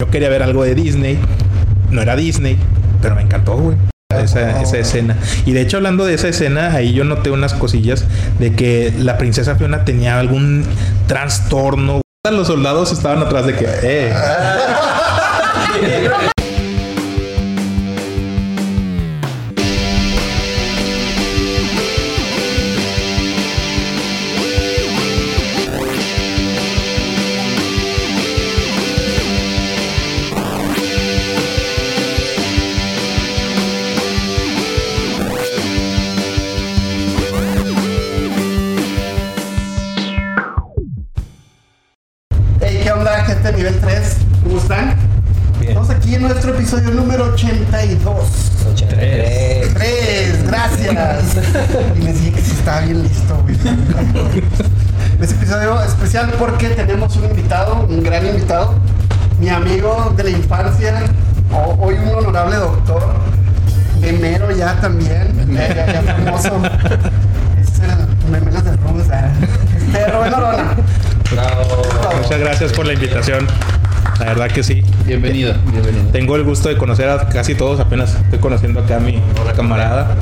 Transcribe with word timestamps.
Yo 0.00 0.08
quería 0.12 0.28
ver 0.28 0.44
algo 0.44 0.62
de 0.62 0.76
Disney. 0.76 1.18
No 1.90 2.00
era 2.00 2.14
Disney, 2.14 2.56
pero 3.02 3.16
me 3.16 3.22
encantó, 3.22 3.56
güey. 3.56 3.76
Esa, 4.16 4.62
esa 4.62 4.78
escena. 4.78 5.16
Y 5.44 5.52
de 5.52 5.60
hecho, 5.60 5.78
hablando 5.78 6.04
de 6.04 6.14
esa 6.14 6.28
escena, 6.28 6.72
ahí 6.72 6.92
yo 6.92 7.02
noté 7.02 7.30
unas 7.30 7.52
cosillas 7.52 8.04
de 8.38 8.54
que 8.54 8.94
la 8.96 9.18
princesa 9.18 9.56
Fiona 9.56 9.84
tenía 9.84 10.20
algún 10.20 10.64
trastorno. 11.08 12.00
Los 12.30 12.46
soldados 12.46 12.92
estaban 12.92 13.18
atrás 13.22 13.46
de 13.46 13.56
que, 13.56 13.66
eh. 13.82 14.12
Bienvenido, 75.52 75.82
bienvenido. 75.82 76.12
Tengo 76.12 76.36
el 76.36 76.44
gusto 76.44 76.68
de 76.68 76.76
conocer 76.76 77.08
a 77.08 77.28
casi 77.28 77.54
todos. 77.54 77.80
Apenas 77.80 78.14
estoy 78.14 78.38
conociendo 78.38 78.80
acá 78.80 78.96
a 78.96 79.00
mi 79.00 79.20
camarada. 79.56 80.14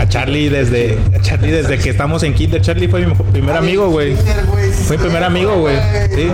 A 0.00 0.08
Charlie 0.08 0.48
desde, 0.48 0.98
a 1.14 1.20
Charlie 1.20 1.50
desde 1.50 1.78
que 1.78 1.90
estamos 1.90 2.22
en 2.22 2.34
Kinder. 2.34 2.60
Charlie 2.60 2.88
fue 2.88 3.06
mi 3.06 3.14
primer 3.14 3.56
amigo, 3.56 3.88
güey. 3.88 4.16
Fue 4.86 4.96
mi 4.96 5.02
primer 5.04 5.24
amigo, 5.24 5.58
güey. 5.58 5.76
Sí. 6.14 6.28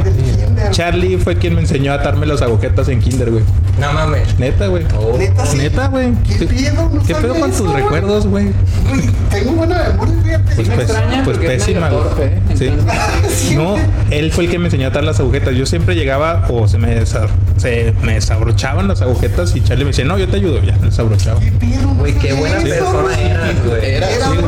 Charlie 0.71 1.17
fue 1.19 1.37
quien 1.37 1.55
me 1.55 1.61
enseñó 1.61 1.93
a 1.93 1.97
atarme 1.97 2.27
las 2.27 2.43
agujetas 2.43 2.89
en 2.89 3.01
Kinder, 3.01 3.31
güey. 3.31 3.45
No 3.81 3.93
mames. 3.93 4.39
Neta, 4.39 4.67
güey. 4.67 4.85
Neta, 5.19 5.47
sí. 5.47 5.59
Neta, 5.59 5.87
güey. 5.89 6.13
¿Qué 6.27 6.47
pedo? 6.47 6.91
No 6.93 7.03
¿Qué 7.05 7.15
pedo 7.15 7.35
con 7.39 7.51
eso, 7.51 7.63
tus 7.63 7.71
güey. 7.73 7.83
recuerdos, 7.85 8.27
güey? 8.27 8.47
Güey, 8.89 9.01
tengo 9.31 9.53
buena 9.53 9.83
memoria, 9.91 10.15
fíjate. 10.25 10.55
Pues, 10.57 10.69
me 10.69 10.75
pues, 10.75 10.91
extraña 10.91 11.25
pues 11.25 11.39
pésima. 11.39 11.89
torpe, 11.91 12.25
¿eh? 12.25 12.41
Sí. 13.39 13.55
No, 13.55 13.73
güey. 13.73 13.83
él 14.11 14.33
fue 14.33 14.45
el 14.45 14.51
que 14.51 14.59
me 14.59 14.65
enseñó 14.67 14.87
a 14.87 14.91
atar 14.91 15.05
las 15.05 15.21
agujetas. 15.21 15.55
Yo 15.55 15.65
siempre 15.67 15.95
llegaba 15.95 16.47
o 16.49 16.67
se 16.67 16.79
me, 16.79 17.01
desa- 17.01 17.29
se 17.57 17.95
me 18.03 18.15
desabrochaban 18.15 18.89
las 18.89 19.01
agujetas 19.03 19.55
y 19.55 19.63
Charlie 19.63 19.85
me 19.85 19.91
decía, 19.91 20.05
no, 20.05 20.19
yo 20.19 20.27
te 20.29 20.37
ayudo. 20.37 20.61
Ya, 20.65 20.77
me 20.79 20.87
desabrochaba. 20.87 21.39
¿Qué 21.41 21.53
pedo? 21.53 21.89
Güey, 21.99 22.15
qué 22.15 22.33
buena 22.33 22.59
persona 22.59 23.03
güey. 23.03 23.27
eras, 23.31 23.55
güey. 23.65 23.85
Era 23.95 24.07
sí, 24.09 24.13
persona, 24.15 24.41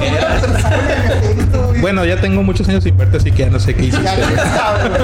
güey. 1.69 1.81
Bueno, 1.81 2.05
ya 2.05 2.21
tengo 2.21 2.43
muchos 2.43 2.69
años 2.69 2.85
sin 2.85 2.97
verte, 2.97 3.17
así 3.19 3.31
que 3.31 3.39
ya 3.45 3.51
no 3.51 3.59
sé 3.61 3.75
qué 3.75 3.85
hiciste. 3.87 4.05
Ya 4.05 4.17
no 4.17 4.89
güey. 4.91 5.01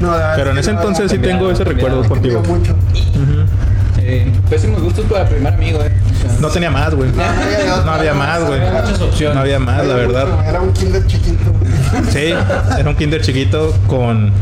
No, 0.00 0.12
Pero 0.36 0.50
en 0.50 0.58
es 0.58 0.66
ese 0.66 0.70
entonces 0.76 1.10
sí 1.10 1.18
tengo 1.18 1.50
ese 1.50 1.64
recuerdo 1.64 2.04
contigo. 2.08 2.42
mucho. 2.46 2.74
Eh, 4.10 4.32
pésimos 4.48 4.80
gustos 4.82 5.04
para 5.04 5.24
el 5.24 5.28
primer 5.28 5.52
amigo, 5.52 5.80
eh. 5.82 5.92
O 5.92 6.28
sea, 6.28 6.40
No 6.40 6.48
tenía 6.48 6.70
más, 6.70 6.94
güey. 6.94 7.10
No 7.12 7.92
había 7.92 8.14
más, 8.14 8.42
güey. 8.42 8.58
Muchas 8.58 9.00
opciones. 9.02 9.34
No 9.34 9.42
había 9.42 9.58
más, 9.58 9.86
la 9.86 9.94
verdad. 9.94 10.26
Era 10.48 10.62
un 10.62 10.72
kinder 10.72 11.06
chiquito. 11.06 11.52
Sí, 12.10 12.32
era 12.78 12.88
un 12.88 12.96
kinder 12.96 13.20
chiquito 13.20 13.74
con 13.86 14.32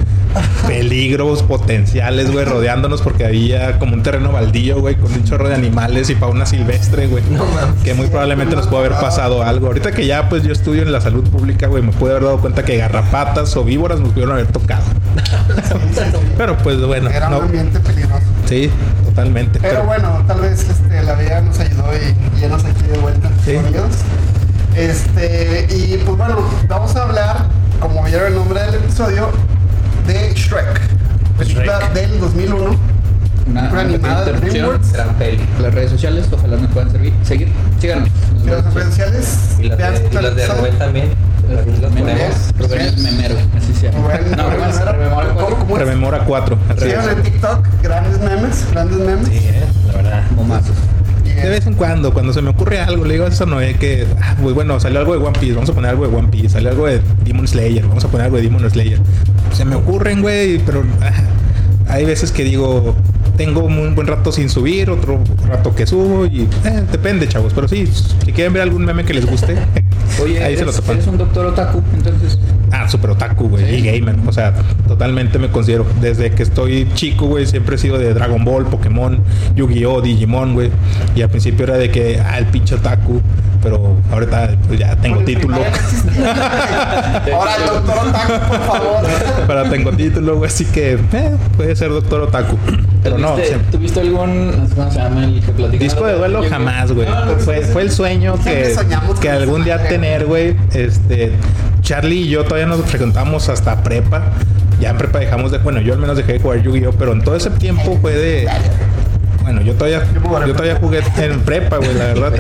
peligros 0.69 1.43
potenciales, 1.43 2.31
güey, 2.31 2.45
rodeándonos 2.45 3.01
porque 3.03 3.25
había 3.25 3.79
como 3.79 3.95
un 3.95 4.03
terreno 4.03 4.31
baldío, 4.33 4.81
güey, 4.81 4.95
con 4.95 5.13
un 5.13 5.25
chorro 5.25 5.49
de 5.49 5.55
animales 5.55 6.11
y 6.11 6.15
fauna 6.15 6.47
silvestre, 6.47 7.07
güey. 7.09 7.25
No 7.31 7.45
mames. 7.47 7.83
Que 7.83 7.95
muy 7.95 8.07
probablemente 8.07 8.55
nos 8.55 8.67
pudo 8.69 8.81
haber 8.81 8.93
pasado 8.93 9.43
algo. 9.43 9.67
Ahorita 9.69 9.91
que 9.93 10.07
ya, 10.07 10.29
pues 10.29 10.43
yo 10.45 10.53
estudio 10.53 10.83
en 10.83 10.93
la 10.93 11.01
salud 11.01 11.29
pública, 11.29 11.67
güey, 11.67 11.83
me 11.83 11.91
pude 11.93 12.11
haber 12.13 12.23
dado 12.25 12.39
cuenta 12.39 12.65
que 12.65 12.77
garrapatas 12.77 13.57
o 13.57 13.65
víboras 13.65 13.99
nos 13.99 14.11
pudieron 14.11 14.35
haber 14.35 14.47
tocado. 14.47 14.85
Pero 16.37 16.57
pues 16.59 16.81
bueno, 16.85 17.09
Era 17.11 17.29
un 17.29 17.35
no. 17.35 17.41
ambiente 17.43 17.81
peligroso. 17.81 18.23
Sí, 18.47 18.71
totalmente. 19.17 19.59
Pero 19.61 19.75
Pero, 19.75 19.85
bueno, 19.87 20.25
tal 20.27 20.41
vez 20.41 20.69
este, 20.69 21.03
la 21.03 21.15
vida 21.15 21.41
nos 21.41 21.59
ayudó 21.59 21.85
y 22.37 22.41
ya 22.41 22.49
nos 22.49 22.65
aquí 22.65 22.83
de 22.83 22.99
vuelta, 22.99 23.31
Sí. 23.45 23.57
amigos. 23.57 23.87
Este, 24.77 25.67
y 25.71 25.97
pues 26.05 26.19
bueno, 26.19 26.37
vamos 26.69 26.95
a 26.97 27.03
hablar, 27.05 27.47
como 27.81 28.03
vieron 28.05 28.27
el 28.27 28.35
nombre 28.35 28.61
del 28.61 28.75
episodio, 28.75 29.31
de 30.07 30.35
Shrek. 30.35 30.81
Película 31.39 31.79
Shrek. 31.81 31.93
del 31.95 32.21
2001. 32.21 32.77
Una, 33.49 33.71
Una 33.71 33.81
animada 33.81 34.25
de. 34.25 34.33
DreamWorks. 34.33 34.93
Las 35.63 35.75
redes 35.75 35.91
sociales, 35.93 36.27
ojalá 36.31 36.57
nos 36.59 36.71
puedan 36.73 36.91
servir. 36.91 37.15
seguir. 37.23 37.49
Síganos. 37.81 38.09
Y 38.45 38.49
las 38.51 38.65
referenciales. 38.65 39.39
Y 39.61 39.69
las 39.69 39.79
de, 39.79 40.09
y 40.11 40.15
las 40.15 40.37
de. 40.37 40.47
Rubén 40.47 40.79
también. 40.79 41.09
Las 41.49 41.65
las. 41.67 42.59
Rubén 42.59 42.81
es 42.83 42.99
memero, 42.99 43.37
así 43.57 43.73
se 43.73 43.91
llama. 43.91 44.09
Rubén-. 44.09 44.36
Rememora 45.79 46.19
¿Cómo- 46.19 46.29
cuatro. 46.29 46.57
cómo 46.59 46.73
es? 46.75 46.81
Rememora 46.81 46.99
4. 46.99 47.07
Síganlo 47.07 47.13
en 47.13 47.23
TikTok, 47.23 47.67
grandes 47.83 48.21
memes, 48.21 48.67
grandes 48.73 48.99
memes. 48.99 49.29
Sí, 49.29 49.39
eh, 49.43 49.65
la 49.89 49.93
verdad. 49.95 50.23
Momazos. 50.35 50.77
De 51.25 51.51
vez 51.51 51.67
en 51.67 51.75
cuando, 51.75 52.13
cuando 52.15 52.33
se 52.33 52.41
me 52.41 52.51
ocurre 52.51 52.81
algo, 52.81 53.05
le 53.05 53.15
digo 53.15 53.27
a 53.27 53.29
esa 53.29 53.45
Noé 53.45 53.75
que, 53.75 54.07
ah, 54.23 54.35
pues 54.43 54.55
bueno, 54.55 54.81
salió 54.81 55.01
algo 55.01 55.13
de 55.19 55.23
One 55.25 55.39
Piece, 55.39 55.53
vamos 55.55 55.69
a 55.69 55.75
poner 55.75 55.91
algo 55.91 56.09
de 56.09 56.17
One 56.17 56.29
Piece, 56.29 56.49
salió 56.49 56.71
algo 56.71 56.87
de 56.87 57.01
Demon 57.25 57.47
Slayer, 57.47 57.87
vamos 57.87 58.05
a 58.05 58.09
poner 58.09 58.25
algo 58.27 58.37
de 58.39 58.43
Demon 58.45 58.69
Slayer. 58.71 58.99
Se 59.53 59.65
me 59.67 59.77
ocurren, 59.77 60.23
güey, 60.23 60.59
pero 60.61 60.83
ah, 61.03 61.93
hay 61.93 62.05
veces 62.07 62.33
que 62.33 62.43
digo, 62.43 62.95
tengo 63.37 63.61
un 63.61 63.95
buen 63.95 64.07
rato 64.07 64.33
sin 64.33 64.49
subir, 64.49 64.89
otro 64.89 65.21
rato 65.47 65.75
que 65.75 65.87
subo 65.87 66.25
y 66.25 66.49
eh, 66.65 66.83
depende, 66.91 67.29
chavos. 67.29 67.53
Pero 67.53 67.69
sí, 67.69 67.87
si 67.87 68.33
quieren 68.33 68.55
ver 68.55 68.63
algún 68.63 68.85
meme 68.87 69.05
que 69.05 69.13
les 69.13 69.27
guste, 69.27 69.57
Oye, 70.23 70.43
ahí 70.43 70.57
se 70.57 70.65
lo 70.65 70.71
eres, 70.71 70.77
topan. 70.81 70.97
eres 70.97 71.07
un 71.09 71.19
doctor 71.19 71.47
otaku, 71.47 71.83
entonces. 71.95 72.39
Ah, 72.73 72.89
super 72.89 73.11
otaku, 73.11 73.49
güey, 73.49 73.77
y 73.77 73.83
gamer. 73.83 74.17
O 74.27 74.33
sea, 74.33 74.55
totalmente 74.89 75.39
me 75.39 75.49
considero. 75.49 75.87
Desde 76.01 76.31
que 76.31 76.43
estoy 76.43 76.89
chico, 76.95 77.27
güey, 77.27 77.47
siempre 77.47 77.77
he 77.77 77.79
sido 77.79 77.99
de 77.99 78.13
Dragon 78.15 78.45
Ball, 78.45 78.67
Pokémon, 78.67 79.19
Yu-Gi-Oh, 79.55 80.01
Digimon, 80.01 80.55
güey. 80.55 80.71
Y 81.15 81.23
al 81.23 81.31
principio 81.31 81.65
era 81.65 81.77
de 81.77 81.91
que, 81.91 82.21
ah, 82.21 82.39
el 82.39 82.47
pinche 82.47 82.75
otaku. 82.75 83.21
Pero 83.67 83.97
ahorita 84.13 84.51
pues, 84.69 84.79
ya 84.79 84.95
tengo 84.95 85.25
título. 85.25 85.57
Ahora 87.35 87.57
el 87.57 87.67
doctor 87.67 87.99
Otaku, 88.07 88.49
por 88.49 88.61
favor. 88.61 89.07
Pero 89.49 89.71
tengo 89.71 89.91
título, 89.93 90.37
güey, 90.37 90.49
así 90.49 90.65
que 90.67 90.93
eh, 90.93 91.37
puede 91.57 91.75
ser 91.75 91.89
doctor 91.91 92.21
otaku. 92.21 92.57
Pero 93.03 93.19
no, 93.19 93.31
¿Tuviste, 93.33 93.49
siempre- 93.49 93.73
¿Tuviste 93.73 94.01
algún. 94.03 94.69
¿Cómo 94.77 94.91
se 94.91 94.99
llama 94.99 95.25
el 95.25 95.41
que 95.41 95.51
platicaba? 95.53 95.83
Disco 95.83 96.07
de 96.07 96.13
duelo 96.13 96.45
Yo- 96.45 96.51
jamás, 96.51 96.93
güey. 96.93 97.09
No, 97.09 97.25
no, 97.25 97.33
Fue, 97.39 97.61
fue 97.63 97.83
el 97.83 97.91
sueño 97.91 98.39
que, 98.45 98.77
que 99.21 99.31
algún 99.31 99.65
día 99.65 99.89
tener, 99.89 100.27
güey. 100.27 100.55
Este, 100.73 101.33
Charlie 101.81 102.21
y 102.23 102.29
yo 102.29 102.45
todavía 102.45 102.67
nos 102.67 102.83
frecuentamos 102.83 103.49
hasta 103.49 103.83
prepa. 103.83 104.23
Ya 104.81 104.91
en 104.91 104.99
prepa 104.99 105.19
dejamos 105.19 105.51
de, 105.51 105.59
bueno, 105.59 105.81
yo 105.81 105.93
al 105.95 105.99
menos 105.99 106.17
dejé 106.17 106.35
de 106.35 106.39
jugar 106.39 106.61
Yu-Gi-Oh, 106.63 106.93
pero 106.93 107.13
en 107.13 107.23
todo 107.25 107.35
ese 107.35 107.51
tiempo 107.51 107.99
fue 108.01 108.13
de 108.15 108.49
bueno, 109.47 109.61
yo 109.63 109.75
todavía 109.75 110.03
Yo 110.45 110.53
todavía 110.55 110.77
jugué 110.81 111.01
en 111.19 111.41
prepa, 111.43 111.77
güey, 111.77 111.95
la 111.95 112.07
verdad. 112.07 112.33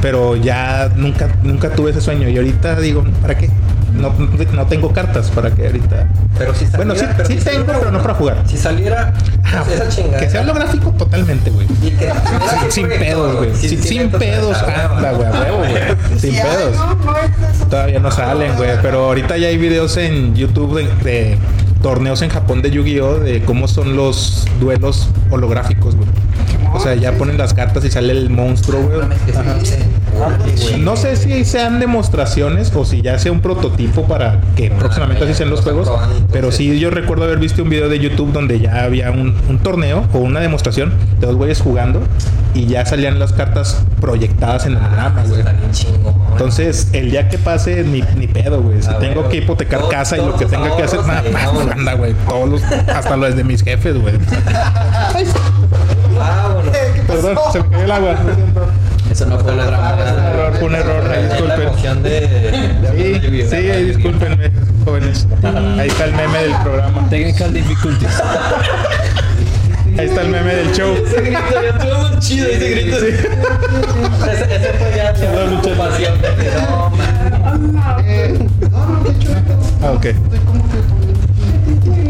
Pero 0.00 0.36
ya 0.36 0.90
nunca 0.96 1.28
nunca 1.42 1.68
tuve 1.70 1.90
ese 1.90 2.00
sueño 2.00 2.28
y 2.30 2.36
ahorita 2.38 2.80
digo, 2.80 3.04
¿para 3.20 3.36
qué? 3.36 3.50
No, 3.92 4.12
no 4.52 4.66
tengo 4.66 4.90
cartas 4.92 5.30
para 5.30 5.50
que 5.50 5.66
ahorita. 5.66 6.06
Pero 6.38 6.54
si 6.54 6.66
saliera, 6.66 6.76
Bueno, 6.76 6.94
sí, 6.94 7.06
pero 7.16 7.28
sí 7.28 7.38
si 7.38 7.44
tengo, 7.44 7.58
saliera 7.60 7.78
pero 7.78 7.90
no 7.90 8.02
para 8.02 8.14
jugar. 8.14 8.42
Si 8.46 8.56
saliera 8.56 9.12
Ah, 9.44 9.64
esa 9.72 9.88
chingada. 9.88 10.18
que 10.18 10.30
sea 10.30 10.40
holográfico 10.42 10.90
totalmente, 10.92 11.50
güey. 11.50 11.66
Y 11.82 11.90
que 11.90 12.10
Sin, 12.62 12.72
sin 12.72 12.88
pedos, 12.88 13.36
güey. 13.36 13.54
Sin, 13.54 13.82
sin 13.82 14.10
pedos. 14.10 14.56
Anda, 14.62 15.12
güey, 15.12 15.28
güey. 15.30 16.18
Sin 16.18 16.32
pedos. 16.34 16.76
Todavía 17.70 17.98
no 18.00 18.10
salen, 18.10 18.54
güey. 18.56 18.70
Pero 18.82 19.04
ahorita 19.06 19.36
ya 19.36 19.48
hay 19.48 19.56
videos 19.58 19.96
en 19.98 20.34
YouTube 20.34 20.74
de, 20.76 21.04
de 21.04 21.38
torneos 21.82 22.20
en 22.22 22.30
Japón 22.30 22.62
de 22.62 22.70
Yu-Gi-Oh! 22.70 23.20
de 23.20 23.42
cómo 23.44 23.68
son 23.68 23.96
los 23.96 24.46
duelos 24.60 25.08
holográficos, 25.30 25.94
güey. 25.96 26.08
O 26.76 26.80
sea, 26.80 26.94
ya 26.94 27.12
ponen 27.12 27.38
las 27.38 27.54
cartas 27.54 27.84
y 27.84 27.90
sale 27.90 28.12
el 28.12 28.30
monstruo, 28.30 28.82
güey. 28.82 29.00
Ajá. 29.00 29.56
sí. 29.62 29.74
Güey. 30.70 30.80
No 30.80 30.96
sé 30.96 31.16
si 31.16 31.44
sean 31.44 31.78
demostraciones 31.78 32.72
o 32.74 32.84
si 32.84 33.02
ya 33.02 33.18
sea 33.18 33.32
un 33.32 33.40
prototipo 33.40 34.04
para 34.04 34.40
que 34.56 34.70
próximamente 34.70 35.24
así 35.24 35.34
sean 35.34 35.50
los 35.50 35.60
juegos. 35.60 35.90
Pero 36.32 36.52
sí, 36.52 36.78
yo 36.78 36.90
recuerdo 36.90 37.24
haber 37.24 37.38
visto 37.38 37.62
un 37.62 37.68
video 37.68 37.88
de 37.88 37.98
YouTube 37.98 38.32
donde 38.32 38.58
ya 38.60 38.84
había 38.84 39.10
un, 39.10 39.34
un 39.48 39.58
torneo 39.58 40.04
o 40.14 40.18
una 40.18 40.40
demostración 40.40 40.94
de 41.20 41.26
dos 41.26 41.36
güeyes 41.36 41.60
jugando 41.60 42.00
y 42.54 42.66
ya 42.66 42.86
salían 42.86 43.18
las 43.18 43.32
cartas 43.34 43.82
proyectadas 44.00 44.64
en 44.64 44.72
el 44.72 44.78
holograma, 44.78 45.20
Eso 45.20 45.28
güey. 45.28 45.40
está 45.40 45.52
bien 45.52 45.70
chingón. 45.72 46.14
Entonces, 46.32 46.88
el 46.94 47.10
día 47.10 47.28
que 47.28 47.36
pase, 47.36 47.84
ni, 47.84 48.02
ni 48.16 48.26
pedo, 48.26 48.62
güey. 48.62 48.82
Si 48.82 48.88
tengo 48.98 49.28
que 49.28 49.38
hipotecar 49.38 49.86
casa 49.90 50.16
y 50.16 50.20
lo 50.24 50.34
que 50.36 50.46
tenga 50.46 50.74
que 50.76 50.82
hacer, 50.82 51.00
nada 51.06 51.22
anda, 51.72 51.92
güey. 51.94 52.14
Todos 52.26 52.48
los, 52.48 52.62
hasta 52.62 53.16
los 53.16 53.36
de 53.36 53.44
mis 53.44 53.62
jefes, 53.62 54.00
güey. 54.00 54.14
Vámonos. 56.16 56.76
¿Qué 56.94 57.02
pasó? 57.02 57.22
Perdón, 57.22 57.38
se 57.52 57.58
me 57.60 57.68
cayó 57.70 57.84
el 57.84 57.90
agua. 57.92 58.14
Eso 59.10 59.26
no 59.26 59.38
fue 59.38 59.52
un 59.52 59.60
error, 59.60 60.52
fue 60.58 60.64
un 60.68 60.74
error, 60.74 61.04
disculpen. 61.30 62.02
de, 62.02 63.20
Sí, 63.22 63.42
sí, 63.48 63.54
ahí 63.70 63.84
discúlpenme, 63.84 64.50
jóvenes. 64.84 65.26
Ahí 65.78 65.88
está 65.88 66.04
el 66.06 66.12
meme 66.14 66.38
del 66.42 66.54
programa. 66.62 67.08
Technical 67.08 67.52
difficulties. 67.52 68.20
Ahí 69.98 70.06
está 70.06 70.22
el 70.22 70.28
meme 70.28 70.54
del 70.54 70.72
show. 70.72 70.92
Ese 71.06 71.20
grito 71.22 71.40
ya 71.62 71.68
estuvo 71.70 72.08
muy 72.08 72.18
chido, 72.18 72.46
ese 72.48 72.68
grito. 72.70 72.96
Ese, 72.96 73.10
ese 74.56 74.72
fue 74.74 74.92
ya 74.96 75.12
La 75.12 75.58
ocupación. 75.58 76.14
No, 76.68 76.90
man. 76.90 78.02
Eh, 78.04 78.38
no, 78.70 78.86
no, 78.86 79.04
de 79.04 79.10
hecho, 79.10 79.28
Ah, 79.82 79.92
ok. 79.92 80.04
estoy 80.06 80.38
como 80.40 80.64
que. 80.64 80.95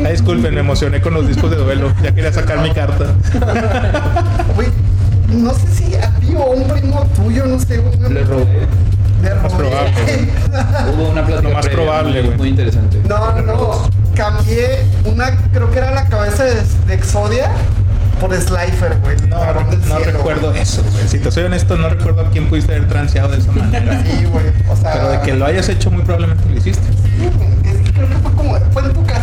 Ahí 0.07 0.13
disculpen, 0.13 0.55
me 0.55 0.61
emocioné 0.61 1.01
con 1.01 1.15
los 1.15 1.27
discos 1.27 1.51
de 1.51 1.57
duelo. 1.57 1.93
Ya 2.03 2.15
quería 2.15 2.33
sacar 2.33 2.61
mi 2.61 2.71
carta. 2.73 3.07
Güey, 4.55 4.69
no 5.29 5.53
sé 5.53 5.67
si 5.75 5.95
a 5.97 6.11
ti 6.21 6.35
o 6.37 6.43
a 6.43 6.47
un 6.51 6.69
primo 6.69 7.05
tuyo, 7.17 7.45
no 7.47 7.59
sé, 7.59 7.79
güey. 7.79 7.99
Le 8.13 8.25
robé. 8.25 8.67
Le 9.23 9.35
Más 9.35 9.53
robé. 9.53 9.57
probable. 9.69 10.33
Hubo 10.95 11.09
una 11.11 11.27
plática 11.27 11.49
Lo 11.49 11.55
más 11.55 11.67
previa 11.67 11.83
probable, 11.85 12.13
muy- 12.21 12.23
güey. 12.27 12.39
Muy 12.39 12.49
interesante. 12.51 13.01
No, 13.09 13.33
no, 13.33 13.43
no. 13.43 13.91
Cambié 14.15 14.85
una, 15.05 15.31
creo 15.53 15.71
que 15.71 15.79
era 15.79 15.91
la 15.91 16.07
cabeza 16.07 16.45
de, 16.45 16.55
de 16.87 16.95
Exodia 16.95 17.51
por 18.21 18.33
Slifer, 18.35 18.97
güey. 19.03 19.17
No, 19.29 19.37
no 19.53 19.73
cielo, 19.99 20.13
recuerdo 20.13 20.55
eso, 20.55 20.83
güey. 20.93 21.09
Si 21.09 21.19
te 21.19 21.31
soy 21.31 21.45
honesto, 21.45 21.77
no 21.77 21.89
recuerdo 21.91 22.23
a 22.23 22.31
quién 22.31 22.49
pudiste 22.49 22.75
haber 22.75 22.89
transeado 22.89 23.29
de 23.31 23.39
esa 23.39 23.53
manera. 23.53 24.03
Sí, 24.05 24.25
güey. 24.27 24.47
O 24.71 24.77
sea. 24.77 24.93
Pero 24.93 25.09
de 25.11 25.21
que 25.21 25.35
lo 25.35 25.45
hayas 25.47 25.69
hecho, 25.69 25.91
muy 25.91 26.03
probablemente 26.03 26.45
lo 26.49 26.57
hiciste. 26.57 26.83
Sí, 27.03 27.29
güey. 27.37 27.75
Es 27.77 27.83
que 27.85 27.93
creo 27.93 28.09
que 28.09 28.15
fue 28.17 28.33
como. 28.33 28.57
Fue 28.73 28.83
en 28.85 28.93
tu 28.93 29.05
casa, 29.05 29.16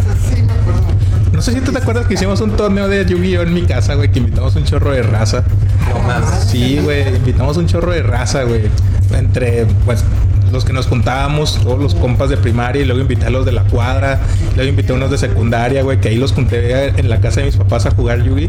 sé 1.43 1.51
si 1.51 1.59
tú 1.59 1.73
te 1.73 1.79
acuerdas 1.79 2.07
que 2.07 2.13
hicimos 2.13 2.39
un 2.39 2.51
torneo 2.51 2.87
de 2.87 3.05
Yu-Gi-Oh 3.05 3.41
en 3.41 3.53
mi 3.53 3.63
casa, 3.63 3.95
güey, 3.95 4.09
que 4.09 4.19
invitamos 4.19 4.55
un 4.55 4.63
chorro 4.63 4.91
de 4.91 5.03
raza. 5.03 5.43
No. 5.89 6.41
Sí, 6.47 6.79
güey, 6.81 7.05
invitamos 7.15 7.57
un 7.57 7.67
chorro 7.67 7.91
de 7.91 8.01
raza, 8.01 8.43
güey. 8.43 8.61
Entre, 9.13 9.65
pues, 9.85 10.05
los 10.53 10.63
que 10.63 10.71
nos 10.71 10.87
juntábamos, 10.87 11.59
todos 11.61 11.79
los 11.79 11.95
compas 11.95 12.29
de 12.29 12.37
primaria, 12.37 12.81
y 12.81 12.85
luego 12.85 13.01
invité 13.01 13.25
a 13.25 13.29
los 13.29 13.45
de 13.45 13.51
la 13.51 13.63
cuadra, 13.63 14.21
luego 14.55 14.69
invité 14.69 14.93
a 14.93 14.95
unos 14.95 15.11
de 15.11 15.17
secundaria, 15.17 15.83
güey, 15.83 15.99
que 15.99 16.07
ahí 16.07 16.15
los 16.15 16.31
junté 16.31 16.87
en 16.97 17.09
la 17.09 17.19
casa 17.19 17.41
de 17.41 17.47
mis 17.47 17.57
papás 17.57 17.85
a 17.87 17.91
jugar 17.91 18.23
Yugi. 18.23 18.47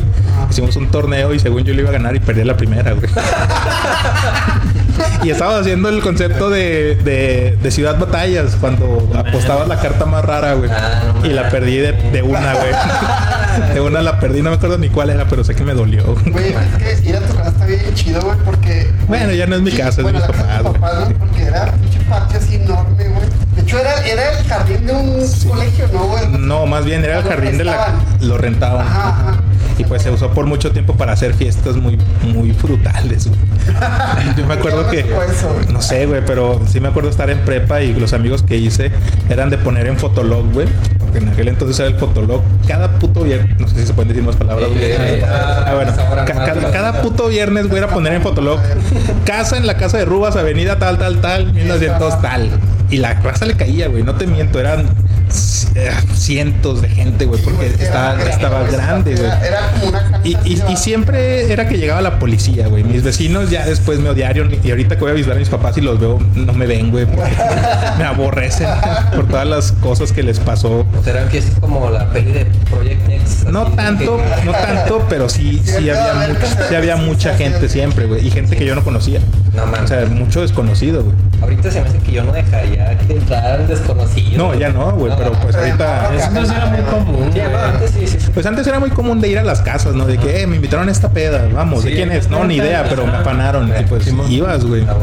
Hicimos 0.48 0.76
un 0.76 0.88
torneo 0.88 1.34
y 1.34 1.40
según 1.40 1.64
yo 1.64 1.74
le 1.74 1.80
iba 1.80 1.90
a 1.90 1.94
ganar 1.94 2.14
y 2.14 2.20
perdí 2.20 2.44
la 2.44 2.56
primera, 2.56 2.92
güey. 2.92 3.10
y 5.22 5.30
estábamos 5.30 5.62
haciendo 5.62 5.88
el 5.88 6.00
concepto 6.00 6.50
de, 6.50 6.96
de, 6.96 7.58
de 7.60 7.70
Ciudad 7.70 7.98
Batallas, 7.98 8.56
cuando 8.60 9.08
apostabas 9.14 9.68
la 9.68 9.80
carta 9.80 10.04
más 10.06 10.24
rara, 10.24 10.54
güey. 10.54 10.70
Ah, 10.72 11.14
y 11.24 11.28
la 11.28 11.48
perdí 11.48 11.76
de, 11.78 11.92
de 11.92 12.22
una, 12.22 12.54
güey. 12.54 12.72
De 13.74 13.80
una 13.80 14.02
la 14.02 14.18
perdí, 14.18 14.42
no 14.42 14.50
me 14.50 14.56
acuerdo 14.56 14.78
ni 14.78 14.88
cuál 14.88 15.10
era, 15.10 15.26
pero 15.26 15.44
sé 15.44 15.54
que 15.54 15.64
me 15.64 15.74
dolió. 15.74 16.14
Güey, 16.26 16.52
es 16.52 17.00
que 17.00 17.08
ir 17.08 17.16
a 17.16 17.20
tu 17.20 17.34
casa 17.36 17.50
está 17.50 17.66
bien 17.66 17.94
chido, 17.94 18.20
güey, 18.22 18.36
porque. 18.44 18.90
Bueno, 19.06 19.32
ya 19.32 19.46
no 19.46 19.56
es 19.56 19.62
mi 19.62 19.70
casa, 19.70 20.00
es 20.00 20.02
bueno, 20.02 20.18
mis 20.18 20.26
de 20.26 20.32
papás, 20.32 20.62
güey. 20.62 21.14
porque 21.14 21.42
era 21.44 21.72
un 21.72 22.04
patio 22.08 22.38
así 22.38 22.54
enorme, 22.56 23.04
güey. 23.08 23.26
De 23.54 23.62
hecho, 23.62 23.78
era, 23.78 24.04
era 24.06 24.38
el 24.38 24.44
jardín 24.46 24.86
de 24.86 24.92
un 24.92 25.26
colegio, 25.48 25.88
¿no, 25.92 26.04
güey? 26.06 26.28
No, 26.38 26.66
más 26.66 26.84
bien 26.84 27.04
era 27.04 27.18
el 27.18 27.24
jardín 27.24 27.56
de 27.58 27.64
la... 27.64 27.94
Lo 28.20 28.36
rentaban. 28.36 28.86
Ajá, 28.86 29.08
ajá. 29.08 29.36
Y 29.76 29.84
pues 29.84 30.02
se 30.02 30.10
usó 30.10 30.30
por 30.30 30.46
mucho 30.46 30.70
tiempo 30.70 30.94
para 30.94 31.12
hacer 31.12 31.34
fiestas 31.34 31.76
muy, 31.76 31.98
muy 32.32 32.52
frutales. 32.52 33.26
güey. 33.28 33.40
Yo 34.36 34.46
me 34.46 34.54
acuerdo 34.54 34.88
¿Qué 34.88 35.02
que... 35.04 35.72
No 35.72 35.82
sé, 35.82 36.06
güey, 36.06 36.22
pero 36.24 36.60
sí 36.68 36.78
me 36.80 36.88
acuerdo 36.88 37.10
estar 37.10 37.28
en 37.30 37.38
prepa 37.40 37.82
y 37.82 37.92
los 37.94 38.12
amigos 38.12 38.42
que 38.42 38.56
hice 38.56 38.92
eran 39.28 39.50
de 39.50 39.58
poner 39.58 39.86
en 39.88 39.96
Fotolog, 39.98 40.52
güey. 40.52 40.68
Porque 41.00 41.18
en 41.18 41.28
aquel 41.28 41.48
entonces 41.48 41.78
era 41.80 41.88
el 41.88 41.96
Fotolog. 41.96 42.40
Cada 42.68 42.88
puto 43.00 43.22
viernes... 43.24 43.58
No 43.58 43.66
sé 43.68 43.80
si 43.80 43.86
se 43.88 43.94
pueden 43.94 44.08
decir 44.10 44.22
más 44.22 44.36
palabras. 44.36 44.68
güey. 44.70 44.92
Ah, 45.26 45.72
bueno. 45.74 45.92
ahora 46.08 46.24
ca- 46.24 46.34
más 46.34 46.48
ca- 46.48 46.54
las- 46.54 46.70
cada 46.72 47.02
puto 47.02 47.26
viernes, 47.28 47.66
güey, 47.66 47.78
era 47.82 47.88
poner 47.92 48.12
en 48.12 48.22
Fotolog. 48.22 48.60
Casa 49.24 49.56
en 49.56 49.66
la 49.66 49.76
casa 49.76 49.98
de 49.98 50.04
Rubas, 50.04 50.36
avenida 50.36 50.78
tal, 50.78 50.98
tal, 50.98 51.20
tal, 51.20 51.52
1900 51.52 52.22
tal. 52.22 52.48
Y 52.90 52.98
la 52.98 53.14
raza 53.14 53.44
le 53.46 53.54
caía, 53.54 53.88
güey. 53.88 54.02
No 54.04 54.14
te 54.14 54.26
miento, 54.26 54.60
eran 54.60 54.86
cientos 55.36 56.82
de 56.82 56.88
gente, 56.88 57.24
güey. 57.26 57.40
Porque 57.42 57.66
estaba, 57.66 58.14
grande, 58.14 58.30
estaba 58.30 58.60
güey, 58.60 58.72
grande, 58.72 59.14
güey. 59.14 59.26
Era, 59.26 59.46
era 59.46 59.70
como 59.72 59.88
una 59.88 60.20
Y, 60.24 60.36
y- 60.44 60.76
siempre 60.76 61.52
era 61.52 61.68
que 61.68 61.76
llegaba 61.78 62.00
la 62.02 62.18
policía, 62.18 62.66
güey. 62.68 62.84
Mis 62.84 63.02
vecinos 63.02 63.50
ya 63.50 63.64
después 63.66 63.98
me 64.00 64.10
odiaron. 64.10 64.50
Y 64.62 64.70
ahorita 64.70 64.96
que 64.96 65.02
voy 65.02 65.10
a 65.10 65.14
visitar 65.14 65.36
a 65.36 65.40
mis 65.40 65.48
papás 65.48 65.76
y 65.78 65.80
los 65.80 65.98
veo, 66.00 66.18
no 66.34 66.52
me 66.52 66.66
ven, 66.66 66.90
güey. 66.90 67.06
Porque 67.06 67.30
me 67.98 68.04
aborrecen 68.04 68.68
por 69.14 69.26
todas 69.28 69.46
las 69.46 69.72
cosas 69.72 70.12
que 70.12 70.22
les 70.22 70.38
pasó. 70.40 70.86
Sea, 71.02 71.12
eran 71.14 71.28
fiestas 71.30 71.58
como 71.60 71.90
la 71.90 72.08
peli 72.10 72.32
de 72.32 72.44
Project 72.70 73.08
X. 73.08 73.44
No 73.50 73.64
tanto, 73.72 74.16
que- 74.18 74.44
no 74.44 74.52
tanto, 74.52 75.06
pero 75.08 75.28
sí, 75.28 75.60
sí 75.64 75.72
Sí, 75.84 75.90
había, 75.90 76.14
mucha, 76.28 76.68
sí, 76.68 76.74
había 76.74 76.96
mucha 76.96 77.34
gente 77.36 77.68
siempre, 77.68 78.06
güey. 78.06 78.26
Y 78.26 78.30
gente 78.30 78.56
que 78.56 78.64
yo 78.64 78.74
no 78.74 78.84
conocía. 78.84 79.20
No 79.54 79.66
mames. 79.66 79.82
O 79.82 79.86
sea, 79.88 80.06
mucho 80.06 80.40
desconocido, 80.40 81.04
güey. 81.04 81.14
Ahorita 81.40 81.70
se 81.70 81.80
me 81.80 81.88
hace 81.88 81.98
que 81.98 82.12
yo 82.12 82.24
no 82.24 82.32
dejaría 82.32 82.98
que 82.98 83.12
entraran 83.12 83.66
desconocidos. 83.66 84.36
No, 84.36 84.54
ya 84.54 84.70
no, 84.70 84.92
güey. 84.92 85.12
Pero 85.16 85.32
pues 85.32 85.54
ahorita... 85.54 86.10
no, 86.10 86.18
Eso 86.18 86.30
no 86.30 86.40
era 86.40 86.66
muy 86.66 86.80
común. 86.80 87.30
Sí, 87.32 87.40
no, 87.50 87.58
antes 87.58 87.90
sí, 87.90 88.06
sí, 88.06 88.18
sí. 88.20 88.30
Pues 88.32 88.46
antes 88.46 88.66
era 88.66 88.80
muy 88.80 88.90
común 88.90 89.20
de 89.20 89.28
ir 89.28 89.38
a 89.38 89.44
las 89.44 89.60
casas, 89.62 89.94
¿no? 89.94 90.06
De 90.06 90.18
que, 90.18 90.42
eh, 90.42 90.46
me 90.46 90.56
invitaron 90.56 90.88
a 90.88 90.92
esta 90.92 91.10
peda, 91.10 91.48
vamos, 91.52 91.84
¿de 91.84 91.92
quién 91.92 92.10
es? 92.10 92.28
No, 92.28 92.44
ni 92.44 92.56
idea, 92.56 92.84
pero 92.88 93.06
me 93.06 93.16
afanaron. 93.16 93.72
Y 93.78 93.84
pues 93.84 94.12
ibas, 94.28 94.64
güey. 94.64 94.84
Ah. 94.88 94.96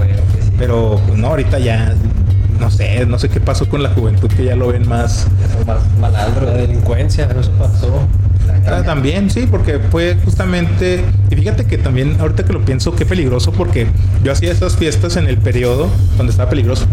Pero 0.58 1.02
pues, 1.08 1.18
no, 1.18 1.28
ahorita 1.28 1.60
ya, 1.60 1.96
no 2.60 2.70
sé, 2.70 3.06
no 3.06 3.18
sé 3.18 3.30
qué 3.30 3.40
pasó 3.40 3.68
con 3.68 3.82
la 3.82 3.90
juventud 3.90 4.30
que 4.30 4.46
ya 4.46 4.56
lo 4.56 4.68
ven 4.68 4.88
más. 4.88 5.28
Son 5.54 5.66
más 5.66 5.80
malandros. 6.00 6.46
La 6.46 6.54
delincuencia, 6.54 7.28
eso 7.40 7.52
pasó. 7.54 8.08
Ah, 8.68 8.84
también, 8.84 9.30
sí, 9.30 9.48
porque 9.50 9.80
fue 9.92 10.18
justamente. 10.24 11.04
Y 11.30 11.36
fíjate 11.36 11.66
que 11.66 11.78
también, 11.78 12.18
ahorita 12.20 12.44
que 12.44 12.54
lo 12.54 12.62
pienso, 12.64 12.96
qué 12.96 13.06
peligroso, 13.06 13.52
porque 13.52 13.88
yo 14.24 14.32
hacía 14.32 14.52
esas 14.52 14.76
fiestas 14.76 15.16
en 15.18 15.28
el 15.28 15.38
periodo 15.38 15.90
donde 16.18 16.32
estaba 16.32 16.50
peligroso. 16.50 16.86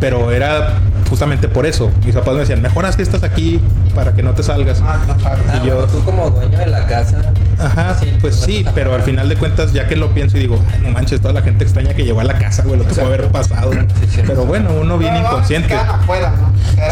Pero 0.00 0.32
era 0.32 0.78
justamente 1.08 1.48
por 1.48 1.66
eso. 1.66 1.90
Mis 2.04 2.14
papás 2.14 2.34
me 2.34 2.40
decían, 2.40 2.60
mejor 2.62 2.86
haz 2.86 2.96
fiestas 2.96 3.22
aquí 3.22 3.60
para 3.94 4.12
que 4.14 4.22
no 4.22 4.32
te 4.32 4.42
salgas. 4.42 4.80
Ah, 4.82 5.00
Y 5.62 5.66
yo- 5.66 5.84
tú 5.86 6.02
como 6.04 6.30
dueño 6.30 6.58
de 6.58 6.66
la 6.66 6.86
casa. 6.86 7.32
Ajá, 7.60 7.96
pues 8.20 8.36
sí, 8.36 8.64
pero 8.74 8.94
al 8.94 9.02
final 9.02 9.28
de 9.28 9.36
cuentas, 9.36 9.72
ya 9.72 9.86
que 9.86 9.96
lo 9.96 10.12
pienso 10.14 10.36
y 10.36 10.40
digo, 10.40 10.62
"Ay, 10.72 10.80
no 10.82 10.90
manches, 10.90 11.20
toda 11.20 11.34
la 11.34 11.42
gente 11.42 11.64
extraña 11.64 11.94
que 11.94 12.04
llegó 12.04 12.20
a 12.20 12.24
la 12.24 12.38
casa, 12.38 12.62
güey, 12.62 12.78
lo 12.78 12.86
que 12.86 12.94
puede 12.94 13.06
haber 13.06 13.28
pasado. 13.28 13.72
sí. 13.72 14.22
Pero 14.26 14.44
bueno, 14.44 14.70
uno 14.80 14.96
no, 14.96 15.18
inconsciente. 15.18 15.76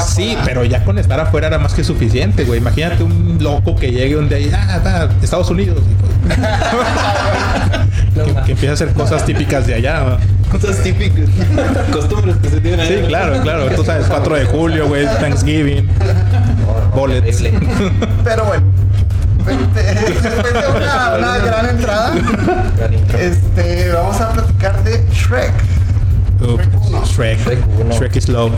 Sí, 0.06 0.36
pero 0.44 0.64
ya 0.64 0.84
con 0.84 0.98
estar 0.98 1.18
afuera 1.20 1.46
era 1.48 1.58
más 1.58 1.74
que 1.74 1.84
suficiente, 1.84 2.44
güey. 2.44 2.60
Imagínate 2.60 3.02
un 3.02 3.38
loco 3.40 3.76
que 3.76 3.90
llegue 3.90 4.16
un 4.16 4.28
día 4.28 4.38
y, 4.38 4.50
ah, 4.52 4.82
ah, 4.84 5.08
Estados 5.22 5.50
Unidos. 5.50 5.82
y 5.90 5.94
pues, 5.94 6.36
que, 8.26 8.34
que 8.44 8.52
empiece 8.52 8.68
a 8.68 8.72
hacer 8.72 8.92
cosas 8.92 9.24
típicas 9.24 9.66
de 9.66 9.74
allá. 9.74 10.00
¿no? 10.00 10.18
Cosas 10.50 10.82
típicas. 10.82 11.28
Costumbres 11.92 12.36
que 12.42 12.48
se 12.48 12.60
tienen 12.60 12.86
Sí, 12.86 12.94
claro, 13.06 13.40
claro. 13.42 13.66
Tú 13.74 13.84
sabes, 13.84 14.06
4 14.06 14.36
de 14.36 14.44
julio, 14.46 14.88
güey, 14.88 15.06
Thanksgiving. 15.06 15.88
Bullets. 16.94 17.42
Pero 18.24 18.44
bueno, 18.44 18.64
este, 19.50 19.82
después 20.12 20.52
de 20.54 20.68
una, 20.76 21.14
una 21.18 21.38
gran 21.38 21.68
entrada, 21.70 22.12
este, 23.18 23.92
vamos 23.92 24.20
a 24.20 24.32
platicar 24.32 24.82
de 24.84 25.04
Shrek. 25.12 25.52
Uf, 26.40 26.60
Shrek. 27.10 27.38
Shrek 27.44 27.58
uno. 27.80 27.94
Shrek 27.94 28.16
is 28.16 28.28
love. 28.28 28.52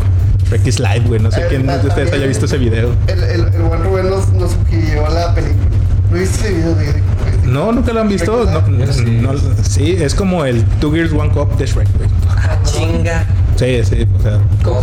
Shrek 0.49 0.67
is 0.67 0.79
life, 0.79 1.03
güey. 1.07 1.21
No 1.21 1.31
sé 1.31 1.41
Eh, 1.43 1.47
quién 1.49 1.67
de 1.67 1.77
ustedes 1.87 2.13
haya 2.13 2.27
visto 2.27 2.45
ese 2.47 2.59
video. 2.59 2.95
El, 3.07 3.23
el, 3.23 3.41
el 3.55 3.63
buen 3.63 3.83
Rubén 3.85 4.11
nos, 4.11 4.29
nos 4.33 4.53
sugirió 4.53 5.09
la 5.09 5.35
película. 5.35 5.67
¿No 6.11 6.19
viste 6.19 6.49
ese 6.49 6.55
video 6.55 6.75
de 6.75 7.03
No, 7.45 7.73
nunca 7.73 7.93
lo 7.93 8.01
han 8.01 8.09
visto. 8.09 8.45
No, 8.45 9.33
no, 9.33 9.39
sí, 9.63 9.97
es 9.99 10.15
como 10.15 10.45
el 10.45 10.65
Two 10.81 10.93
Gears 10.93 11.13
One 11.13 11.31
Cup 11.31 11.57
de 11.57 11.67
Shrek, 11.67 11.89
güey. 11.97 12.09
Ah, 12.29 12.57
chinga. 12.65 13.25
Sí, 13.57 13.81
sí, 13.85 14.07
o 14.19 14.23
sea, 14.23 14.39
¿Cómo? 14.65 14.83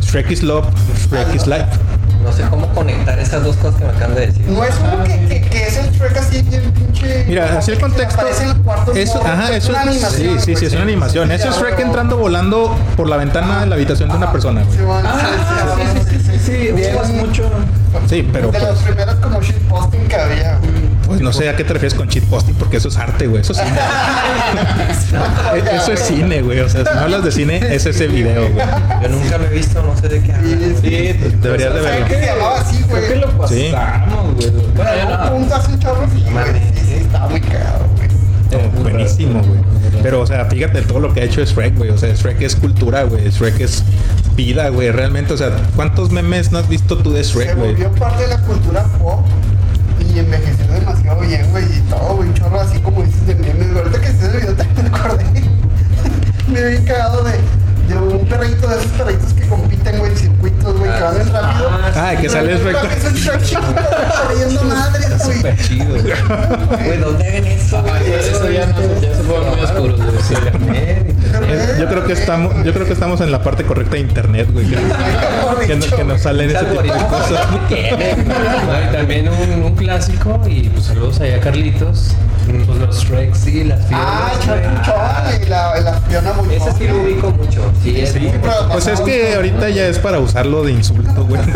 Shrek 0.00 0.30
is 0.30 0.42
love, 0.42 0.66
Shrek 1.10 1.34
is 1.34 1.46
life. 1.46 1.66
No 2.24 2.32
sé 2.32 2.42
cómo 2.48 2.66
conectar 2.68 3.18
esas 3.18 3.44
dos 3.44 3.54
cosas 3.56 3.78
que 3.78 3.84
me 3.84 3.90
acaban 3.90 4.14
de 4.14 4.26
decir. 4.28 4.46
No 4.48 4.64
es 4.64 4.74
uno 4.80 5.04
que, 5.04 5.26
que, 5.28 5.40
que 5.42 5.66
es 5.66 5.76
el 5.76 5.90
Shrek 5.92 6.16
así 6.16 6.40
bien 6.42 6.72
pinche. 6.72 7.24
Mira, 7.28 7.58
así 7.58 7.72
el 7.72 7.78
contexto. 7.78 8.26
Eso, 8.94 9.20
ajá, 9.22 9.50
es 9.50 9.64
eso 9.64 9.70
una 9.72 9.82
animación. 9.82 10.40
Sí, 10.40 10.44
sí, 10.46 10.56
sí, 10.56 10.66
es 10.66 10.72
una 10.72 10.82
animación. 10.82 11.30
Eso 11.30 11.50
es 11.50 11.56
Shrek 11.56 11.78
entrando 11.80 12.16
volando 12.16 12.74
por 12.96 13.10
la 13.10 13.18
ventana 13.18 13.60
de 13.60 13.66
la 13.66 13.74
habitación 13.74 14.08
de 14.08 14.16
una 14.16 14.32
persona, 14.32 14.62
Sí, 14.70 14.78
güey. 14.78 14.98
Ah, 15.04 15.76
sí, 15.76 16.08
sí, 16.10 16.18
sí, 16.18 16.38
sí, 16.38 16.74
sí, 17.04 17.12
mucho. 17.12 17.50
Sí, 18.08 18.28
pero 18.32 18.50
de 18.50 18.58
las 18.58 18.70
pues. 18.70 18.82
primeras 18.84 19.16
como 19.16 19.40
shitposting 19.42 20.08
que 20.08 20.16
había. 20.16 20.58
güey. 20.58 20.93
Pues 21.06 21.20
no 21.20 21.32
sé 21.32 21.48
a 21.48 21.56
qué 21.56 21.64
te 21.64 21.72
refieres 21.74 21.94
con 21.94 22.08
cheat 22.08 22.24
posting, 22.24 22.54
porque 22.54 22.78
eso 22.78 22.88
es 22.88 22.96
arte, 22.96 23.26
güey. 23.26 23.42
Eso 23.42 23.52
es 23.52 23.58
cine. 23.58 23.78
E- 25.54 25.76
eso 25.76 25.92
es 25.92 26.00
cine, 26.00 26.42
güey. 26.42 26.60
O 26.60 26.68
sea, 26.68 26.84
si 26.84 26.94
no 26.94 27.00
hablas 27.00 27.24
de 27.24 27.32
cine, 27.32 27.56
es 27.74 27.86
ese 27.86 28.06
video, 28.08 28.48
güey. 28.50 28.66
Yo 29.02 29.08
nunca 29.08 29.38
lo 29.38 29.44
he 29.46 29.50
visto, 29.50 29.82
no 29.82 29.96
sé 29.96 30.08
de 30.08 30.20
qué 30.22 30.32
hablan. 30.32 30.58
Sí, 30.60 30.74
sí. 30.82 30.90
Deberías 31.42 31.74
de 31.74 31.82
¿Sabes 31.82 31.82
verlo. 31.82 32.06
qué 32.08 32.14
se 32.14 32.26
llamaba 32.26 32.58
así, 32.60 32.82
güey? 32.88 33.02
Creo 33.06 33.08
que 33.08 33.26
lo 33.38 33.48
Sí. 33.48 33.68
pasamos, 33.72 34.34
güey. 34.34 34.50
Bueno, 34.74 34.90
En 34.92 35.08
yo 35.08 35.16
no. 35.18 35.30
punto 35.32 35.54
hace 35.54 35.72
un 35.72 35.78
chorro, 35.78 36.08
sí, 36.14 36.24
güey. 36.30 37.00
Estaba 37.02 37.28
muy 37.28 37.40
cagado, 37.40 37.86
güey. 37.96 38.08
No, 38.50 38.82
buenísimo, 38.82 39.42
güey. 39.42 39.60
Pero, 40.02 40.20
o 40.20 40.26
sea, 40.26 40.44
fíjate 40.46 40.82
todo 40.82 41.00
lo 41.00 41.12
que 41.14 41.20
ha 41.20 41.24
hecho 41.24 41.44
Shrek, 41.44 41.76
güey. 41.76 41.90
O 41.90 41.98
sea, 41.98 42.12
Shrek 42.14 42.40
es 42.42 42.56
cultura, 42.56 43.04
güey. 43.04 43.28
Shrek 43.30 43.60
es 43.60 43.82
vida, 44.36 44.68
güey. 44.68 44.90
Realmente, 44.90 45.32
o 45.32 45.36
sea, 45.36 45.50
¿cuántos 45.76 46.10
memes 46.10 46.50
no 46.52 46.58
has 46.58 46.68
visto 46.68 46.96
tú 46.98 47.12
de 47.12 47.24
Se 47.24 47.32
Shrek, 47.34 47.56
güey? 47.56 47.70
volvió 47.72 47.90
parte 47.92 48.22
de 48.22 48.28
la 48.28 48.38
cultura 48.38 48.84
pop 48.98 49.24
y 50.14 50.20
envejeció 50.20 50.66
demasiado 50.66 51.20
bien, 51.20 51.50
güey. 51.50 51.64
Y 51.64 51.80
todo, 51.90 52.16
güey, 52.16 52.32
chorro 52.34 52.60
así 52.60 52.78
como 52.78 53.02
dices 53.02 53.26
de 53.26 53.34
memes. 53.34 53.72
güey. 53.72 53.84
Ahorita 53.84 54.00
que 54.00 54.12
se 54.12 54.26
el 54.26 54.32
video 54.32 54.54
también 54.54 54.90
me 54.90 54.98
acordé. 54.98 55.24
me 56.48 56.64
vi 56.64 56.84
cagado 56.84 57.24
de, 57.24 57.32
de 57.88 57.96
un 57.96 58.26
perrito, 58.26 58.66
de 58.68 58.76
esos 58.76 58.90
perritos 58.92 59.32
que 59.34 59.46
compiten, 59.48 59.98
güey, 59.98 60.10
en 60.12 60.16
circuitos, 60.18 60.78
güey, 60.78 60.92
que 60.94 61.00
van 61.00 61.14
bien 61.16 61.32
rápido. 61.32 61.70
Ah, 61.94 62.12
que 62.20 62.28
sale 62.28 62.56
Shrek. 62.58 62.76
Es 62.96 63.04
un 63.04 63.14
Shrek 63.14 63.42
chiquito, 63.42 63.74
corriendo 64.22 64.64
madres, 64.64 65.24
güey. 65.24 65.36
Súper 65.36 65.56
chido, 65.58 65.86
güey. 66.02 66.84
Güey, 66.86 66.98
¿dónde 66.98 67.24
ven 67.30 67.46
eso? 67.46 67.84
Eso 67.86 68.50
ya 68.50 68.66
no, 68.66 68.80
ya 69.00 69.14
se 69.14 69.22
fueron 69.22 70.00
muy 70.00 70.66
güey. 70.68 71.04
Es- 71.50 71.78
Yo 71.78 71.88
creo 71.88 72.04
que 72.06 72.12
estamos, 72.12 72.54
yo 72.64 72.72
creo 72.72 72.86
que 72.86 72.92
estamos 72.92 73.20
en 73.20 73.32
la 73.32 73.42
parte 73.42 73.64
correcta 73.64 73.94
de 73.94 74.00
internet, 74.00 74.48
güey. 74.52 74.66
Que, 74.66 74.76
que, 75.66 75.76
no- 75.76 75.96
que 75.96 76.04
nos 76.04 76.20
salen 76.22 76.50
ese 76.50 76.64
tipo 76.64 76.82
de 76.82 76.88
cosas. 76.88 77.46
También 78.92 79.28
un, 79.28 79.62
un 79.64 79.74
clásico, 79.74 80.40
y 80.46 80.68
pues 80.68 80.86
saludos 80.86 81.20
allá 81.20 81.36
a 81.36 81.40
Carlitos. 81.40 82.12
Pues 82.66 82.78
los 82.78 83.02
Shreks 83.04 83.46
y 83.46 83.64
las 83.64 83.80
Ah, 83.90 84.30
fieras. 84.44 84.84
Chapuchón 84.84 85.42
y 85.42 85.48
la, 85.48 85.80
la 85.80 85.92
Fiona 86.02 86.32
muy 86.34 86.54
Ese 86.54 86.72
sí 86.72 86.86
lo 86.86 86.98
ubico 87.02 87.30
mucho. 87.30 87.62
Sí, 87.82 88.00
es 88.00 88.12
pero- 88.12 88.68
Pues 88.72 88.86
es 88.86 89.00
que 89.00 89.34
ahorita 89.34 89.68
ya 89.70 89.86
es 89.86 89.98
para 89.98 90.18
usarlo 90.18 90.62
de 90.64 90.72
insulto, 90.72 91.24
güey. 91.26 91.40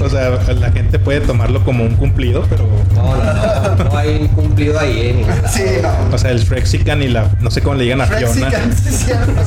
O 0.00 0.08
sea, 0.08 0.30
la 0.54 0.70
gente 0.72 0.98
puede 0.98 1.20
tomarlo 1.20 1.64
como 1.64 1.84
un 1.84 1.94
cumplido, 1.96 2.44
pero. 2.48 2.66
No, 2.94 3.16
no, 3.16 3.76
no, 3.76 3.84
no 3.84 3.96
hay 3.96 4.28
cumplido 4.34 4.78
ahí, 4.78 4.98
eh, 5.00 5.14
ni 5.16 5.48
Sí, 5.50 5.62
no. 5.82 6.14
O 6.14 6.18
sea, 6.18 6.30
el 6.30 6.40
Shrexican 6.40 7.02
y 7.02 7.08
la. 7.08 7.30
No 7.40 7.50
sé 7.50 7.60
cómo 7.62 7.74
le 7.76 7.84
digan 7.84 8.00
a 8.00 8.06
Fiona. 8.06 8.50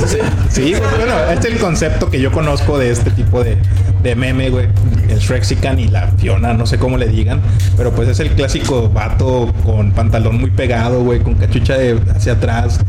Sí. 0.08 0.18
Sí, 0.50 0.74
bueno, 0.98 1.14
este 1.32 1.48
es 1.50 1.54
el 1.56 1.60
concepto 1.60 2.10
que 2.10 2.20
yo 2.22 2.32
conozco 2.32 2.78
de 2.78 2.92
este 2.92 3.12
tipo 3.12 3.44
de, 3.44 3.58
de 4.04 4.16
meme, 4.16 4.50
güey. 4.50 4.68
El 5.10 5.20
Shrexican 5.20 5.80
y 5.80 5.88
la 5.88 6.08
Fiona, 6.18 6.54
no 6.54 6.66
sé 6.66 6.78
cómo 6.78 6.98
le 6.98 7.08
digan. 7.08 7.42
Pero 7.78 7.92
pues 7.92 8.08
es 8.10 8.20
el 8.20 8.30
clásico 8.32 8.90
vato 8.90 9.52
con 9.66 9.92
pantalón 9.92 10.40
muy 10.40 10.52
pegado, 10.52 11.02
güey, 11.04 11.20
con 11.20 11.36
cachucha 11.36 11.76
de 11.78 12.00
hacia 12.16 12.34
atrás. 12.34 12.80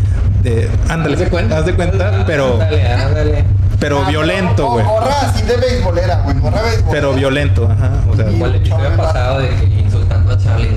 De, 0.43 0.69
ándale, 0.89 1.15
Haz 1.15 1.21
de 1.21 1.29
cuenta. 1.29 1.59
haz 1.59 1.67
de 1.67 1.75
cuenta, 1.75 2.25
pero, 2.27 2.42
Ándale, 2.55 2.87
ándale. 2.93 3.45
pero 3.81 4.03
Ah, 4.05 4.09
violento, 4.09 4.71
güey. 4.71 4.85
Gorra 4.85 5.21
así 5.23 5.43
de 5.45 5.57
beisbolera, 5.57 6.23
güey. 6.25 6.39
Gorra 6.39 6.63
beisbolera. 6.63 6.91
Pero 6.91 7.13
violento, 7.15 7.69
ajá. 7.71 7.91
O 8.11 8.17
sea, 8.17 8.31
Igual 8.31 8.51
el 8.55 8.57
episodio 8.61 8.97
pasado 8.97 9.39
de 9.41 9.49
que 9.49 9.65
insultando 9.81 10.33
a 10.33 10.39
Charlie. 10.39 10.69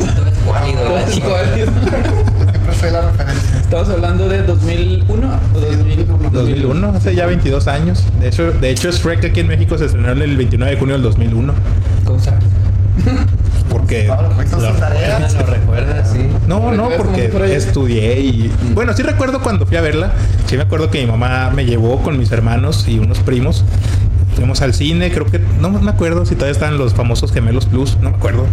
Siempre 1.09 2.73
fue 2.73 2.91
la 2.91 3.01
referencia. 3.01 3.59
Estamos 3.59 3.89
hablando 3.89 4.27
de 4.29 4.43
2001 4.43 5.39
o 5.53 5.59
2001. 5.59 6.29
2001, 6.31 6.93
hace 6.95 7.15
ya 7.15 7.25
22 7.25 7.67
años. 7.67 8.03
De 8.19 8.27
hecho, 8.27 8.51
de 8.51 8.69
hecho 8.69 8.91
Shrek 8.91 9.25
aquí 9.25 9.39
en 9.41 9.47
México 9.47 9.77
se 9.77 9.85
estrenó 9.85 10.11
en 10.11 10.21
el 10.21 10.37
29 10.37 10.71
de 10.73 10.79
junio 10.79 10.93
del 10.95 11.03
2001. 11.03 11.53
¿Cómo 12.05 12.19
sabes? 12.19 12.43
Porque... 13.75 14.07
Sí. 16.11 16.19
No, 16.47 16.71
no, 16.71 16.89
¿Recuerdas 16.89 17.29
porque 17.31 17.55
estudié 17.55 18.19
y... 18.21 18.51
Bueno, 18.73 18.93
sí 18.93 19.03
recuerdo 19.03 19.41
cuando 19.41 19.65
fui 19.65 19.75
a 19.75 19.81
verla. 19.81 20.13
Sí 20.45 20.55
me 20.55 20.63
acuerdo 20.63 20.89
que 20.89 21.01
mi 21.01 21.07
mamá 21.11 21.51
me 21.53 21.65
llevó 21.65 22.01
con 22.01 22.17
mis 22.17 22.31
hermanos 22.31 22.87
y 22.87 22.99
unos 22.99 23.19
primos. 23.19 23.65
Fuimos 24.35 24.61
al 24.61 24.73
cine, 24.73 25.11
creo 25.11 25.25
que... 25.25 25.41
No 25.59 25.69
me 25.69 25.89
acuerdo 25.91 26.25
si 26.25 26.35
todavía 26.35 26.53
están 26.53 26.77
los 26.77 26.93
famosos 26.93 27.33
gemelos 27.33 27.65
plus, 27.65 27.97
no 28.01 28.11
me 28.11 28.15
acuerdo. 28.15 28.45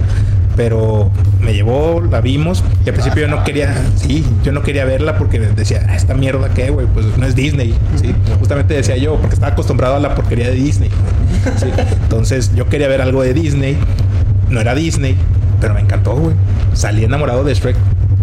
Pero 0.57 1.11
me 1.41 1.55
llevó, 1.55 2.00
la 2.11 2.21
vimos 2.21 2.62
y 2.85 2.88
al 2.88 2.95
principio 2.95 3.23
yo 3.23 3.29
no 3.29 3.45
quería... 3.45 3.75
Sí, 3.95 4.25
yo 4.43 4.50
no 4.50 4.62
quería 4.62 4.85
verla 4.85 5.17
porque 5.19 5.38
decía, 5.38 5.87
"Ah, 5.88 5.95
esta 5.95 6.14
mierda 6.14 6.49
qué, 6.52 6.71
güey, 6.71 6.87
pues 6.93 7.07
no 7.17 7.25
es 7.26 7.35
Disney. 7.37 7.75
Sí, 8.00 8.12
justamente 8.41 8.75
decía 8.75 8.97
yo, 8.97 9.17
porque 9.17 9.35
estaba 9.35 9.52
acostumbrado 9.52 9.95
a 9.97 10.00
la 10.00 10.14
porquería 10.17 10.49
de 10.49 10.55
Disney. 10.55 10.91
Sí, 11.57 11.69
entonces 12.02 12.50
yo 12.57 12.69
quería 12.69 12.88
ver 12.88 13.00
algo 13.00 13.23
de 13.23 13.33
Disney. 13.35 13.76
No 14.49 14.61
era 14.61 14.75
Disney, 14.75 15.17
pero 15.61 15.75
me 15.75 15.81
encantó, 15.81 16.15
güey. 16.15 16.35
Salí 16.75 17.05
enamorado 17.05 17.45
de 17.45 17.55
Shrek. 17.55 17.77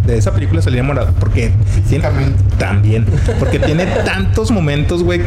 De 0.06 0.18
esa 0.18 0.34
película 0.34 0.62
salí 0.62 0.78
enamorado 0.78 1.14
porque 1.20 1.52
tiene 1.88 2.04
también, 2.58 3.06
porque 3.38 3.60
tiene 3.60 3.86
tantos 4.06 4.50
momentos, 4.50 5.04
güey, 5.04 5.22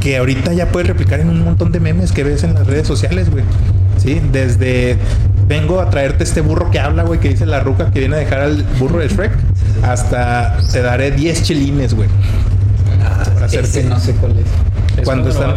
que 0.00 0.18
ahorita 0.18 0.52
ya 0.52 0.68
puedes 0.68 0.86
replicar 0.86 1.20
en 1.20 1.30
un 1.30 1.42
montón 1.42 1.72
de 1.72 1.80
memes 1.80 2.12
que 2.12 2.22
ves 2.22 2.44
en 2.44 2.54
las 2.54 2.66
redes 2.66 2.86
sociales, 2.86 3.30
güey. 3.30 3.44
Sí, 3.96 4.20
desde 4.32 4.98
vengo 5.48 5.80
a 5.80 5.90
traerte 5.90 6.24
este 6.24 6.40
burro 6.40 6.70
que 6.70 6.78
habla, 6.78 7.02
güey, 7.02 7.20
que 7.20 7.28
dice 7.28 7.46
la 7.46 7.60
ruca 7.60 7.90
que 7.90 8.00
viene 8.00 8.16
a 8.16 8.18
dejar 8.18 8.40
al 8.40 8.62
burro 8.78 8.98
de 8.98 9.08
Shrek, 9.08 9.32
hasta 9.82 10.56
te 10.72 10.82
daré 10.82 11.10
10 11.10 11.42
chelines, 11.42 11.94
güey. 11.94 12.08
Ah, 13.02 13.24
Para 13.34 13.46
ese 13.46 13.84
No 13.84 13.98
sé 13.98 14.12
cuál 14.14 14.32
es. 14.38 14.98
¿Es 14.98 15.04
Cuando 15.04 15.28
están. 15.28 15.54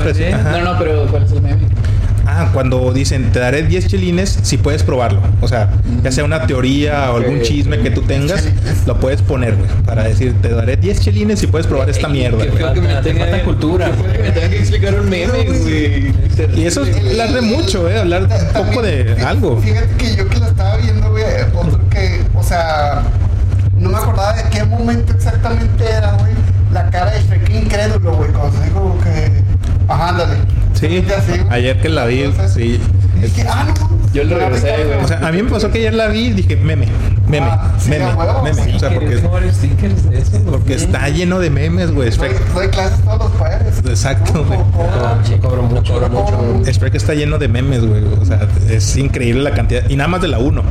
No, 0.52 0.74
no, 0.74 0.80
pero 0.80 1.06
¿cuál 1.08 1.24
es 1.24 1.32
el 1.32 1.42
meme? 1.42 1.62
Ah, 2.40 2.52
cuando 2.54 2.94
dicen 2.94 3.32
te 3.32 3.40
daré 3.40 3.64
10 3.64 3.88
chelines 3.88 4.38
si 4.44 4.58
puedes 4.58 4.84
probarlo. 4.84 5.22
O 5.42 5.48
sea, 5.48 5.72
ya 6.04 6.12
sea 6.12 6.24
una 6.24 6.46
teoría 6.46 7.12
o 7.12 7.18
algún 7.18 7.42
chisme 7.42 7.80
que 7.80 7.90
tú 7.90 8.04
tengas, 8.04 8.48
lo 8.86 9.00
puedes 9.00 9.24
poner, 9.24 9.56
güey. 9.56 9.68
Para 9.88 10.04
decir, 10.04 10.36
te 10.40 10.50
daré 10.50 10.78
10 10.78 11.00
chelines 11.00 11.40
si 11.40 11.48
puedes 11.48 11.66
probar 11.66 11.90
esta 11.90 12.08
mierda, 12.08 12.46
feo 12.46 12.74
que 12.74 12.82
me 12.82 12.94
tenga 13.02 13.44
cultura, 13.44 13.90
que 13.90 14.20
me 14.20 14.30
tenga 14.30 14.50
que 14.50 14.60
explicar 14.60 15.00
un 15.00 15.10
meme, 15.10 15.46
güey. 15.46 16.14
Y 16.56 16.66
eso 16.66 16.84
es 16.84 16.96
hablar 16.96 17.34
de 17.34 17.42
mucho, 17.42 17.90
¿eh? 17.90 17.98
Hablar 17.98 18.24
un 18.24 18.68
poco 18.68 18.84
de 18.84 19.16
algo. 19.26 19.60
Fíjate 19.60 19.96
que 19.98 20.16
yo 20.16 20.30
que 20.30 20.38
la 20.38 20.50
estaba 20.50 20.78
viendo, 20.78 21.10
güey, 21.10 21.24
otro 21.56 21.90
que, 21.90 22.22
o 22.36 22.44
sea, 22.44 23.02
no 23.80 23.90
me 23.90 23.98
acordaba 23.98 24.34
de 24.34 24.44
qué 24.52 24.64
momento 24.64 25.12
exactamente 25.12 25.84
era, 25.84 26.12
güey, 26.14 26.34
la 26.72 26.88
cara 26.92 27.14
de 27.14 27.24
Shrek 27.24 27.50
incrédulo, 27.50 28.16
güey, 28.16 28.30
cuando 28.32 28.56
se 28.60 28.66
dijo 28.66 28.96
que, 29.04 29.32
ajá, 29.92 30.10
ándale. 30.10 30.36
Sí, 30.80 31.04
ayer 31.50 31.80
que 31.82 31.90
la 31.90 32.06
vi, 32.06 32.24
Entonces, 32.24 32.54
sí. 32.54 32.80
Es 33.22 33.32
que, 33.34 33.42
ah, 33.44 33.66
no. 33.68 33.98
Yo 34.14 34.24
lo 34.24 34.38
regresé, 34.38 34.74
güey. 34.86 35.04
O 35.04 35.08
sea, 35.08 35.28
a 35.28 35.32
mí 35.32 35.42
me 35.42 35.50
pasó 35.50 35.72
que 35.72 35.80
ayer 35.80 35.94
la 35.94 36.08
vi 36.08 36.28
y 36.28 36.34
dije, 36.34 36.56
meme, 36.56 36.88
meme, 37.28 37.48
Ah, 37.50 37.74
sí, 37.80 37.90
meme, 37.90 38.14
huevo, 38.14 38.44
meme. 38.44 38.64
sí, 38.64 38.72
O 38.76 38.80
sea, 38.80 38.90
porque, 38.94 39.16
eso. 39.16 39.30
porque 40.50 40.74
está 40.76 41.10
lleno 41.10 41.40
de 41.40 41.50
memes, 41.50 41.92
güey. 41.92 42.10
Doy, 42.10 42.18
Shrek, 42.18 42.54
doy 42.54 42.68
clases 42.70 43.00
todos 43.04 43.20
los 43.20 43.32
jueves. 43.34 43.78
Exacto, 43.86 44.46
güey. 44.46 44.60
Ah, 44.80 45.18
cobro 45.42 45.64
mucho, 45.64 45.94
cobro 45.94 46.10
mucho. 46.10 46.72
Shrek 46.72 46.96
está 46.96 47.14
lleno 47.16 47.38
de 47.38 47.48
memes, 47.48 47.86
güey. 47.86 48.04
O 48.20 48.26
sea, 48.26 48.48
es 48.70 48.96
increíble 48.98 49.42
la 49.44 49.52
cantidad. 49.52 49.88
Y 49.90 49.96
nada 49.96 50.08
más 50.08 50.22
de 50.22 50.28
la 50.28 50.40
1. 50.40 50.62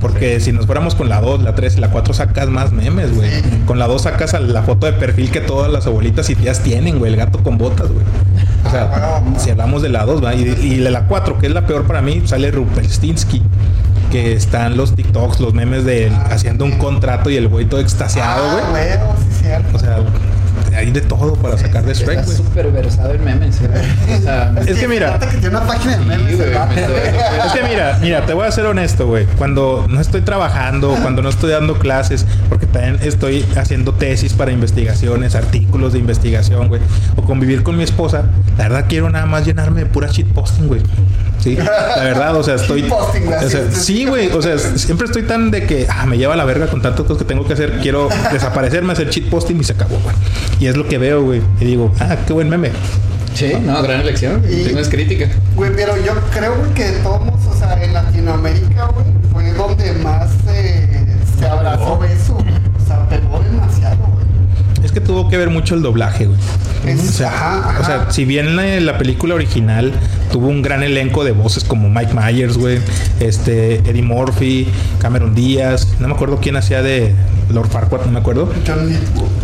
Porque 0.00 0.40
si 0.40 0.50
nos 0.50 0.66
fuéramos 0.66 0.96
con 0.96 1.08
la 1.08 1.20
2, 1.20 1.42
la 1.42 1.54
3 1.54 1.76
y 1.76 1.80
la 1.80 1.90
4 1.90 2.12
sacas 2.12 2.48
más 2.48 2.72
memes, 2.72 3.14
güey. 3.14 3.30
Sí. 3.30 3.42
Con 3.66 3.78
la 3.78 3.86
2 3.86 4.02
sacas 4.02 4.34
a 4.34 4.40
la 4.40 4.62
foto 4.62 4.86
de 4.86 4.92
perfil 4.94 5.30
que 5.30 5.40
todas 5.40 5.70
las 5.70 5.86
abuelitas 5.86 6.28
y 6.28 6.34
tías 6.34 6.60
tienen, 6.60 6.98
güey. 6.98 7.12
El 7.12 7.18
gato 7.18 7.38
con 7.42 7.56
botas, 7.56 7.86
güey. 7.88 8.04
O 8.66 8.70
sea, 8.70 8.84
bueno. 8.86 9.38
si 9.38 9.50
hablamos 9.50 9.82
de 9.82 9.88
la 9.88 10.04
2, 10.04 10.24
¿va? 10.24 10.34
Y, 10.34 10.42
y 10.42 10.76
de 10.78 10.90
la 10.90 11.06
4, 11.06 11.38
que 11.38 11.46
es 11.48 11.52
la 11.52 11.66
peor 11.66 11.84
para 11.86 12.00
mí, 12.02 12.22
sale 12.26 12.50
Rupelstinsky. 12.50 13.42
Que 14.10 14.34
están 14.34 14.76
los 14.76 14.94
TikToks, 14.94 15.40
los 15.40 15.54
memes 15.54 15.84
de 15.86 16.06
él 16.08 16.12
haciendo 16.30 16.66
un 16.66 16.72
contrato 16.72 17.30
y 17.30 17.36
el 17.36 17.48
güey 17.48 17.64
todo 17.64 17.80
extasiado, 17.80 18.42
Ah, 18.44 18.68
güey. 18.70 18.82
huevo, 18.84 19.14
sí, 19.18 19.38
cierto. 19.44 19.76
O 19.76 19.78
sea, 19.80 19.96
hay 20.74 20.90
de 20.90 21.00
todo 21.00 21.34
para 21.34 21.56
sacar 21.58 21.84
de 21.84 21.94
Shrek, 21.94 22.10
Está 22.20 22.22
güey. 22.24 22.36
súper 22.36 22.70
versado 22.72 23.12
en 23.12 23.24
memes, 23.24 23.60
¿eh? 23.60 23.68
O 24.18 24.22
sea, 24.22 24.54
Es 24.66 24.78
que 24.78 24.88
mira- 24.88 25.08
fíjate 25.18 25.26
que 25.28 25.36
tiene 25.38 25.56
una 25.56 25.66
página 25.66 25.96
de 25.98 26.04
memes, 26.04 26.30
Sí, 26.30 26.36
güey, 26.36 26.48
el 26.48 26.54
vato. 26.54 26.74
me 26.74 26.80
estoy- 26.80 26.96
Es 27.46 27.52
que 27.52 27.62
mira, 27.68 27.98
mira, 28.00 28.26
te 28.26 28.32
voy 28.34 28.46
a 28.46 28.50
ser 28.52 28.66
honesto, 28.66 29.06
güey. 29.06 29.26
Cuando 29.38 29.86
no 29.88 30.00
estoy 30.00 30.22
trabajando, 30.22 30.96
cuando 31.02 31.22
no 31.22 31.28
estoy 31.28 31.50
dando 31.52 31.78
clases, 31.78 32.26
porque 32.48 32.66
también 32.66 32.98
estoy 33.02 33.44
haciendo 33.56 33.92
tesis 33.94 34.32
para 34.34 34.50
investigaciones, 34.52 35.34
artículos 35.34 35.92
de 35.92 35.98
investigación, 35.98 36.68
güey, 36.68 36.80
o 37.16 37.22
convivir 37.22 37.62
con 37.62 37.76
mi 37.76 37.84
esposa, 37.84 38.24
la 38.58 38.64
verdad 38.68 38.86
quiero 38.88 39.10
nada 39.10 39.26
más 39.26 39.44
llenarme 39.46 39.80
de 39.80 39.86
pura 39.86 40.08
shitposting, 40.08 40.68
güey. 40.68 40.80
Sí, 41.42 41.56
la 41.96 42.04
verdad, 42.04 42.36
o 42.36 42.42
sea, 42.42 42.54
estoy. 42.54 42.88
O 42.90 43.48
sea, 43.48 43.70
sí, 43.72 44.04
güey, 44.06 44.28
o 44.30 44.40
sea, 44.40 44.58
siempre 44.58 45.06
estoy 45.06 45.22
tan 45.24 45.50
de 45.50 45.66
que 45.66 45.86
ah, 45.90 46.06
me 46.06 46.16
lleva 46.16 46.36
la 46.36 46.44
verga 46.44 46.68
con 46.68 46.80
tantas 46.82 47.04
cosas 47.04 47.18
que 47.18 47.24
tengo 47.24 47.44
que 47.44 47.54
hacer. 47.54 47.80
Quiero 47.80 48.08
desaparecerme, 48.32 48.92
hacer 48.92 49.10
shitposting 49.10 49.60
y 49.60 49.64
se 49.64 49.72
acabó, 49.72 49.98
güey. 50.02 50.14
Y 50.60 50.66
es 50.66 50.76
lo 50.76 50.86
que 50.86 50.98
veo, 50.98 51.22
güey. 51.22 51.42
Y 51.60 51.64
digo, 51.64 51.92
ah, 52.00 52.16
qué 52.26 52.32
buen 52.32 52.48
meme. 52.48 52.70
sí, 53.34 53.52
no, 53.60 53.82
gran 53.82 54.00
elección. 54.00 54.42
Y- 54.48 54.72
No 54.72 54.78
es 54.80 54.88
crítica. 54.88 55.28
Güey, 55.56 55.72
pero 55.74 55.96
yo 55.96 56.14
creo, 56.32 56.54
que 56.74 56.84
de 56.84 56.98
todos 57.00 57.22
o 57.50 57.58
sea, 57.58 57.82
en 57.82 57.92
Latinoamérica, 57.92 58.86
güey, 58.86 59.06
fue 59.32 59.52
donde 59.52 59.92
más 59.94 60.30
eh, 60.48 60.86
se 61.38 61.46
abrazó 61.46 62.00
eso. 62.04 62.34
O 62.36 62.86
sea, 62.86 63.08
pegó 63.08 63.40
demasiado, 63.40 63.96
güey. 63.96 64.26
Es 64.81 64.81
que 64.92 65.00
tuvo 65.00 65.28
que 65.28 65.36
ver 65.36 65.50
mucho 65.50 65.74
el 65.74 65.82
doblaje, 65.82 66.26
güey. 66.26 66.38
Es- 66.86 67.08
O 67.08 67.12
sea, 67.12 67.28
ajá, 67.28 67.58
ajá. 67.70 67.80
o 67.80 67.84
sea, 67.84 68.10
si 68.10 68.24
bien 68.24 68.56
la, 68.56 68.80
la 68.80 68.98
película 68.98 69.34
original 69.34 69.92
tuvo 70.32 70.48
un 70.48 70.62
gran 70.62 70.82
elenco 70.82 71.24
de 71.24 71.32
voces 71.32 71.64
como 71.64 71.88
Mike 71.88 72.12
Myers, 72.14 72.56
güey, 72.58 72.78
este, 73.20 73.76
Eddie 73.88 74.02
Murphy, 74.02 74.66
Cameron 74.98 75.34
Díaz, 75.34 75.88
no 76.00 76.08
me 76.08 76.14
acuerdo 76.14 76.38
quién 76.42 76.56
hacía 76.56 76.82
de 76.82 77.14
Lord 77.50 77.68
Farquaad, 77.68 78.06
no 78.06 78.12
me 78.12 78.20
acuerdo. 78.20 78.52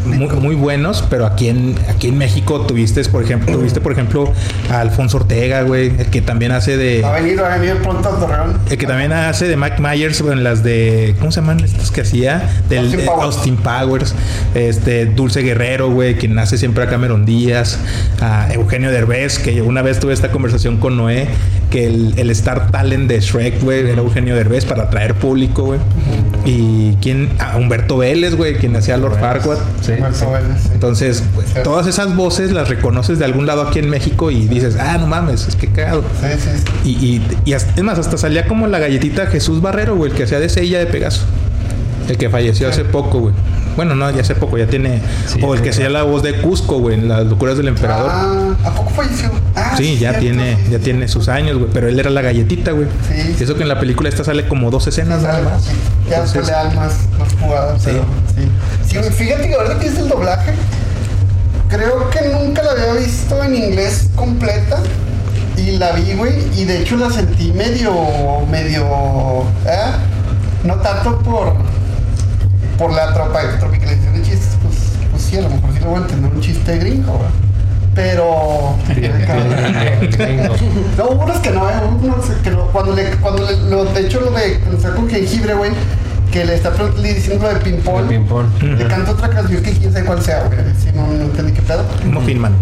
Muy, 0.05 0.29
muy 0.29 0.55
buenos, 0.55 1.05
pero 1.11 1.27
aquí 1.27 1.49
en, 1.49 1.75
aquí 1.89 2.09
en 2.09 2.19
México 2.19 2.61
tuviste, 2.63 3.03
por 3.05 3.23
ejemplo, 3.23 3.53
tuviste, 3.53 3.81
por 3.81 3.93
ejemplo, 3.93 4.33
a 4.71 4.81
Alfonso 4.81 5.19
Ortega, 5.19 5.63
güey, 5.63 5.93
el 5.99 6.07
que 6.07 6.23
también 6.23 6.53
hace 6.53 6.77
de. 6.77 7.03
Va 7.03 7.17
a 7.17 7.21
venir, 7.21 7.41
va 7.41 7.55
a 7.55 7.59
venir 7.59 7.77
pronto 7.83 8.09
a 8.09 8.19
Torreón. 8.19 8.59
El 8.71 8.79
que 8.79 8.87
también 8.87 9.13
hace 9.13 9.47
de 9.49 9.57
Mike 9.57 9.81
Myers 9.81 10.21
en 10.21 10.45
las 10.45 10.63
de. 10.63 11.15
¿Cómo 11.19 11.33
se 11.33 11.41
llaman 11.41 11.61
estas 11.61 11.91
que 11.91 12.03
hacía? 12.03 12.49
Del 12.69 12.85
Austin 12.85 13.01
eh, 13.01 13.05
Powers. 13.07 13.25
Austin 13.25 13.57
Powers. 13.57 14.15
Este, 14.55 15.07
Dulce 15.07 15.43
Guerrero, 15.43 15.91
güey, 15.91 16.17
quien 16.17 16.39
hace 16.39 16.59
siempre 16.59 16.85
a 16.85 16.89
Cameron 16.89 17.25
Díaz. 17.25 17.79
A 18.21 18.53
Eugenio 18.53 18.91
Derbez, 18.91 19.39
que 19.39 19.63
una 19.63 19.83
vez 19.83 20.01
tuve 20.01 20.13
esta 20.13 20.31
conversación 20.31 20.79
con 20.79 20.97
Noé, 20.97 21.29
que 21.71 21.87
el, 21.87 22.15
el 22.17 22.31
Star 22.31 22.71
Talent 22.71 23.09
de 23.09 23.21
Shrek, 23.21 23.63
güey, 23.63 23.81
era 23.89 24.01
Eugenio 24.01 24.35
Derbez 24.35 24.65
para 24.65 24.85
atraer 24.85 25.15
público, 25.15 25.65
güey. 25.65 25.81
Y 26.51 26.97
quién. 27.03 27.29
A 27.39 27.57
Humberto 27.57 27.99
Vélez, 27.99 28.35
güey, 28.35 28.55
quien 28.57 28.75
hacía 28.77 28.97
Lord 28.97 29.19
Farquaad. 29.21 29.59
Sí. 29.83 29.93
Humberto 29.93 30.31
Vélez, 30.33 30.63
sí. 30.63 30.69
Entonces, 30.73 31.23
pues, 31.35 31.49
Sí. 31.49 31.59
todas 31.63 31.87
esas 31.87 32.15
voces 32.17 32.53
las 32.53 32.69
reconoces 32.69 33.19
de 33.19 33.25
algún 33.25 33.47
lado 33.47 33.63
aquí 33.63 33.79
en 33.79 33.91
México 33.91 34.31
y 34.31 34.47
dices, 34.49 34.77
ah, 34.81 34.97
no 34.99 35.07
mames, 35.07 35.47
es 35.47 35.57
que 35.57 35.69
cagado. 35.69 36.03
Sí, 36.21 36.27
sí, 36.39 36.51
sí. 36.85 36.89
Y, 36.89 37.07
y, 37.07 37.27
y 37.45 37.53
hasta- 37.53 37.75
es 37.77 37.83
más, 37.83 37.99
hasta 37.99 38.17
salía 38.17 38.47
como 38.47 38.67
la 38.67 38.79
galletita 38.79 39.27
Jesús 39.27 39.61
Barrero, 39.61 39.97
güey, 39.97 40.11
el 40.11 40.17
que 40.17 40.25
hacía 40.25 40.41
de 40.41 40.49
Sella 40.49 40.79
de 40.79 40.87
Pegaso. 40.87 41.23
El 42.09 42.17
que 42.17 42.31
falleció 42.31 42.69
hace 42.69 42.85
poco, 42.85 43.19
güey. 43.19 43.35
Bueno, 43.77 43.95
no, 43.95 44.11
ya 44.11 44.23
hace 44.23 44.35
poco, 44.35 44.57
ya 44.57 44.67
tiene. 44.67 45.03
Sí, 45.27 45.41
o 45.43 45.55
el 45.55 45.61
que 45.61 45.71
hacía 45.71 45.91
la 45.91 46.03
voz 46.03 46.23
de 46.23 46.41
Cusco, 46.41 46.79
güey, 46.79 46.95
en 46.95 47.09
las 47.09 47.27
locuras 47.27 47.57
del 47.57 47.69
emperador. 47.69 48.11
Ah, 48.11 48.55
¿a 48.65 48.71
poco 48.75 48.91
falleció? 48.91 49.31
Ah, 49.55 49.75
sí, 49.77 49.99
ya 49.99 50.11
cierto, 50.11 50.21
tiene, 50.21 50.57
sí, 50.57 50.63
ya 50.71 50.79
sí. 50.79 50.85
tiene 50.85 51.07
sus 51.07 51.29
años, 51.29 51.59
güey. 51.59 51.71
Pero 51.73 51.89
él 51.89 52.01
era 52.01 52.09
la 52.09 52.23
galletita, 52.23 52.73
güey. 52.73 52.89
Sí. 53.09 53.37
Y 53.39 53.43
eso 53.43 53.55
que 53.57 53.63
en 53.63 53.69
la 53.69 53.79
película 53.79 54.09
esta 54.09 54.25
sale 54.25 54.49
como 54.49 54.71
dos 54.71 54.87
escenas 54.87 55.23
nada 55.23 55.43
más. 55.43 55.65
Sí, 55.65 55.73
Ya 56.09 56.17
Entonces, 56.17 56.47
le 56.47 56.53
dan 56.53 56.75
más, 56.75 56.95
más 57.19 57.29
jugadas. 57.41 57.83
Sí. 57.83 57.91
Sí. 58.35 59.01
Sí, 59.01 59.11
fíjate 59.11 59.49
que 59.49 59.55
ahorita 59.55 59.79
que 59.79 59.87
es 59.87 59.99
el 59.99 60.09
doblaje, 60.09 60.55
creo 61.69 62.09
que 62.11 62.21
nunca 62.31 62.63
la 62.63 62.73
había 62.73 62.95
visto 62.95 63.43
en 63.45 63.55
inglés 63.55 64.09
completa. 64.17 64.81
Y 65.59 65.73
la 65.73 65.93
vi, 65.93 66.15
güey, 66.15 66.35
y 66.57 66.65
de 66.65 66.81
hecho 66.81 66.97
la 66.97 67.11
sentí 67.11 67.53
medio, 67.53 67.93
medio, 68.51 69.43
¿eh? 69.67 69.93
No 70.65 70.77
tanto 70.77 71.19
por, 71.19 71.55
por 72.79 72.93
la 72.93 73.13
tropa, 73.13 73.41
tropicalización 73.59 74.15
de 74.15 74.23
chistes, 74.23 74.57
pues, 74.63 74.77
pues 75.11 75.23
sí, 75.23 75.37
a 75.37 75.43
lo 75.43 75.51
mejor 75.51 75.71
sí 75.75 75.81
lo 75.81 75.87
voy 75.91 75.99
a 75.99 76.03
entender 76.03 76.33
un 76.33 76.41
chiste 76.41 76.79
gringo, 76.79 77.13
güey. 77.13 77.31
Pero... 77.95 78.77
No, 80.97 81.05
hubo 81.11 81.25
unos 81.25 81.39
que 81.39 81.51
no, 81.51 81.69
eh, 81.69 81.73
unos 82.03 82.27
que 82.43 82.51
no. 82.51 82.67
Cuando 82.67 82.95
le, 82.95 83.11
cuando 83.17 83.45
le, 83.45 83.57
lo, 83.71 83.85
de 83.85 84.01
hecho 84.03 84.21
lo 84.21 84.31
de, 84.31 84.59
cuando 84.61 84.77
está 84.77 84.95
con 84.95 85.09
jengibre, 85.09 85.55
güey, 85.55 85.71
que 86.33 86.45
le 86.45 86.55
está 86.55 86.73
le 87.01 87.15
diciendo 87.15 87.47
lo 87.47 87.55
de 87.55 87.61
ping-pong. 87.61 88.11
Le 88.63 88.87
canta 88.87 89.11
otra 89.13 89.29
canción 89.31 89.63
que 89.63 89.73
quién 89.73 89.93
sabe 89.93 90.05
cuál 90.05 90.23
sea, 90.23 90.45
güey. 90.45 90.59
Sí, 90.81 90.91
no, 90.95 91.07
no 91.07 91.25
entendí 91.25 91.53
qué 91.53 91.63
pedo. 91.63 91.85
Muffin 92.13 92.39
Man. 92.41 92.53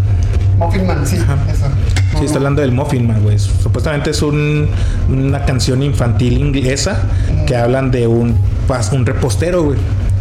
Muffin 0.59 0.87
Man, 0.87 1.07
sí, 1.07 1.19
Ajá. 1.23 1.37
eso. 1.53 1.67
Sí, 2.19 2.25
está 2.25 2.39
hablando 2.39 2.63
del 2.63 2.73
Muffin 2.73 3.07
Man, 3.07 3.23
güey. 3.23 3.39
Supuestamente 3.39 4.11
es 4.11 4.23
un, 4.23 4.69
una 5.11 5.45
canción 5.45 5.83
infantil 5.83 6.39
inglesa 6.39 7.03
que 7.47 7.57
hablan 7.57 7.91
de 7.91 8.07
un, 8.07 8.37
pas- 8.67 8.93
un 8.93 9.05
repostero, 9.05 9.65
güey, 9.65 9.79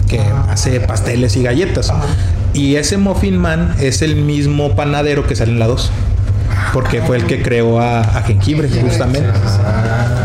que 0.07 0.19
hace 0.49 0.79
pasteles 0.79 1.35
y 1.35 1.43
galletas. 1.43 1.91
Y 2.53 2.75
ese 2.75 2.97
Muffin 2.97 3.37
Man 3.37 3.75
es 3.79 4.01
el 4.01 4.15
mismo 4.15 4.75
panadero 4.75 5.27
que 5.27 5.35
sale 5.35 5.51
en 5.51 5.59
la 5.59 5.67
2. 5.67 5.91
Porque 6.73 7.01
fue 7.01 7.17
el 7.17 7.25
que 7.25 7.41
creó 7.41 7.79
a, 7.79 8.01
a 8.01 8.21
jengibre, 8.23 8.69
justamente. 8.69 9.29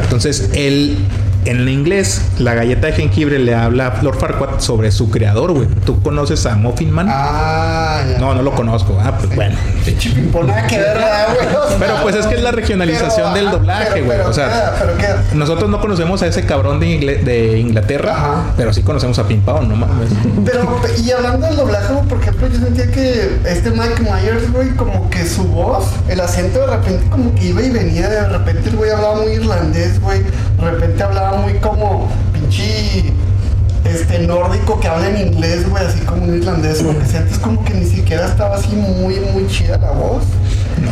Entonces, 0.03 0.51
él, 0.55 0.99
en 1.45 1.69
inglés, 1.69 2.23
la 2.39 2.55
galleta 2.55 2.89
de 2.89 2.93
jengibre 2.93 3.39
le 3.39 3.55
habla 3.55 3.87
a 3.87 4.03
Lord 4.03 4.19
Farquaad 4.19 4.61
sobre 4.61 4.91
su 4.91 5.11
creador, 5.11 5.53
güey. 5.53 5.67
¿Tú 5.87 6.03
conoces 6.03 6.45
a 6.47 6.57
Muffin 6.57 6.91
Man? 6.91 7.07
Ah, 7.11 8.03
ya. 8.11 8.19
no, 8.19 8.35
no 8.35 8.43
lo 8.43 8.53
conozco. 8.53 8.99
Ah, 9.01 9.17
pues 9.17 9.35
bueno. 9.35 9.57
Ping-pong, 9.85 10.47
nada 10.47 10.67
que 10.67 10.79
ver, 10.79 10.95
¿verdad, 10.95 11.29
güey? 11.35 11.79
Pero 11.79 11.95
pues 12.03 12.17
es 12.17 12.27
que 12.27 12.35
es 12.35 12.43
la 12.43 12.51
regionalización 12.51 13.33
pero, 13.33 13.35
del 13.35 13.47
ajá, 13.47 13.57
doblaje, 13.57 14.03
güey. 14.03 14.21
O 14.21 14.33
sea, 14.33 14.49
queda, 14.49 14.77
pero 14.79 14.97
queda. 14.97 15.25
nosotros 15.35 15.71
no 15.71 15.81
conocemos 15.81 16.23
a 16.23 16.27
ese 16.27 16.45
cabrón 16.45 16.81
de, 16.81 17.59
Inglaterra, 17.59 18.13
Ajá. 18.13 18.45
pero 18.57 18.73
sí 18.73 18.83
conocemos 18.83 19.19
a 19.19 19.27
Pim 19.27 19.41
Pao, 19.41 19.63
no 19.63 19.77
mames. 19.77 20.11
Pero, 20.45 20.81
y 21.03 21.11
hablando 21.11 21.47
del 21.47 21.57
doblaje, 21.57 21.93
güey, 21.93 22.07
por 22.07 22.21
ejemplo, 22.21 22.49
yo 22.49 22.59
sentía 22.59 22.91
que 22.91 23.39
este 23.47 23.71
Mike 23.71 24.03
Myers, 24.03 24.53
güey, 24.53 24.69
como 24.71 25.09
que 25.11 25.25
su 25.27 25.45
voz, 25.45 25.87
el 26.09 26.21
acento 26.21 26.61
de 26.61 26.77
repente 26.77 27.05
como 27.11 27.35
que 27.35 27.47
iba 27.47 27.63
y 27.63 27.71
venía, 27.71 28.09
de 28.09 28.29
repente 28.29 28.69
el 28.69 28.77
güey 28.77 28.91
hablaba 28.91 29.17
muy 29.17 29.33
irlandés, 29.33 30.01
güey, 30.01 30.23
de 30.23 30.71
repente 30.71 31.03
hablaba 31.03 31.30
muy 31.39 31.55
como 31.55 32.09
pinche, 32.33 33.13
este, 33.85 34.19
nórdico 34.21 34.79
que 34.81 34.89
habla 34.89 35.09
en 35.09 35.29
inglés, 35.33 35.69
güey, 35.69 35.85
así 35.85 36.01
como 36.01 36.25
un 36.25 36.37
irlandés, 36.37 36.83
güey, 36.83 36.97
que 36.99 37.07
sientes 37.07 37.39
como 37.39 37.65
que 37.65 37.75
ni 37.75 37.87
siquiera 37.87 38.27
estaba 38.27 38.57
así 38.57 38.69
muy, 38.75 39.17
muy 39.33 39.47
chida 39.49 39.79
la 39.79 39.91
voz. 39.91 40.23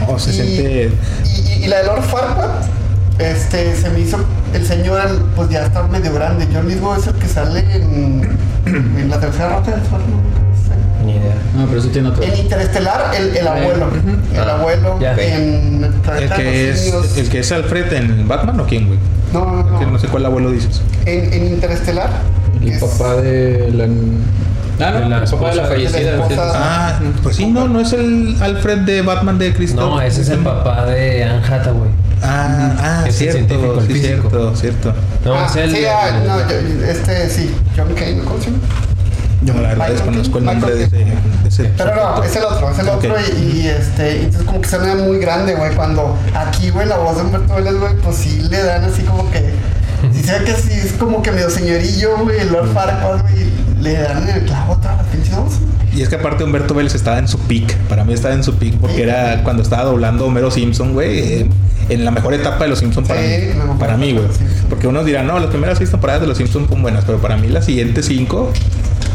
No, 0.09 0.19
se 0.19 0.31
y, 0.31 0.33
siente. 0.35 0.91
y, 1.25 1.29
y- 1.61 1.65
y 1.65 1.69
la 1.69 1.79
de 1.79 1.85
Lord 1.85 2.03
Farquaad, 2.03 2.51
este, 3.19 3.75
se 3.77 3.91
me 3.91 4.01
hizo, 4.01 4.19
el 4.55 4.67
señor, 4.67 5.01
pues 5.37 5.49
ya 5.51 5.65
está 5.67 5.83
medio 5.85 6.13
grande, 6.13 6.47
John 6.53 6.69
Lithgow 6.69 6.95
es 6.99 7.07
el 7.07 7.15
que 7.15 7.29
sale 7.29 7.61
en, 7.75 8.37
en 8.67 9.11
la 9.11 9.19
tercera 9.21 9.57
rota 9.57 9.71
del 9.73 9.81
sol, 9.89 10.01
¿no? 10.11 10.39
Ni 11.05 11.13
idea. 11.13 11.35
No, 11.57 11.67
pero 11.67 11.81
eso 11.81 11.89
tiene 11.89 12.09
otro. 12.09 12.23
En 12.23 12.37
Interestelar, 12.37 13.15
el, 13.17 13.35
el 13.37 13.49
abuelo. 13.49 13.89
El 14.35 14.41
Ah, 14.41 14.57
abuelo 14.59 14.99
ya. 15.01 15.13
en 15.15 15.85
El 15.85 16.31
que, 16.37 16.71
es, 16.71 16.93
el 17.17 17.29
que 17.29 17.39
es 17.41 17.53
Alfred 17.53 17.93
en 17.93 18.27
Batman 18.29 18.61
o 18.61 18.67
quién, 18.67 18.89
güey. 18.89 18.99
No, 19.33 19.63
no, 19.63 19.79
Que 19.79 19.85
no. 19.87 19.93
no 19.93 19.99
sé 19.99 20.09
cuál 20.09 20.27
abuelo 20.27 20.51
dices. 20.51 20.81
En, 21.07 21.33
en 21.33 21.47
Interestelar. 21.47 22.11
El 22.63 22.69
es- 22.71 22.83
papá 22.83 23.15
de 23.17 23.71
la. 23.73 23.85
Ah, 24.81 24.93
no, 25.01 25.09
la 25.09 25.25
papá 25.25 25.51
de 25.51 25.57
la 25.57 25.63
esposa- 25.63 25.67
fallecida. 25.69 25.99
de 25.99 26.05
la 26.19 26.23
esposa- 26.27 26.53
Ah, 26.55 27.01
pues 27.23 27.37
sí, 27.37 27.47
no, 27.47 27.67
no 27.69 27.81
es 27.81 27.93
el 27.93 28.37
Alfred 28.41 28.79
de 28.81 29.03
Batman 29.03 29.39
de 29.39 29.53
Cristo. 29.53 29.81
No, 29.81 30.01
ese 30.01 30.23
es 30.23 30.29
el 30.29 30.39
papá 30.39 30.87
de 30.87 31.25
Anne 31.25 31.43
Hathaway. 31.45 31.91
Ah, 32.23 32.75
ah, 32.79 33.05
Es 33.09 33.21
el 33.21 33.33
científico, 33.33 33.81
cierto, 33.81 33.81
el 33.81 33.87
sí, 33.87 34.01
cierto, 34.01 34.57
cierto. 34.57 34.95
No, 35.25 35.35
ah, 35.35 35.47
es 35.49 35.57
el. 35.57 35.71
sí, 35.73 35.85
ah, 35.85 36.09
el- 36.21 36.27
no, 36.29 36.39
yo- 36.49 36.85
este 36.87 37.29
sí, 37.31 37.55
John 37.77 37.93
Kane, 37.95 38.19
¿cómo 38.25 38.39
se 38.41 38.47
llama? 38.51 38.59
Yo 39.43 39.55
la 39.55 39.69
verdad 39.69 39.89
desconozco 39.91 40.39
el 40.39 40.45
nombre 40.45 40.75
de 40.75 40.85
ese, 40.85 40.97
de 40.97 41.15
ese 41.49 41.65
Pero 41.77 41.95
no, 41.95 42.23
es 42.25 42.35
el 42.35 42.45
otro, 42.45 42.71
es 42.71 42.79
el 42.81 42.89
otro 42.89 43.15
y, 43.21 43.59
y, 43.61 43.69
este, 43.69 44.17
entonces 44.23 44.43
como 44.43 44.61
que 44.61 44.69
suena 44.69 44.95
muy 44.97 45.19
grande, 45.19 45.55
güey, 45.55 45.75
cuando 45.77 46.17
aquí, 46.35 46.71
güey, 46.71 46.89
la 46.89 46.97
voz 46.99 47.17
de 47.17 47.23
Humberto 47.23 47.55
Vélez, 47.55 47.75
güey, 47.79 47.95
pues 48.03 48.17
sí 48.17 48.43
le 48.51 48.63
dan 48.63 48.85
así 48.85 49.03
como 49.03 49.31
que, 49.31 49.51
si 50.13 50.23
se 50.25 50.39
ve 50.39 50.45
que 50.45 50.55
sí 50.55 50.73
es 50.73 50.93
como 50.95 51.23
que 51.23 51.31
medio 51.31 51.51
señorillo, 51.51 52.19
güey, 52.19 52.41
el 52.41 52.51
Lord 52.53 52.73
Farquaad, 52.75 53.23
güey, 53.23 53.47
le 53.81 53.93
dan 53.95 54.29
el 54.29 54.43
clavo 54.45 54.77
toda 54.77 54.97
la 54.97 55.03
pinche 55.05 55.33
voz. 55.37 55.55
Y 55.95 56.03
es 56.03 56.09
que 56.09 56.17
aparte 56.17 56.45
Humberto 56.45 56.75
Vélez 56.75 56.95
estaba 56.95 57.19
en 57.19 57.27
su 57.29 57.39
peak. 57.39 57.75
Para 57.89 58.05
mí 58.05 58.13
estaba 58.13 58.35
en 58.35 58.45
su 58.45 58.55
peak 58.57 58.75
porque 58.75 59.03
era 59.03 59.43
cuando 59.43 59.63
estaba 59.63 59.85
doblando 59.85 60.27
Homero 60.27 60.51
Simpson, 60.51 60.93
güey. 60.93 61.19
eh, 61.19 61.51
En 61.89 62.05
la 62.05 62.11
mejor 62.11 62.35
etapa 62.35 62.65
de 62.65 62.69
los 62.71 62.79
Simpsons 62.81 63.09
para 63.09 63.21
Sí, 63.21 63.27
mí. 63.27 63.63
Para 63.81 63.97
mí, 63.97 64.13
güey. 64.13 64.27
Porque 64.69 64.87
unos 64.87 65.07
dirán, 65.07 65.27
no, 65.27 65.39
las 65.41 65.49
primeras 65.49 65.79
seis 65.79 65.91
temporadas 65.91 66.21
de 66.21 66.27
los 66.29 66.37
Simpsons 66.37 66.69
son 66.69 66.83
buenas. 66.83 67.05
Pero 67.05 67.19
para 67.19 67.37
mí 67.39 67.49
las 67.49 67.65
siguientes 67.65 68.05
cinco, 68.07 68.53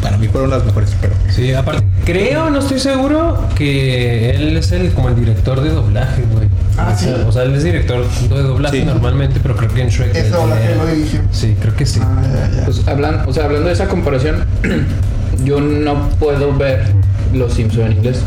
para 0.03 0.17
mí 0.17 0.27
fueron 0.27 0.49
las 0.51 0.63
mejores. 0.65 0.95
Pero 1.01 1.13
Sí, 1.29 1.51
aparte, 1.53 1.83
creo, 2.05 2.49
no 2.51 2.59
estoy 2.59 2.79
seguro, 2.79 3.47
que 3.55 4.31
él 4.31 4.55
es 4.57 4.71
el 4.71 4.91
como 4.91 5.09
el 5.09 5.15
director 5.15 5.61
de 5.61 5.69
doblaje, 5.69 6.21
güey. 6.31 6.47
Ah, 6.77 6.93
o, 6.95 6.99
sea, 6.99 7.15
¿sí? 7.15 7.21
o 7.27 7.31
sea, 7.31 7.43
él 7.43 7.55
es 7.55 7.63
director 7.63 8.05
de 8.07 8.41
doblaje 8.43 8.79
Sí. 8.79 8.85
normalmente, 8.85 9.39
pero 9.41 9.55
creo 9.55 9.73
que 9.73 9.81
en 9.81 9.89
Shrek. 9.89 10.13
Él 10.15 10.29
doblaje 10.31 10.75
lo 10.75 10.85
dirigió. 10.87 11.21
Sí, 11.31 11.55
creo 11.59 11.75
que 11.75 11.85
sí. 11.85 11.99
Ah, 12.03 12.21
ya, 12.23 12.57
ya. 12.57 12.65
Pues 12.65 12.87
hablan, 12.87 13.23
o 13.27 13.33
sea, 13.33 13.45
hablando 13.45 13.67
de 13.67 13.73
esa 13.73 13.87
comparación, 13.87 14.43
yo 15.45 15.59
no 15.61 16.09
puedo 16.19 16.53
ver 16.55 16.83
los 17.33 17.53
Simpsons 17.53 17.85
en 17.91 17.97
inglés. 17.97 18.19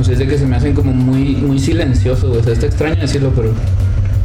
O 0.00 0.04
sea, 0.04 0.14
es 0.14 0.18
de 0.18 0.26
que 0.26 0.38
se 0.38 0.46
me 0.46 0.56
hacen 0.56 0.72
como 0.74 0.92
muy, 0.92 1.36
muy 1.36 1.58
silenciosos, 1.58 2.28
güey. 2.30 2.40
O 2.40 2.44
sea, 2.44 2.54
está 2.54 2.66
extraño 2.66 2.96
decirlo, 3.00 3.32
pero 3.36 3.52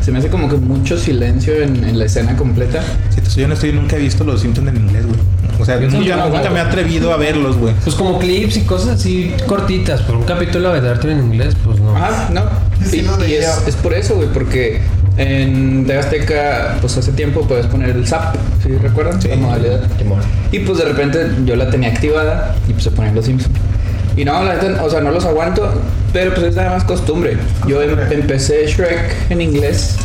se 0.01 0.11
me 0.11 0.19
hace 0.19 0.29
como 0.29 0.47
que 0.47 0.55
mucho 0.55 0.97
silencio 0.97 1.53
en, 1.61 1.83
en 1.83 1.99
la 1.99 2.05
escena 2.05 2.37
completa. 2.37 2.81
si 3.13 3.19
te 3.21 3.29
soy 3.29 3.43
honesto, 3.43 3.65
yo 3.67 3.73
nunca 3.73 3.97
he 3.97 3.99
visto 3.99 4.23
los 4.23 4.39
Simpsons 4.41 4.69
en 4.69 4.77
inglés, 4.77 5.05
güey. 5.05 5.19
O 5.59 5.65
sea, 5.65 5.79
Yo 5.79 5.89
nunca, 5.89 6.49
me 6.49 6.59
he 6.59 6.61
atrevido 6.61 7.11
a 7.13 7.17
verlos, 7.17 7.57
güey. 7.57 7.73
Pues 7.83 7.95
como 7.95 8.19
clips 8.19 8.57
y 8.57 8.61
cosas 8.61 8.99
así 8.99 9.33
cortitas, 9.47 10.01
pero 10.01 10.19
un 10.19 10.25
capítulo 10.25 10.73
de 10.73 10.81
darte 10.81 11.11
en 11.11 11.19
inglés, 11.19 11.55
pues 11.63 11.79
no. 11.79 11.95
Ajá, 11.95 12.29
no. 12.31 12.43
Sí, 12.85 13.05
Y, 13.27 13.33
es, 13.33 13.63
es 13.67 13.75
por 13.75 13.93
eso, 13.93 14.15
güey, 14.15 14.27
porque 14.29 14.81
en 15.17 15.85
TV 15.85 15.99
Azteca, 15.99 16.77
pues 16.81 16.97
hace 16.97 17.11
tiempo 17.13 17.41
puedes 17.47 17.65
poner 17.67 17.89
el 17.89 18.05
zap, 18.05 18.35
¿sí 18.61 18.69
recuerdan? 18.77 19.21
Sí. 19.21 19.29
La 19.29 19.35
modalidad. 19.37 19.81
Y 20.51 20.59
pues 20.59 20.77
de 20.77 20.85
repente 20.85 21.27
yo 21.45 21.55
la 21.55 21.69
tenía 21.69 21.89
activada 21.89 22.55
y 22.67 22.73
pues 22.73 22.83
se 22.83 22.91
ponían 22.91 23.15
los 23.15 23.25
Simpsons. 23.25 23.55
Y 24.17 24.23
no, 24.23 24.43
la 24.43 24.55
neta, 24.55 24.83
o 24.83 24.89
sea, 24.89 25.01
no 25.01 25.11
los 25.11 25.25
aguanto, 25.25 25.69
pero 26.13 26.33
pues 26.33 26.47
es 26.47 26.55
nada 26.55 26.71
más 26.71 26.83
costumbre. 26.85 27.37
Yo 27.67 27.81
em- 27.81 27.97
empecé 28.11 28.65
Shrek 28.67 29.29
en 29.29 29.41
inglés 29.41 29.97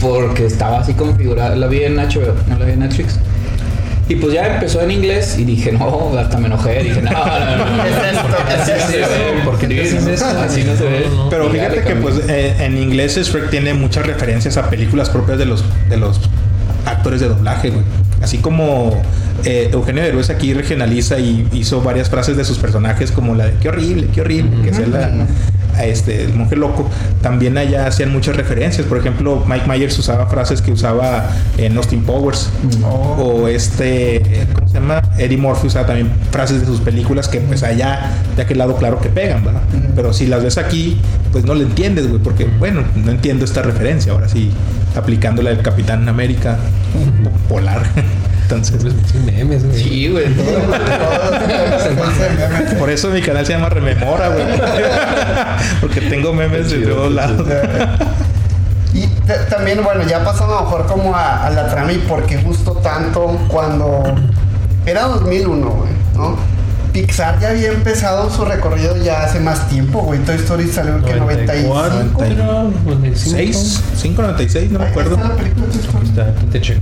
porque 0.00 0.46
estaba 0.46 0.80
así 0.80 0.92
configurada. 0.94 1.56
La 1.56 1.66
vi 1.66 1.82
en 1.82 1.96
HBO, 1.96 2.34
no 2.48 2.58
la 2.58 2.64
vi 2.64 2.72
en 2.72 2.80
Netflix. 2.80 3.18
Y 4.08 4.16
pues 4.16 4.34
ya 4.34 4.54
empezó 4.54 4.82
en 4.82 4.90
inglés 4.90 5.36
y 5.38 5.44
dije, 5.44 5.72
no, 5.72 6.12
hasta 6.18 6.36
me 6.38 6.46
enojé. 6.46 6.82
Dije, 6.82 7.00
no, 7.00 7.10
no, 7.10 7.56
no. 7.56 7.76
no. 7.76 7.84
Es 7.84 7.96
esto, 8.12 8.36
Así 8.60 8.70
es 8.72 8.78
no 8.80 8.86
se 8.86 9.00
esto. 9.00 9.14
ve, 9.14 9.42
¿Por 9.44 9.58
qué 9.58 9.66
dices 9.66 10.06
eso? 10.06 10.26
Así 10.26 10.62
no 10.62 10.76
se 10.76 10.84
ve. 10.84 11.06
Pero 11.30 11.50
fíjate 11.50 11.80
que 11.82 11.96
pues 11.96 12.20
eh, 12.28 12.54
en 12.60 12.76
inglés 12.76 13.16
Shrek 13.16 13.50
tiene 13.50 13.72
muchas 13.72 14.06
referencias 14.06 14.56
a 14.58 14.68
películas 14.68 15.08
propias 15.08 15.38
de 15.38 15.46
los 15.46 15.64
de 15.88 15.96
los 15.96 16.20
actores 16.84 17.20
de 17.20 17.28
doblaje, 17.28 17.70
güey. 17.70 17.82
Así 18.20 18.38
como 18.38 19.02
eh, 19.44 19.70
Eugenio 19.72 20.02
Derbez 20.02 20.30
aquí 20.30 20.52
regionaliza 20.54 21.18
y 21.18 21.48
hizo 21.52 21.80
varias 21.80 22.10
frases 22.10 22.36
de 22.36 22.44
sus 22.44 22.58
personajes 22.58 23.10
como 23.10 23.34
la 23.34 23.46
de 23.46 23.54
qué 23.60 23.68
horrible, 23.68 24.08
qué 24.14 24.20
horrible, 24.20 24.62
que 24.62 24.70
es 24.70 24.88
la 24.88 25.10
este 25.82 26.24
el 26.24 26.34
monje 26.34 26.56
loco. 26.56 26.88
También 27.22 27.58
allá 27.58 27.86
hacían 27.86 28.12
muchas 28.12 28.36
referencias. 28.36 28.86
Por 28.86 28.98
ejemplo, 28.98 29.44
Mike 29.46 29.66
Myers 29.66 29.98
usaba 29.98 30.26
frases 30.26 30.62
que 30.62 30.72
usaba 30.72 31.30
en 31.58 31.76
Austin 31.76 32.02
Powers. 32.02 32.50
O 32.82 33.48
este, 33.48 34.46
¿cómo 34.54 34.68
se 34.68 34.74
llama? 34.74 35.02
Eddie 35.18 35.38
Murphy 35.38 35.66
usaba 35.68 35.86
también 35.86 36.10
frases 36.30 36.60
de 36.60 36.66
sus 36.66 36.80
películas 36.80 37.28
que 37.28 37.40
pues 37.40 37.62
allá, 37.62 38.10
de 38.36 38.42
aquel 38.42 38.58
lado, 38.58 38.76
claro 38.76 39.00
que 39.00 39.08
pegan, 39.08 39.44
¿verdad? 39.44 39.62
Pero 39.94 40.12
si 40.12 40.26
las 40.26 40.42
ves 40.42 40.58
aquí, 40.58 41.00
pues 41.32 41.44
no 41.44 41.54
le 41.54 41.64
entiendes, 41.64 42.08
güey, 42.08 42.22
porque 42.22 42.44
bueno, 42.44 42.82
no 42.96 43.10
entiendo 43.10 43.44
esta 43.44 43.62
referencia. 43.62 44.12
Ahora 44.12 44.28
sí, 44.28 44.50
aplicándola 44.96 45.50
del 45.50 45.62
Capitán 45.62 46.08
América 46.08 46.56
polar. 47.48 47.82
Entonces, 48.42 48.82
Sí, 49.10 49.18
memes, 49.24 49.64
güey. 49.64 49.82
Sí, 49.82 50.08
güey. 50.08 50.26
por 52.78 52.90
eso 52.90 53.08
mi 53.10 53.22
canal 53.22 53.46
se 53.46 53.52
llama 53.52 53.68
Rememora, 53.70 54.28
güey. 54.28 54.44
porque 55.80 56.00
tengo 56.02 56.32
memes 56.32 56.70
de 56.70 56.78
todos 56.86 57.12
lados. 57.12 57.46
Y 58.92 59.06
también, 59.50 59.82
bueno, 59.82 60.02
ya 60.06 60.22
pasando 60.24 60.56
a 60.56 60.60
lo 60.60 60.64
mejor 60.66 60.86
como 60.86 61.14
a, 61.16 61.46
a 61.46 61.50
la 61.50 61.68
trama 61.68 61.92
y 61.92 61.98
por 61.98 62.24
qué 62.26 62.36
gustó 62.38 62.72
tanto 62.72 63.26
cuando 63.48 64.04
era 64.86 65.02
2001, 65.04 65.68
güey, 65.68 65.90
¿no? 66.16 66.36
Pixar 66.94 67.40
ya 67.40 67.48
había 67.50 67.72
empezado 67.72 68.30
su 68.30 68.44
recorrido 68.44 68.96
ya 68.96 69.24
hace 69.24 69.40
más 69.40 69.68
tiempo, 69.68 70.02
güey. 70.02 70.20
Toy 70.20 70.36
Story 70.36 70.68
salió 70.70 71.02
que 71.04 71.12
95. 71.14 71.74
94, 71.74 72.70
95. 72.84 73.36
6, 73.36 73.80
596, 74.00 74.70
no 74.70 74.78
me 74.78 74.84
acuerdo. 74.86 75.16
está 75.16 75.28
la 75.28 75.34
película 75.34 75.66
de 75.66 75.72
Toy 75.72 75.80
Story. 75.80 76.08
Está, 76.08 76.32
te 76.52 76.60
checo. 76.60 76.80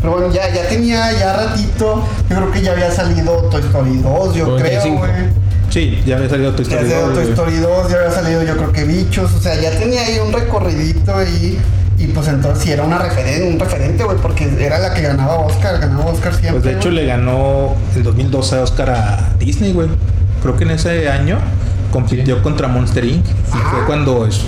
Pero 0.00 0.12
bueno, 0.12 0.34
ya, 0.34 0.52
ya 0.52 0.68
tenía 0.68 1.12
ya 1.12 1.36
ratito. 1.36 2.04
Yo 2.28 2.36
creo 2.36 2.50
que 2.50 2.62
ya 2.62 2.72
había 2.72 2.90
salido 2.90 3.32
Toy 3.42 3.60
Story 3.60 3.96
2, 3.98 4.34
yo 4.34 4.46
95. 4.48 4.56
creo, 4.56 4.98
güey. 4.98 5.44
Sí, 5.70 6.02
ya 6.04 6.16
había 6.16 6.28
salido 6.28 6.52
Toy 6.52 6.64
Ya 6.64 6.80
Story 6.80 6.92
había 6.92 7.00
salido 7.00 7.06
2, 7.06 7.14
Toy 7.14 7.22
güey. 7.22 7.32
Story 7.32 7.56
2, 7.58 7.90
ya 7.92 7.96
había 7.96 8.10
salido 8.10 8.42
yo 8.42 8.56
creo 8.56 8.72
que 8.72 8.84
Bichos. 8.84 9.34
O 9.34 9.40
sea, 9.40 9.54
ya 9.54 9.70
tenía 9.78 10.02
ahí 10.02 10.18
un 10.18 10.32
recorridito 10.32 11.14
ahí. 11.14 11.60
Y 11.60 11.83
pues 12.08 12.28
entonces 12.28 12.62
sí 12.64 12.72
era 12.72 12.82
una 12.82 12.98
referen 12.98 13.54
un 13.54 13.60
referente, 13.60 14.04
güey, 14.04 14.16
porque 14.18 14.48
era 14.58 14.78
la 14.78 14.92
que 14.94 15.02
ganaba 15.02 15.34
Oscar, 15.38 15.78
ganaba 15.80 16.06
Oscar 16.06 16.32
siempre. 16.34 16.52
Pues 16.60 16.64
de 16.64 16.72
hecho 16.78 16.90
le 16.90 17.06
ganó 17.06 17.74
el 17.94 18.02
2012 18.02 18.58
Oscar 18.58 18.90
a 18.90 19.28
Disney, 19.38 19.72
güey. 19.72 19.88
Creo 20.42 20.56
que 20.56 20.64
en 20.64 20.70
ese 20.72 21.08
año 21.08 21.38
compitió 21.90 22.42
contra 22.42 22.68
Monster 22.68 23.04
Inc. 23.04 23.24
Y 23.26 23.30
Ajá. 23.52 23.70
fue 23.70 23.84
cuando 23.86 24.26
es- 24.26 24.40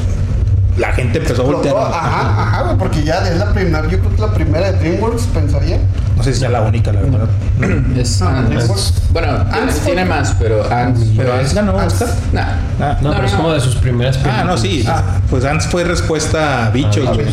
la 0.76 0.92
gente 0.92 1.18
empezó 1.18 1.42
a 1.42 1.44
voltear. 1.46 1.74
Ajá, 1.76 2.42
ajá, 2.42 2.62
güey, 2.64 2.76
porque 2.76 3.02
ya 3.02 3.26
es 3.28 3.38
la 3.38 3.52
primera, 3.52 3.82
yo 3.88 3.98
creo 4.00 4.14
que 4.14 4.20
la 4.20 4.32
primera 4.34 4.72
de 4.72 4.78
DreamWorks, 4.78 5.22
pensaría. 5.28 5.78
No 6.16 6.22
sé 6.22 6.32
si 6.32 6.40
sea 6.40 6.48
la 6.48 6.62
única, 6.62 6.92
la 6.92 7.02
verdad. 7.02 7.28
Es 7.96 8.20
No, 8.20 8.28
Ants. 8.28 8.64
es- 8.64 8.94
Bueno, 9.12 9.28
Ants 9.52 9.74
fue- 9.74 9.92
tiene 9.92 10.04
más, 10.06 10.34
pero 10.38 10.70
Ants. 10.72 11.00
Pero 11.16 11.34
Ants 11.34 11.54
ganó. 11.54 11.74
Oscar. 11.76 12.08
Nah. 12.32 12.42
Ah, 12.80 12.98
No, 13.02 13.10
pero 13.14 13.26
es 13.26 13.32
como 13.32 13.52
de 13.52 13.60
sus 13.60 13.76
primeras 13.76 14.16
películas. 14.16 14.40
Ah, 14.42 14.44
no, 14.44 14.56
sí. 14.58 14.84
Ah. 14.88 15.02
Pues 15.30 15.44
Ants 15.44 15.66
fue 15.66 15.84
respuesta 15.84 16.66
a 16.66 16.70
bichos, 16.70 17.04
güey. 17.14 17.26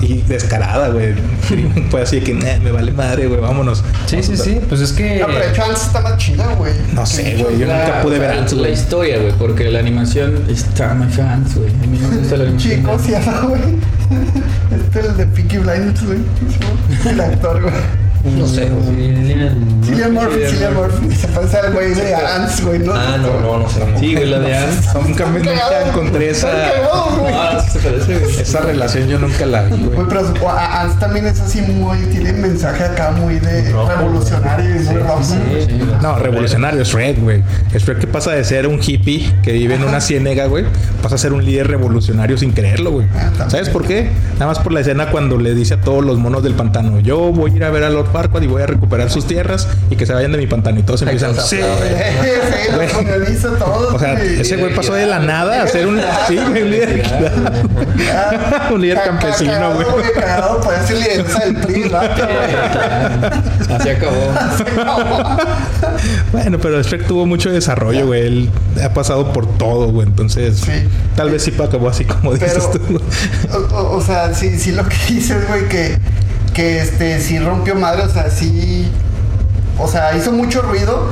Y 0.00 0.22
descarada, 0.22 0.88
güey. 0.88 1.14
fue 1.90 2.02
así 2.02 2.20
de 2.20 2.22
que 2.24 2.34
"Nah, 2.34 2.58
me 2.62 2.70
vale 2.72 2.92
madre, 2.92 3.26
güey, 3.26 3.40
vámonos. 3.40 3.82
Sí, 4.06 4.22
sí, 4.22 4.36
sí. 4.36 4.60
Pues 4.68 4.80
es 4.80 4.92
que. 4.92 5.20
No, 5.20 5.26
pero 5.26 5.38
de 5.40 5.50
hecho 5.50 5.64
Ants 5.64 5.82
está 5.86 6.00
más 6.00 6.16
chida, 6.16 6.46
güey. 6.54 6.72
No 6.94 7.04
sé, 7.06 7.36
güey, 7.42 7.58
yo 7.58 7.66
La- 7.66 7.84
nunca 7.84 8.02
pude 8.02 8.18
ver 8.18 8.34
la- 8.34 8.40
Ants, 8.40 8.52
La 8.54 8.68
historia, 8.70 9.18
güey, 9.18 9.32
porque 9.32 9.70
la 9.70 9.78
animación 9.80 10.42
está 10.48 10.94
muy 10.94 11.08
fans, 11.08 11.54
güey. 11.54 11.68
A 11.68 11.86
mí 11.86 11.98
no 12.00 12.08
me 12.08 12.16
gusta 12.16 12.36
la 12.38 12.44
animación. 12.44 12.76
Chico, 12.80 12.98
se 12.98 13.10
llama, 13.12 13.40
güey. 13.48 13.60
Este 14.86 15.00
es 15.00 15.06
el 15.06 15.16
de 15.16 15.26
Peaky 15.26 15.58
Blinders, 15.58 16.04
güey. 16.04 16.18
El 17.06 17.20
actor, 17.20 17.60
güey. 17.62 17.74
No 18.36 18.46
sé, 18.46 18.66
güey. 18.68 19.16
Cillian- 19.82 20.12
Murphy, 20.12 20.40
Cillian 20.48 20.74
Murphy. 20.74 21.14
Se 21.14 21.28
parece 21.28 21.58
al 21.58 21.72
güey 21.72 21.94
de 21.94 22.14
Ants, 22.14 22.64
güey, 22.64 22.78
¿no? 22.80 22.92
Ah, 22.94 23.16
no, 23.18 23.40
no, 23.40 23.58
no 23.60 23.68
sé. 23.68 23.80
Sí, 24.00 24.14
güey, 24.14 24.26
la 24.28 24.38
de 24.40 24.56
Ants. 24.56 24.94
Nunca, 24.94 25.26
me, 25.26 25.40
encontré 25.88 26.30
esa, 26.30 26.48
güey. 26.48 27.32
Ah, 27.34 27.62
sí 27.64 27.78
se 27.78 27.88
parece, 27.88 28.18
güey. 28.18 28.40
esa 28.40 28.60
relación, 28.60 29.08
yo 29.08 29.18
nunca 29.18 29.46
la 29.46 29.62
vi, 29.64 29.76
güey. 29.76 29.94
Güey, 29.96 30.08
pero 30.08 30.48
Ants 30.50 30.98
también 30.98 31.26
es 31.26 31.40
así 31.40 31.62
muy, 31.62 31.98
tiene 32.06 32.32
mensaje 32.32 32.84
acá 32.84 33.12
muy 33.12 33.38
de 33.38 33.72
revolucionario 33.72 34.70
y 34.70 34.78
muy 34.78 34.86
Sí, 34.86 34.94
rojo. 34.94 35.22
sí, 35.22 35.36
sí. 35.66 35.80
No, 36.02 36.18
revolucionario 36.18 36.82
es 36.82 36.88
Shrek, 36.88 37.20
güey. 37.22 37.42
Es 37.72 37.82
Shrek 37.84 37.98
que 38.00 38.06
pasa 38.06 38.32
de 38.32 38.44
ser 38.44 38.66
un 38.66 38.80
hippie 38.82 39.32
que 39.42 39.52
vive 39.52 39.74
en 39.76 39.84
una 39.84 40.00
ciénega, 40.00 40.46
güey, 40.46 40.64
pasa 41.02 41.14
a 41.14 41.18
ser 41.18 41.32
un 41.32 41.44
líder 41.44 41.68
revolucionario 41.68 42.36
sin 42.38 42.52
creerlo, 42.52 42.90
güey. 42.92 43.06
Ah. 43.14 43.48
¿Sabes 43.48 43.68
por 43.68 43.86
qué? 43.86 44.10
Nada 44.34 44.46
más 44.46 44.58
por 44.58 44.72
la 44.72 44.80
escena 44.80 45.10
cuando 45.10 45.38
le 45.38 45.54
dice 45.54 45.74
a 45.74 45.80
todos 45.80 46.04
los 46.04 46.18
monos 46.18 46.42
del 46.42 46.54
pantano, 46.54 47.00
yo 47.00 47.32
voy 47.32 47.52
a 47.52 47.56
ir 47.56 47.64
a 47.64 47.70
ver 47.70 47.84
a 47.84 47.90
Lord 47.90 48.10
Farquaad 48.16 48.42
y 48.42 48.46
voy 48.46 48.62
a 48.62 48.66
recuperar 48.66 49.10
sus 49.10 49.26
tierras 49.26 49.68
y 49.90 49.96
que 49.96 50.06
se 50.06 50.14
vayan 50.14 50.32
de 50.32 50.38
mi 50.38 50.46
pantano. 50.46 50.80
Y 50.80 50.82
todos 50.82 51.02
empiezan, 51.02 51.34
sí. 51.46 51.56
Sí, 51.56 51.58
Güey. 52.74 52.88
lo 52.88 52.94
coloniza 53.04 53.48
todo. 53.58 53.94
O 53.94 53.98
sea, 53.98 54.14
ese 54.22 54.56
güey 54.56 54.74
pasó 54.74 54.94
de 54.94 55.06
la 55.06 55.18
nada 55.18 55.62
a 55.62 55.66
ser 55.66 55.86
un, 55.86 56.00
sí, 56.26 56.36
güey, 56.36 56.62
un 56.62 56.70
líder, 56.70 57.02
un 58.72 58.80
líder 58.80 58.96
ca- 58.98 59.04
ca- 59.04 59.10
campesino, 59.10 59.74
güey. 59.74 59.86
Cagado, 60.14 60.60
puede 60.60 60.86
ser 60.86 60.96
lideresa 60.96 61.38
del 61.44 61.56
PRI, 61.56 61.90
¿no? 61.90 61.98
Así 63.76 63.88
acabó. 63.90 64.32
Bueno, 66.32 66.58
pero 66.60 66.82
Shrek 66.82 67.06
tuvo 67.06 67.26
mucho 67.26 67.50
desarrollo, 67.50 68.06
güey. 68.06 68.26
Él 68.26 68.50
ha 68.82 68.90
pasado 68.92 69.32
por 69.32 69.46
todo, 69.58 69.88
güey. 69.88 70.06
Entonces, 70.06 70.58
Sí. 70.58 70.72
tal 71.16 71.30
vez 71.30 71.42
sí 71.42 71.52
acabó 71.58 71.88
así 71.88 72.04
como 72.04 72.32
dices 72.34 72.52
Pero, 72.54 72.70
tú. 72.70 72.80
güey. 72.98 73.00
o, 73.52 73.76
o- 73.76 73.96
o 73.96 74.02
sea, 74.02 74.34
sí, 74.34 74.58
sí 74.58 74.72
lo 74.72 74.84
que 74.88 74.96
dices, 75.08 75.46
güey, 75.48 75.68
que, 75.68 75.98
que 76.56 76.80
este, 76.80 77.20
sí 77.20 77.38
rompió 77.38 77.74
madre, 77.74 78.02
o 78.04 78.08
sea, 78.08 78.30
sí, 78.30 78.90
o 79.78 79.86
sea, 79.86 80.16
hizo 80.16 80.32
mucho 80.32 80.62
ruido. 80.62 81.10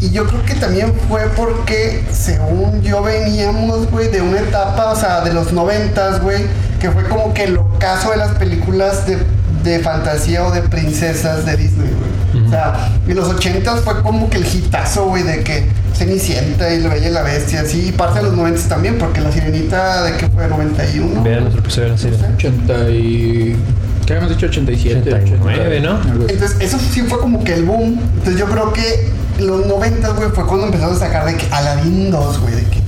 Y 0.00 0.10
yo 0.10 0.24
creo 0.26 0.44
que 0.44 0.54
también 0.54 0.92
fue 1.08 1.22
porque, 1.36 2.04
según 2.12 2.80
yo, 2.80 3.02
veníamos, 3.02 3.90
güey, 3.90 4.08
de 4.08 4.22
una 4.22 4.38
etapa, 4.38 4.92
o 4.92 4.96
sea, 4.96 5.22
de 5.22 5.32
los 5.34 5.52
noventas, 5.52 6.22
güey, 6.22 6.44
que 6.80 6.92
fue 6.92 7.02
como 7.08 7.34
que 7.34 7.44
el 7.44 7.56
ocaso 7.56 8.12
de 8.12 8.18
las 8.18 8.36
películas 8.36 9.04
de, 9.04 9.18
de 9.64 9.80
fantasía 9.80 10.44
o 10.44 10.52
de 10.52 10.62
princesas 10.62 11.44
de 11.44 11.56
Disney, 11.56 11.90
güey. 11.90 12.46
O 12.46 12.50
sea, 12.50 12.92
en 13.08 13.16
los 13.16 13.28
ochentas 13.28 13.80
fue 13.80 14.00
como 14.00 14.30
que 14.30 14.36
el 14.36 14.46
hitazo, 14.46 15.06
güey, 15.06 15.24
de 15.24 15.42
que 15.42 15.66
Cenicienta 15.94 16.72
y 16.72 16.80
La 16.80 16.88
Bella 16.90 17.08
y 17.08 17.12
la 17.12 17.22
Bestia, 17.22 17.62
así, 17.62 17.88
y 17.88 17.92
parte 17.92 18.20
de 18.20 18.26
los 18.26 18.34
noventas 18.34 18.68
también, 18.68 18.96
porque 18.98 19.20
La 19.20 19.32
Sirenita, 19.32 20.04
¿de 20.04 20.16
qué 20.18 20.28
fue? 20.28 20.48
¿91? 20.48 21.22
Vean 21.24 21.40
nuestro 21.42 21.62
episodio 21.62 21.86
de 21.86 21.92
la 21.92 21.98
serie. 21.98 22.18
80 22.36 22.90
y... 22.90 23.56
¿Qué 24.06 24.12
habíamos 24.12 24.34
dicho? 24.36 24.46
87. 24.46 25.14
89, 25.14 25.80
¿no? 25.80 26.00
Entonces, 26.28 26.56
eso 26.60 26.78
sí 26.78 27.02
fue 27.02 27.18
como 27.18 27.42
que 27.42 27.54
el 27.54 27.64
boom. 27.64 27.98
Entonces, 28.18 28.36
yo 28.38 28.46
creo 28.46 28.72
que 28.72 29.08
los 29.38 29.66
90, 29.66 30.08
güey, 30.10 30.28
fue 30.30 30.46
cuando 30.46 30.66
empezaron 30.66 30.94
a 30.94 30.98
sacar 30.98 31.24
de 31.26 31.36
que 31.36 31.46
Aladdin 31.50 32.10
2, 32.10 32.40
güey, 32.40 32.54
de 32.54 32.62
que. 32.64 32.84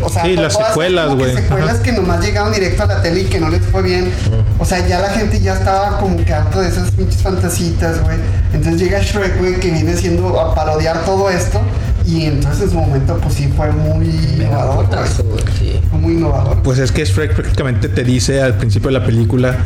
O 0.00 0.08
sea, 0.08 0.22
Sí, 0.24 0.36
las 0.36 0.52
secuelas, 0.54 1.08
que 1.08 1.14
güey. 1.16 1.34
Secuelas 1.34 1.74
Ajá. 1.74 1.82
que 1.82 1.92
nomás 1.92 2.24
llegaron 2.24 2.52
directo 2.52 2.84
a 2.84 2.86
la 2.86 3.02
tele 3.02 3.22
y 3.22 3.24
que 3.24 3.40
no 3.40 3.48
les 3.48 3.62
fue 3.62 3.82
bien. 3.82 4.12
O 4.58 4.64
sea, 4.64 4.86
ya 4.86 5.00
la 5.00 5.08
gente 5.10 5.40
ya 5.40 5.54
estaba 5.54 5.98
como 5.98 6.24
que 6.24 6.32
harto 6.32 6.60
de 6.60 6.68
esas 6.68 6.90
pinches 6.92 7.20
fantasitas, 7.22 8.00
güey. 8.04 8.16
Entonces 8.52 8.80
llega 8.80 9.00
Shrek, 9.00 9.38
güey, 9.38 9.58
que 9.58 9.70
viene 9.70 9.96
siendo 9.96 10.38
a 10.38 10.54
parodiar 10.54 11.04
todo 11.04 11.28
esto. 11.30 11.60
Y 12.08 12.24
entonces 12.24 12.62
en 12.62 12.70
su 12.70 12.76
momento, 12.76 13.18
pues 13.22 13.34
sí 13.34 13.48
fue 13.54 13.70
muy 13.70 14.06
innovador, 14.08 14.74
güey. 14.76 14.86
Putazo, 14.86 15.24
sí. 15.58 15.74
Fue 15.90 15.98
muy 15.98 16.12
innovador. 16.14 16.62
Pues 16.62 16.78
es 16.78 16.90
que 16.90 17.04
Shrek 17.04 17.34
prácticamente 17.34 17.88
te 17.90 18.02
dice 18.02 18.40
al 18.40 18.54
principio 18.54 18.88
de 18.90 18.98
la 18.98 19.04
película 19.04 19.56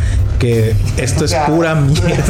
que 0.41 0.75
esto 0.97 1.23
O 1.23 1.25
es 1.27 1.35
pura 1.47 1.77
mierda. 1.77 2.25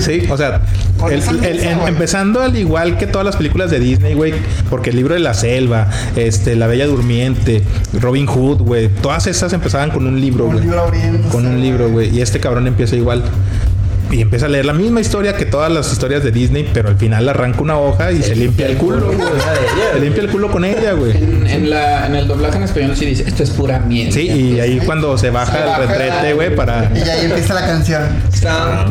sí, 0.00 0.22
o 0.28 0.36
sea, 0.36 0.62
el- 1.08 1.22
en- 1.60 1.78
güey. 1.78 1.88
empezando 1.88 2.40
al 2.42 2.56
igual 2.56 2.98
que 2.98 3.06
todas 3.06 3.24
las 3.24 3.36
películas 3.36 3.70
de 3.70 3.78
Disney, 3.78 4.14
güey, 4.14 4.34
porque 4.68 4.90
el 4.90 4.96
libro 4.96 5.14
de 5.14 5.20
la 5.20 5.34
selva, 5.34 5.88
este, 6.16 6.56
La 6.56 6.66
Bella 6.66 6.86
Durmiente, 6.86 7.62
Robin 8.00 8.26
Hood, 8.26 8.62
güey, 8.62 8.88
todas 8.88 9.26
esas 9.28 9.52
empezaban 9.52 9.90
con 9.90 10.06
un 10.06 10.20
libro, 10.20 10.46
güey. 10.46 10.66
Con 11.30 11.46
un 11.46 11.60
libro, 11.60 11.88
güey. 11.90 12.10
Y 12.16 12.22
este 12.22 12.40
cabrón 12.40 12.66
empieza 12.66 12.96
igual. 12.96 13.22
Y 14.10 14.20
empieza 14.22 14.46
a 14.46 14.48
leer 14.48 14.66
la 14.66 14.72
misma 14.72 15.00
historia 15.00 15.34
que 15.36 15.44
todas 15.46 15.70
las 15.70 15.92
historias 15.92 16.22
de 16.24 16.30
Disney, 16.32 16.68
pero 16.72 16.88
al 16.88 16.96
final 16.96 17.28
arranca 17.28 17.60
una 17.62 17.78
hoja 17.78 18.10
y 18.12 18.22
se 18.22 18.34
limpia 18.34 18.66
el 18.66 18.76
culo. 18.76 19.10
Se 19.94 20.00
limpia 20.00 20.22
el 20.22 20.30
culo 20.30 20.50
con 20.50 20.64
ella, 20.64 20.92
güey. 20.92 21.12
En, 21.16 21.46
en 21.46 21.70
la, 21.70 22.06
en 22.06 22.14
el 22.16 22.26
doblaje 22.28 22.56
en 22.58 22.62
español 22.64 22.96
sí 22.96 23.06
dice, 23.06 23.24
esto 23.26 23.42
es 23.42 23.50
pura 23.50 23.78
mierda. 23.80 24.12
Sí, 24.12 24.28
y 24.28 24.60
ahí 24.60 24.78
cuando 24.84 25.16
se 25.18 25.30
baja 25.30 25.52
Se 25.52 25.58
el 25.58 25.64
baja 25.66 25.78
retrete, 25.80 26.28
la- 26.28 26.32
güey, 26.34 26.54
para... 26.56 26.90
Y 26.94 27.00
ahí 27.08 27.26
empieza 27.26 27.54
la 27.54 27.66
canción. 27.66 28.02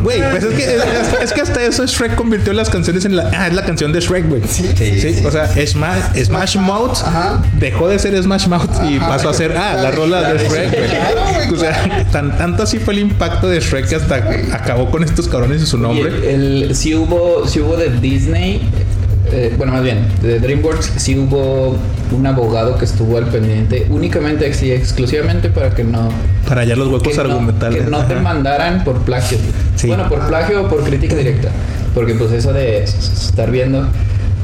Güey, 0.02 0.20
pues 0.30 0.44
es 0.44 0.54
que, 0.54 0.64
es, 0.76 1.22
es 1.24 1.32
que 1.32 1.40
hasta 1.40 1.62
eso 1.62 1.84
Shrek 1.86 2.14
convirtió 2.14 2.52
las 2.52 2.68
canciones 2.70 3.04
en 3.04 3.16
la... 3.16 3.30
Ah, 3.34 3.48
es 3.48 3.54
la 3.54 3.64
canción 3.64 3.92
de 3.92 4.00
Shrek, 4.00 4.28
güey. 4.28 4.42
Sí, 4.48 4.68
Sí, 4.76 5.00
sí, 5.00 5.14
sí. 5.14 5.26
o 5.26 5.30
sea, 5.30 5.48
Smash, 5.66 6.24
Smash 6.24 6.56
Mouth 6.56 6.98
Ajá. 7.04 7.42
dejó 7.58 7.88
de 7.88 7.98
ser 7.98 8.20
Smash 8.22 8.46
Mouth 8.46 8.70
y 8.88 8.96
Ajá. 8.98 9.08
pasó 9.08 9.28
a 9.30 9.34
ser, 9.34 9.56
ah, 9.56 9.74
la 9.82 9.90
rola 9.90 10.32
de 10.32 10.38
Shrek, 10.48 10.70
güey, 10.70 11.54
O 11.54 11.56
sea, 11.56 12.06
tan, 12.12 12.36
tanto 12.38 12.62
así 12.62 12.78
fue 12.78 12.94
el 12.94 13.00
impacto 13.00 13.48
de 13.48 13.60
Shrek 13.60 13.88
que 13.88 13.96
hasta 13.96 14.16
acabó 14.52 14.90
con 14.90 15.02
estos 15.10 15.28
cabrones 15.28 15.62
y 15.62 15.66
su 15.66 15.78
nombre. 15.78 16.10
Oye, 16.10 16.34
el, 16.34 16.74
sí 16.74 16.94
hubo, 16.94 17.46
sí 17.46 17.60
hubo 17.60 17.76
de 17.76 17.90
Disney, 18.00 18.60
eh, 19.32 19.54
bueno, 19.56 19.72
más 19.72 19.82
bien, 19.82 20.06
de 20.22 20.40
DreamWorks, 20.40 20.92
sí 20.96 21.16
hubo 21.18 21.76
un 22.12 22.26
abogado 22.26 22.76
que 22.78 22.84
estuvo 22.84 23.16
al 23.18 23.26
pendiente 23.26 23.86
únicamente 23.90 24.50
y 24.62 24.70
exclusivamente 24.72 25.50
para 25.50 25.70
que 25.70 25.84
no, 25.84 26.08
para 26.48 26.62
hallar 26.62 26.78
los 26.78 26.88
huecos 26.88 27.08
que 27.08 27.14
no, 27.16 27.22
argumentales. 27.22 27.84
que 27.84 27.90
no 27.90 28.04
te 28.06 28.16
mandaran 28.16 28.82
por 28.82 28.98
plagio. 29.02 29.38
Sí. 29.76 29.86
Bueno, 29.86 30.08
por 30.08 30.26
plagio 30.26 30.64
o 30.64 30.68
por 30.68 30.82
crítica 30.82 31.14
directa. 31.14 31.50
Porque 31.94 32.14
pues 32.14 32.32
eso 32.32 32.52
de 32.52 32.82
estar 32.84 33.50
viendo, 33.50 33.86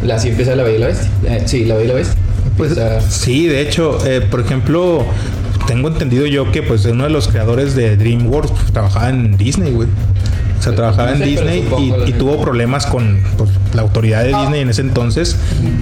la, 0.05 0.17
así 0.17 0.29
empieza 0.29 0.55
la 0.57 0.63
Bella 0.63 0.77
y 0.77 0.81
la 0.81 0.87
Bestia. 0.89 1.09
Eh, 1.29 1.43
sí, 1.47 1.65
la 1.65 1.75
Bella 1.75 1.85
y 1.85 1.89
la 1.89 1.95
Bestia. 1.95 2.17
Pues 2.57 2.71
Empieza- 2.71 3.01
sí, 3.11 3.47
de 3.47 3.61
hecho, 3.61 3.99
eh, 4.07 4.21
por 4.21 4.41
ejemplo, 4.41 5.05
tengo 5.67 5.89
entendido 5.89 6.27
yo 6.27 6.51
que 6.53 6.63
pues 6.63 6.85
uno 6.85 7.05
de 7.05 7.11
los 7.11 7.29
creadores 7.29 7.75
de 7.75 7.97
DreamWorks 7.97 8.51
pues, 8.53 8.73
trabajaba 8.73 9.11
en 9.11 9.37
Disney, 9.37 9.73
güey. 9.73 9.89
O 10.59 10.63
sea, 10.63 10.75
trabajaba 10.75 11.11
No 11.11 11.17
en 11.17 11.19
sé, 11.19 11.25
Disney 11.27 11.63
supongo 11.65 12.07
y, 12.07 12.13
tuvo 12.13 12.41
problemas 12.41 12.87
con 12.87 13.21
pues, 13.37 13.51
la 13.75 13.83
autoridad 13.83 14.23
de 14.25 14.29
Disney 14.37 14.61
en 14.63 14.71
ese 14.71 14.81
entonces 14.81 15.37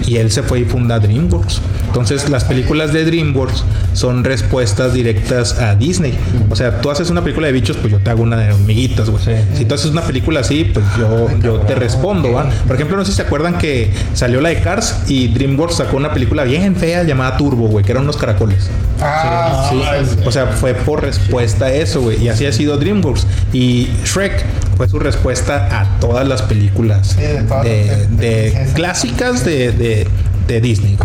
y 0.07 0.17
él 0.17 0.31
se 0.31 0.43
fue 0.43 0.61
y 0.61 0.65
funda 0.65 0.99
DreamWorks. 0.99 1.61
Entonces 1.87 2.29
las 2.29 2.45
películas 2.45 2.93
de 2.93 3.05
DreamWorks 3.05 3.65
son 3.93 4.25
respuestas 4.25 4.93
directas 4.95 5.61
a 5.61 5.77
Disney. 5.77 6.15
O 6.51 6.57
sea, 6.57 6.81
tú 6.81 6.91
haces 6.91 7.11
una 7.11 7.23
película 7.23 7.47
de 7.47 7.53
bichos, 7.53 7.77
pues 7.77 7.93
yo 7.93 7.99
te 8.01 8.11
hago 8.11 8.23
una 8.23 8.37
de 8.37 8.53
hormiguitas, 8.53 9.11
güey. 9.11 9.23
Si 9.57 9.65
tú 9.65 9.75
haces 9.75 9.91
una 9.91 10.03
película 10.03 10.41
así, 10.41 10.65
pues 10.65 10.85
yo, 10.99 11.29
yo 11.41 11.59
te 11.61 11.75
respondo, 11.75 12.33
¿va? 12.33 12.49
Por 12.67 12.75
ejemplo, 12.75 12.97
no 12.97 13.05
sé 13.05 13.13
si 13.13 13.17
se 13.17 13.23
acuerdan 13.23 13.59
que 13.59 13.91
salió 14.15 14.41
la 14.41 14.49
de 14.49 14.61
Cars 14.61 15.05
y 15.09 15.29
DreamWorks 15.29 15.77
sacó 15.77 15.97
una 15.97 16.13
película 16.13 16.45
bien 16.45 16.75
fea 16.75 17.05
llamada 17.05 17.37
Turbo, 17.37 17.69
güey, 17.69 17.85
que 17.85 17.93
eran 17.93 18.05
unos 18.05 18.17
caracoles. 18.17 18.69
Ah, 19.01 19.69
Sí, 19.71 19.81
sí. 20.11 20.19
o 20.27 20.33
sea, 20.33 20.47
fue 20.49 20.75
por 20.75 21.03
respuesta 21.03 21.67
a 21.67 21.73
eso, 21.73 22.01
güey. 22.03 22.23
Y 22.23 22.29
así 22.29 22.45
ha 22.47 22.53
sido 22.53 22.77
DreamWorks. 22.77 23.27
Y 23.53 23.89
Shrek 24.05 24.45
fue 24.75 24.89
su 24.89 24.99
respuesta 24.99 25.81
a 25.81 25.99
todas 26.01 26.27
las 26.27 26.43
películas 26.43 27.09
Sí, 27.09 27.23
de 27.23 27.43
todas 27.43 27.65
de, 27.65 27.87
las 27.87 28.17
de 28.17 28.43
princesas. 28.53 28.75
clásicas 28.75 29.45
de, 29.45 29.73
de, 29.73 30.09
de 30.47 30.61
Disney. 30.61 30.97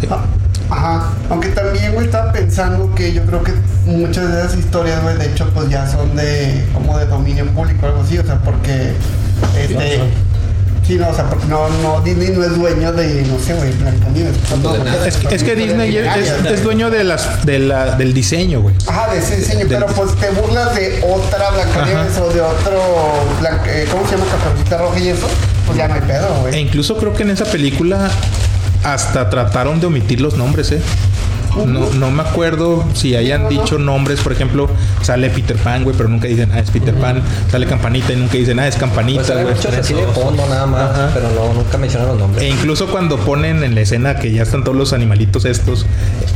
Sí. 0.00 0.08
Ah, 0.10 0.24
Ajá, 0.70 1.10
aunque 1.28 1.48
también, 1.48 1.92
güey, 1.92 2.06
estaba 2.06 2.32
pensando 2.32 2.94
que 2.94 3.12
yo 3.12 3.22
creo 3.26 3.42
que 3.42 3.52
muchas 3.84 4.32
de 4.32 4.40
esas 4.40 4.56
historias, 4.56 5.02
güey, 5.02 5.16
de 5.18 5.26
hecho, 5.26 5.48
pues 5.54 5.68
ya 5.68 5.86
son 5.86 6.16
de, 6.16 6.64
como 6.72 6.96
de 6.98 7.04
dominio 7.06 7.46
público 7.48 7.84
algo 7.86 8.00
así, 8.00 8.16
o 8.18 8.24
sea, 8.24 8.38
porque, 8.38 8.92
este, 9.60 10.00
sí, 10.86 10.96
no, 10.96 11.08
o 11.08 11.14
sea, 11.14 11.24
porque 11.28 11.46
no, 11.46 11.68
no, 11.82 12.00
Disney 12.02 12.30
no 12.30 12.44
es 12.44 12.56
dueño 12.56 12.92
de, 12.92 13.22
no 13.22 13.38
sé, 13.38 13.54
güey, 13.54 13.72
Blancanieves. 13.72 14.36
pues, 14.48 14.60
no. 14.60 14.74
Es, 15.06 15.16
que- 15.16 15.34
es 15.34 15.42
que 15.42 15.54
Disney 15.56 15.96
es, 15.96 16.06
es- 16.16 16.44
es 16.52 16.62
dueño 16.64 16.90
de 16.90 17.04
las, 17.04 17.44
de 17.46 17.58
la, 17.58 17.96
del 17.96 18.12
diseño, 18.14 18.60
güey. 18.62 18.74
Ajá, 18.86 19.12
de 19.12 19.18
ese 19.18 19.36
diseño, 19.36 19.66
pero 19.68 19.86
pues 19.86 20.14
te 20.16 20.30
burlas 20.30 20.74
de 20.74 21.02
otra 21.08 21.50
Blancanieves 21.50 22.16
o 22.18 22.28
de 22.32 22.40
otro, 22.40 22.80
Blanca- 23.40 23.64
eh, 23.72 23.86
¿cómo 23.90 24.04
se 24.06 24.12
llama? 24.16 24.26
Caperucita 24.30 24.78
Roja 24.78 24.98
y 25.00 25.08
eso, 25.08 25.26
pues 25.66 25.78
ya 25.78 25.88
no 25.88 25.94
hay 25.94 26.00
pedo, 26.02 26.26
E 26.36 26.40
güey. 26.50 26.60
incluso 26.60 26.96
creo 26.96 27.14
que 27.14 27.22
en 27.22 27.30
esa 27.30 27.44
película 27.46 28.10
hasta 28.82 29.30
trataron 29.30 29.80
de 29.80 29.86
omitir 29.86 30.20
los 30.20 30.36
nombres, 30.36 30.70
¿eh? 30.72 30.80
No, 31.66 31.90
no 31.92 32.10
me 32.10 32.22
acuerdo 32.22 32.84
si 32.94 33.14
hayan 33.16 33.48
dicho 33.48 33.78
nombres, 33.78 34.20
por 34.20 34.32
ejemplo, 34.32 34.68
sale 35.02 35.30
Peter 35.30 35.56
Pan, 35.56 35.84
güey, 35.84 35.96
pero 35.96 36.08
nunca 36.08 36.26
dicen, 36.28 36.50
ah, 36.52 36.58
es 36.58 36.70
Peter 36.70 36.94
Pan, 36.94 37.22
sale 37.50 37.66
Campanita 37.66 38.12
y 38.12 38.16
nunca 38.16 38.34
dicen, 38.36 38.58
ah, 38.58 38.66
es 38.68 38.74
Pues 38.76 38.80
Campanita, 38.80 39.32
hay 39.36 39.42
güey. 39.44 39.54
muchos 39.54 39.74
así 39.74 39.94
de 39.94 40.06
fondo 40.08 40.44
nada 40.48 40.66
más, 40.66 40.90
Ajá. 40.90 41.10
pero 41.14 41.28
no, 41.30 41.54
nunca 41.54 41.78
mencionan 41.78 42.08
los 42.08 42.18
nombres. 42.18 42.42
E 42.42 42.48
incluso 42.48 42.88
cuando 42.88 43.16
ponen 43.18 43.62
en 43.64 43.74
la 43.74 43.80
escena 43.82 44.16
que 44.16 44.32
ya 44.32 44.42
están 44.42 44.64
todos 44.64 44.76
los 44.76 44.92
animalitos 44.92 45.44
estos 45.44 45.86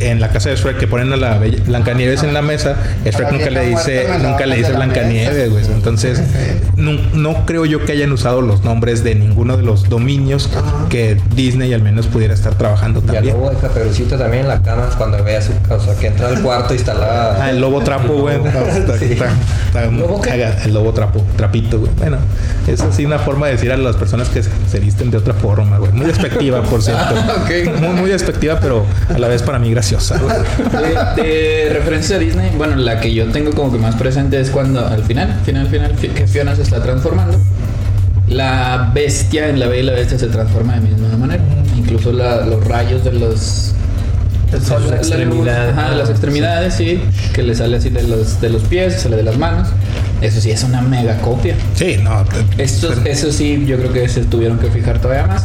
en 0.01 0.21
la 0.21 0.29
casa 0.31 0.51
de 0.51 0.57
Shrek 0.57 0.79
que 0.79 0.87
ponen 0.87 1.13
a 1.13 1.17
la 1.17 1.39
Bella- 1.39 1.63
Blancanieves 1.67 2.23
en 2.23 2.33
la 2.35 2.43
mesa, 2.43 2.77
Shrek 3.05 3.33
nunca 3.33 3.51
le 3.51 3.67
dice, 3.67 4.07
nunca 4.23 4.47
le 4.47 4.57
dice 4.57 4.73
Blancanieves, 4.73 5.51
güey. 5.51 5.65
Entonces, 5.67 6.21
no, 6.77 6.93
no 7.15 7.45
creo 7.47 7.65
yo 7.65 7.85
que 7.85 7.93
hayan 7.93 8.13
usado 8.13 8.41
los 8.41 8.63
nombres 8.65 9.03
de 9.05 9.15
ninguno 9.15 9.57
de 9.57 9.63
los 9.63 9.89
dominios 9.89 10.49
que 10.89 11.17
Disney 11.35 11.73
al 11.75 11.83
menos 11.83 12.07
pudiera 12.07 12.35
estar 12.35 12.55
trabajando 12.57 13.01
Ya 13.07 13.15
también. 13.15 13.35
luego 13.37 13.51
de 13.51 13.57
Caperucita 13.57 14.17
también 14.19 14.43
en 14.45 14.49
la 14.49 14.63
cama 14.63 14.87
cuando 15.09 15.25
ve 15.25 15.37
a 15.37 15.43
su 15.43 15.53
o 15.71 15.81
sea, 15.81 15.95
que 15.95 16.09
entra 16.09 16.29
al 16.29 16.43
cuarto 16.43 16.75
y 16.75 16.77
está 16.77 16.95
la. 16.95 17.45
Ah, 17.45 17.51
el 17.51 17.61
lobo 17.61 17.81
trapo, 17.83 18.15
güey. 18.15 18.37
El 20.65 20.75
lobo 20.75 20.93
trapo, 20.93 21.25
trapito, 21.37 21.79
güey. 21.79 21.91
Bueno, 21.99 22.19
es 22.67 22.81
así 22.81 23.05
una 23.05 23.19
forma 23.19 23.47
de 23.47 23.53
decir 23.53 23.71
a 23.73 23.77
las 23.77 23.97
personas 23.97 24.29
que 24.29 24.43
se, 24.43 24.51
se 24.71 24.81
visten 24.81 25.11
de 25.11 25.19
otra 25.19 25.35
forma, 25.35 25.79
güey. 25.79 25.93
Muy 25.93 26.07
despectiva, 26.07 26.63
por 26.63 26.83
cierto. 26.83 27.15
ok. 27.15 27.79
Muy, 27.81 27.89
muy 27.91 28.11
despectiva, 28.11 28.59
pero 28.61 28.85
a 29.15 29.19
la 29.19 29.29
vez 29.29 29.43
para 29.43 29.59
mí 29.59 29.71
graciosa. 29.71 30.19
De, 31.17 31.23
de 31.23 31.71
referencia 31.73 32.17
a 32.17 32.19
Disney, 32.19 32.53
bueno, 32.57 32.77
la 32.77 33.01
que 33.01 33.13
yo 33.13 33.27
tengo 33.31 33.51
como 33.53 33.73
que 33.73 33.79
más 33.79 33.95
presente 33.97 34.41
es 34.41 34.51
cuando 34.51 34.87
al 34.87 35.03
final, 35.05 35.35
final, 35.45 35.67
final, 35.69 35.95
fi- 35.97 36.09
que 36.09 36.27
Fiona 36.27 36.55
se 36.57 36.63
está 36.63 36.83
transformando. 36.83 37.39
La 38.29 38.91
bestia 38.95 39.49
en 39.49 39.59
la 39.59 39.67
Bella 39.69 39.81
y 39.81 39.87
la 39.87 39.93
Bestia 39.93 40.19
se 40.19 40.27
transforma 40.27 40.75
de 40.75 40.81
misma 40.83 41.17
manera. 41.17 41.43
Incluso 41.77 42.13
la- 42.13 42.45
los 42.45 42.65
rayos 42.67 43.05
de 43.05 43.13
los. 43.13 43.75
El 44.53 44.63
sol, 44.63 44.83
la- 45.45 45.69
ajá, 45.71 45.91
de 45.91 45.97
las 45.97 46.11
extremidades, 46.11 46.75
sí. 46.75 47.01
Que 47.35 47.43
le 47.43 47.55
sale 47.55 47.77
así 47.77 47.91
de 47.91 48.03
los, 48.03 48.41
de 48.41 48.49
los 48.51 48.63
pies, 48.63 49.01
sale 49.03 49.17
de 49.17 49.23
las 49.23 49.37
manos. 49.39 49.69
Eso 50.21 50.41
sí, 50.41 50.51
es 50.51 50.65
una 50.65 50.81
mega 50.81 51.19
copia. 51.21 51.55
Sí, 51.75 51.97
no. 52.03 52.25
te- 52.25 52.63
Estos, 52.63 52.97
eso 53.05 53.31
sí, 53.33 53.65
yo 53.67 53.77
creo 53.79 53.93
que 53.93 54.09
se 54.09 54.25
tuvieron 54.25 54.59
que 54.59 54.69
fijar 54.71 55.01
todavía 55.01 55.27
más. 55.27 55.45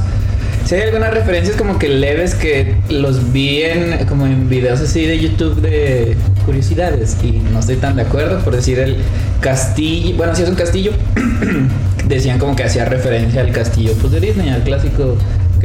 Si 0.65 0.75
hay 0.75 0.83
algunas 0.83 1.13
referencias 1.13 1.57
como 1.57 1.77
que 1.77 1.89
leves 1.89 2.35
que 2.35 2.75
los 2.89 3.33
vi 3.33 3.63
en, 3.63 4.05
como 4.07 4.25
en 4.25 4.47
videos 4.47 4.79
así 4.79 5.05
de 5.05 5.19
YouTube 5.19 5.59
de 5.59 6.15
curiosidades 6.45 7.17
y 7.21 7.31
no 7.51 7.59
estoy 7.59 7.75
tan 7.75 7.97
de 7.97 8.03
acuerdo 8.03 8.39
por 8.39 8.55
decir 8.55 8.79
el 8.79 8.95
castillo, 9.41 10.15
bueno, 10.15 10.33
si 10.33 10.43
es 10.43 10.49
un 10.49 10.55
castillo, 10.55 10.93
decían 12.07 12.39
como 12.39 12.55
que 12.55 12.63
hacía 12.63 12.85
referencia 12.85 13.41
al 13.41 13.51
castillo 13.51 13.91
pues 13.99 14.13
de 14.13 14.21
Disney, 14.21 14.49
al 14.49 14.63
clásico 14.63 15.17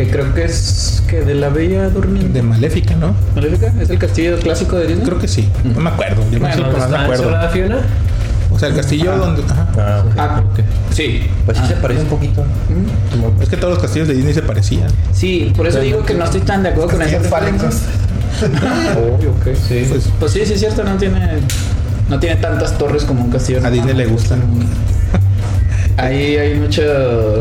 que 0.04 0.08
creo 0.10 0.32
que 0.32 0.44
es 0.44 1.02
que 1.08 1.22
de 1.22 1.34
la 1.34 1.48
Bella 1.48 1.88
Durmiente. 1.90 2.32
De 2.32 2.42
Maléfica, 2.42 2.94
¿no? 2.94 3.14
¿Maléfica? 3.34 3.72
¿Es 3.80 3.90
el 3.90 3.98
castillo 3.98 4.38
clásico 4.38 4.76
de 4.76 4.86
Disney? 4.86 5.04
Creo 5.04 5.18
que 5.18 5.26
sí. 5.26 5.48
No 5.74 5.80
me 5.80 5.90
acuerdo. 5.90 6.22
Yo 6.30 6.38
no 6.38 6.46
Bueno, 6.46 6.54
sé 6.54 6.60
por 6.62 6.70
¿Dónde 6.70 6.78
más 6.80 6.90
me 6.90 6.96
acuerdo. 6.98 7.22
encerrada 7.24 7.48
Fiona? 7.50 7.78
O 8.50 8.58
sea, 8.58 8.68
el 8.68 8.74
castillo 8.76 9.16
donde. 9.18 9.42
ajá. 9.42 9.66
Ah. 9.76 10.04
Ah, 10.16 10.42
sí. 10.92 11.26
Pues 11.44 11.58
sí 11.58 11.62
Ah. 11.66 11.68
se 11.68 11.74
parece 11.74 12.02
un 12.02 12.08
poquito. 12.08 12.42
Mm. 12.44 13.42
Es 13.42 13.48
que 13.48 13.56
todos 13.56 13.74
los 13.74 13.82
castillos 13.82 14.06
de 14.08 14.14
Disney 14.14 14.32
se 14.34 14.42
parecían. 14.42 14.88
Sí, 15.12 15.52
por 15.56 15.66
eso 15.66 15.80
digo 15.80 16.04
que 16.04 16.14
no 16.14 16.24
estoy 16.24 16.40
tan 16.42 16.62
de 16.62 16.68
acuerdo 16.70 16.96
con 16.96 17.00
fálicos. 17.24 17.76
Obvio, 18.96 19.30
ok. 19.30 19.56
Sí. 19.68 19.84
Pues- 19.88 20.08
Pues, 20.20 20.32
sí, 20.32 20.40
sí 20.46 20.52
es 20.54 20.60
cierto, 20.60 20.84
no 20.84 20.94
tiene 20.96 21.40
no 22.08 22.18
tiene 22.20 22.36
tantas 22.36 22.78
torres 22.78 23.04
como 23.04 23.22
un 23.24 23.30
castillo. 23.30 23.60
A 23.66 23.70
Disney 23.70 23.94
le 23.94 24.06
gustan. 24.06 24.40
Ahí 25.98 26.36
hay 26.36 26.54
mucha 26.54 26.82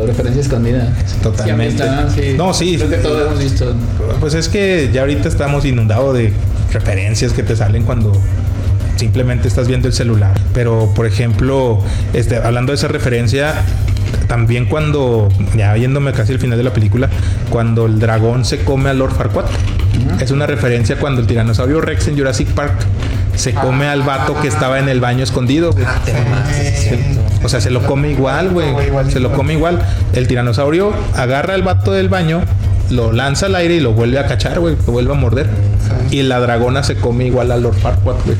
referencia 0.05 0.41
escondida. 0.41 0.91
Totalmente. 1.21 1.77
Sí, 1.77 1.89
amistad, 1.89 2.15
sí. 2.15 2.33
No, 2.35 2.53
sí. 2.53 2.75
Creo 2.77 2.89
que 2.89 2.97
todos 2.97 3.27
hemos 3.27 3.39
visto. 3.39 3.75
Pues 4.19 4.33
es 4.33 4.49
que 4.49 4.89
ya 4.91 5.01
ahorita 5.01 5.27
estamos 5.27 5.63
inundados 5.63 6.17
de 6.17 6.33
referencias 6.73 7.33
que 7.33 7.43
te 7.43 7.55
salen 7.55 7.83
cuando 7.83 8.11
simplemente 8.95 9.47
estás 9.47 9.67
viendo 9.67 9.87
el 9.87 9.93
celular. 9.93 10.33
Pero, 10.53 10.91
por 10.95 11.05
ejemplo, 11.05 11.79
este, 12.13 12.37
hablando 12.37 12.71
de 12.71 12.77
esa 12.77 12.87
referencia, 12.87 13.53
también 14.27 14.65
cuando, 14.65 15.29
ya 15.55 15.73
viéndome 15.73 16.11
casi 16.13 16.33
al 16.33 16.39
final 16.39 16.57
de 16.57 16.63
la 16.63 16.73
película, 16.73 17.09
cuando 17.49 17.85
el 17.85 17.99
dragón 17.99 18.43
se 18.43 18.59
come 18.59 18.89
a 18.89 18.93
Lord 18.93 19.13
Farquaad, 19.13 19.45
es 20.19 20.31
una 20.31 20.47
referencia 20.47 20.97
cuando 20.97 21.21
el 21.21 21.27
tiranosaurio 21.27 21.79
Rex 21.79 22.07
en 22.07 22.17
Jurassic 22.17 22.47
Park 22.49 22.75
se 23.37 23.53
come 23.53 23.87
al 23.87 24.03
vato 24.03 24.39
que 24.41 24.47
estaba 24.47 24.79
en 24.79 24.89
el 24.89 24.99
baño 24.99 25.23
escondido. 25.23 25.71
güey. 25.71 25.85
Ah, 25.87 26.01
te 26.05 26.13
mamaste, 26.13 26.67
es 26.67 26.79
cierto. 26.81 27.21
O 27.43 27.49
sea, 27.49 27.61
se 27.61 27.69
lo 27.69 27.83
come 27.85 28.11
igual, 28.11 28.49
güey. 28.49 28.67
Se 29.11 29.19
lo 29.19 29.31
come 29.33 29.53
igual. 29.53 29.79
El 30.13 30.27
tiranosaurio 30.27 30.91
agarra 31.15 31.53
al 31.53 31.61
vato 31.63 31.91
del 31.91 32.09
baño, 32.09 32.41
lo 32.89 33.11
lanza 33.11 33.45
al 33.45 33.55
aire 33.55 33.75
y 33.75 33.79
lo 33.79 33.93
vuelve 33.93 34.19
a 34.19 34.25
cachar, 34.27 34.59
güey. 34.59 34.75
Lo 34.85 34.91
vuelve 34.93 35.11
a 35.11 35.15
morder. 35.15 35.47
Y 36.11 36.23
la 36.23 36.39
dragona 36.39 36.83
se 36.83 36.95
come 36.95 37.25
igual 37.25 37.51
a 37.51 37.57
Lord 37.57 37.75
Farquaad, 37.77 38.15
güey. 38.25 38.37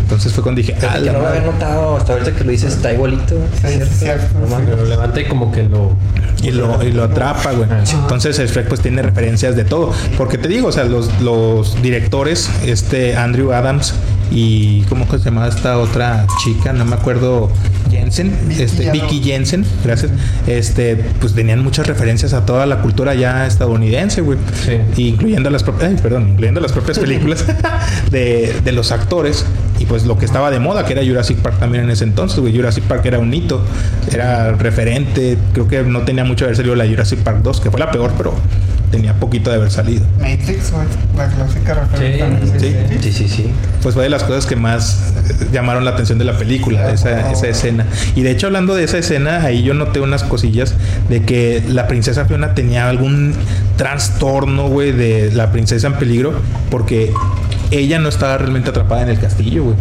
Entonces 0.00 0.32
fue 0.32 0.42
cuando 0.42 0.60
dije, 0.60 0.74
ah, 0.82 0.98
la 0.98 1.12
no 1.12 1.20
lo 1.20 1.28
había 1.28 1.40
notado 1.42 1.96
hasta 1.96 2.14
ahorita 2.14 2.32
que 2.32 2.42
lo 2.44 2.50
dices, 2.50 2.74
está 2.74 2.92
igualito. 2.92 3.36
Sí, 3.60 3.66
¿es 3.74 3.80
es 3.82 3.88
cierto, 4.00 4.26
No 4.40 4.46
sí. 4.48 4.52
mames. 4.54 4.76
Lo 4.76 4.84
levanta 4.84 5.20
y 5.20 5.24
como 5.24 5.52
que 5.52 5.62
lo. 5.64 5.92
Y 6.42 6.50
lo, 6.50 6.82
y 6.82 6.90
lo 6.90 7.04
atrapa, 7.04 7.52
güey. 7.52 7.68
Entonces 7.92 8.38
el 8.40 8.48
Shrek 8.48 8.66
pues 8.68 8.80
tiene 8.80 9.02
referencias 9.02 9.54
de 9.54 9.64
todo. 9.64 9.92
Porque 10.16 10.36
te 10.38 10.48
digo, 10.48 10.68
o 10.68 10.72
sea, 10.72 10.84
los, 10.84 11.20
los 11.20 11.80
directores, 11.82 12.50
este 12.64 13.16
Andrew 13.16 13.52
Adams 13.52 13.94
y 14.30 14.82
¿cómo 14.82 15.06
se 15.10 15.18
llamaba 15.18 15.48
esta 15.48 15.78
otra 15.78 16.26
chica? 16.42 16.72
No 16.72 16.84
me 16.84 16.94
acuerdo. 16.94 17.50
Jensen, 17.90 18.32
Vicky 18.46 18.62
este. 18.62 18.90
Vicky 18.92 19.20
Jensen, 19.22 19.64
gracias. 19.84 20.12
Este, 20.46 20.96
pues 21.20 21.34
tenían 21.34 21.62
muchas 21.64 21.86
referencias 21.86 22.32
a 22.32 22.46
toda 22.46 22.64
la 22.66 22.80
cultura 22.82 23.14
ya 23.14 23.46
estadounidense, 23.46 24.20
güey. 24.20 24.38
Sí. 24.64 25.08
Incluyendo 25.08 25.50
las 25.50 25.64
propias, 25.64 26.00
perdón, 26.00 26.28
incluyendo 26.30 26.60
las 26.60 26.72
propias 26.72 26.98
películas 26.98 27.44
de, 28.10 28.54
de 28.64 28.72
los 28.72 28.92
actores. 28.92 29.44
Y 29.80 29.86
pues 29.86 30.04
lo 30.04 30.18
que 30.18 30.26
estaba 30.26 30.50
de 30.50 30.60
moda, 30.60 30.84
que 30.84 30.92
era 30.92 31.02
Jurassic 31.04 31.38
Park 31.38 31.58
también 31.58 31.84
en 31.84 31.90
ese 31.90 32.04
entonces, 32.04 32.38
güey. 32.38 32.54
Jurassic 32.54 32.84
Park 32.84 33.04
era 33.06 33.18
un 33.18 33.32
hito, 33.32 33.64
era 34.12 34.52
referente. 34.52 35.38
Creo 35.52 35.66
que 35.66 35.82
no 35.82 36.02
tenía 36.02 36.24
mucho 36.24 36.44
haber 36.44 36.56
salido 36.56 36.76
la 36.76 36.86
Jurassic 36.86 37.20
Park 37.20 37.40
2, 37.42 37.60
que 37.60 37.70
fue 37.70 37.80
la 37.80 37.90
peor, 37.90 38.12
pero 38.16 38.34
tenía 38.90 39.14
poquito 39.14 39.50
de 39.50 39.56
haber 39.56 39.70
salido. 39.70 40.04
Matrix. 40.18 40.72
La 41.16 41.28
clásica 41.28 41.74
referencia. 41.74 42.58
sí. 42.58 42.76
Sí, 43.00 43.12
sí, 43.12 43.28
sí. 43.28 43.50
Pues 43.82 43.94
fue 43.94 44.04
de 44.04 44.10
las 44.10 44.24
cosas 44.24 44.46
que 44.46 44.56
más 44.56 45.14
eh, 45.28 45.46
llamaron 45.52 45.84
la 45.84 45.92
atención 45.92 46.18
de 46.18 46.24
la 46.24 46.36
película, 46.36 46.90
esa, 46.92 47.30
esa 47.30 47.48
escena. 47.48 47.86
Y 48.14 48.22
de 48.22 48.30
hecho, 48.30 48.46
hablando 48.46 48.74
de 48.74 48.84
esa 48.84 48.98
escena, 48.98 49.42
ahí 49.42 49.62
yo 49.62 49.74
noté 49.74 50.00
unas 50.00 50.22
cosillas 50.22 50.74
de 51.08 51.22
que 51.22 51.62
la 51.68 51.86
princesa 51.86 52.24
Fiona 52.24 52.54
tenía 52.54 52.88
algún 52.88 53.34
trastorno, 53.76 54.68
güey, 54.68 54.92
de 54.92 55.30
la 55.32 55.52
princesa 55.52 55.86
en 55.86 55.94
peligro, 55.94 56.34
porque 56.70 57.12
ella 57.70 57.98
no 57.98 58.08
estaba 58.08 58.38
realmente 58.38 58.70
atrapada 58.70 59.02
en 59.02 59.10
el 59.10 59.18
castillo, 59.18 59.64
güey. 59.64 59.76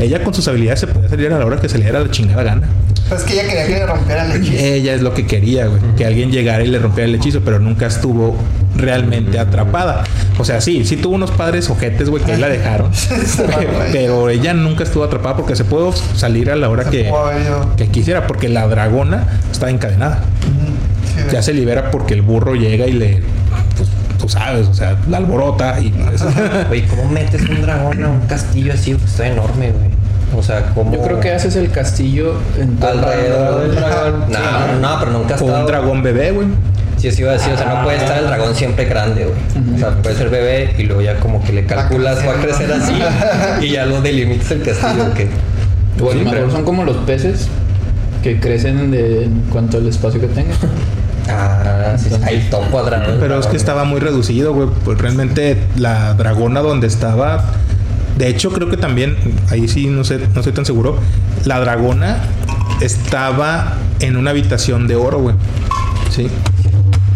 Ella 0.00 0.24
con 0.24 0.34
sus 0.34 0.48
habilidades 0.48 0.80
se 0.80 0.86
podía 0.86 1.08
salir 1.08 1.32
a 1.32 1.38
la 1.38 1.44
hora 1.46 1.60
que 1.60 1.68
se 1.68 1.78
le 1.78 1.84
diera 1.84 2.00
la 2.00 2.10
chingada 2.10 2.42
gana. 2.42 2.68
Pero 3.08 3.16
es 3.20 3.22
que 3.24 3.34
ella 3.34 3.42
quería 3.48 3.66
que 3.66 3.74
le 3.74 3.86
rompieran 3.86 4.30
el 4.30 4.42
hechizo. 4.42 4.64
Ella 4.64 4.94
es 4.94 5.02
lo 5.02 5.14
que 5.14 5.26
quería, 5.26 5.66
güey. 5.66 5.80
Que 5.96 6.06
alguien 6.06 6.30
llegara 6.30 6.64
y 6.64 6.68
le 6.68 6.78
rompiera 6.78 7.08
el 7.08 7.14
hechizo, 7.14 7.40
pero 7.44 7.58
nunca 7.58 7.86
estuvo 7.86 8.36
realmente 8.76 9.38
atrapada. 9.38 10.04
O 10.38 10.44
sea, 10.44 10.60
sí, 10.60 10.84
sí 10.84 10.96
tuvo 10.96 11.14
unos 11.14 11.30
padres 11.30 11.68
ojetes, 11.70 12.08
güey, 12.08 12.22
que 12.24 12.32
ahí 12.32 12.40
la 12.40 12.48
dejaron. 12.48 12.90
pero 13.92 14.28
ella 14.30 14.54
nunca 14.54 14.84
estuvo 14.84 15.04
atrapada 15.04 15.36
porque 15.36 15.56
se 15.56 15.64
pudo 15.64 15.92
salir 15.92 16.50
a 16.50 16.56
la 16.56 16.68
hora 16.68 16.84
que, 16.84 17.12
que 17.76 17.88
quisiera, 17.88 18.26
porque 18.26 18.48
la 18.48 18.66
dragona 18.66 19.40
está 19.50 19.70
encadenada. 19.70 20.22
Sí, 21.14 21.22
Ya 21.32 21.42
se 21.42 21.52
libera 21.52 21.90
porque 21.90 22.14
el 22.14 22.22
burro 22.22 22.54
llega 22.54 22.86
y 22.86 22.92
le. 22.92 23.22
Pues 23.76 23.88
tú 24.18 24.28
sabes, 24.28 24.68
o 24.68 24.74
sea, 24.74 24.96
la 25.08 25.18
alborota 25.18 25.78
y. 25.80 25.90
pues, 25.90 26.22
Oye, 26.70 26.86
¿cómo 26.86 27.08
metes 27.10 27.42
un 27.42 27.62
dragón 27.62 28.02
a 28.02 28.08
un 28.08 28.20
castillo 28.20 28.72
así? 28.72 28.94
Pues 28.94 29.10
está 29.10 29.26
enorme, 29.26 29.72
güey. 29.72 29.91
O 30.36 30.42
sea, 30.42 30.66
¿cómo...? 30.74 30.92
Yo 30.92 31.02
creo 31.02 31.20
que 31.20 31.30
haces 31.32 31.56
el 31.56 31.70
castillo 31.70 32.34
en 32.58 32.76
todo 32.76 32.90
Alrededor 32.90 33.60
del 33.62 33.74
dragón. 33.76 34.24
No, 34.30 34.80
no, 34.80 34.98
pero 34.98 35.12
nunca 35.12 35.34
ha 35.34 35.38
o 35.38 35.44
un 35.60 35.66
dragón 35.66 36.02
bebé, 36.02 36.30
güey. 36.32 36.48
Sí, 36.96 37.10
sí 37.10 37.22
iba 37.22 37.30
a 37.30 37.34
decir, 37.34 37.52
o 37.52 37.56
sea, 37.56 37.74
no 37.74 37.82
puede 37.84 37.96
estar 37.98 38.16
el 38.18 38.26
dragón 38.26 38.54
siempre 38.54 38.84
grande, 38.84 39.24
güey. 39.26 39.74
O 39.74 39.78
sea, 39.78 39.90
puede 40.02 40.16
ser 40.16 40.30
bebé 40.30 40.74
y 40.78 40.84
luego 40.84 41.02
ya 41.02 41.16
como 41.18 41.42
que 41.44 41.52
le 41.52 41.66
calculas, 41.66 42.18
va 42.26 42.32
a 42.32 42.34
crecer 42.42 42.72
así 42.72 42.94
y 43.60 43.72
ya 43.72 43.86
lo 43.86 44.00
delimitas 44.00 44.50
el 44.52 44.62
castillo, 44.62 45.12
que... 45.14 45.28
Bueno, 45.98 46.20
Sí, 46.20 46.26
pero- 46.30 46.50
son 46.50 46.64
como 46.64 46.84
los 46.84 46.96
peces 46.98 47.48
que 48.22 48.38
crecen 48.40 48.90
de, 48.92 49.24
en 49.24 49.40
cuanto 49.50 49.78
al 49.78 49.86
espacio 49.88 50.20
que 50.20 50.28
tengan. 50.28 50.56
Ah, 51.28 51.96
sí, 51.98 52.08
hay 52.24 52.48
todo 52.50 52.62
cuadrado. 52.70 53.16
Pero 53.20 53.38
es 53.38 53.46
que 53.46 53.56
estaba 53.56 53.84
muy 53.84 54.00
reducido, 54.00 54.52
güey. 54.54 54.68
Pues 54.84 54.98
realmente 54.98 55.56
la 55.76 56.14
dragona 56.14 56.60
donde 56.60 56.86
estaba. 56.86 57.44
De 58.16 58.28
hecho, 58.28 58.50
creo 58.50 58.68
que 58.68 58.76
también, 58.76 59.16
ahí 59.50 59.68
sí 59.68 59.86
no 59.86 60.04
sé, 60.04 60.18
no 60.18 60.40
estoy 60.40 60.52
tan 60.52 60.64
seguro. 60.66 60.98
La 61.44 61.60
dragona 61.60 62.22
estaba 62.80 63.76
en 64.00 64.16
una 64.16 64.30
habitación 64.30 64.86
de 64.86 64.96
oro, 64.96 65.18
güey. 65.20 65.34
Sí, 66.10 66.28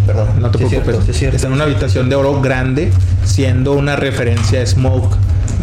Perdón, 0.06 0.28
no 0.38 0.50
te 0.50 0.58
sí 0.58 0.64
preocupes. 0.66 0.84
cierto, 0.84 1.02
sí 1.04 1.10
es 1.10 1.18
cierto. 1.18 1.36
Está 1.36 1.48
en 1.48 1.54
una 1.54 1.64
habitación 1.64 2.08
de 2.08 2.16
oro 2.16 2.40
grande, 2.40 2.92
siendo 3.24 3.72
una 3.72 3.96
referencia 3.96 4.62
a 4.62 4.66
Smoke 4.66 5.16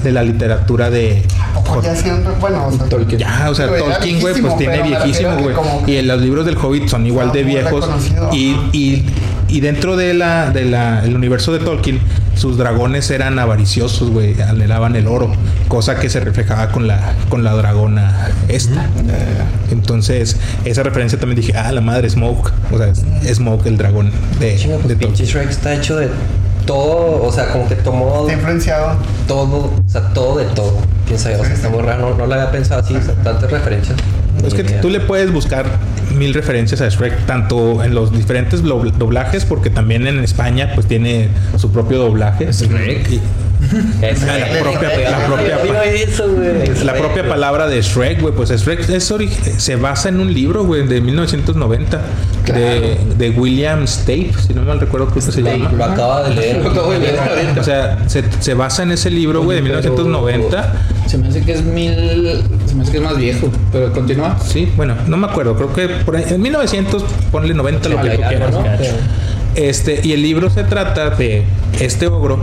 de 0.04 0.12
la 0.12 0.22
literatura 0.22 0.90
de 0.90 1.24
O 1.70 1.82
ya 1.82 1.96
siendo, 1.96 2.36
bueno, 2.36 2.68
o 2.68 2.72
sea, 2.72 2.86
Tolkien. 2.88 3.20
Ya, 3.20 3.48
o 3.50 3.56
sea, 3.56 3.68
Tolkien, 3.68 4.20
güey, 4.20 4.42
pues 4.42 4.58
tiene 4.58 4.84
viejísimo, 4.84 5.38
güey. 5.38 5.56
Y 5.88 5.96
en 5.96 6.08
los 6.08 6.22
libros 6.22 6.46
del 6.46 6.58
Hobbit 6.58 6.90
son 6.90 7.08
igual 7.08 7.32
de 7.32 7.44
viejos. 7.44 7.88
Y, 8.34 8.58
y, 8.74 9.06
y 9.54 9.60
dentro 9.60 9.96
de 9.96 10.16
la, 10.16 10.50
de 10.50 10.66
la, 10.66 11.06
el 11.06 11.16
universo 11.16 11.54
de 11.54 11.60
Tolkien, 11.60 12.00
sus 12.36 12.58
dragones 12.58 13.12
eran 13.12 13.38
avariciosos, 13.38 14.10
güey. 14.10 14.42
Anhelaban 14.42 14.96
el 14.96 15.06
oro. 15.06 15.32
Cosa 15.68 16.00
que 16.00 16.10
se 16.10 16.20
reflejaba 16.20 16.72
con 16.72 16.88
la, 16.88 17.14
con 17.30 17.44
la 17.44 17.54
dragona 17.54 18.32
esta. 18.48 18.90
Entonces, 19.70 20.38
esa 20.66 20.82
referencia 20.82 21.20
también 21.20 21.40
dije, 21.40 21.56
ah, 21.56 21.72
la 21.72 21.82
madre 21.82 22.10
Smoke. 22.10 22.52
O 22.72 22.80
sea, 22.80 22.88
es 22.88 23.38
Smoke 23.38 23.68
el 23.68 23.78
dragón 23.78 24.10
de, 24.40 24.60
pues 24.60 24.88
de 24.88 24.96
Tolkien. 24.96 25.28
Shrek 25.30 25.52
está 25.52 25.76
hecho 25.76 25.98
de 25.98 26.10
todo, 26.66 27.22
o 27.22 27.32
sea, 27.32 27.50
como 27.50 27.70
que 27.70 27.76
tomó 27.76 28.22
está 28.22 28.34
influenciado. 28.34 28.98
todo, 29.28 29.66
o 29.66 29.84
sea, 29.86 30.02
todo 30.16 30.40
de 30.40 30.46
todo. 30.46 30.80
Piensa 31.06 31.32
yo, 31.32 31.42
o 31.42 31.46
sea, 31.46 31.54
está 31.54 31.70
muy 31.70 31.84
raro, 31.84 32.10
no, 32.10 32.18
no 32.18 32.26
lo 32.26 32.34
había 32.34 32.52
pensado 32.52 32.82
así, 32.82 32.96
o 32.96 33.02
sea, 33.04 33.14
tantas 33.16 33.52
referencias. 33.52 34.00
Es 34.48 34.54
que 34.54 34.64
tú 34.82 34.90
le 34.90 35.00
puedes 35.00 35.32
buscar 35.32 35.66
mil 36.16 36.34
referencias 36.34 36.82
a 36.82 36.90
Shrek, 36.90 37.26
tanto 37.26 37.84
en 37.84 37.96
los 37.96 38.12
diferentes 38.12 38.62
do- 38.64 38.84
doblajes, 38.98 39.46
porque 39.46 39.70
también 39.70 40.06
en 40.08 40.20
España 40.24 40.72
pues 40.76 40.88
tiene 40.88 41.30
su 41.58 41.72
propio 41.72 41.98
doblaje. 42.00 42.52
Shrek. 42.52 43.10
Y- 43.12 43.22
Es- 44.02 44.22
la 44.24 44.60
propia- 44.62 45.10
la 45.10 45.26
propia- 45.26 45.58
Digo 45.64 45.76
eso, 45.84 46.28
güey. 46.30 46.68
La 46.68 46.74
Shrek, 46.94 46.98
propia 47.00 47.22
güey. 47.24 47.30
palabra 47.30 47.68
de 47.68 47.82
Shrek, 47.82 48.22
güey, 48.22 48.34
pues 48.34 48.50
Shrek 48.50 48.80
es 48.82 48.88
se 49.58 49.76
basa 49.76 50.10
en 50.10 50.20
un 50.20 50.34
libro, 50.34 50.64
güey, 50.66 50.86
de 50.88 51.02
1990 51.02 52.02
de, 52.46 52.98
de 53.18 53.30
William 53.32 53.88
Stape, 53.88 54.32
si 54.46 54.54
no 54.54 54.64
mal 54.64 54.80
recuerdo 54.80 55.08
creo 55.08 55.26
que 55.26 55.32
se 55.32 55.42
llama. 55.42 55.72
Lo 55.72 55.84
acaba 55.86 56.28
de 56.30 56.36
leer. 56.36 56.64
Lo 56.64 56.70
acabo 56.72 56.92
de 56.92 57.00
leer. 57.00 57.20
O 57.60 57.64
sea, 57.64 57.98
se, 58.08 58.24
se 58.40 58.54
basa 58.54 58.84
en 58.84 58.92
ese 58.92 59.10
libro, 59.10 59.44
güey, 59.44 59.58
de 59.62 59.64
Pero 59.64 59.80
1990. 59.82 60.74
Se 61.08 61.18
me 61.18 61.28
hace 61.30 61.42
que 61.42 61.54
es 61.54 61.64
mil. 61.64 61.94
Se 62.66 62.76
me 62.76 62.84
hace 62.84 62.92
que 62.92 62.98
es 62.98 63.04
más 63.04 63.18
viejo. 63.18 63.50
Pero 63.72 63.92
continúa. 63.94 64.38
Sí, 64.46 64.72
bueno, 64.76 64.96
no 65.08 65.18
me 65.18 65.28
acuerdo, 65.28 65.56
creo 65.56 65.74
que 65.74 65.88
por 66.04 66.16
ahí, 66.18 66.26
en 66.30 66.42
1900, 66.42 67.04
ponle 67.32 67.54
90 67.54 67.90
lo 67.90 68.02
que 68.02 68.10
tú 68.10 68.22
quieras. 68.28 68.56
Este, 69.56 70.00
y 70.04 70.14
el 70.14 70.22
libro 70.24 70.50
se 70.50 70.64
trata 70.64 71.12
de 71.12 71.44
este 71.80 72.08
ogro, 72.08 72.40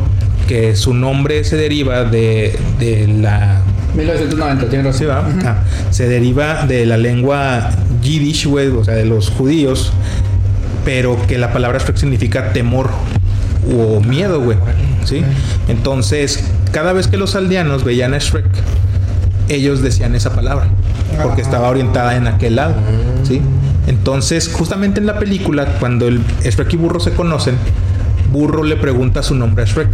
que 0.50 0.74
su 0.74 0.94
nombre 0.94 1.44
se 1.44 1.56
deriva 1.56 2.02
de, 2.02 2.58
de 2.80 3.06
la. 3.06 3.60
1990, 3.94 4.68
tiene 4.68 4.82
razón. 4.82 4.98
¿sí, 4.98 5.04
va? 5.04 5.24
Ah, 5.44 5.62
se 5.90 6.08
deriva 6.08 6.66
de 6.66 6.86
la 6.86 6.96
lengua 6.96 7.70
yiddish, 8.02 8.46
güey, 8.46 8.66
o 8.66 8.84
sea, 8.84 8.94
de 8.94 9.04
los 9.04 9.30
judíos, 9.30 9.92
pero 10.84 11.16
que 11.28 11.38
la 11.38 11.52
palabra 11.52 11.78
Shrek 11.78 11.96
significa 11.96 12.52
temor 12.52 12.90
o 13.72 14.00
miedo, 14.00 14.40
güey. 14.40 14.58
¿Sí? 15.04 15.22
Entonces, 15.68 16.42
cada 16.72 16.92
vez 16.94 17.06
que 17.06 17.16
los 17.16 17.36
aldeanos 17.36 17.84
veían 17.84 18.12
a 18.12 18.18
Shrek, 18.18 18.46
ellos 19.48 19.82
decían 19.82 20.16
esa 20.16 20.34
palabra, 20.34 20.66
porque 21.22 21.42
estaba 21.42 21.68
orientada 21.68 22.16
en 22.16 22.26
aquel 22.26 22.56
lado, 22.56 22.74
¿sí? 23.22 23.40
Entonces, 23.86 24.50
justamente 24.52 24.98
en 24.98 25.06
la 25.06 25.16
película, 25.16 25.76
cuando 25.78 26.08
el 26.08 26.20
Shrek 26.42 26.72
y 26.72 26.76
Burro 26.76 26.98
se 26.98 27.12
conocen, 27.12 27.54
Burro 28.32 28.64
le 28.64 28.74
pregunta 28.74 29.22
su 29.22 29.36
nombre 29.36 29.62
a 29.62 29.66
Shrek. 29.68 29.90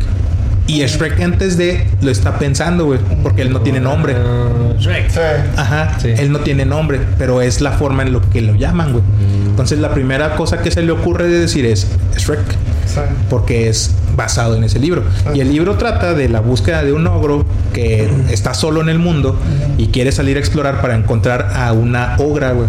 Y 0.67 0.85
Shrek 0.85 1.21
antes 1.21 1.57
de 1.57 1.87
lo 2.03 2.11
está 2.11 2.39
pensando, 2.39 2.87
güey, 2.87 2.99
porque 3.23 3.43
él 3.43 3.53
no 3.53 3.61
tiene 3.61 3.79
nombre. 3.81 4.15
Ah, 4.17 4.75
Shrek. 4.79 5.09
Sí. 5.11 5.21
Ajá, 5.57 5.97
Sí. 6.01 6.09
él 6.17 6.33
no 6.33 6.41
tiene 6.41 6.65
nombre, 6.65 7.01
pero 7.19 7.41
es 7.41 7.61
la 7.61 7.73
forma 7.73 8.03
en 8.03 8.13
lo 8.13 8.21
que 8.31 8.41
lo 8.43 8.55
llaman, 8.55 8.93
güey. 8.93 9.05
Entonces 9.49 9.79
la 9.79 9.93
primera 9.95 10.35
cosa 10.37 10.59
que 10.63 10.71
se 10.71 10.83
le 10.83 10.93
ocurre 10.93 11.29
de 11.29 11.39
decir 11.41 11.65
es 11.67 11.87
Shrek, 12.17 12.41
Sí. 12.87 13.01
porque 13.31 13.69
es 13.69 13.93
basado 14.17 14.57
en 14.57 14.65
ese 14.65 14.79
libro. 14.79 15.05
Y 15.35 15.41
el 15.41 15.51
libro 15.51 15.77
trata 15.77 16.15
de 16.15 16.29
la 16.29 16.41
búsqueda 16.41 16.83
de 16.83 16.93
un 16.93 17.07
ogro 17.07 17.45
que 17.73 18.09
está 18.31 18.55
solo 18.55 18.81
en 18.81 18.89
el 18.89 18.99
mundo 18.99 19.39
y 19.79 19.89
quiere 19.89 20.13
salir 20.13 20.37
a 20.37 20.41
explorar 20.41 20.81
para 20.81 20.97
encontrar 20.97 21.53
a 21.55 21.73
una 21.73 22.17
ogra, 22.19 22.53
güey, 22.53 22.69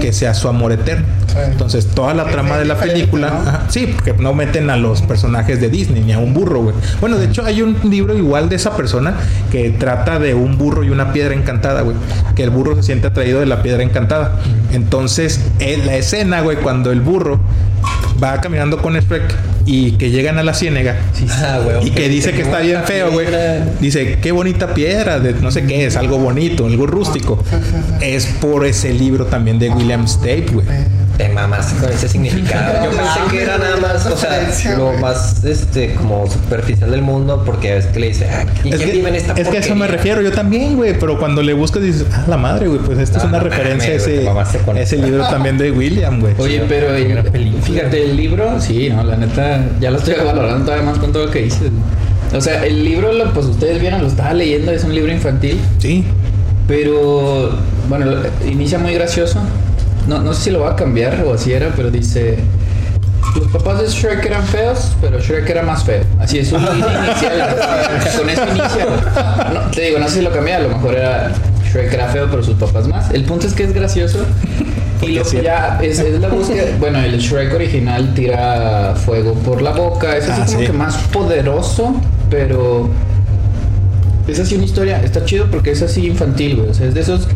que 0.00 0.12
sea 0.12 0.34
su 0.34 0.48
amor 0.48 0.72
eterno. 0.72 1.06
Entonces 1.50 1.88
toda 1.88 2.14
la 2.14 2.24
trama 2.26 2.56
de 2.56 2.64
la 2.64 2.76
película, 2.76 3.66
sí, 3.68 3.92
porque 3.94 4.14
no 4.14 4.32
meten 4.32 4.70
a 4.70 4.76
los 4.76 5.02
personajes 5.02 5.60
de 5.60 5.68
Disney 5.68 6.02
ni 6.02 6.12
a 6.12 6.18
un 6.18 6.32
burro, 6.32 6.62
güey. 6.62 6.74
Bueno, 7.00 7.18
de 7.18 7.26
hecho 7.26 7.44
hay 7.44 7.60
un 7.60 7.76
libro 7.84 8.16
igual 8.16 8.48
de 8.48 8.56
esa 8.56 8.74
persona 8.74 9.14
que 9.50 9.70
trata 9.70 10.18
de 10.18 10.34
un 10.34 10.56
burro 10.56 10.82
y 10.82 10.90
una 10.90 11.12
piedra 11.12 11.34
encantada, 11.34 11.82
güey. 11.82 11.96
Que 12.34 12.44
el 12.44 12.50
burro 12.50 12.74
se 12.76 12.82
siente 12.82 13.08
atraído 13.08 13.40
de 13.40 13.46
la 13.46 13.62
piedra 13.62 13.82
encantada. 13.82 14.40
Entonces, 14.72 15.40
eh, 15.58 15.82
la 15.84 15.96
escena, 15.96 16.40
güey, 16.40 16.56
cuando 16.56 16.90
el 16.90 17.02
burro 17.02 17.38
va 18.22 18.40
caminando 18.40 18.78
con 18.78 18.94
Shrek 18.94 19.55
y 19.66 19.92
que 19.92 20.10
llegan 20.10 20.38
a 20.38 20.42
la 20.42 20.54
ciénega 20.54 20.96
Ah, 21.30 21.60
güey, 21.62 21.88
y 21.88 21.90
que 21.90 22.08
dice 22.08 22.32
que 22.32 22.42
está 22.42 22.60
bien 22.60 22.82
feo, 22.84 23.10
güey. 23.10 23.26
Dice, 23.80 24.18
qué 24.22 24.32
bonita 24.32 24.72
piedra, 24.74 25.18
de 25.18 25.34
no 25.34 25.50
sé 25.50 25.64
qué, 25.64 25.86
es 25.86 25.96
algo 25.96 26.18
bonito, 26.18 26.66
algo 26.66 26.86
rústico. 26.86 27.42
Es 28.00 28.26
por 28.26 28.64
ese 28.64 28.94
libro 28.94 29.26
también 29.26 29.58
de 29.58 29.70
William 29.70 30.06
Stape, 30.06 30.46
güey. 30.52 30.66
Te 31.16 31.30
mamas 31.30 31.72
con 31.80 31.90
ese 31.90 32.08
significado. 32.08 32.84
Yo 32.84 32.90
pensé 32.96 33.20
que 33.30 33.42
era 33.42 33.56
nada 33.56 33.76
más, 33.78 34.04
o 34.06 34.16
sea, 34.16 34.46
lo 34.76 34.92
más 34.94 35.42
este 35.44 35.94
como 35.94 36.26
superficial 36.30 36.90
del 36.90 37.00
mundo, 37.00 37.42
porque 37.46 37.76
es 37.78 37.86
que 37.86 38.00
le 38.00 38.08
dice, 38.08 38.28
ah, 38.30 38.44
¿y 38.64 38.68
Es 38.74 38.80
qué 38.80 38.84
que, 38.86 38.92
vive 38.92 39.08
en 39.08 39.14
esta 39.14 39.32
es 39.32 39.48
que 39.48 39.56
a 39.56 39.60
eso 39.60 39.74
me 39.74 39.86
refiero, 39.86 40.20
yo 40.20 40.30
también, 40.32 40.76
güey. 40.76 40.98
Pero 40.98 41.18
cuando 41.18 41.42
le 41.42 41.54
buscas 41.54 41.82
dices, 41.82 42.04
ah, 42.12 42.24
la 42.28 42.36
madre, 42.36 42.68
güey, 42.68 42.80
pues 42.80 42.98
esto 42.98 43.16
es 43.16 43.24
Ah, 43.24 43.28
una 43.28 43.38
no 43.38 43.44
referencia 43.44 43.94
a 43.94 43.98
güey, 43.98 44.24
mamaste 44.24 44.58
ese, 44.58 44.66
con 44.66 44.76
ese 44.76 44.96
libro 44.98 45.22
también 45.28 45.56
de 45.56 45.70
William, 45.70 46.20
güey. 46.20 46.34
Oye, 46.38 46.62
pero 46.68 46.94
el- 46.94 47.62
fíjate, 47.62 48.04
el 48.04 48.16
libro, 48.16 48.60
sí, 48.60 48.90
no, 48.90 49.02
la 49.02 49.16
neta, 49.16 49.64
ya 49.80 49.90
lo 49.90 49.96
estoy 49.98 50.14
valorando 50.22 50.66
todavía 50.66 50.84
más 50.84 50.98
con 50.98 51.12
todo 51.12 51.26
lo 51.26 51.30
que 51.30 51.42
dices. 51.44 51.70
O 52.34 52.40
sea, 52.42 52.64
el 52.66 52.84
libro, 52.84 53.12
lo- 53.14 53.32
pues 53.32 53.46
ustedes 53.46 53.80
vieron, 53.80 54.02
lo 54.02 54.08
estaba 54.08 54.34
leyendo, 54.34 54.70
es 54.70 54.84
un 54.84 54.94
libro 54.94 55.10
infantil, 55.10 55.58
Sí. 55.78 56.04
pero 56.68 57.52
bueno, 57.88 58.06
inicia 58.46 58.78
muy 58.78 58.92
gracioso. 58.94 59.40
No, 60.06 60.20
no 60.20 60.32
sé 60.34 60.42
si 60.44 60.50
lo 60.50 60.60
va 60.60 60.72
a 60.72 60.76
cambiar 60.76 61.22
o 61.24 61.34
así 61.34 61.52
era, 61.52 61.72
pero 61.74 61.90
dice. 61.90 62.38
Los 63.34 63.48
papás 63.48 63.80
de 63.82 63.88
Shrek 63.88 64.24
eran 64.24 64.44
feos, 64.46 64.92
pero 65.00 65.18
Shrek 65.20 65.48
era 65.50 65.62
más 65.62 65.84
feo. 65.84 66.02
Así 66.18 66.38
es, 66.38 66.52
un 66.52 66.62
inicial. 66.62 67.56
con 68.18 68.30
eso 68.30 68.42
inicia. 68.48 68.86
No, 69.52 69.60
te 69.72 69.80
digo, 69.82 69.98
no 69.98 70.08
sé 70.08 70.14
si 70.18 70.22
lo 70.22 70.30
cambié, 70.32 70.54
a 70.54 70.60
lo 70.60 70.68
mejor 70.70 70.94
era 70.94 71.32
Shrek 71.70 71.92
era 71.92 72.08
feo, 72.08 72.28
pero 72.30 72.42
sus 72.42 72.54
papás 72.54 72.86
más. 72.88 73.10
El 73.10 73.24
punto 73.24 73.46
es 73.46 73.52
que 73.52 73.64
es 73.64 73.72
gracioso 73.74 74.20
Y 75.02 75.08
lo 75.12 75.24
que 75.24 75.42
ya 75.42 75.78
es, 75.82 75.98
es 75.98 76.18
la 76.20 76.28
búsqueda. 76.28 76.64
bueno, 76.80 76.98
el 77.00 77.18
Shrek 77.18 77.52
original 77.52 78.14
tira 78.14 78.94
fuego 79.04 79.34
por 79.34 79.60
la 79.60 79.72
boca. 79.72 80.16
Eso 80.16 80.32
Ah, 80.32 80.42
es 80.44 80.46
como 80.52 80.60
sí. 80.60 80.66
que 80.66 80.72
más 80.72 80.96
poderoso, 81.12 81.94
pero. 82.30 82.88
Es 84.26 84.40
así 84.40 84.54
una 84.54 84.64
historia. 84.64 85.02
Está 85.04 85.24
chido 85.26 85.46
porque 85.50 85.72
es 85.72 85.82
así 85.82 86.06
infantil, 86.06 86.56
güey. 86.56 86.70
O 86.70 86.74
sea, 86.74 86.86
es 86.86 86.94
de 86.94 87.00
esos. 87.02 87.28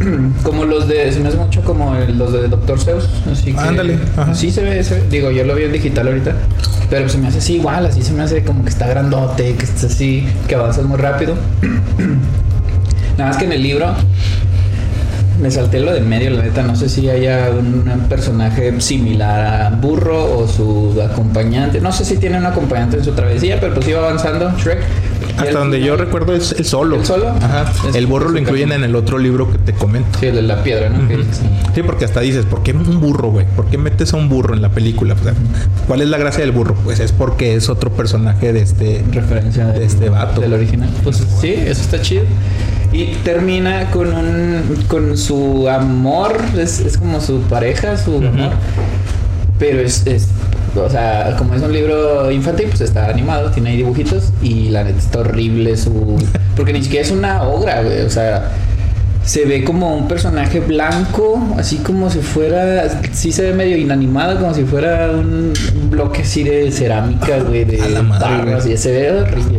Como 0.42 0.64
los 0.64 0.88
de. 0.88 1.10
Se 1.12 1.20
me 1.20 1.28
hace 1.28 1.36
mucho 1.38 1.62
como 1.62 1.94
el- 1.96 2.18
los 2.18 2.32
de 2.32 2.48
Doctor 2.48 2.78
Zeus. 2.80 3.08
Así 3.30 3.52
que. 3.52 3.58
Ándale, 3.60 3.98
ajá. 4.16 4.34
Sí 4.34 4.50
se 4.50 4.62
ve, 4.62 4.82
se 4.84 4.94
ve. 4.96 5.02
Digo, 5.10 5.30
yo 5.30 5.44
lo 5.44 5.54
vi 5.54 5.64
en 5.64 5.72
digital 5.72 6.08
ahorita. 6.08 6.32
Pero 6.90 7.08
se 7.08 7.18
me 7.18 7.28
hace 7.28 7.38
así 7.38 7.54
igual. 7.56 7.86
Así 7.86 8.02
se 8.02 8.12
me 8.12 8.22
hace 8.22 8.42
como 8.44 8.62
que 8.64 8.70
está 8.70 8.86
grandote, 8.86 9.54
que 9.54 9.64
está 9.64 9.86
así. 9.86 10.26
Que 10.48 10.54
avanzas 10.54 10.84
muy 10.84 10.96
rápido. 10.98 11.34
Nada 13.18 13.30
más 13.30 13.36
que 13.38 13.44
en 13.44 13.52
el 13.52 13.62
libro 13.62 13.86
me 15.40 15.50
salté 15.50 15.80
lo 15.80 15.92
de 15.92 16.00
medio, 16.00 16.30
la 16.30 16.42
neta. 16.42 16.62
No 16.62 16.74
sé 16.76 16.88
si 16.88 17.08
haya 17.08 17.50
un 17.50 18.06
personaje 18.08 18.80
similar 18.80 19.62
a 19.66 19.70
Burro 19.70 20.38
o 20.38 20.48
su 20.48 21.00
acompañante. 21.02 21.80
No 21.80 21.92
sé 21.92 22.04
si 22.04 22.16
tiene 22.16 22.38
un 22.38 22.46
acompañante 22.46 22.96
en 22.98 23.04
su 23.04 23.12
travesía, 23.12 23.58
pero 23.60 23.74
pues 23.74 23.86
iba 23.88 23.98
avanzando 24.00 24.50
Shrek. 24.58 24.78
Hasta 25.36 25.58
donde 25.58 25.80
yo 25.80 25.96
recuerdo 25.96 26.34
es 26.34 26.52
el 26.52 26.64
solo. 26.64 26.96
¿El 26.96 27.04
solo? 27.04 27.28
Ajá. 27.30 27.72
Es- 27.88 27.94
el 27.96 28.06
burro 28.06 28.28
lo 28.30 28.38
incluyen 28.38 28.68
camino. 28.68 28.84
en 28.84 28.90
el 28.90 28.96
otro 28.96 29.18
libro 29.18 29.50
que 29.50 29.58
te 29.58 29.72
comento. 29.72 30.18
Sí, 30.20 30.26
el 30.26 30.36
de 30.36 30.42
la 30.42 30.62
piedra, 30.62 30.88
¿no? 30.90 30.98
Sí, 31.74 31.82
porque 31.82 32.04
hasta 32.04 32.20
dices, 32.20 32.44
¿por 32.46 32.62
qué 32.62 32.72
un 32.72 33.00
burro, 33.00 33.28
güey? 33.30 33.46
¿Por 33.56 33.66
qué 33.66 33.76
metes 33.78 34.12
a 34.14 34.16
un 34.16 34.28
burro 34.28 34.54
en 34.54 34.62
la 34.62 34.68
película? 34.70 35.14
O 35.14 35.22
sea, 35.24 35.34
¿Cuál 35.88 36.02
es 36.02 36.08
la 36.08 36.18
gracia 36.18 36.40
del 36.42 36.52
burro? 36.52 36.74
Pues 36.84 37.00
es 37.00 37.12
porque 37.12 37.54
es 37.54 37.68
otro 37.68 37.90
personaje 37.90 38.52
de 38.52 38.60
este... 38.62 39.04
referencia 39.12 39.66
De 39.66 39.84
este 39.84 40.08
vato. 40.08 40.40
del 40.40 40.52
original. 40.52 40.88
Pues 41.02 41.22
sí, 41.40 41.52
eso 41.52 41.80
está 41.82 42.00
chido. 42.00 42.22
Y 42.92 43.06
termina 43.24 43.90
con 43.90 44.14
un 44.14 44.62
con 44.86 45.16
su 45.18 45.68
amor, 45.68 46.36
es, 46.56 46.78
es 46.78 46.96
como 46.96 47.20
su 47.20 47.40
pareja, 47.40 47.96
su 47.96 48.18
amor. 48.18 48.52
Pero 49.58 49.80
es, 49.80 50.06
es, 50.06 50.28
o 50.76 50.90
sea, 50.90 51.34
como 51.38 51.54
es 51.54 51.62
un 51.62 51.72
libro 51.72 52.30
infantil, 52.30 52.66
pues 52.68 52.80
está 52.80 53.08
animado, 53.08 53.50
tiene 53.50 53.70
ahí 53.70 53.76
dibujitos 53.76 54.32
y 54.42 54.70
la 54.70 54.84
neta 54.84 54.98
está 54.98 55.18
horrible 55.20 55.76
su... 55.76 56.16
Porque 56.56 56.72
ni 56.72 56.82
siquiera 56.82 57.04
es 57.06 57.12
una 57.12 57.42
obra, 57.44 57.82
güey, 57.82 58.00
o 58.02 58.10
sea... 58.10 58.50
Se 59.24 59.46
ve 59.46 59.64
como 59.64 59.96
un 59.96 60.06
personaje 60.06 60.60
blanco, 60.60 61.42
así 61.56 61.78
como 61.78 62.10
si 62.10 62.18
fuera, 62.18 63.00
sí 63.14 63.32
se 63.32 63.40
ve 63.40 63.52
medio 63.54 63.78
inanimado, 63.78 64.38
como 64.38 64.52
si 64.52 64.64
fuera 64.64 65.12
un, 65.12 65.54
un 65.76 65.90
bloque 65.90 66.20
así 66.20 66.42
de 66.44 66.70
cerámica, 66.70 67.38
güey, 67.38 67.64
de 67.64 67.80
A 67.80 67.88
la 67.88 68.02
madre, 68.02 68.28
barras, 68.28 68.64
güey. 68.64 68.74
y 68.74 68.76
se 68.76 68.92
ve 68.92 69.12
horrible. 69.12 69.58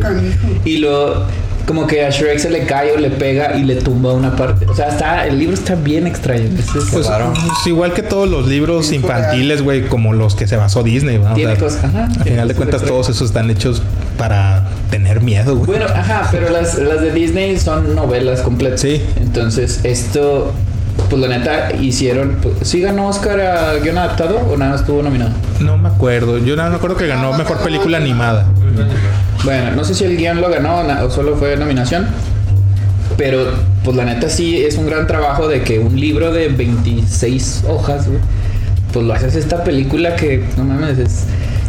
Y 0.64 0.76
lo, 0.78 1.24
como 1.66 1.86
que 1.86 2.04
a 2.04 2.10
Shrek 2.10 2.38
se 2.38 2.48
le 2.50 2.64
cae 2.64 2.92
o 2.92 2.96
le 2.98 3.10
pega 3.10 3.56
y 3.56 3.64
le 3.64 3.76
tumba 3.76 4.12
una 4.12 4.36
parte. 4.36 4.66
O 4.66 4.74
sea, 4.74 4.88
está, 4.88 5.26
el 5.26 5.38
libro 5.38 5.54
está 5.54 5.74
bien 5.74 6.06
extraño. 6.06 6.44
Es- 6.58 6.74
es- 6.74 6.90
Pues, 6.92 7.06
Claro. 7.06 7.32
pues 7.34 7.66
igual 7.66 7.92
que 7.92 8.02
todos 8.02 8.28
los 8.28 8.46
libros 8.46 8.92
infantiles, 8.92 9.62
güey, 9.62 9.86
como 9.88 10.12
los 10.12 10.34
que 10.36 10.46
se 10.46 10.56
basó 10.56 10.82
Disney, 10.82 11.18
¿no? 11.18 11.32
O 11.32 11.34
Tiene 11.34 11.56
sea, 11.56 11.64
cosas, 11.64 11.84
ajá, 11.84 12.04
Al 12.18 12.24
final 12.24 12.48
de 12.48 12.54
cuentas, 12.54 12.82
de- 12.82 12.86
todos 12.88 13.08
esos 13.08 13.28
están 13.28 13.50
hechos 13.50 13.82
para 14.16 14.68
tener 14.90 15.20
miedo, 15.20 15.56
güey. 15.56 15.66
Bueno, 15.66 15.86
ajá, 15.92 16.28
pero 16.30 16.50
las, 16.50 16.76
las 16.78 17.00
de 17.00 17.10
Disney 17.12 17.58
son 17.58 17.94
novelas 17.94 18.40
completas. 18.42 18.80
Sí. 18.80 19.02
Entonces, 19.20 19.80
esto, 19.82 20.52
pues 21.10 21.20
la 21.20 21.28
neta, 21.28 21.72
hicieron. 21.74 22.36
Pues, 22.42 22.54
¿Sí 22.62 22.80
ganó 22.80 23.08
Oscar 23.08 23.40
a 23.40 23.74
guion 23.82 23.98
adaptado 23.98 24.38
o 24.38 24.56
nada 24.56 24.70
más 24.72 24.80
estuvo 24.82 25.02
nominado? 25.02 25.32
No 25.60 25.76
me 25.76 25.88
acuerdo. 25.88 26.38
Yo 26.38 26.54
nada 26.56 26.70
me 26.70 26.76
acuerdo 26.76 26.96
que 26.96 27.06
ganó 27.06 27.32
mejor 27.36 27.58
película 27.58 27.98
animada. 27.98 28.46
Bueno, 29.44 29.72
no 29.72 29.84
sé 29.84 29.94
si 29.94 30.04
el 30.04 30.16
guion 30.16 30.40
lo 30.40 30.48
ganó 30.48 30.82
o 31.04 31.10
solo 31.10 31.36
fue 31.36 31.56
nominación. 31.56 32.06
Pero, 33.16 33.46
pues 33.84 33.96
la 33.96 34.04
neta 34.04 34.28
sí 34.28 34.58
es 34.58 34.76
un 34.76 34.86
gran 34.86 35.06
trabajo 35.06 35.48
de 35.48 35.62
que 35.62 35.78
un 35.78 35.98
libro 35.98 36.32
de 36.32 36.48
26 36.48 37.64
hojas, 37.68 38.08
güey, 38.08 38.18
pues 38.92 39.06
lo 39.06 39.14
haces 39.14 39.34
esta 39.36 39.64
película 39.64 40.16
que, 40.16 40.44
no 40.56 40.64
mames, 40.64 40.98
es... 40.98 41.24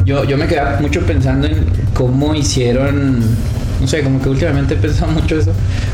Yo, 0.06 0.24
yo 0.24 0.38
me 0.38 0.48
quedaba 0.48 0.80
mucho 0.80 1.02
pensando 1.02 1.48
en 1.48 1.66
cómo 1.94 2.34
hicieron... 2.36 3.20
No 3.80 3.88
sé, 3.88 4.02
como 4.02 4.22
que 4.22 4.30
últimamente 4.30 4.74
he 4.74 4.78
pensado 4.78 5.12
mucho 5.12 5.38
eso. 5.38 5.52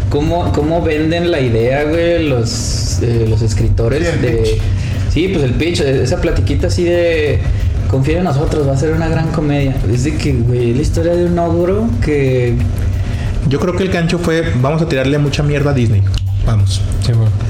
Cómo, 0.09 0.51
cómo 0.53 0.81
venden 0.81 1.31
la 1.31 1.41
idea, 1.41 1.83
güey, 1.83 2.27
los, 2.27 2.99
eh, 3.01 3.25
los 3.27 3.41
escritores 3.41 4.07
Sí, 4.07 4.19
de... 4.19 4.31
pitch. 4.31 4.61
Sí, 5.11 5.27
pues 5.27 5.43
el 5.43 5.53
pitch, 5.53 5.81
esa 5.81 6.21
platiquita 6.21 6.67
así 6.67 6.85
de... 6.85 7.39
Confía 7.89 8.17
en 8.19 8.23
nosotros, 8.23 8.67
va 8.67 8.73
a 8.73 8.77
ser 8.77 8.93
una 8.93 9.07
gran 9.07 9.27
comedia. 9.31 9.75
Es 9.91 10.03
de 10.03 10.15
que, 10.17 10.33
güey, 10.33 10.73
la 10.73 10.81
historia 10.81 11.13
de 11.15 11.25
un 11.25 11.37
ogro 11.37 11.87
que 12.03 12.55
Yo 13.47 13.59
creo 13.59 13.75
que 13.75 13.83
el 13.83 13.89
gancho 13.91 14.17
fue, 14.19 14.51
vamos 14.61 14.81
a 14.81 14.87
tirarle 14.87 15.17
mucha 15.19 15.43
mierda 15.43 15.71
a 15.71 15.73
Disney. 15.73 16.03
Vamos. 16.45 16.81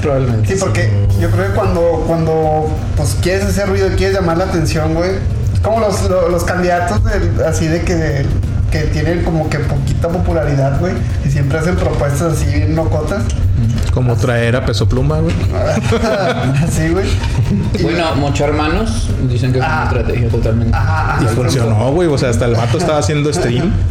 probablemente... 0.01 0.53
Sí, 0.53 0.59
porque 0.59 0.89
yo 1.19 1.29
creo 1.31 1.47
que 1.47 1.53
cuando, 1.53 2.03
cuando 2.07 2.67
pues 2.95 3.17
quieres 3.21 3.43
hacer 3.45 3.67
ruido 3.69 3.88
y 3.88 3.91
quieres 3.91 4.15
llamar 4.15 4.38
la 4.38 4.43
atención, 4.45 4.93
güey, 4.93 5.11
es 5.53 5.59
como 5.61 5.79
los, 5.79 6.07
lo- 6.09 6.29
los 6.29 6.43
candidatos 6.43 7.03
del- 7.05 7.43
así 7.43 7.67
de 7.67 7.81
que, 7.81 8.23
que 8.71 8.79
tienen 8.91 9.23
como 9.23 9.49
que 9.49 9.59
poquita 9.59 10.09
popularidad, 10.09 10.79
güey, 10.79 10.93
y 11.25 11.29
siempre 11.31 11.57
hacen 11.57 11.75
propuestas 11.75 12.34
así 12.34 12.45
bien 12.53 12.75
locotas. 12.75 13.23
Como 13.93 14.15
traer 14.15 14.55
a 14.55 14.65
peso 14.65 14.87
pluma, 14.89 15.19
güey. 15.19 15.35
así, 16.63 16.89
güey. 16.89 17.05
Bueno, 17.81 18.15
mochar 18.15 18.51
manos 18.53 19.07
dicen 19.29 19.51
que 19.53 19.59
es 19.59 19.65
una 19.65 19.81
Ah. 19.83 19.85
estrategia 19.85 20.29
totalmente. 20.29 20.75
Ajá, 20.75 21.19
Y 21.23 21.27
funcionó, 21.35 21.91
güey. 21.91 22.07
O 22.07 22.17
sea, 22.17 22.29
hasta 22.29 22.45
el 22.45 22.55
vato 22.55 22.77
estaba 22.79 22.97
haciendo 22.99 23.31
stream. 23.31 23.71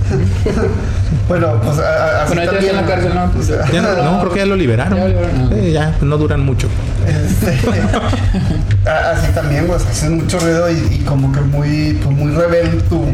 Bueno, 1.28 1.54
pues 1.62 1.78
a- 1.78 1.82
a- 1.82 2.22
así 2.24 2.34
Bueno, 2.34 2.50
está 2.52 2.68
en 2.70 2.76
la 2.76 2.84
cárcel, 2.86 3.12
¿no? 3.14 3.30
Ya 3.72 3.80
no, 3.80 4.02
no, 4.02 4.20
creo 4.20 4.32
que 4.32 4.38
ya 4.40 4.46
lo 4.46 4.56
liberaron. 4.56 4.98
Ya 4.98 5.04
lo 5.04 5.08
liberaron. 5.08 5.50
Sí, 5.54 5.72
ya, 5.72 5.94
no 6.02 6.18
duran 6.18 6.40
mucho. 6.44 6.68
Este, 7.06 7.52
así 8.90 9.32
también, 9.32 9.66
güey, 9.66 9.78
hacen 9.78 10.16
mucho 10.16 10.38
ruido 10.40 10.70
y, 10.70 10.74
y 10.96 10.98
como 11.06 11.30
que 11.32 11.40
muy, 11.40 11.98
pues 12.02 12.16
muy 12.16 12.32
rebelde 12.32 12.80
tu, 12.88 13.04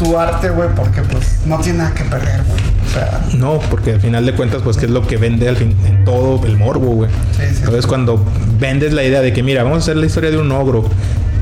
tu 0.00 0.18
arte, 0.18 0.48
güey, 0.48 0.70
porque 0.74 1.02
pues 1.02 1.40
no 1.44 1.58
tiene 1.58 1.78
nada 1.78 1.94
que 1.94 2.04
perder, 2.04 2.42
güey. 2.44 2.58
O 2.88 2.92
sea, 2.92 3.20
No, 3.36 3.60
porque 3.70 3.92
al 3.92 4.00
final 4.00 4.24
de 4.24 4.34
cuentas, 4.34 4.62
pues, 4.62 4.78
que 4.78 4.86
es 4.86 4.90
lo 4.90 5.06
que 5.06 5.18
vende 5.18 5.46
al 5.48 5.56
fin 5.56 5.76
en 5.86 6.04
todo 6.06 6.44
el 6.46 6.56
morbo, 6.56 6.86
güey. 6.92 7.10
Sí, 7.36 7.42
sí. 7.50 7.56
Entonces, 7.58 7.86
cuando 7.86 8.24
vendes 8.58 8.94
la 8.94 9.04
idea 9.04 9.20
de 9.20 9.32
que, 9.34 9.42
mira, 9.42 9.62
vamos 9.62 9.76
a 9.76 9.80
hacer 9.82 9.96
la 9.96 10.06
historia 10.06 10.30
de 10.30 10.38
un 10.38 10.50
ogro 10.52 10.84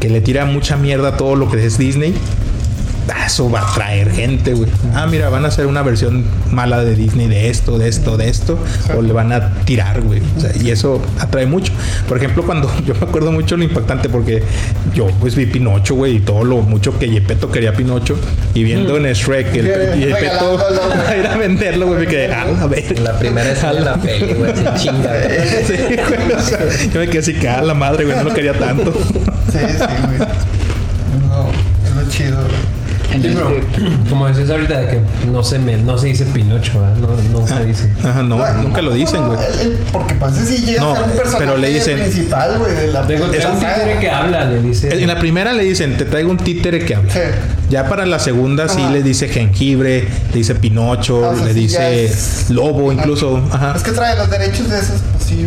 que 0.00 0.08
le 0.08 0.20
tira 0.20 0.44
mucha 0.44 0.76
mierda 0.76 1.10
a 1.10 1.16
todo 1.16 1.36
lo 1.36 1.48
que 1.48 1.64
es 1.64 1.78
Disney, 1.78 2.14
ah, 3.14 3.26
eso 3.26 3.50
va 3.50 3.60
a 3.60 3.70
atraer 3.70 4.10
gente, 4.10 4.54
güey. 4.54 4.70
Ah, 4.94 5.06
mira, 5.06 5.28
van 5.28 5.44
a 5.44 5.48
hacer 5.48 5.66
una 5.66 5.82
versión 5.82 6.24
mala 6.50 6.84
de 6.84 6.94
Disney 6.94 7.28
de 7.28 7.48
esto, 7.48 7.78
de 7.78 7.88
esto, 7.88 8.16
de 8.16 8.28
esto, 8.28 8.58
o 8.96 9.02
le 9.02 9.12
van 9.12 9.32
a 9.32 9.54
tirar, 9.64 10.00
güey. 10.00 10.20
O 10.36 10.40
sea, 10.40 10.50
y 10.60 10.70
eso 10.70 11.00
atrae 11.18 11.46
mucho. 11.46 11.72
Por 12.08 12.18
ejemplo, 12.18 12.44
cuando 12.44 12.70
yo 12.86 12.94
me 12.94 13.06
acuerdo 13.06 13.32
mucho 13.32 13.56
lo 13.56 13.64
impactante, 13.64 14.08
porque 14.08 14.42
yo 14.94 15.06
pues 15.20 15.34
vi 15.34 15.46
Pinocho, 15.46 15.94
güey, 15.94 16.16
y 16.16 16.20
todo 16.20 16.44
lo 16.44 16.58
mucho 16.62 16.98
que 16.98 17.08
Yepeto 17.08 17.50
quería 17.50 17.72
Pinocho, 17.72 18.16
y 18.54 18.64
viendo 18.64 18.96
en 18.96 19.12
Shrek 19.12 19.54
el 19.54 19.66
Yepeto 20.00 20.58
a 21.08 21.16
ir 21.16 21.26
a 21.26 21.36
venderlo, 21.36 21.86
güey, 21.86 22.00
me 22.00 22.06
quedé, 22.06 22.32
a 22.32 22.44
la 22.46 22.66
verga. 22.66 22.88
En 22.88 23.04
la 23.04 23.18
primera 23.18 23.72
de 23.72 23.80
la 23.80 23.94
peli, 23.96 24.34
güey, 24.34 24.52
se 24.54 24.74
chinga. 24.76 25.12
güey. 25.12 25.66
Sí, 25.66 25.74
güey, 25.76 26.32
o 26.32 26.40
sea, 26.40 26.58
yo 26.92 27.00
me 27.00 27.08
quedé 27.08 27.18
así, 27.18 27.34
que 27.34 27.48
a 27.48 27.62
la 27.62 27.74
madre, 27.74 28.04
güey, 28.04 28.16
no 28.16 28.24
lo 28.24 28.34
quería 28.34 28.54
tanto. 28.54 28.92
sí, 29.52 29.58
sí, 29.58 29.84
güey. 30.06 30.28
No, 31.28 31.48
es 31.86 31.94
lo 31.94 32.10
chido, 32.10 32.36
güey. 32.36 32.77
Sí, 33.10 33.20
pero 33.22 33.50
como 34.10 34.26
decías 34.28 34.50
ahorita, 34.50 34.80
de 34.80 34.86
que 34.88 35.00
no 35.32 35.42
se, 35.42 35.58
me, 35.58 35.76
no 35.78 35.96
se 35.96 36.08
dice 36.08 36.26
Pinocho, 36.26 36.80
¿verdad? 36.80 36.96
No, 37.32 37.40
no 37.40 37.46
se 37.46 37.64
dice. 37.64 37.90
Ajá, 38.04 38.22
no, 38.22 38.36
nunca 38.62 38.82
lo 38.82 38.92
dicen, 38.92 39.26
güey. 39.26 39.38
Porque 39.92 40.14
pues 40.14 40.36
ese 40.36 40.56
sí 40.58 40.66
llega 40.66 40.82
No, 40.82 40.92
a 40.92 40.96
ser 40.96 41.04
un 41.04 41.10
personaje 41.12 41.38
pero 41.38 41.56
le 41.56 41.68
dicen- 41.70 41.98
principal, 41.98 42.58
güey, 42.58 42.74
de 42.74 42.86
la 42.88 43.06
Tengo 43.06 43.24
un 43.24 43.30
títere 43.30 43.98
que 44.00 44.10
habla, 44.10 44.44
le 44.44 44.60
dice. 44.62 45.00
En 45.02 45.06
la 45.08 45.18
primera 45.18 45.52
le 45.52 45.64
dicen, 45.64 45.96
te 45.96 46.04
traigo 46.04 46.30
un 46.30 46.36
títere 46.36 46.84
que 46.84 46.94
habla. 46.94 47.12
Sí. 47.12 47.20
Ya 47.70 47.88
para 47.88 48.04
la 48.06 48.18
segunda 48.18 48.68
sí 48.68 48.80
Ajá. 48.82 48.90
le 48.92 49.02
dice 49.02 49.28
jengibre, 49.28 50.02
le 50.32 50.36
dice 50.36 50.54
pinocho, 50.54 51.24
Ah, 51.24 51.30
o 51.30 51.36
sea, 51.36 51.46
le 51.46 51.54
sí, 51.54 51.68
ya 51.68 51.88
dice 51.88 52.04
es- 52.04 52.50
lobo, 52.50 52.92
incluso. 52.92 53.40
Ajá. 53.50 53.72
Es 53.76 53.82
que 53.82 53.92
trae 53.92 54.16
los 54.16 54.30
derechos 54.30 54.68
de 54.68 54.78
esos, 54.78 55.00
pues 55.12 55.24
sí, 55.24 55.46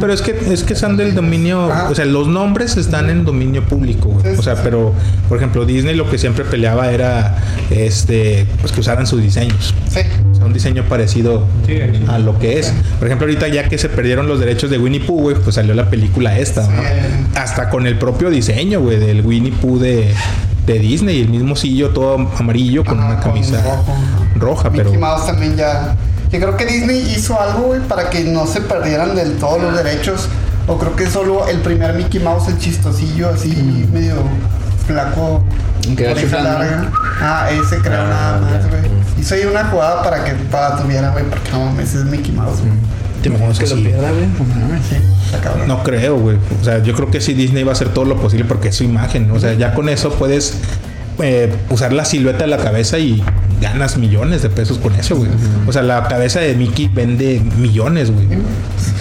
Pero 0.00 0.12
es 0.12 0.22
que 0.22 0.34
es 0.52 0.64
que 0.64 0.72
están 0.72 0.96
del 0.96 1.14
dominio, 1.14 1.70
Ajá. 1.70 1.88
o 1.90 1.94
sea, 1.94 2.04
los 2.04 2.26
nombres 2.28 2.76
están 2.76 3.10
en 3.10 3.24
dominio 3.24 3.62
público, 3.64 4.08
güey. 4.08 4.34
Sí, 4.34 4.38
O 4.38 4.42
sea, 4.42 4.54
sí, 4.54 4.58
sí. 4.58 4.62
pero 4.64 4.92
por 5.28 5.38
ejemplo, 5.38 5.64
Disney 5.64 5.94
lo 5.94 6.10
que 6.10 6.18
siempre 6.18 6.44
peleaba 6.44 6.73
era 6.82 7.36
este, 7.70 8.46
pues 8.60 8.72
que 8.72 8.80
usaran 8.80 9.06
sus 9.06 9.22
diseños. 9.22 9.74
Sí. 9.88 10.00
O 10.32 10.34
sea, 10.34 10.44
un 10.46 10.52
diseño 10.52 10.84
parecido 10.88 11.46
Sí, 11.66 11.74
sí. 11.76 12.04
a 12.08 12.18
lo 12.18 12.38
que 12.38 12.58
es. 12.58 12.72
Por 12.98 13.06
ejemplo, 13.08 13.26
ahorita 13.26 13.48
ya 13.48 13.68
que 13.68 13.78
se 13.78 13.88
perdieron 13.88 14.26
los 14.26 14.40
derechos 14.40 14.70
de 14.70 14.78
Winnie 14.78 15.00
Pooh, 15.00 15.20
güey, 15.20 15.36
pues 15.36 15.54
salió 15.54 15.74
la 15.74 15.88
película 15.90 16.38
esta, 16.38 16.62
¿no? 16.62 16.82
Sí. 16.82 16.88
Hasta 17.36 17.70
con 17.70 17.86
el 17.86 17.98
propio 17.98 18.30
diseño, 18.30 18.80
güey, 18.80 18.98
del 18.98 19.24
Winnie 19.24 19.52
Pooh 19.52 19.78
de, 19.78 20.12
de 20.66 20.78
Disney, 20.78 21.20
el 21.22 21.28
mismo 21.28 21.56
sillo 21.56 21.90
todo 21.90 22.28
amarillo 22.38 22.84
con 22.84 22.98
Ajá, 22.98 23.06
una 23.12 23.20
con 23.20 23.32
camisa 23.32 23.62
rojo. 23.62 23.94
roja, 24.36 24.70
Mickey 24.70 24.86
pero 24.88 25.00
Mouse 25.00 25.26
también 25.26 25.56
ya. 25.56 25.96
Que 26.30 26.40
creo 26.40 26.56
que 26.56 26.66
Disney 26.66 27.14
hizo 27.16 27.40
algo, 27.40 27.66
güey, 27.68 27.80
para 27.80 28.10
que 28.10 28.24
no 28.24 28.46
se 28.46 28.60
perdieran 28.60 29.14
del 29.14 29.34
todo 29.38 29.58
los 29.58 29.76
derechos. 29.76 30.28
O 30.66 30.78
creo 30.78 30.96
que 30.96 31.06
solo 31.06 31.46
el 31.46 31.58
primer 31.60 31.94
Mickey 31.94 32.18
Mouse, 32.20 32.48
el 32.48 32.58
chistosillo, 32.58 33.28
así 33.28 33.86
medio 33.92 34.14
flaco. 34.86 35.44
Que 35.96 36.08
oreja 36.08 36.20
chiflando, 36.20 36.52
¿no? 36.52 36.58
larga. 36.58 36.90
Ah, 37.20 37.48
ese 37.50 37.78
creo 37.80 38.00
Ah, 38.00 38.06
nada 38.08 38.40
más, 38.40 38.68
güey. 38.68 38.82
Hizo 39.20 39.34
ahí 39.34 39.44
una 39.44 39.64
jugada 39.66 40.02
para 40.02 40.24
que 40.24 40.32
para 40.50 40.76
tuviera, 40.76 41.10
güey, 41.10 41.24
porque 41.24 41.50
no 41.52 41.66
mames, 41.66 41.94
es 41.94 42.04
Mickey 42.04 42.32
Mouse, 42.32 42.60
güey. 42.60 42.72
te 43.22 43.28
imaginas 43.28 43.58
que 43.58 43.64
que 43.64 43.70
lo 43.70 43.76
sí. 43.76 43.82
pierda, 43.84 44.10
güey. 44.10 44.26
no 44.26 44.66
mames. 44.66 44.82
Sí. 44.88 44.96
Está 45.26 45.40
cabrón. 45.40 45.68
No 45.68 45.82
creo, 45.82 46.18
güey. 46.18 46.38
O 46.60 46.64
sea, 46.64 46.82
yo 46.82 46.94
creo 46.94 47.10
que 47.10 47.20
sí 47.20 47.34
Disney 47.34 47.62
va 47.64 47.70
a 47.70 47.74
hacer 47.74 47.88
todo 47.88 48.04
lo 48.04 48.16
posible 48.16 48.44
porque 48.44 48.68
es 48.68 48.76
su 48.76 48.84
imagen. 48.84 49.30
O 49.30 49.38
sea, 49.40 49.54
ya 49.54 49.74
con 49.74 49.88
eso 49.88 50.10
puedes 50.12 50.58
eh, 51.20 51.54
usar 51.70 51.92
la 51.92 52.04
silueta 52.04 52.40
de 52.44 52.48
la 52.48 52.58
cabeza 52.58 52.98
y 52.98 53.22
ganas 53.60 53.96
millones 53.96 54.42
de 54.42 54.50
pesos 54.50 54.78
con 54.78 54.94
eso, 54.96 55.16
güey. 55.16 55.30
O 55.66 55.72
sea, 55.72 55.82
la 55.82 56.06
cabeza 56.08 56.40
de 56.40 56.54
Mickey 56.54 56.88
vende 56.88 57.40
millones, 57.56 58.10
güey. 58.10 58.26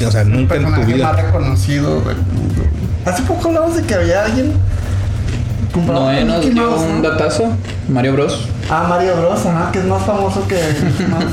O 0.05 0.11
sea, 0.11 0.23
nunca 0.23 0.55
en 0.55 0.63
tu 0.63 0.71
personaje 0.71 0.85
más 0.85 0.87
vida. 0.93 1.11
reconocido 1.11 1.89
mundo. 1.99 2.63
Hace 3.05 3.23
poco 3.23 3.49
hablamos 3.49 3.75
de 3.75 3.83
que 3.83 3.93
había 3.95 4.23
alguien. 4.25 4.53
Noé 5.75 6.23
nos 6.23 6.39
Mickey 6.39 6.53
dio 6.53 6.69
Mouse, 6.69 6.81
un 6.81 7.01
¿no? 7.01 7.09
datazo. 7.09 7.51
Mario 7.89 8.13
Bros. 8.13 8.47
Ah, 8.69 8.85
Mario 8.87 9.15
Bros, 9.17 9.45
ajá, 9.45 9.71
que 9.71 9.79
es 9.79 9.85
más 9.85 10.03
famoso 10.05 10.47
que 10.47 10.55
Mickey 10.85 11.07
Mouse. 11.07 11.25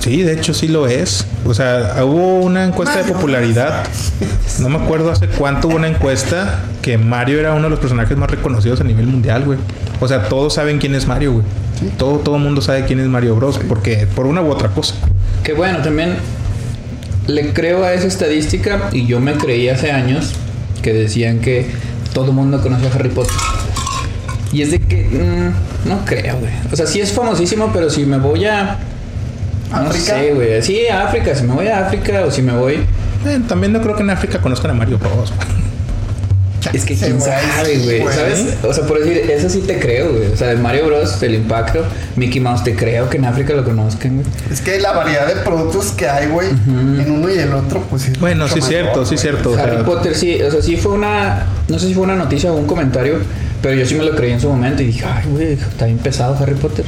Sí, 0.00 0.22
de 0.22 0.34
hecho 0.34 0.54
sí 0.54 0.68
lo 0.68 0.86
es. 0.86 1.26
O 1.44 1.52
sea, 1.54 2.04
hubo 2.04 2.38
una 2.38 2.64
encuesta 2.64 3.02
de 3.02 3.12
popularidad. 3.12 3.84
No 4.60 4.68
me 4.68 4.78
acuerdo 4.78 5.10
hace 5.10 5.26
cuánto 5.26 5.66
hubo 5.68 5.76
una 5.76 5.88
encuesta 5.88 6.60
que 6.80 6.96
Mario 6.96 7.40
era 7.40 7.52
uno 7.54 7.64
de 7.64 7.70
los 7.70 7.80
personajes 7.80 8.16
más 8.16 8.30
reconocidos 8.30 8.80
a 8.80 8.84
nivel 8.84 9.06
mundial, 9.06 9.44
güey. 9.44 9.58
O 10.00 10.06
sea, 10.06 10.28
todos 10.28 10.54
saben 10.54 10.78
quién 10.78 10.94
es 10.94 11.06
Mario, 11.08 11.32
güey. 11.32 11.44
Todo, 11.98 12.18
todo 12.18 12.38
mundo 12.38 12.60
sabe 12.62 12.84
quién 12.84 13.00
es 13.00 13.06
Mario 13.08 13.34
Bros. 13.34 13.58
Porque 13.68 14.06
por 14.14 14.26
una 14.26 14.42
u 14.42 14.50
otra 14.50 14.68
cosa. 14.68 14.94
Que 15.42 15.52
bueno, 15.54 15.78
también 15.82 16.16
le 17.26 17.52
creo 17.52 17.82
a 17.84 17.92
esa 17.92 18.06
estadística 18.06 18.88
y 18.92 19.06
yo 19.06 19.18
me 19.18 19.32
creí 19.34 19.68
hace 19.68 19.90
años 19.90 20.32
que 20.82 20.92
decían 20.92 21.40
que 21.40 21.66
todo 22.16 22.28
el 22.28 22.32
mundo 22.32 22.58
conoce 22.62 22.86
a 22.88 22.94
Harry 22.94 23.10
Potter. 23.10 23.34
Y 24.50 24.62
es 24.62 24.70
de 24.70 24.78
que 24.78 25.04
mm, 25.04 25.88
no 25.88 26.02
creo, 26.06 26.38
güey. 26.38 26.50
O 26.72 26.74
sea, 26.74 26.86
sí 26.86 26.98
es 26.98 27.12
famosísimo, 27.12 27.68
pero 27.74 27.90
si 27.90 28.06
me 28.06 28.16
voy 28.16 28.46
a 28.46 28.78
no 29.70 29.76
¿África? 29.76 30.14
sé, 30.14 30.32
güey. 30.32 30.62
Sí, 30.62 30.86
a 30.90 31.02
África, 31.08 31.34
si 31.34 31.42
me 31.44 31.52
voy 31.52 31.66
a 31.66 31.86
África 31.86 32.24
o 32.26 32.30
si 32.30 32.40
me 32.40 32.54
voy 32.56 32.76
Eh, 33.26 33.40
también 33.46 33.74
no 33.74 33.82
creo 33.82 33.96
que 33.96 34.02
en 34.02 34.08
África 34.08 34.38
conozcan 34.40 34.70
a 34.70 34.74
Mario 34.74 34.96
Bros. 34.98 35.30
Es 36.72 36.84
que 36.84 36.96
Sí, 36.96 37.04
quién 37.04 37.20
sabe, 37.20 37.40
sí, 37.76 37.84
güey. 37.84 38.02
¿Sabes? 38.14 38.44
O 38.62 38.72
sea, 38.72 38.84
por 38.86 38.98
decir, 38.98 39.30
eso 39.30 39.48
sí 39.48 39.60
te 39.60 39.78
creo, 39.78 40.12
güey. 40.12 40.32
O 40.32 40.36
sea, 40.36 40.48
de 40.48 40.56
Mario 40.56 40.86
Bros, 40.86 41.22
el 41.22 41.34
impacto, 41.34 41.84
Mickey 42.16 42.40
Mouse, 42.40 42.64
te 42.64 42.74
creo 42.74 43.08
que 43.10 43.16
en 43.18 43.24
África 43.26 43.54
lo 43.54 43.64
conozcan, 43.64 44.16
güey. 44.16 44.26
Es 44.50 44.60
que 44.60 44.78
la 44.80 44.92
variedad 44.92 45.26
de 45.26 45.36
productos 45.42 45.92
que 45.92 46.08
hay, 46.08 46.28
güey, 46.28 46.48
en 46.48 47.10
uno 47.10 47.30
y 47.30 47.38
el 47.38 47.52
otro, 47.52 47.82
pues 47.90 48.02
sí. 48.02 48.12
es 48.12 48.20
Bueno, 48.20 48.44
mucho 48.44 48.54
sí, 48.54 48.60
mejor, 48.60 48.70
cierto, 48.72 49.04
sí, 49.06 49.14
güey. 49.14 49.18
cierto. 49.18 49.56
Harry 49.58 49.84
Potter 49.84 50.14
sí, 50.14 50.40
o 50.42 50.50
sea, 50.50 50.62
sí 50.62 50.76
fue 50.76 50.92
una, 50.92 51.46
no 51.68 51.78
sé 51.78 51.86
si 51.88 51.94
fue 51.94 52.04
una 52.04 52.16
noticia 52.16 52.52
o 52.52 52.56
un 52.56 52.66
comentario, 52.66 53.16
pero 53.62 53.74
yo 53.74 53.86
sí 53.86 53.94
me 53.94 54.04
lo 54.04 54.14
creí 54.14 54.32
en 54.32 54.40
su 54.40 54.48
momento 54.48 54.82
y 54.82 54.86
dije, 54.86 55.04
ay, 55.06 55.24
güey, 55.30 55.52
está 55.54 55.86
bien 55.86 55.98
pesado 55.98 56.36
Harry 56.40 56.54
Potter. 56.54 56.84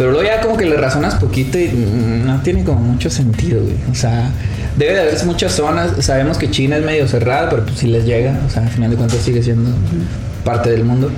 Pero 0.00 0.12
luego 0.12 0.26
ya 0.26 0.40
como 0.40 0.56
que 0.56 0.64
le 0.64 0.78
razonas 0.78 1.16
poquito 1.16 1.58
y 1.58 1.68
mm, 1.68 2.24
no 2.26 2.40
tiene 2.40 2.64
como 2.64 2.80
mucho 2.80 3.10
sentido, 3.10 3.60
güey. 3.62 3.74
O 3.92 3.94
sea, 3.94 4.30
debe 4.78 4.94
de 4.94 5.00
haber 5.02 5.26
muchas 5.26 5.52
zonas. 5.52 5.90
Sabemos 6.00 6.38
que 6.38 6.50
China 6.50 6.78
es 6.78 6.84
medio 6.86 7.06
cerrada, 7.06 7.50
pero 7.50 7.64
pues 7.66 7.78
si 7.78 7.86
les 7.86 8.06
llega, 8.06 8.40
o 8.46 8.50
sea, 8.50 8.62
al 8.62 8.70
final 8.70 8.90
de 8.90 8.96
cuentas 8.96 9.18
sigue 9.20 9.42
siendo 9.42 9.70
parte 10.42 10.70
del 10.70 10.84
mundo. 10.84 11.10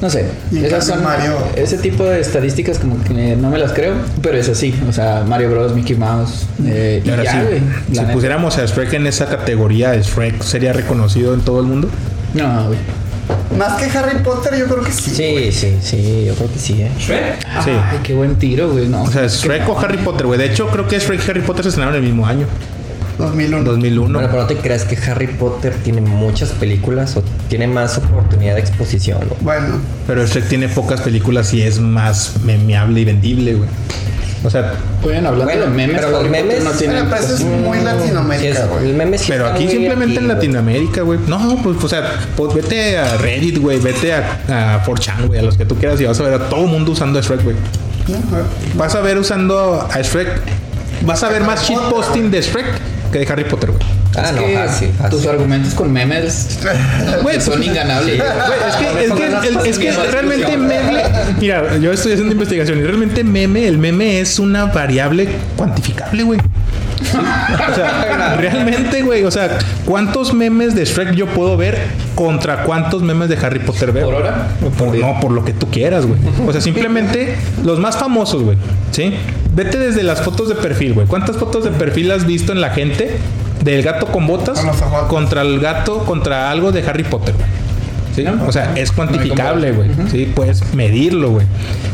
No 0.00 0.08
sé, 0.08 0.26
esas 0.54 0.86
son 0.86 1.02
Mario- 1.02 1.38
ese 1.56 1.78
tipo 1.78 2.04
de 2.04 2.20
estadísticas 2.20 2.78
como 2.78 3.02
que 3.02 3.34
no 3.34 3.48
me 3.50 3.58
las 3.58 3.72
creo, 3.72 3.94
pero 4.22 4.36
es 4.36 4.46
así, 4.48 4.72
o 4.88 4.92
sea, 4.92 5.24
Mario 5.26 5.50
Bros, 5.50 5.74
Mickey 5.74 5.96
Mouse, 5.96 6.46
eh, 6.66 7.00
y 7.02 7.08
ya, 7.08 7.32
sí, 7.32 7.38
güey. 7.48 7.60
si 7.90 8.00
neta. 8.02 8.12
pusiéramos 8.12 8.58
a 8.58 8.66
Shrek 8.66 8.92
en 8.92 9.06
esa 9.06 9.24
categoría, 9.26 9.96
¿Shrek 9.96 10.42
sería 10.42 10.74
reconocido 10.74 11.32
en 11.32 11.40
todo 11.40 11.60
el 11.60 11.66
mundo? 11.66 11.88
No, 12.34 12.66
güey. 12.66 12.78
Más 13.56 13.80
que 13.80 13.96
Harry 13.96 14.18
Potter, 14.22 14.58
yo 14.58 14.66
creo 14.66 14.82
que 14.82 14.92
sí. 14.92 15.10
Sí, 15.10 15.52
sí, 15.52 15.76
sí, 15.80 16.24
yo 16.26 16.34
creo 16.34 16.52
que 16.52 16.58
sí, 16.58 16.82
¿eh? 16.82 16.90
Sí. 16.98 17.12
Ay, 17.12 17.98
qué 18.02 18.14
buen 18.14 18.36
tiro, 18.36 18.70
güey. 18.70 18.86
No. 18.88 19.04
O 19.04 19.10
sea, 19.10 19.26
Shrek 19.26 19.68
o 19.68 19.78
Harry 19.78 19.98
Potter, 19.98 20.26
güey. 20.26 20.38
De 20.38 20.46
hecho, 20.46 20.68
creo 20.68 20.86
que 20.86 20.98
Shrek 20.98 21.26
y 21.26 21.30
Harry 21.30 21.40
Potter 21.40 21.62
se 21.64 21.70
estrenaron 21.70 21.96
el 21.96 22.02
mismo 22.02 22.26
año, 22.26 22.46
2001. 23.18 23.64
2001. 23.64 24.12
Bueno, 24.12 24.28
pero 24.30 24.42
no 24.42 24.46
te 24.46 24.56
creas 24.56 24.84
que 24.84 24.96
Harry 25.10 25.26
Potter 25.26 25.74
tiene 25.82 26.02
muchas 26.02 26.50
películas 26.50 27.16
o 27.16 27.22
tiene 27.48 27.66
más 27.66 27.96
oportunidad 27.98 28.54
de 28.54 28.60
exposición. 28.60 29.20
¿no? 29.20 29.36
Bueno, 29.40 29.80
Pero 30.06 30.26
Shrek 30.26 30.48
tiene 30.48 30.68
pocas 30.68 31.00
películas 31.00 31.54
y 31.54 31.62
es 31.62 31.80
más 31.80 32.34
memeable 32.44 33.00
y 33.00 33.04
vendible, 33.06 33.54
güey. 33.54 33.70
O 34.46 34.50
sea, 34.50 34.74
hablando 35.02 35.44
Bueno, 35.44 35.62
de 35.62 35.68
memes, 35.70 35.96
pero 35.96 36.10
los 36.10 36.30
memes- 36.30 36.62
no 36.62 36.70
tiene. 36.70 36.94
pero 36.94 37.08
pues 37.10 37.30
es 37.30 37.40
muy 37.40 37.78
Sí, 37.78 37.84
Latinoamérica, 37.84 38.48
es- 38.60 38.68
güey. 38.68 38.84
el 38.90 38.94
meme 38.94 39.18
sí 39.18 39.24
pero 39.28 39.44
está 39.46 39.56
aquí 39.56 39.68
simplemente 39.68 40.20
en. 40.20 40.28
Latinoamérica, 40.28 41.02
güey. 41.02 41.18
No, 41.26 41.58
pues, 41.64 41.82
o 41.82 41.88
sea, 41.88 42.12
pues 42.36 42.54
vete 42.54 42.96
a 42.96 43.16
Reddit, 43.16 43.58
güey. 43.58 43.80
Vete 43.80 44.12
a, 44.14 44.76
a 44.76 44.84
4chan, 44.84 45.26
güey. 45.26 45.40
A 45.40 45.42
los 45.42 45.56
que 45.58 45.64
tú 45.66 45.74
quieras 45.74 46.00
y 46.00 46.04
vas 46.04 46.20
a 46.20 46.22
ver 46.22 46.34
a 46.34 46.48
todo 46.48 46.60
el 46.64 46.70
mundo 46.70 46.92
usando 46.92 47.18
a 47.18 47.22
Shrek, 47.22 47.42
güey. 47.42 47.56
Vas 48.74 48.94
a 48.94 49.00
ver 49.00 49.18
usando 49.18 49.80
a 49.92 50.00
Shrek. 50.00 50.28
Vas 51.02 51.22
a 51.24 51.28
ver 51.28 51.42
más 51.42 51.68
shitposting 51.68 52.30
de 52.30 52.40
Shrek 52.40 52.66
que 53.12 53.18
de 53.18 53.26
Harry 53.32 53.44
Potter, 53.44 53.70
güey. 53.72 53.82
Ah, 54.16 54.22
es 54.26 54.32
no, 54.32 54.38
que 54.46 54.54
fácil, 54.54 54.90
fácil. 54.98 55.18
tus 55.18 55.26
argumentos 55.26 55.74
con 55.74 55.92
memes 55.92 56.58
son 57.40 57.62
inganables. 57.62 58.22
Es 58.66 58.76
que, 58.76 59.04
es 59.04 59.12
que, 59.12 59.48
el- 59.48 59.66
es 59.66 59.78
que 59.78 59.92
realmente 60.10 60.56
meme. 60.56 61.02
Mira, 61.40 61.76
yo 61.78 61.92
estoy 61.92 62.12
haciendo 62.12 62.32
investigación 62.32 62.78
y 62.78 62.82
realmente 62.82 63.22
meme, 63.24 63.66
el 63.68 63.78
meme 63.78 64.20
es 64.20 64.38
una 64.38 64.66
variable 64.66 65.28
cuantificable, 65.56 66.22
güey. 66.22 66.40
O 66.40 67.74
sea, 67.74 68.36
realmente, 68.40 69.02
güey. 69.02 69.24
O 69.24 69.30
sea, 69.30 69.58
¿cuántos 69.84 70.32
memes 70.34 70.74
de 70.74 70.84
Shrek 70.84 71.12
yo 71.14 71.26
puedo 71.26 71.56
ver 71.56 71.78
contra 72.14 72.62
cuántos 72.64 73.02
memes 73.02 73.28
de 73.28 73.36
Harry 73.36 73.58
Potter 73.60 73.92
veo? 73.92 74.06
¿Por 74.06 74.14
hora? 74.14 74.48
Por- 74.78 74.94
no, 74.96 75.20
por 75.20 75.30
lo 75.32 75.44
que 75.44 75.52
tú 75.52 75.68
quieras, 75.70 76.06
güey. 76.06 76.18
O 76.46 76.52
sea, 76.52 76.60
simplemente 76.60 77.36
los 77.64 77.78
más 77.78 77.96
famosos, 77.98 78.42
güey. 78.42 78.56
¿Sí? 78.92 79.14
Vete 79.54 79.78
desde 79.78 80.02
las 80.02 80.22
fotos 80.22 80.48
de 80.48 80.54
perfil, 80.56 80.94
güey. 80.94 81.06
¿Cuántas 81.06 81.36
fotos 81.36 81.64
de 81.64 81.70
perfil 81.70 82.10
has 82.12 82.26
visto 82.26 82.52
en 82.52 82.60
la 82.60 82.70
gente 82.70 83.16
del 83.66 83.82
gato 83.82 84.06
con 84.06 84.26
botas 84.26 84.64
contra 85.08 85.42
el 85.42 85.58
gato, 85.60 86.04
contra 86.04 86.50
algo 86.50 86.70
de 86.72 86.88
Harry 86.88 87.02
Potter, 87.02 87.34
güey? 87.34 87.65
O 88.46 88.52
sea, 88.52 88.72
es 88.76 88.92
cuantificable, 88.92 89.72
güey. 89.72 89.90
Sí, 90.10 90.30
puedes 90.34 90.74
medirlo, 90.74 91.30
güey. 91.32 91.46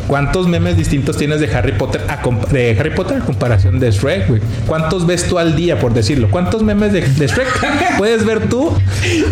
¿Cuántos 0.07 0.49
memes 0.49 0.77
distintos 0.77 1.17
tienes 1.17 1.41
de 1.41 1.55
Harry 1.55 1.73
Potter 1.73 2.03
a 2.09 2.23
de 2.53 2.77
Harry 2.79 2.91
Potter 2.91 3.19
a 3.19 3.25
comparación 3.25 3.79
de 3.79 3.91
Shrek, 3.91 4.29
güey? 4.29 4.41
¿Cuántos 4.67 5.07
ves 5.07 5.27
tú 5.27 5.39
al 5.39 5.57
día, 5.57 5.79
por 5.79 5.95
decirlo? 5.95 6.29
¿Cuántos 6.31 6.63
memes 6.63 6.93
de, 6.93 7.01
de 7.01 7.27
Shrek 7.27 7.49
puedes 7.99 8.25
ver 8.25 8.49
tú 8.49 8.73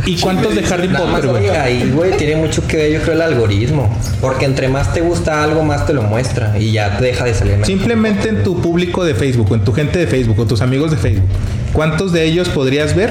y 0.07 0.17
cuántos 0.17 0.55
de 0.55 0.65
Harry 0.73 0.89
Nada 0.89 1.11
Potter, 1.11 1.31
güey? 1.31 1.49
ahí, 1.51 1.93
güey, 1.95 2.17
tiene 2.17 2.37
mucho 2.37 2.67
que 2.67 2.77
ver, 2.77 2.93
yo 2.93 3.01
creo, 3.01 3.15
el 3.15 3.23
algoritmo. 3.23 3.95
Porque 4.21 4.45
entre 4.45 4.69
más 4.69 4.93
te 4.93 5.01
gusta 5.01 5.43
algo, 5.43 5.63
más 5.63 5.87
te 5.87 5.93
lo 5.93 6.03
muestra. 6.03 6.59
Y 6.59 6.73
ya 6.73 6.99
te 6.99 7.05
deja 7.05 7.25
de 7.25 7.35
salir. 7.35 7.65
Simplemente 7.65 8.29
en 8.29 8.43
tu 8.43 8.61
público 8.61 9.05
de 9.05 9.15
Facebook, 9.15 9.53
en 9.55 9.65
tu 9.65 9.73
gente 9.73 9.99
de 9.99 10.07
Facebook, 10.07 10.39
o 10.39 10.47
tus 10.47 10.61
amigos 10.61 10.91
de 10.91 10.97
Facebook, 10.97 11.29
¿cuántos 11.73 12.13
de 12.13 12.25
ellos 12.25 12.49
podrías 12.49 12.95
ver 12.95 13.11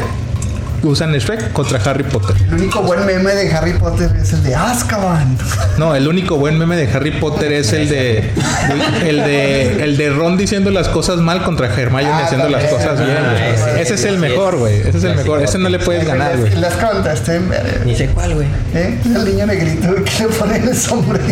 usan 0.83 1.13
Shrek 1.13 1.51
contra 1.53 1.79
Harry 1.89 2.03
Potter? 2.03 2.35
El 2.47 2.53
único 2.55 2.81
buen 2.81 3.05
meme 3.05 3.33
de 3.35 3.51
Harry 3.53 3.73
Potter 3.73 4.11
es 4.21 4.33
el 4.33 4.43
de 4.43 4.55
Azkaban. 4.55 5.37
No, 5.77 5.95
el 5.95 6.07
único 6.07 6.37
buen 6.37 6.57
meme 6.57 6.75
de 6.75 6.91
Harry 6.91 7.11
Potter 7.11 7.51
es 7.53 7.73
el 7.73 7.89
de 7.89 8.31
el 9.05 9.17
de 9.17 9.83
el 9.83 9.97
de 9.97 10.09
Ron 10.09 10.37
diciendo 10.37 10.69
las 10.71 10.87
cosas 10.89 11.17
mal 11.17 11.43
contra 11.43 11.67
Hermione 11.67 12.09
Ah, 12.09 12.23
haciendo 12.25 12.49
las 12.49 12.63
cosas 12.65 12.97
bien. 13.03 13.17
Ah, 13.17 13.47
ese- 13.49 13.81
ese 13.81 13.93
es 13.95 14.03
el 14.05 14.15
sí 14.15 14.21
mejor, 14.21 14.57
güey. 14.57 14.79
Ese 14.81 14.97
es 14.97 15.03
el 15.03 15.15
mejor. 15.15 15.41
Ese 15.41 15.57
no 15.57 15.69
le 15.69 15.79
puedes 15.79 16.05
ganar, 16.07 16.37
güey. 16.37 16.53
El 16.53 16.63
Azkaban 16.63 17.05
está 17.07 17.35
en 17.35 17.49
verga. 17.49 17.83
Ni 17.85 17.95
sé 17.95 18.07
cuál, 18.07 18.35
güey. 18.35 18.47
¿Eh? 18.73 18.99
El 19.05 19.25
niño 19.25 19.45
negrito 19.45 19.93
que 19.95 20.23
le 20.23 20.29
pone 20.29 20.57
el 20.57 20.75
sombrero. 20.77 21.25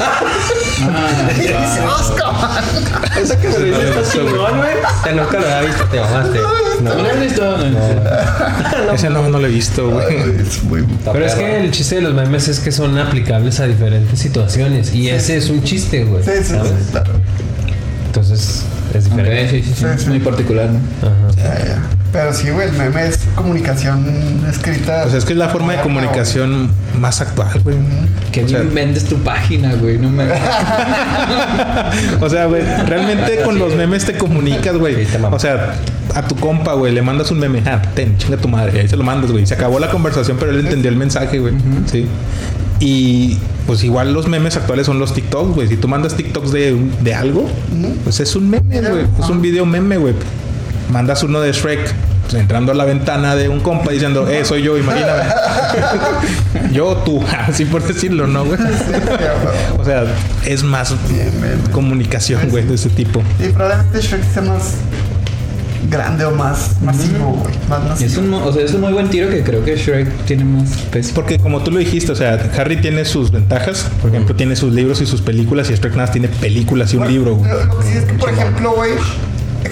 Ah, 0.00 1.30
y 1.36 1.40
dice 1.40 1.52
Azkaban. 1.54 2.64
Esa 3.20 3.40
que 3.40 3.48
me 3.48 3.58
lo 3.58 3.64
dices 3.64 3.84
está 3.96 4.12
chingón, 4.12 4.56
güey. 4.58 4.70
Ya 5.04 5.12
nunca 5.12 5.38
lo 5.38 5.46
había 5.46 5.60
visto, 5.68 5.84
te 5.86 6.00
mamaste. 6.00 6.38
¿No 6.82 6.94
lo 6.94 7.08
has 7.10 7.20
visto? 7.20 7.56
Ese 8.94 9.10
no, 9.10 9.28
no 9.28 9.38
lo 9.38 9.46
he 9.46 9.50
visto, 9.50 9.90
güey. 9.90 10.16
Es 10.40 10.62
muy 10.64 10.84
Pero 11.12 11.24
es 11.24 11.34
que 11.34 11.60
el 11.60 11.70
chiste 11.70 11.96
de 11.96 12.02
los 12.02 12.14
memes 12.14 12.48
es 12.48 12.60
que 12.60 12.72
son 12.72 12.98
aplicables 12.98 13.60
a 13.60 13.66
diferentes 13.66 14.18
situaciones. 14.18 14.94
Y 14.94 15.08
ese 15.08 15.36
es 15.36 15.50
un 15.50 15.62
chiste, 15.62 16.04
güey. 16.04 16.22
Sí, 16.22 16.30
sí, 16.44 16.54
claro. 16.90 17.12
Entonces, 18.06 18.64
es 18.94 19.04
diferente. 19.04 19.50
sí, 19.50 19.62
sí, 19.62 19.68
sí. 19.68 19.74
Sí, 19.80 19.86
Es 19.94 20.02
sí. 20.02 20.08
muy 20.08 20.20
particular, 20.20 20.68
¿no? 20.70 20.78
Ajá. 21.06 21.30
Ya, 21.36 21.64
ya. 21.64 21.82
Pero 22.12 22.34
sí, 22.34 22.50
güey, 22.50 22.68
el 22.68 22.74
meme 22.74 23.06
es 23.06 23.18
comunicación 23.34 24.04
escrita. 24.50 25.04
O 25.06 25.08
sea, 25.08 25.18
es 25.18 25.24
que 25.24 25.32
es 25.32 25.38
la 25.38 25.48
forma 25.48 25.72
de 25.72 25.80
comunicación 25.80 26.70
más 27.00 27.22
actual, 27.22 27.58
güey. 27.64 27.76
Que 28.32 28.44
O 28.44 28.48
sea, 28.48 28.60
bien 28.60 28.74
vendes 28.74 29.04
tu 29.04 29.16
página, 29.16 29.72
güey. 29.76 29.96
No 29.96 30.10
me. 30.10 30.24
O 32.20 32.28
sea, 32.28 32.44
güey, 32.46 32.62
realmente 32.86 33.40
con 33.44 33.58
los 33.58 33.74
memes 33.76 34.04
te 34.04 34.18
comunicas, 34.18 34.76
güey. 34.76 35.06
Sí, 35.06 35.12
te 35.12 35.18
mamas. 35.18 35.38
O 35.38 35.40
sea, 35.40 35.74
a 36.14 36.26
tu 36.26 36.36
compa, 36.36 36.74
güey, 36.74 36.92
le 36.92 37.02
mandas 37.02 37.30
un 37.30 37.38
meme, 37.38 37.62
ah, 37.66 37.80
ten, 37.94 38.16
chinga 38.18 38.36
tu 38.36 38.48
madre, 38.48 38.80
ahí 38.80 38.88
se 38.88 38.96
lo 38.96 39.04
mandas, 39.04 39.30
güey. 39.30 39.46
Se 39.46 39.54
acabó 39.54 39.78
la 39.78 39.90
conversación, 39.90 40.36
pero 40.38 40.52
él 40.52 40.60
entendió 40.60 40.90
el 40.90 40.96
mensaje, 40.96 41.38
güey. 41.38 41.54
Sí. 41.86 42.06
Y 42.80 43.38
pues 43.66 43.84
igual 43.84 44.12
los 44.12 44.26
memes 44.26 44.56
actuales 44.56 44.86
son 44.86 44.98
los 44.98 45.14
TikToks, 45.14 45.54
güey. 45.54 45.68
Si 45.68 45.76
tú 45.76 45.88
mandas 45.88 46.16
TikToks 46.16 46.50
de, 46.50 46.76
de 47.00 47.14
algo, 47.14 47.48
pues 48.04 48.20
es 48.20 48.34
un 48.34 48.50
meme, 48.50 48.80
güey. 48.80 49.06
Es 49.20 49.28
un 49.28 49.40
video 49.40 49.64
meme, 49.66 49.96
güey. 49.96 50.14
Mandas 50.90 51.22
uno 51.22 51.40
de 51.40 51.52
Shrek, 51.52 51.94
pues, 52.22 52.34
entrando 52.34 52.72
a 52.72 52.74
la 52.74 52.84
ventana 52.84 53.36
de 53.36 53.48
un 53.48 53.60
compa 53.60 53.92
diciendo, 53.92 54.28
eh, 54.28 54.44
soy 54.44 54.62
yo, 54.62 54.76
imagíname. 54.76 55.22
yo, 56.72 56.96
tú, 57.04 57.22
así 57.46 57.64
por 57.64 57.82
decirlo, 57.86 58.26
¿no, 58.26 58.44
güey? 58.44 58.58
o 59.78 59.84
sea, 59.84 60.04
es 60.44 60.62
más 60.62 60.94
comunicación, 61.70 62.50
güey, 62.50 62.66
de 62.66 62.74
ese 62.74 62.90
tipo. 62.90 63.22
Y 63.38 63.48
probablemente 63.48 64.00
Shrek 64.00 64.24
sea 64.32 64.42
más 64.42 64.74
grande 65.90 66.24
o 66.24 66.30
más 66.30 66.80
masivo, 66.82 67.32
güey. 67.42 67.54
Más 67.68 67.82
masivo. 67.84 68.10
Es 68.10 68.16
un, 68.16 68.30
mo- 68.30 68.44
o 68.44 68.52
sea, 68.52 68.62
es 68.62 68.72
un 68.74 68.80
muy 68.82 68.92
buen 68.92 69.08
tiro 69.10 69.28
que 69.30 69.42
creo 69.42 69.64
que 69.64 69.76
Shrek 69.76 70.24
tiene 70.24 70.44
más 70.44 70.68
peso. 70.90 71.12
Porque 71.14 71.38
como 71.38 71.62
tú 71.62 71.70
lo 71.70 71.78
dijiste, 71.78 72.12
o 72.12 72.16
sea, 72.16 72.38
Harry 72.56 72.80
tiene 72.80 73.04
sus 73.04 73.30
ventajas. 73.30 73.86
Por 74.00 74.10
ejemplo, 74.10 74.34
tiene 74.36 74.56
sus 74.56 74.72
libros 74.72 75.00
y 75.00 75.06
sus 75.06 75.20
películas. 75.22 75.68
Y 75.70 75.74
Shrek 75.74 75.92
nada 75.92 76.02
más 76.04 76.12
tiene 76.12 76.28
películas 76.28 76.92
y 76.94 76.96
un 76.96 77.08
libro, 77.08 77.36
güey. 77.36 77.50
Lo, 77.50 77.78
que 77.78 77.86
sí 77.86 77.98
es 77.98 78.04
que, 78.04 78.14
por 78.14 78.30
ejemplo, 78.30 78.72
güey, 78.76 78.92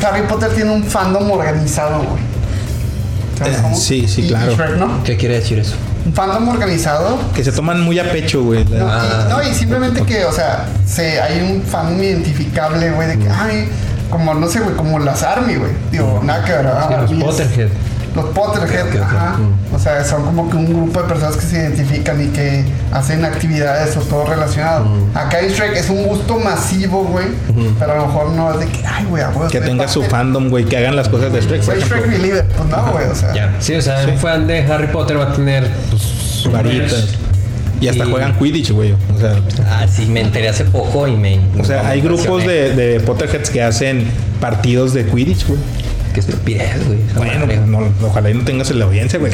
Harry 0.05 0.23
Potter 0.29 0.51
tiene 0.51 0.71
un 0.73 0.85
fandom 0.85 1.31
organizado, 1.31 1.99
güey. 2.03 2.23
¿Sabes 3.39 3.57
Eh, 3.57 3.75
sí, 3.77 4.09
sí, 4.09 4.23
Y- 4.23 4.25
y 4.27 4.29
claro. 4.29 4.53
Shrek, 4.55 4.77
¿no? 4.77 5.03
¿Qué 5.05 5.17
quiere 5.17 5.37
decir 5.37 5.59
eso? 5.59 5.75
Un 6.05 6.13
fandom 6.15 6.49
organizado. 6.49 7.19
Que 7.35 7.45
se 7.45 7.53
toman 7.53 7.81
muy 7.81 7.99
a 7.99 8.11
pecho, 8.11 8.43
güey. 8.43 8.65
No, 8.65 8.87
Ah. 8.89 9.27
y, 9.27 9.31
no, 9.31 9.43
y 9.51 9.55
simplemente 9.55 10.03
que, 10.03 10.25
o 10.25 10.33
sea, 10.33 10.67
se, 10.87 11.21
hay 11.21 11.41
un 11.43 11.63
fandom 11.63 12.03
identificable, 12.03 12.91
güey, 12.93 13.09
de 13.09 13.19
que, 13.19 13.29
ay, 13.29 13.69
como, 14.11 14.35
no 14.35 14.49
sé, 14.49 14.61
güey, 14.61 14.75
como 14.77 14.99
las 14.99 15.23
Army, 15.23 15.55
güey. 15.55 15.73
Digo, 15.91 16.21
nada 16.25 16.45
que 16.45 16.53
ver, 16.53 16.67
ah, 16.67 17.05
Sí, 17.09 17.15
los 17.15 17.25
Potterhead. 17.25 17.69
Los 18.15 18.25
Potterhead, 18.27 19.01
ajá. 19.01 19.37
O 19.73 19.79
sea, 19.79 20.05
son 20.05 20.25
como 20.25 20.51
que 20.51 20.57
un 20.57 20.67
grupo 20.67 21.01
de 21.01 21.09
personas 21.09 21.37
que 21.37 21.47
se 21.47 21.57
identifican 21.57 22.21
y 22.21 22.27
que 22.29 22.65
hacen 22.93 23.25
actividades 23.25 23.97
o 23.97 24.01
todo 24.01 24.27
relacionado. 24.27 24.87
Acá 25.15 25.41
en 25.41 25.51
Shrek 25.53 25.77
es 25.77 25.89
un 25.91 26.03
gusto 26.05 26.39
masivo, 26.39 27.05
güey. 27.05 27.27
Pero 27.79 27.93
a 27.93 27.97
lo 27.97 28.07
mejor 28.09 28.31
no 28.31 28.53
es 28.53 28.61
de 28.61 28.67
que, 28.67 28.85
ay, 28.87 29.05
güey, 29.05 29.23
a 29.23 29.29
huevo, 29.31 29.49
que 29.49 29.61
tenga 29.61 29.87
su 29.87 30.03
fandom, 30.03 30.51
güey. 30.51 30.65
Que 30.65 30.79
hagan 30.79 30.97
las 30.97 31.09
cosas 31.09 31.33
de 31.33 31.41
Shrek. 31.41 31.63
Soy 31.63 31.81
Shrek 31.81 32.11
believer. 32.11 32.45
Pues 32.57 32.69
no, 32.69 32.93
güey, 32.93 33.07
o 33.07 33.15
sea. 33.15 33.55
Sí, 33.61 33.75
o 33.75 33.83
sea, 33.83 34.05
un 34.07 34.19
fan 34.19 34.47
de 34.47 34.65
Harry 34.65 34.89
Potter 34.89 35.19
va 35.19 35.31
a 35.31 35.33
tener 35.33 35.71
pues, 35.91 36.03
su 36.03 36.51
Varitas. 36.51 37.20
Y 37.81 37.89
hasta 37.89 38.05
juegan 38.05 38.39
Quidditch, 38.39 38.73
güey. 38.73 38.93
O 38.93 39.19
sea, 39.19 39.41
Ah, 39.67 39.87
sí, 39.89 40.05
me 40.07 40.21
enteré 40.21 40.49
hace 40.49 40.65
poco 40.65 41.09
y 41.09 41.17
me. 41.17 41.39
o 41.59 41.65
sea, 41.65 41.89
hay 41.89 42.01
me 42.01 42.09
grupos 42.09 42.45
de, 42.47 42.75
de 42.75 43.01
Potterheads 43.01 43.51
que 43.51 43.63
hacen 43.63 44.05
partidos 44.41 44.93
de 44.95 45.05
Quidditch, 45.07 45.47
güey. 45.47 45.59
Qué 46.13 46.21
estupidez, 46.21 46.87
güey. 46.87 46.99
Bueno, 47.15 47.41
madre. 47.47 47.57
pues 47.59 47.69
no, 47.69 47.93
ojalá 48.07 48.31
y 48.31 48.35
no 48.35 48.45
tengas 48.45 48.71
en 48.71 48.79
la 48.81 48.85
audiencia, 48.87 49.19
güey. 49.19 49.33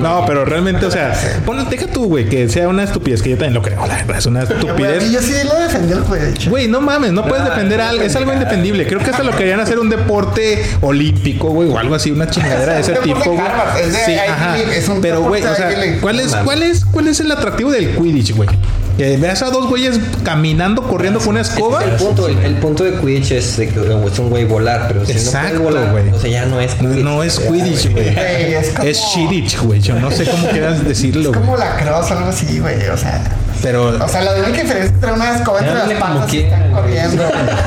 No, 0.00 0.24
pero 0.26 0.44
realmente, 0.44 0.86
o 0.86 0.90
sea, 0.90 1.12
pon, 1.44 1.68
deja 1.68 1.86
tú, 1.86 2.06
güey, 2.06 2.28
que 2.28 2.48
sea 2.48 2.68
una 2.68 2.84
estupidez, 2.84 3.22
que 3.22 3.30
yo 3.30 3.36
también 3.36 3.54
lo 3.54 3.62
creo, 3.62 3.84
la 3.86 3.96
verdad, 3.96 4.18
es 4.18 4.26
una 4.26 4.44
Güey, 4.44 4.54
estupidez. 4.60 5.10
yo 5.10 5.20
sí 5.20 5.32
lo 5.44 5.58
defendí 5.58 5.92
el 5.92 6.02
Quidditch. 6.02 6.48
Güey, 6.48 6.68
no 6.68 6.80
mames, 6.80 7.12
no 7.12 7.26
puedes 7.26 7.44
defender 7.44 7.80
algo, 7.80 8.02
es 8.02 8.14
algo 8.16 8.32
indefendible. 8.32 8.86
Creo 8.86 9.00
que 9.00 9.10
hasta 9.10 9.22
lo 9.22 9.32
querían 9.36 9.60
hacer 9.60 9.78
un 9.78 9.88
deporte 9.90 10.62
olímpico, 10.80 11.48
güey, 11.50 11.68
o 11.68 11.78
algo 11.78 11.94
así, 11.94 12.10
una 12.10 12.28
chingadera 12.30 12.74
de 12.74 12.80
ese 12.80 12.92
tipo, 12.94 13.18
güey. 13.24 13.38
Harvard, 13.38 13.78
es 13.80 13.92
de 13.92 14.04
Sí, 14.04 14.14
ajá. 14.14 14.56
League, 14.56 14.76
es 14.78 14.88
un 14.88 15.00
Pero, 15.00 15.22
güey, 15.22 15.42
o 15.42 15.48
de 15.50 15.56
sea. 15.56 15.68
¿cuál 16.00 16.20
es, 16.20 16.34
cuál 16.36 16.62
es, 16.62 16.84
cuál 16.84 17.08
es 17.08 17.20
el 17.20 17.30
atractivo 17.32 17.70
del 17.70 17.96
Quidditch, 17.96 18.34
güey? 18.36 18.48
Que 18.96 19.16
veas 19.18 19.42
a 19.42 19.50
dos 19.50 19.68
güeyes 19.68 20.00
caminando, 20.24 20.82
corriendo 20.82 21.18
con 21.20 21.28
una 21.30 21.42
escoba. 21.42 21.84
El 21.84 21.90
punto, 21.92 22.28
el, 22.28 22.38
el 22.38 22.54
punto 22.56 22.82
de 22.84 22.92
Quidditch 22.98 23.32
es 23.32 23.56
de 23.58 23.68
que 23.68 23.78
o 23.80 24.08
es 24.08 24.18
un 24.18 24.30
güey 24.30 24.44
volar, 24.46 24.86
pero 24.88 25.04
si 25.04 25.12
Exacto, 25.12 25.58
no 25.58 25.64
puedes 25.64 25.80
volar, 25.80 25.92
güey. 25.92 26.10
o 26.12 26.18
sea, 26.20 26.30
ya 26.30 26.46
no 26.46 26.58
es 26.60 26.74
Quidditch. 26.74 27.04
No 27.04 27.22
es 27.22 27.38
Quidditch, 27.38 27.92
güey. 27.92 28.14
Güey, 28.14 28.54
es 28.54 28.68
como- 28.70 28.88
Es 28.88 28.98
Shiddich, 28.98 29.58
güey. 29.60 29.80
Yo 29.80 29.94
no 30.00 30.10
sé 30.10 30.24
cómo 30.24 30.48
quieras 30.48 30.82
decirlo, 30.82 31.30
Es 31.30 31.36
como 31.36 31.56
la 31.58 31.76
cross, 31.76 32.10
algo 32.10 32.28
así, 32.30 32.58
güey. 32.58 32.88
O 32.88 32.96
sea. 32.96 33.22
Pero 33.62 33.88
O 34.02 34.08
sea, 34.08 34.20
la 34.22 34.34
única 34.34 34.62
diferencia 34.62 34.84
entre 34.94 35.12
una 35.12 35.36
escoba 35.36 35.58
entre 35.60 35.74
las 35.74 35.92
patas 36.00 36.30
quieran, 36.30 36.62
están 36.62 36.72
corriendo. 36.72 37.22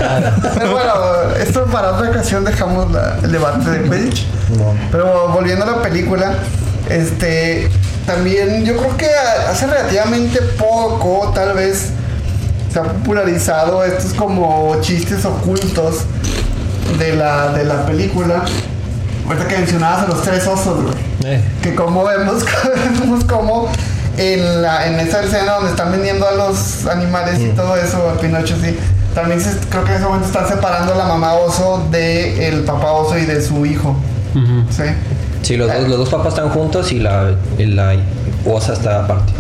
Pero 0.55 0.71
bueno, 0.71 0.93
esto 1.39 1.65
para 1.65 1.91
otra 1.93 2.09
ocasión 2.09 2.43
dejamos 2.45 2.91
la- 2.91 3.17
el 3.23 3.31
debate 3.31 3.69
de 3.69 3.83
Quidditch. 3.83 4.25
Pero 4.91 5.29
volviendo 5.29 5.65
a 5.65 5.67
la 5.77 5.81
película, 5.81 6.35
este 6.89 7.69
también 8.13 8.65
yo 8.65 8.75
creo 8.75 8.97
que 8.97 9.07
hace 9.49 9.67
relativamente 9.67 10.41
poco, 10.41 11.31
tal 11.35 11.53
vez, 11.53 11.89
se 12.73 12.79
ha 12.79 12.83
popularizado 12.83 13.83
estos 13.83 14.13
como 14.13 14.75
chistes 14.81 15.23
ocultos 15.25 15.97
de 16.97 17.15
la, 17.15 17.49
de 17.53 17.65
la 17.65 17.85
película. 17.85 18.43
Ahorita 19.27 19.47
que 19.47 19.57
mencionabas 19.57 20.03
a 20.05 20.07
los 20.07 20.21
tres 20.23 20.47
osos, 20.47 20.83
güey 20.83 20.95
Eh, 21.25 21.41
que 21.61 21.75
como 21.75 22.03
vemos, 22.03 22.43
vemos 23.01 23.23
como 23.25 23.69
en, 24.17 24.61
la, 24.63 24.87
en 24.87 24.99
esa 24.99 25.21
escena 25.23 25.53
donde 25.53 25.69
están 25.71 25.91
vendiendo 25.91 26.27
a 26.27 26.31
los 26.31 26.85
animales 26.87 27.39
y 27.39 27.49
todo 27.49 27.75
eso, 27.75 28.09
a 28.09 28.19
Pinocho 28.19 28.55
sí, 28.63 28.75
también 29.13 29.39
se- 29.39 29.55
creo 29.69 29.83
que 29.83 29.91
en 29.91 29.97
ese 29.97 30.05
momento 30.05 30.27
están 30.27 30.47
separando 30.47 30.93
a 30.93 30.97
la 30.97 31.05
mamá 31.05 31.33
oso 31.33 31.85
de 31.91 32.47
el 32.47 32.63
papá 32.63 32.91
oso 32.91 33.17
y 33.19 33.25
de 33.25 33.39
su 33.41 33.65
hijo. 33.65 33.95
¿sí? 34.71 34.83
Sí, 35.41 35.57
los 35.57 35.67
dos, 35.71 35.87
los 35.87 35.97
dos 35.99 36.09
papás 36.09 36.33
están 36.33 36.49
juntos 36.49 36.91
y 36.91 36.99
la, 36.99 37.31
y 37.57 37.65
la 37.65 37.93
osa 38.45 38.73
está 38.73 39.03
aparte. 39.05 39.33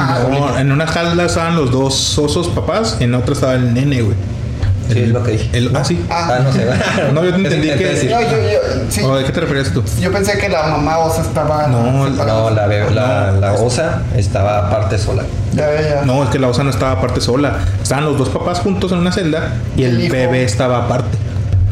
Ah, 0.00 0.18
no, 0.28 0.58
en 0.58 0.72
una 0.72 0.86
jalda 0.86 1.24
estaban 1.24 1.54
los 1.56 1.70
dos 1.70 2.18
osos 2.18 2.48
papás, 2.48 2.96
en 3.00 3.14
otra 3.14 3.34
estaba 3.34 3.54
el 3.54 3.72
nene, 3.74 4.02
güey. 4.02 4.16
Sí, 4.88 4.98
El- 4.98 5.04
es 5.04 5.08
lo 5.10 5.22
que 5.22 5.30
dije. 5.32 5.50
el- 5.56 5.76
ah, 5.76 5.84
sí. 5.84 6.04
Ah. 6.10 6.28
Ah, 6.32 6.40
no 6.42 6.52
sé. 6.52 6.66
No, 7.14 7.22
yo 7.24 7.30
te 7.30 7.36
entendí 7.36 7.68
que- 7.70 7.76
decir. 7.84 8.10
no, 8.10 8.20
yo, 8.20 8.28
yo, 8.28 8.58
sí, 8.88 9.02
¿O 9.02 9.14
¿De 9.14 9.24
qué 9.24 9.30
te 9.30 9.40
refieres 9.40 9.72
tú? 9.72 9.84
yo 10.00 10.10
pensé 10.10 10.36
que 10.38 10.48
la 10.48 10.64
mamá 10.66 10.98
osa 10.98 11.22
estaba 11.22 11.68
No, 11.68 12.08
separada. 12.08 12.40
No, 12.40 12.50
la, 12.50 12.66
bebé- 12.66 12.90
la, 12.90 13.30
la 13.32 13.52
osa 13.52 14.02
estaba 14.16 14.66
aparte 14.66 14.98
sola. 14.98 15.22
Ya, 15.54 15.72
ya, 15.72 15.80
ya. 15.96 16.02
No, 16.04 16.24
es 16.24 16.30
que 16.30 16.40
la 16.40 16.48
osa 16.48 16.64
no 16.64 16.70
estaba 16.70 16.92
aparte 16.92 17.20
sola. 17.20 17.58
Estaban 17.80 18.04
los 18.04 18.18
dos 18.18 18.30
papás 18.30 18.58
juntos 18.60 18.90
en 18.90 18.98
una 18.98 19.12
celda 19.12 19.52
y 19.76 19.84
el 19.84 20.08
bebé 20.10 20.42
estaba 20.42 20.78
aparte. 20.86 21.16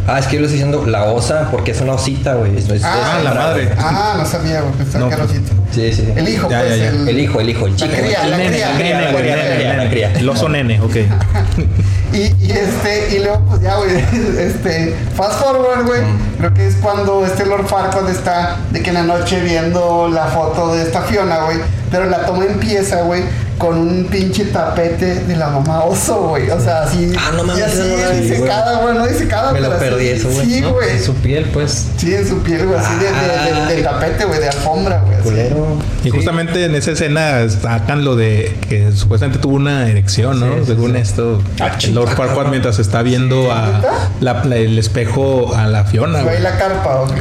Ah, 0.08 0.18
es 0.18 0.26
que 0.26 0.36
yo 0.36 0.40
le 0.40 0.46
estoy 0.46 0.60
diciendo 0.62 0.86
la 0.86 1.04
osa 1.04 1.48
porque 1.50 1.72
es 1.72 1.80
una 1.82 1.92
osita, 1.92 2.34
güey. 2.34 2.56
Es- 2.56 2.68
es- 2.68 2.82
Ah, 2.82 3.16
es 3.18 3.24
la 3.24 3.34
madre. 3.34 3.70
Ah, 3.78 4.14
no 4.18 4.24
sabía, 4.24 4.62
güey, 4.62 4.72
pensaba 4.74 5.00
No, 5.04 5.08
que 5.10 5.14
era 5.16 5.24
pues, 5.26 5.36
osito. 5.38 5.52
Sí, 5.70 5.92
sí. 5.92 6.08
El 6.16 6.28
hijo, 6.28 6.48
Ya, 6.48 6.60
pues, 6.60 6.70
ya, 6.70 6.76
ya. 6.76 6.88
el, 6.88 7.08
El 7.08 7.20
hijo, 7.20 7.40
el 7.40 7.50
hijo, 7.50 7.66
el 7.66 7.76
chico. 7.76 7.92
cría, 7.94 8.26
la 8.26 8.36
nene, 8.38 8.50
cría, 8.50 8.66
el 8.70 8.72
la 8.72 8.78
nene, 8.78 8.88
cría, 8.88 9.00
la 9.00 9.10
el 9.10 9.16
cría, 9.16 9.36
nene, 9.36 9.76
la 9.76 9.82
el 9.84 9.90
cría. 9.90 10.08
nene. 10.08 10.20
El 10.20 10.28
oso 10.30 10.48
nene, 10.48 10.80
ok. 10.80 10.96
Y, 12.10 12.20
y 12.42 12.50
este, 12.52 13.14
y 13.16 13.18
luego 13.22 13.40
pues 13.50 13.60
ya, 13.60 13.76
güey, 13.76 13.90
este, 14.38 14.96
fast 15.14 15.40
forward, 15.42 15.86
güey, 15.86 16.00
creo 16.38 16.54
que 16.54 16.66
es 16.66 16.76
cuando 16.76 17.26
este 17.26 17.44
Lord 17.44 17.66
Farquaad 17.66 18.08
está 18.08 18.56
de 18.70 18.80
que 18.82 18.88
en 18.88 18.94
la 18.94 19.02
noche 19.02 19.40
viendo 19.42 20.08
la 20.08 20.24
foto 20.28 20.74
de 20.74 20.84
esta 20.84 21.02
Fiona, 21.02 21.40
güey, 21.44 21.58
pero 21.90 22.06
la 22.06 22.24
toma 22.24 22.46
empieza, 22.46 23.02
güey, 23.02 23.24
con 23.58 23.76
un 23.76 24.04
pinche 24.04 24.44
tapete 24.46 25.16
de 25.24 25.36
la 25.36 25.48
mamá 25.48 25.82
oso, 25.84 26.28
güey, 26.28 26.48
o 26.48 26.60
sea, 26.60 26.82
así, 26.84 27.12
Ah, 27.18 27.32
no 27.36 27.42
mames, 27.42 27.58
y 27.58 27.62
así, 27.62 28.20
disecada, 28.22 28.78
güey, 28.82 28.94
no 28.94 29.06
disecada, 29.06 29.52
Me 29.52 29.60
lo 29.60 29.72
así, 29.72 29.80
perdí 29.80 30.08
eso, 30.08 30.28
güey, 30.30 30.46
Sí, 30.46 30.60
¿no? 30.60 30.72
güey, 30.74 30.90
En 30.90 31.02
su 31.02 31.14
piel, 31.14 31.44
pues. 31.52 31.86
sí, 31.96 32.14
en 32.14 32.28
su 32.28 32.38
piel, 32.38 32.66
güey, 32.66 32.78
así 32.78 32.94
de, 32.94 33.06
de, 33.06 33.66
de- 33.66 33.74
de 33.76 33.82
tapete, 33.82 34.24
güey, 34.26 34.38
de 34.40 34.48
alfombra, 34.48 35.02
güey. 35.24 35.36
Y 36.04 36.10
justamente 36.10 36.64
en 36.64 36.74
esa 36.76 36.92
escena 36.92 37.48
sacan 37.48 38.04
lo 38.04 38.14
de 38.16 38.56
que 38.68 38.92
supuestamente 38.92 39.40
tuvo 39.40 39.56
una 39.56 39.88
erección, 39.88 40.38
¿no? 40.40 40.46
Sí, 40.54 40.60
sí, 40.60 40.66
Según 40.66 40.92
sí. 40.92 40.98
esto, 40.98 41.42
Ah, 41.60 41.76
el 41.82 41.94
Lord 41.94 42.10
Farquaad 42.16 42.46
mientras 42.50 42.78
está 42.78 43.02
viendo 43.02 43.50
a 43.52 44.06
la- 44.20 44.44
la- 44.44 44.56
el 44.56 44.78
espejo 44.78 45.54
a 45.56 45.66
la 45.66 45.84
Fiona, 45.84 46.22
Güey, 46.22 46.34
güey. 46.36 46.42
la 46.42 46.56
carpa, 46.56 47.00
güey. 47.06 47.18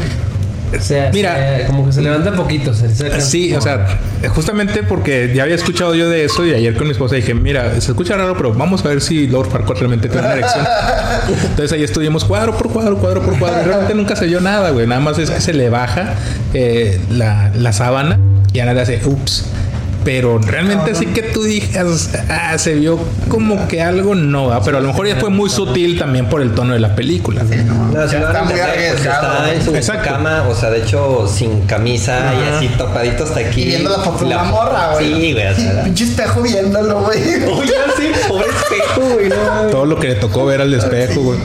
O 0.75 0.81
sea, 0.81 1.09
Mira. 1.13 1.59
se- 1.59 1.65
como 1.67 1.85
que 1.85 1.91
se 1.93 2.01
levanta 2.01 2.33
poquito. 2.33 2.73
Se 2.73 2.89
Sí, 3.21 3.47
como- 3.49 3.59
o 3.59 3.61
sea, 3.61 3.99
justamente 4.29 4.83
porque 4.83 5.31
ya 5.33 5.43
había 5.43 5.55
escuchado 5.55 5.95
yo 5.95 6.09
de 6.09 6.25
eso 6.25 6.45
y 6.45 6.53
ayer 6.53 6.75
con 6.75 6.87
mi 6.87 6.91
esposa 6.91 7.15
dije, 7.15 7.33
mira, 7.33 7.71
se 7.79 7.91
escucha 7.91 8.17
raro, 8.17 8.35
pero 8.35 8.53
vamos 8.53 8.83
a 8.85 8.89
ver 8.89 9.01
si 9.01 9.27
Lord 9.27 9.49
Farquaad 9.49 9.77
realmente 9.77 10.09
tiene 10.09 10.25
una 10.27 10.35
erección. 10.35 10.65
Entonces 11.49 11.71
ahí 11.71 11.83
estuvimos 11.83 12.25
cuadro 12.25 12.57
por 12.57 12.69
cuadro, 12.71 12.97
cuadro 12.97 13.21
por 13.21 13.37
cuadro. 13.39 13.61
Y 13.61 13.65
realmente 13.65 13.93
nunca 13.95 14.15
se 14.15 14.25
vio 14.25 14.41
nada, 14.41 14.71
güey. 14.71 14.87
Nada 14.87 15.01
más 15.01 15.17
es 15.19 15.29
que 15.29 15.41
se 15.41 15.53
le 15.53 15.69
baja 15.69 16.13
eh, 16.53 16.99
la, 17.11 17.51
la 17.55 17.71
sábana 17.73 18.19
y 18.53 18.59
Ana 18.59 18.73
le 18.73 18.81
hace, 18.81 18.99
ups. 19.05 19.45
Pero 20.07 20.39
realmente 20.39 20.91
así 20.91 21.07
que 21.07 21.21
tú 21.21 21.43
digas, 21.43 22.11
ah, 22.29 22.57
se 22.57 22.75
vio 22.75 22.97
como 23.27 23.67
que 23.67 23.81
algo 23.81 24.15
no, 24.15 24.47
¿verdad? 24.47 24.61
pero 24.63 24.77
a 24.77 24.79
lo 24.79 24.87
mejor 24.87 25.05
ya 25.05 25.17
fue 25.17 25.29
muy 25.29 25.49
sutil 25.49 25.99
también 25.99 26.29
por 26.29 26.41
el 26.41 26.51
tono 26.55 26.71
de 26.71 26.79
la 26.79 26.95
película. 26.95 27.43
No, 27.43 28.07
si 28.07 28.15
está 28.15 28.43
muy 28.43 28.53
pues, 28.53 29.01
está 29.01 29.53
en 29.53 29.61
su 29.61 29.75
Exacto. 29.75 30.09
cama, 30.09 30.45
o 30.47 30.55
sea, 30.55 30.69
de 30.69 30.79
hecho, 30.83 31.27
sin 31.27 31.63
camisa 31.63 32.21
y 32.35 32.55
así 32.55 32.67
tapadito 32.77 33.25
hasta 33.25 33.41
aquí. 33.41 33.63
Y 33.63 33.65
viendo 33.65 33.89
la 33.89 33.97
foto 33.97 34.23
de 34.23 34.29
La 34.29 34.43
una 34.43 34.49
fo- 34.49 34.53
morra, 34.53 34.91
güey. 34.93 35.13
Sí, 35.13 35.33
güey, 35.33 35.47
o 35.47 35.55
sea. 35.55 35.83
Pinche 35.83 36.03
espejo 36.05 36.41
viéndolo, 36.41 37.01
güey. 37.01 37.19
Oye, 37.43 37.73
sí, 37.97 38.11
pobre 38.29 38.45
espejo, 38.47 39.09
güey, 39.13 39.27
no. 39.27 39.67
Todo 39.71 39.85
lo 39.85 39.99
que 39.99 40.07
le 40.07 40.15
tocó 40.15 40.45
ver 40.45 40.61
al 40.61 40.73
espejo, 40.73 41.19
güey. 41.21 41.37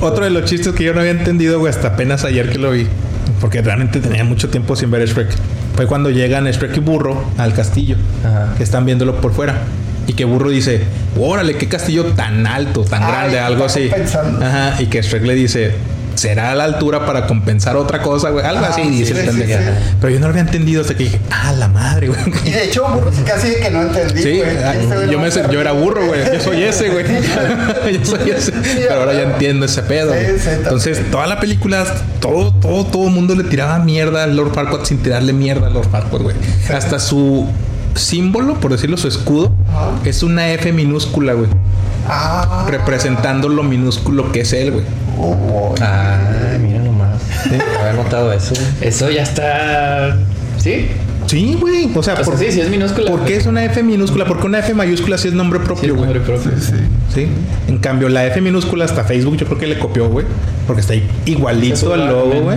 Otro 0.00 0.24
de 0.24 0.30
los 0.30 0.46
chistes 0.46 0.72
que 0.72 0.82
yo 0.84 0.94
no 0.94 1.00
había 1.00 1.12
entendido, 1.12 1.58
güey, 1.58 1.70
hasta 1.74 1.88
apenas 1.88 2.24
ayer 2.24 2.48
que 2.48 2.56
lo 2.56 2.70
vi, 2.70 2.86
porque 3.40 3.62
realmente 3.62 4.00
tenía 4.00 4.24
mucho 4.24 4.48
tiempo 4.48 4.76
sin 4.76 4.90
ver 4.90 5.06
Shrek, 5.08 5.28
fue 5.74 5.86
cuando 5.86 6.10
llegan 6.10 6.46
Shrek 6.46 6.76
y 6.76 6.80
Burro 6.80 7.24
al 7.36 7.54
castillo, 7.54 7.96
Ajá. 8.24 8.54
que 8.56 8.62
están 8.62 8.84
viéndolo 8.84 9.20
por 9.20 9.32
fuera. 9.32 9.54
Y 10.06 10.14
que 10.14 10.24
Burro 10.24 10.48
dice, 10.48 10.80
órale, 11.18 11.56
qué 11.56 11.68
castillo 11.68 12.06
tan 12.16 12.46
alto, 12.46 12.82
tan 12.82 13.02
Ay, 13.02 13.10
grande, 13.12 13.40
algo 13.40 13.64
así. 13.64 13.90
Ajá. 14.42 14.80
Y 14.80 14.86
que 14.86 15.02
Shrek 15.02 15.22
le 15.22 15.34
dice, 15.34 15.72
será 16.18 16.50
a 16.52 16.54
la 16.54 16.64
altura 16.64 17.06
para 17.06 17.26
compensar 17.26 17.76
otra 17.76 18.02
cosa, 18.02 18.30
güey. 18.30 18.44
Algo 18.44 18.64
Ah, 18.64 18.70
así, 18.70 18.82
sí, 18.82 18.88
dice 18.90 19.14
sí, 19.14 19.30
sí, 19.32 19.42
sí. 19.44 19.52
Pero 20.00 20.12
yo 20.12 20.18
no 20.20 20.26
lo 20.26 20.30
había 20.30 20.42
entendido 20.42 20.82
hasta 20.82 20.94
que 20.96 21.04
dije, 21.04 21.20
ah, 21.30 21.52
la 21.52 21.68
madre, 21.68 22.08
güey. 22.08 22.20
Y 22.44 22.50
de 22.50 22.64
hecho, 22.64 22.84
casi 23.26 23.54
que 23.54 23.70
no 23.70 23.82
entendí, 23.82 24.22
Sí, 24.22 24.38
güey. 24.38 24.56
ah, 24.64 24.74
Este 24.74 25.12
yo, 25.12 25.18
me, 25.18 25.30
yo 25.30 25.60
era 25.60 25.72
burro, 25.72 26.06
güey. 26.06 26.20
Yo 26.34 26.40
soy 26.40 26.62
ese, 26.62 26.88
güey. 26.90 27.04
yo 27.98 28.04
soy 28.04 28.30
ese. 28.30 28.52
Pero 28.52 29.00
ahora 29.00 29.14
ya 29.14 29.22
entiendo 29.22 29.66
ese 29.66 29.82
pedo. 29.82 30.08
Güey. 30.12 30.26
Entonces, 30.56 31.10
toda 31.10 31.26
la 31.26 31.38
película, 31.40 31.84
todo, 32.20 32.52
todo, 32.54 32.84
todo 32.86 33.06
el 33.08 33.12
mundo 33.14 33.34
le 33.34 33.44
tiraba 33.44 33.78
mierda 33.78 34.24
al 34.24 34.36
Lord 34.36 34.54
Farquaad 34.54 34.84
sin 34.84 34.98
tirarle 34.98 35.32
mierda 35.32 35.68
al 35.68 35.74
Lord 35.74 35.88
Farquaad, 35.90 36.20
güey. 36.22 36.36
Hasta 36.74 36.98
su 36.98 37.46
símbolo, 37.98 38.54
por 38.54 38.72
decirlo, 38.72 38.96
su 38.96 39.08
escudo, 39.08 39.52
Ajá. 39.70 39.90
es 40.04 40.22
una 40.22 40.48
F 40.52 40.72
minúscula, 40.72 41.32
güey. 41.34 41.48
Ah. 42.08 42.66
Representando 42.68 43.48
lo 43.48 43.62
minúsculo 43.62 44.32
que 44.32 44.40
es 44.40 44.52
él, 44.52 44.72
güey. 44.72 44.84
Oh, 45.18 45.74
Ah, 45.80 46.18
mira 46.60 46.78
nomás. 46.80 47.20
No 47.50 47.58
había 47.80 47.92
notado 48.02 48.32
eso. 48.32 48.54
Eso 48.80 49.10
ya 49.10 49.22
está. 49.22 50.16
¿Sí? 50.58 50.86
Sí, 51.26 51.58
güey. 51.60 51.90
O 51.94 52.02
sea, 52.02 52.14
O 52.14 52.16
sea, 52.16 52.24
por, 52.24 52.38
sí, 52.38 52.50
sí 52.50 52.60
es 52.62 52.70
minúscula. 52.70 53.10
¿por 53.10 53.24
qué 53.24 53.36
es 53.36 53.44
una 53.46 53.62
F 53.64 53.82
minúscula? 53.82 54.24
Porque 54.24 54.46
una 54.46 54.60
F 54.60 54.72
mayúscula 54.72 55.18
sí 55.18 55.28
es 55.28 55.34
nombre 55.34 55.58
Sí, 55.58 55.66
propio, 55.66 55.94
güey. 55.94 56.04
nombre 56.06 56.20
propio. 56.20 56.52
Sí. 57.14 57.26
En 57.66 57.78
cambio, 57.78 58.08
la 58.08 58.24
F 58.26 58.40
minúscula 58.40 58.86
hasta 58.86 59.04
Facebook 59.04 59.36
yo 59.36 59.44
creo 59.46 59.58
que 59.58 59.66
le 59.66 59.78
copió, 59.78 60.08
güey. 60.08 60.24
Porque 60.66 60.80
está 60.80 60.94
igualito 61.26 61.92
al 61.92 62.06
logo, 62.06 62.40
güey. 62.40 62.56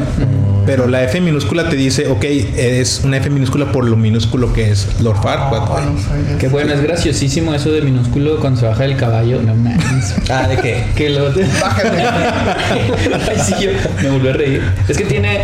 Pero 0.72 0.88
la 0.88 1.03
F 1.03 1.19
minúscula 1.19 1.67
te 1.67 1.76
dice, 1.76 2.07
ok, 2.07 2.24
es 2.24 3.01
una 3.03 3.17
F 3.17 3.30
minúscula 3.30 3.74
por 3.74 3.84
lo 3.84 3.97
minúsculo 3.97 4.53
que 4.53 4.72
es 4.72 5.01
Lord 5.01 5.22
Farquaad. 5.22 5.63
Ah, 5.69 5.82
no. 5.86 6.38
Qué 6.38 6.47
bueno, 6.47 6.72
es 6.72 6.82
graciosísimo 6.82 7.53
eso 7.53 7.74
de 7.74 7.82
minúsculo 7.82 8.39
cuando 8.39 8.61
se 8.61 8.67
baja 8.67 8.84
del 8.84 8.95
caballo. 8.95 9.41
No 9.41 9.53
mames. 9.53 10.15
Ah, 10.30 10.47
¿de 10.47 10.55
qué? 10.55 10.86
que 10.95 11.09
lo. 11.09 11.26
Bájate. 11.26 11.89
Ay, 13.30 13.38
sí, 13.43 13.53
yo 13.59 13.72
me 14.01 14.11
volví 14.11 14.30
a 14.30 14.32
reír. 14.32 14.61
Es 14.88 14.97
que 14.97 15.03
tiene. 15.03 15.41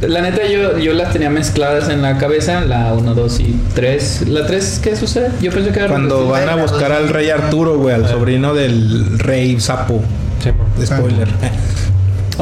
La 0.00 0.20
neta, 0.20 0.44
yo, 0.48 0.78
yo 0.78 0.94
las 0.94 1.12
tenía 1.12 1.30
mezcladas 1.30 1.88
en 1.88 2.02
la 2.02 2.18
cabeza. 2.18 2.60
La 2.62 2.92
1, 2.94 3.14
2 3.14 3.40
y 3.40 3.56
3. 3.76 4.28
¿La 4.30 4.48
3 4.48 4.80
qué 4.82 4.96
sucede? 4.96 5.30
Yo 5.40 5.52
pensé 5.52 5.70
que 5.70 5.78
era 5.78 5.88
Cuando 5.88 6.26
van 6.26 6.48
a 6.48 6.56
buscar 6.56 6.90
al 6.90 7.08
rey 7.08 7.30
Arturo, 7.30 7.78
güey, 7.78 7.94
al 7.94 8.08
sobrino 8.08 8.52
del 8.52 9.16
rey 9.20 9.60
sapo. 9.60 10.02
Sí. 10.42 10.50
Spoiler. 10.84 11.28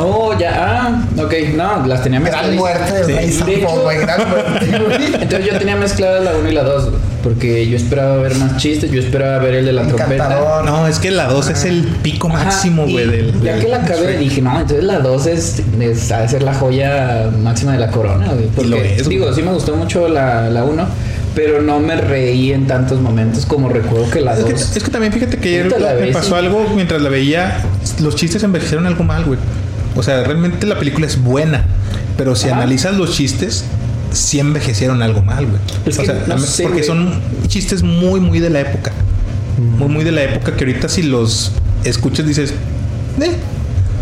Oh, 0.01 0.39
ya. 0.39 0.53
Ah, 0.87 1.03
ok. 1.23 1.35
No, 1.57 1.87
las 1.87 2.03
tenía 2.03 2.21
Gran 2.21 2.51
mezcladas. 2.51 2.57
muerte 2.57 3.13
del 3.13 3.33
Sí. 3.33 3.43
rey 3.43 3.55
De 3.57 3.63
hecho-. 3.63 3.85
Gran 4.01 4.31
muerte. 4.31 4.67
Entonces 5.23 5.47
yo 5.53 5.59
tenía 5.59 5.77
mezcladas 5.77 6.25
la 6.25 6.37
1 6.37 6.49
y 6.49 6.53
la 6.55 6.63
2. 6.63 6.89
Porque 7.23 7.69
yo 7.69 7.77
esperaba 7.77 8.17
ver 8.19 8.35
más 8.37 8.57
chistes. 8.59 8.91
Yo 8.91 9.01
esperaba 9.01 9.39
ver 9.39 9.55
el 9.57 9.67
de 9.67 9.73
la 9.73 9.83
trompeta. 9.87 10.41
No, 10.65 10.87
es 10.87 10.99
que 10.99 11.11
la 11.11 11.27
2 11.27 11.51
es 11.51 11.65
el 11.65 11.83
pico 12.03 12.29
Ajá, 12.29 12.45
máximo, 12.45 12.83
güey. 12.87 13.07
Del, 13.07 13.43
Ya 13.43 13.55
del- 13.55 13.65
que 13.65 13.69
la 13.69 13.77
acabé, 13.83 14.17
dije, 14.19 14.41
no, 14.41 14.53
entonces 14.61 14.85
la 14.85 15.01
2 15.01 15.27
es, 15.27 15.63
es, 15.81 16.13
ha 16.13 16.21
de 16.21 16.29
ser 16.29 16.43
la 16.43 16.55
joya 16.55 17.29
máxima 17.43 17.73
de 17.73 17.79
la 17.79 17.89
corona, 17.91 18.29
güey. 18.33 18.47
Porque, 18.55 18.71
lo 18.71 18.77
es, 18.77 19.09
digo, 19.09 19.33
sí 19.35 19.43
me 19.43 19.53
gustó 19.53 19.75
mucho 19.75 20.09
la, 20.09 20.49
la 20.49 20.63
1, 20.65 20.87
pero 21.35 21.61
no 21.61 21.81
me 21.81 21.97
reí 21.97 22.53
en 22.53 22.67
tantos 22.69 23.01
momentos 23.01 23.45
como 23.47 23.69
recuerdo 23.69 24.09
que 24.11 24.21
la 24.21 24.35
Es 24.35 24.41
2. 24.41 24.49
que, 24.49 24.79
es 24.79 24.85
que 24.85 24.91
también 24.91 25.13
fíjate 25.13 25.37
que 25.39 25.49
ayer 25.49 25.81
la 25.81 25.95
me 25.95 26.13
pasó 26.13 26.29
sí. 26.31 26.35
algo 26.35 26.67
mientras 26.75 27.03
la 27.03 27.09
veía. 27.11 27.63
Los 28.01 28.15
chistes 28.15 28.43
envejecieron 28.45 28.87
algo 28.87 29.03
mal, 29.03 29.25
güey. 29.25 29.39
O 29.97 30.03
sea, 30.03 30.23
realmente 30.25 30.67
la 30.67 30.79
película 30.79 31.07
es 31.07 31.23
buena. 31.23 31.65
Pero 32.17 32.35
si 32.37 32.49
Ajá. 32.49 32.57
analizas 32.57 32.95
los 32.97 33.13
chistes, 33.17 33.65
sí 34.13 34.41
envejecieron 34.41 35.03
algo 35.03 35.23
mal, 35.23 35.47
güey. 35.47 35.59
Es 35.87 35.99
o 35.99 36.01
que 36.03 36.07
sea, 36.07 36.25
no 36.27 36.39
sé, 36.39 36.63
porque 36.65 36.79
güey. 36.79 36.87
son 36.87 37.21
chistes 37.47 37.83
muy, 37.83 38.21
muy 38.21 38.41
de 38.41 38.51
la 38.51 38.61
época. 38.61 38.93
Muy, 39.59 39.89
muy 39.89 40.05
de 40.05 40.13
la 40.13 40.23
época 40.23 40.55
que 40.57 40.65
ahorita 40.65 40.89
si 40.89 41.03
los 41.03 41.53
escuchas 41.85 42.27
dices, 42.27 42.53
eh. 43.21 43.33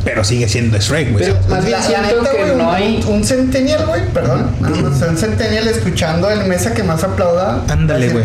Pero 0.05 0.22
sigue 0.22 0.49
siendo 0.49 0.78
Shrek, 0.78 1.12
güey. 1.12 1.24
Pero 1.24 1.37
más 1.49 1.64
bien 1.66 1.78
siento 1.82 2.22
neta, 2.22 2.30
que 2.30 2.43
güey, 2.45 2.57
no 2.57 2.68
un- 2.68 2.74
hay... 2.74 3.05
Un, 3.09 3.24
centennial, 3.24 3.87
güey, 3.87 4.03
perdón. 4.12 4.51
O 4.62 4.97
sea, 4.97 5.09
un 5.09 5.16
centennial 5.16 5.66
escuchando 5.66 6.30
el 6.30 6.45
mesa 6.47 6.72
que 6.74 6.84
más 6.84 7.03
aplauda. 7.03 7.64
Ándale, 7.68 8.11
güey. 8.11 8.24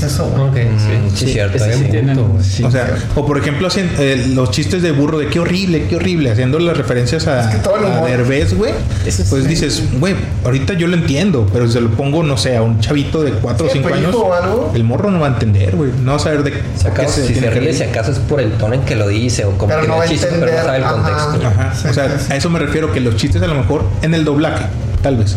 De 0.00 0.06
que- 0.06 0.60
¿Qué 0.60 0.74
es 0.74 0.82
eso, 0.82 0.94
Mm, 1.04 1.14
sí. 1.16 1.26
cierto. 1.32 1.64
tienen- 1.90 2.18
o 2.18 2.70
sea, 2.70 2.96
o 3.14 3.26
por 3.26 3.38
ejemplo, 3.38 3.66
hacen, 3.66 3.90
eh, 3.98 4.30
los 4.34 4.50
chistes 4.50 4.82
de 4.82 4.92
burro 4.92 5.18
de 5.18 5.28
qué 5.28 5.40
horrible, 5.40 5.86
qué 5.88 5.96
horrible, 5.96 6.30
haciendo 6.30 6.58
las 6.58 6.76
referencias 6.76 7.26
a, 7.26 7.48
Es 7.50 7.56
que 7.56 7.62
todo 7.62 7.76
el 7.78 7.84
a 7.84 7.88
humor- 7.88 8.08
Derbez, 8.10 8.54
güey. 8.54 8.72
Pues 9.02 9.14
sí. 9.42 9.48
dices, 9.48 9.82
güey, 9.98 10.14
ahorita 10.44 10.74
yo 10.74 10.86
lo 10.86 10.94
entiendo, 10.96 11.46
pero 11.52 11.66
si 11.66 11.74
se 11.74 11.80
lo 11.80 11.90
pongo, 11.90 12.22
no 12.22 12.36
sé, 12.36 12.56
a 12.56 12.62
un 12.62 12.80
chavito 12.80 13.22
de 13.22 13.32
4 13.32 13.66
o 13.66 13.68
Sí, 13.68 13.74
5 13.78 13.88
pues, 13.88 14.00
años, 14.00 14.14
o 14.14 14.32
algo. 14.32 14.72
el 14.74 14.84
morro 14.84 15.10
no 15.10 15.20
va 15.20 15.26
a 15.28 15.30
entender, 15.30 15.74
güey. 15.76 15.90
No 16.02 16.12
va 16.12 16.16
a 16.16 16.20
saber 16.20 16.42
de 16.42 16.52
Si 16.52 16.82
qué 16.84 16.88
acaso, 16.88 17.20
si 17.26 17.34
se 17.34 17.50
ríe, 17.50 17.72
si 17.72 17.82
acaso 17.82 18.12
es 18.12 18.18
por 18.18 18.40
el 18.40 18.52
tono 18.52 18.74
en 18.74 18.82
que 18.82 18.94
lo 18.96 19.08
dice 19.08 19.44
o 19.44 19.52
como 19.52 19.68
Pero 19.68 19.82
que 19.82 19.88
no 19.88 19.96
va 19.98 20.06
chiste, 20.06 20.28
pero 20.30 20.52
no 20.52 20.62
sabe 20.62 20.78
el 20.78 20.84
ajá. 20.84 20.92
contexto. 20.94 21.46
Ajá. 21.46 21.74
Sí, 21.74 21.88
o 21.88 21.92
sea, 21.94 22.04
a 22.30 22.36
eso 22.36 22.50
me 22.50 22.58
refiero 22.58 22.92
que 22.92 23.00
los 23.00 23.16
chistes 23.16 23.42
a 23.42 23.46
lo 23.46 23.54
mejor 23.54 23.84
en 24.02 24.14
el 24.14 24.24
doblaje, 24.24 24.64
tal 25.02 25.16
vez, 25.16 25.36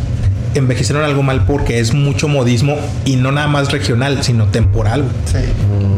envejecieron 0.56 1.04
algo 1.04 1.24
mal 1.24 1.46
porque 1.46 1.80
es 1.80 1.94
mucho 1.94 2.28
modismo 2.28 2.76
y 3.06 3.16
no 3.16 3.32
nada 3.32 3.48
más 3.48 3.72
regional, 3.72 4.24
sino 4.24 4.46
temporal. 4.46 5.04
Sí. 5.26 5.40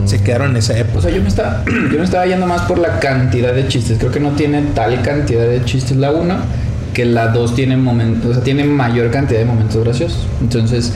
Se 0.06 0.22
quedaron 0.24 0.52
en 0.52 0.58
esa 0.58 0.74
O 0.74 0.78
época. 0.78 1.02
sea, 1.02 1.12
yo 1.12 1.22
me, 1.22 1.28
estaba, 1.28 1.64
yo 1.92 1.98
me 1.98 2.04
estaba 2.04 2.26
yendo 2.26 2.46
más 2.48 2.62
por 2.64 2.80
la 2.80 3.00
cantidad 3.00 3.54
de 3.54 3.68
chistes. 3.68 3.98
Creo 4.00 4.12
que 4.12 4.20
no 4.20 4.32
tiene 4.32 4.62
tal 4.74 5.02
cantidad 5.02 5.46
de 5.48 5.64
chistes 5.66 5.98
la 5.98 6.12
1 6.12 6.36
que 6.94 7.06
la 7.06 7.28
2 7.28 7.56
tiene 7.56 7.78
momentos, 7.78 8.32
o 8.32 8.34
sea, 8.34 8.44
tiene 8.44 8.64
mayor 8.64 9.12
cantidad 9.12 9.40
de 9.40 9.46
momentos 9.46 9.84
graciosos. 9.84 10.26
Entonces, 10.42 10.92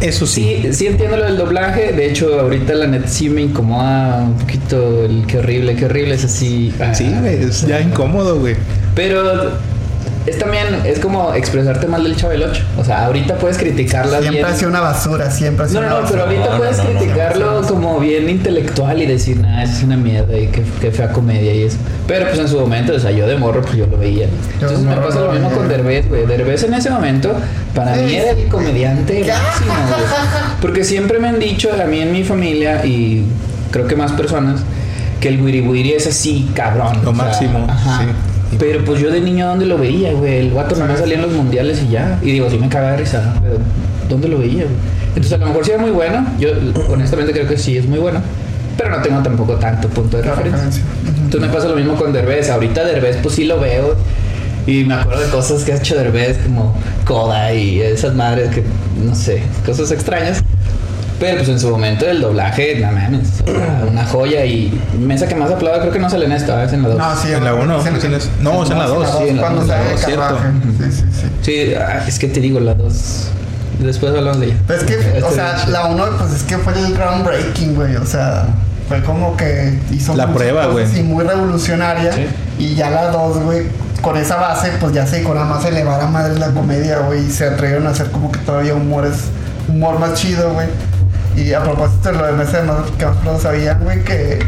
Eso 0.00 0.26
sí. 0.26 0.60
sí, 0.62 0.72
sí 0.72 0.86
entiendo 0.86 1.16
lo 1.16 1.24
del 1.24 1.36
doblaje. 1.36 1.92
De 1.92 2.08
hecho, 2.08 2.40
ahorita 2.40 2.74
la 2.74 2.86
net 2.86 3.06
sí 3.06 3.28
me 3.28 3.42
incomoda 3.42 4.18
un 4.22 4.34
poquito 4.38 5.04
el 5.04 5.24
qué 5.26 5.38
horrible, 5.38 5.74
qué 5.76 5.84
horrible 5.86 6.14
es 6.14 6.24
así. 6.24 6.72
ah, 6.80 6.94
Sí, 6.94 7.12
güey, 7.20 7.42
es 7.42 7.66
ya 7.66 7.80
incómodo, 7.80 8.38
güey. 8.38 8.54
Pero 8.94 9.52
es 10.26 10.38
también, 10.38 10.66
es 10.84 10.98
como 11.00 11.34
expresarte 11.34 11.86
mal 11.88 12.04
del 12.04 12.16
Chavo 12.16 12.32
del 12.32 12.44
8. 12.44 12.62
O 12.78 12.84
sea, 12.84 13.06
ahorita 13.06 13.36
puedes 13.36 13.58
criticarla 13.58 14.18
Siempre 14.20 14.42
bien. 14.42 14.44
ha 14.46 14.54
sido 14.56 14.70
una 14.70 14.80
basura, 14.80 15.30
siempre 15.30 15.64
ha 15.66 15.68
sido 15.68 15.80
No, 15.82 15.88
no, 15.88 15.94
una 15.96 16.02
no, 16.04 16.08
pero 16.10 16.24
basura. 16.26 16.36
ahorita 16.40 16.52
No, 16.52 16.58
puedes 16.58 16.78
no, 16.78 16.84
no, 16.84 16.90
no, 16.92 16.98
criticarlo 17.00 17.62
como 17.66 17.98
bien 18.00 18.28
intelectual 18.28 19.02
y 19.02 19.06
decir, 19.06 19.38
nah, 19.38 19.62
eso 19.62 19.78
es 19.78 19.82
una 19.82 19.96
mierda 19.96 20.38
y 20.38 20.46
qué, 20.48 20.62
qué 20.80 20.90
fea 20.92 21.10
comedia 21.12 21.52
y 21.54 21.62
eso. 21.64 21.76
Pero 22.06 22.26
pues 22.28 22.38
en 22.38 22.48
su 22.48 22.60
momento, 22.60 22.94
o 22.94 22.98
sea, 22.98 23.10
yo 23.10 23.26
de 23.26 23.36
morro, 23.36 23.62
pues 23.62 23.74
yo 23.74 23.86
lo 23.86 23.98
veía. 23.98 24.28
Entonces 24.54 24.78
me 24.80 24.94
pasa 24.96 25.20
lo 25.20 25.32
mismo 25.32 25.50
con 25.50 25.68
Derbez, 25.68 26.08
güey. 26.08 26.26
Derbez 26.26 26.62
en 26.64 26.74
ese 26.74 26.90
momento, 26.90 27.34
para 27.74 27.94
Sí, 27.96 28.02
mí 28.04 28.14
era 28.14 28.30
el 28.30 28.48
comediante 28.48 29.20
máximo, 29.24 29.72
güey. 29.88 30.02
Porque 30.60 30.84
siempre 30.84 31.18
me 31.18 31.28
han 31.28 31.38
dicho, 31.38 31.70
a 31.72 31.84
mí 31.86 32.00
en 32.00 32.12
mi 32.12 32.22
familia 32.24 32.84
y 32.86 33.24
creo 33.70 33.86
que 33.86 33.96
más 33.96 34.12
personas, 34.12 34.60
que 35.20 35.28
el 35.28 35.40
wiri 35.40 35.60
wiri 35.62 35.92
es 35.94 36.06
así, 36.06 36.50
cabrón. 36.54 37.00
Lo 37.04 37.10
o 37.10 37.14
sea, 37.14 37.24
máximo, 37.24 37.66
Ajá. 37.68 38.00
sí. 38.00 38.06
Pero 38.58 38.84
pues 38.84 39.00
yo 39.00 39.10
de 39.10 39.20
niño, 39.20 39.46
¿dónde 39.46 39.66
lo 39.66 39.78
veía, 39.78 40.12
güey? 40.12 40.38
El 40.38 40.50
guato 40.50 40.76
nomás 40.76 40.98
salía 40.98 41.16
en 41.16 41.22
los 41.22 41.32
mundiales 41.32 41.82
y 41.82 41.92
ya. 41.92 42.18
Y 42.22 42.32
digo, 42.32 42.48
sí 42.50 42.58
me 42.58 42.68
cagaba 42.68 42.92
de 42.92 42.98
risa, 42.98 43.34
pero 43.42 43.56
¿dónde 44.08 44.28
lo 44.28 44.38
veía, 44.38 44.64
güey? 44.64 44.76
Entonces 45.08 45.32
a 45.32 45.36
lo 45.38 45.46
mejor 45.46 45.64
sí 45.64 45.70
era 45.72 45.80
muy 45.80 45.90
bueno. 45.90 46.26
Yo 46.38 46.50
honestamente 46.88 47.32
creo 47.32 47.48
que 47.48 47.56
sí 47.56 47.76
es 47.76 47.86
muy 47.86 47.98
bueno. 47.98 48.20
Pero 48.76 48.90
no 48.90 49.02
tengo 49.02 49.22
tampoco 49.22 49.54
tanto 49.54 49.88
punto 49.88 50.16
de 50.16 50.22
referencia. 50.22 50.82
Entonces 51.06 51.40
me 51.40 51.48
pasa 51.48 51.68
lo 51.68 51.76
mismo 51.76 51.94
con 51.94 52.12
Derbez. 52.12 52.50
Ahorita 52.50 52.84
Derbez 52.84 53.18
pues 53.22 53.34
sí 53.34 53.44
lo 53.44 53.60
veo. 53.60 53.94
Y 54.66 54.84
me 54.84 54.94
acuerdo 54.94 55.22
de 55.22 55.28
cosas 55.28 55.64
que 55.64 55.72
ha 55.72 55.76
hecho 55.76 55.96
Derbez 55.96 56.38
como 56.38 56.74
Coda 57.04 57.52
y 57.52 57.80
esas 57.80 58.14
madres 58.14 58.50
que, 58.54 58.62
no 59.04 59.14
sé, 59.14 59.42
cosas 59.66 59.90
extrañas. 59.90 60.42
Pero 61.22 61.36
pues 61.38 61.48
en 61.48 61.60
su 61.60 61.70
momento 61.70 62.04
el 62.06 62.20
doblaje, 62.20 62.80
no 62.80 62.90
mames, 62.92 63.28
o 63.46 63.90
una 63.90 64.04
joya 64.04 64.44
y 64.44 64.76
mesa 64.98 65.28
que 65.28 65.34
más 65.36 65.50
aplauda 65.50 65.80
creo 65.80 65.92
que 65.92 65.98
no 66.00 66.10
sale 66.10 66.26
en 66.26 66.32
esta, 66.32 66.64
es 66.64 66.72
en 66.72 66.82
la 66.82 66.88
2. 66.88 66.98
No, 66.98 67.16
sí, 67.16 67.32
En 67.32 67.44
la 67.44 67.54
uno, 67.54 67.78
es 67.80 67.86
en- 67.86 67.96
es 67.96 68.04
en 68.04 68.14
es- 68.14 68.30
no, 68.40 68.62
es 68.64 68.70
en 68.70 68.78
la 68.78 68.86
dos. 68.88 69.08
Sí, 69.18 69.28
en 69.28 69.36
la 69.36 69.42
Cuando 69.42 69.60
dos, 69.60 69.68
sale 69.68 69.82
la 69.82 69.86
de 69.88 69.92
dos, 69.94 70.04
cierto. 70.04 70.22
carruaje. 70.22 70.48
Sí, 70.78 70.92
sí, 70.92 71.02
sí. 71.20 71.26
Sí, 71.68 71.74
ah, 71.74 72.04
es 72.08 72.18
que 72.18 72.28
te 72.28 72.40
digo, 72.40 72.58
la 72.60 72.74
2. 72.74 73.28
Después 73.78 74.12
hablamos 74.14 74.40
de 74.40 74.46
ella. 74.46 74.56
Pero 74.66 74.80
es 74.80 74.84
que, 74.84 74.96
o 74.96 75.00
Este, 75.00 75.34
sea, 75.34 75.64
la 75.68 75.86
uno, 75.86 76.04
pues 76.18 76.32
es 76.34 76.42
que 76.42 76.58
fue 76.58 76.72
el 76.78 76.94
groundbreaking, 76.94 77.74
güey. 77.74 77.96
O 77.96 78.04
sea, 78.06 78.46
fue 78.88 79.00
como 79.02 79.36
que 79.36 79.78
hizo 79.92 80.14
La 80.16 80.26
prueba, 80.32 80.66
güey. 80.66 80.86
Y 80.98 81.02
muy 81.02 81.24
revolucionaria. 81.24 82.12
Sí. 82.12 82.26
Y 82.58 82.74
ya 82.74 82.90
la 82.90 83.10
dos, 83.10 83.38
güey, 83.38 83.62
con 84.00 84.16
esa 84.16 84.36
base, 84.36 84.70
pues 84.80 84.92
ya 84.92 85.06
se 85.06 85.22
con 85.22 85.34
nada 85.36 85.46
más 85.46 85.64
elevar 85.64 86.00
a 86.00 86.06
madre 86.06 86.36
la 86.38 86.48
comedia, 86.48 86.98
güey. 86.98 87.26
Y 87.26 87.30
se 87.30 87.46
atrevieron 87.46 87.86
a 87.86 87.90
hacer 87.90 88.10
como 88.10 88.30
que 88.32 88.38
todavía 88.40 88.74
humores, 88.74 89.14
humor 89.68 89.98
más 90.00 90.14
chido, 90.14 90.52
güey. 90.54 90.66
Y 91.36 91.52
a 91.52 91.62
propósito 91.62 92.10
de 92.12 92.18
lo 92.18 92.26
de 92.26 92.32
Mesa 92.32 92.58
de 92.58 92.64
más 92.64 92.76
que 92.98 93.06
más 93.06 93.16
todos 93.22 93.42
sabían, 93.42 93.80
güey, 93.82 94.02
que, 94.04 94.38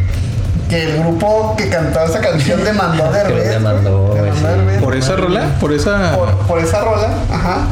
que 0.68 0.84
el 0.84 0.98
grupo 1.02 1.54
que 1.56 1.68
cantaba 1.68 2.06
esa 2.06 2.20
canción 2.20 2.62
demandó 2.64 3.04
a 3.06 3.10
Derbez. 3.10 3.48
demandó, 3.50 4.08
güey. 4.16 4.30
sí. 4.32 4.42
Derbez. 4.44 4.82
Por 4.82 4.94
esa 4.96 5.16
rola, 5.16 5.46
por 5.60 5.72
esa. 5.72 6.12
por, 6.16 6.28
por 6.46 6.58
esa 6.58 6.80
rola, 6.82 7.08
ajá. 7.32 7.66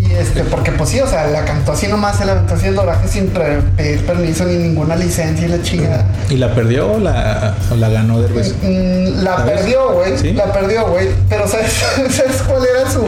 Y 0.00 0.12
este, 0.12 0.44
porque 0.44 0.70
pues 0.72 0.90
sí, 0.90 1.00
o 1.00 1.06
sea, 1.06 1.26
la 1.28 1.44
cantó 1.44 1.72
así 1.72 1.88
nomás, 1.88 2.16
se 2.18 2.24
la 2.26 2.32
aventó 2.32 2.54
así 2.54 2.66
el 2.66 2.76
doblaje 2.76 3.08
sin 3.08 3.28
pre- 3.28 3.60
pedir 3.76 4.04
permiso 4.06 4.44
ni 4.44 4.54
ninguna 4.56 4.94
licencia 4.94 5.46
y 5.46 5.50
la 5.50 5.62
chingada. 5.62 6.04
¿Y 6.28 6.36
la 6.36 6.54
perdió 6.54 6.92
o 6.92 6.98
la, 7.00 7.54
o 7.72 7.74
la 7.74 7.88
ganó 7.88 8.20
Derbez? 8.20 8.54
Mm, 8.62 9.22
la 9.24 9.36
¿Sabes? 9.38 9.52
perdió, 9.60 9.92
güey. 9.94 10.18
¿Sí? 10.18 10.32
La 10.34 10.52
perdió, 10.52 10.86
güey. 10.88 11.08
Pero 11.28 11.48
¿sabes, 11.48 11.72
¿sabes 12.10 12.42
cuál 12.46 12.62
era 12.66 12.88
su 12.90 13.00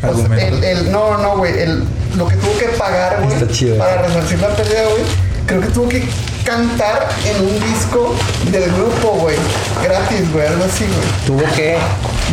pues, 0.00 0.04
Argumento. 0.14 0.46
el, 0.56 0.64
el- 0.64 0.92
no, 0.92 1.18
no, 1.18 1.36
güey. 1.36 1.58
El, 1.58 1.84
lo 2.16 2.28
que 2.28 2.36
tuvo 2.36 2.56
que 2.58 2.66
pagar, 2.78 3.20
güey. 3.22 3.32
Está 3.36 3.48
chido 3.52 3.78
Para 3.78 4.02
resarcir 4.02 4.38
la 4.40 4.48
pérdida, 4.48 4.82
güey. 4.90 5.02
Creo 5.46 5.60
que 5.60 5.66
tuvo 5.68 5.88
que 5.88 6.04
cantar 6.44 7.08
en 7.24 7.44
un 7.46 7.60
disco 7.72 8.14
del 8.50 8.70
grupo, 8.72 9.08
güey. 9.20 9.36
Gratis, 9.82 10.32
güey. 10.32 10.46
Algo 10.46 10.64
así, 10.64 10.84
güey. 10.84 11.08
Tuvo 11.26 11.54
que, 11.54 11.76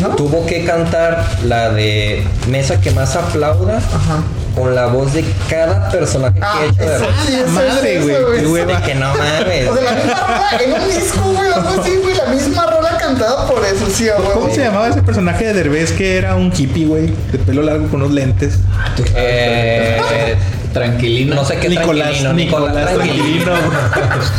¿No? 0.02 0.10
tuvo 0.10 0.46
que 0.46 0.66
cantar 0.66 1.26
la 1.44 1.70
de 1.72 2.24
Mesa 2.48 2.80
que 2.80 2.92
más 2.92 3.16
aplauda 3.16 3.78
Ajá. 3.78 4.22
con 4.56 4.76
la 4.76 4.86
voz 4.88 5.14
de 5.14 5.26
cada 5.50 5.90
personaje 5.90 6.36
que 6.40 6.46
Ah, 6.46 6.60
ha 6.62 6.66
hecho 6.66 6.84
de 6.84 7.00
sí, 7.26 7.52
madre, 7.52 8.02
güey, 8.46 8.66
que 8.84 8.96
no 8.96 9.08
mames. 9.16 9.70
O 9.70 9.76
sea, 9.76 9.84
la 9.84 9.92
misma 9.96 10.28
rola 10.28 10.64
en 10.64 10.74
un 10.74 10.90
disco, 10.90 11.22
güey, 11.32 11.52
algo 11.54 11.82
así, 11.82 11.96
güey, 12.04 12.16
la 12.16 12.26
misma 12.26 12.66
rola 12.68 12.79
por 13.18 13.66
eso, 13.66 13.88
sí, 13.90 14.06
güey. 14.06 14.34
¿Cómo 14.34 14.54
se 14.54 14.62
llamaba 14.62 14.90
ese 14.90 15.02
personaje 15.02 15.46
de 15.46 15.54
Derbez 15.54 15.92
que 15.92 16.18
era 16.18 16.36
un 16.36 16.52
hippie, 16.56 16.86
güey? 16.86 17.14
De 17.32 17.40
pelo 17.40 17.62
largo 17.62 17.88
con 17.88 18.02
unos 18.02 18.12
lentes. 18.12 18.56
Eh, 19.16 20.36
Tranquilino. 20.74 21.36
No 21.36 21.46
sé 21.46 21.58
qué 21.58 21.68
Nicolás, 21.70 22.10
tranquilino, 22.22 22.34
Nicolás, 22.34 22.94
tranquilino. 22.94 23.52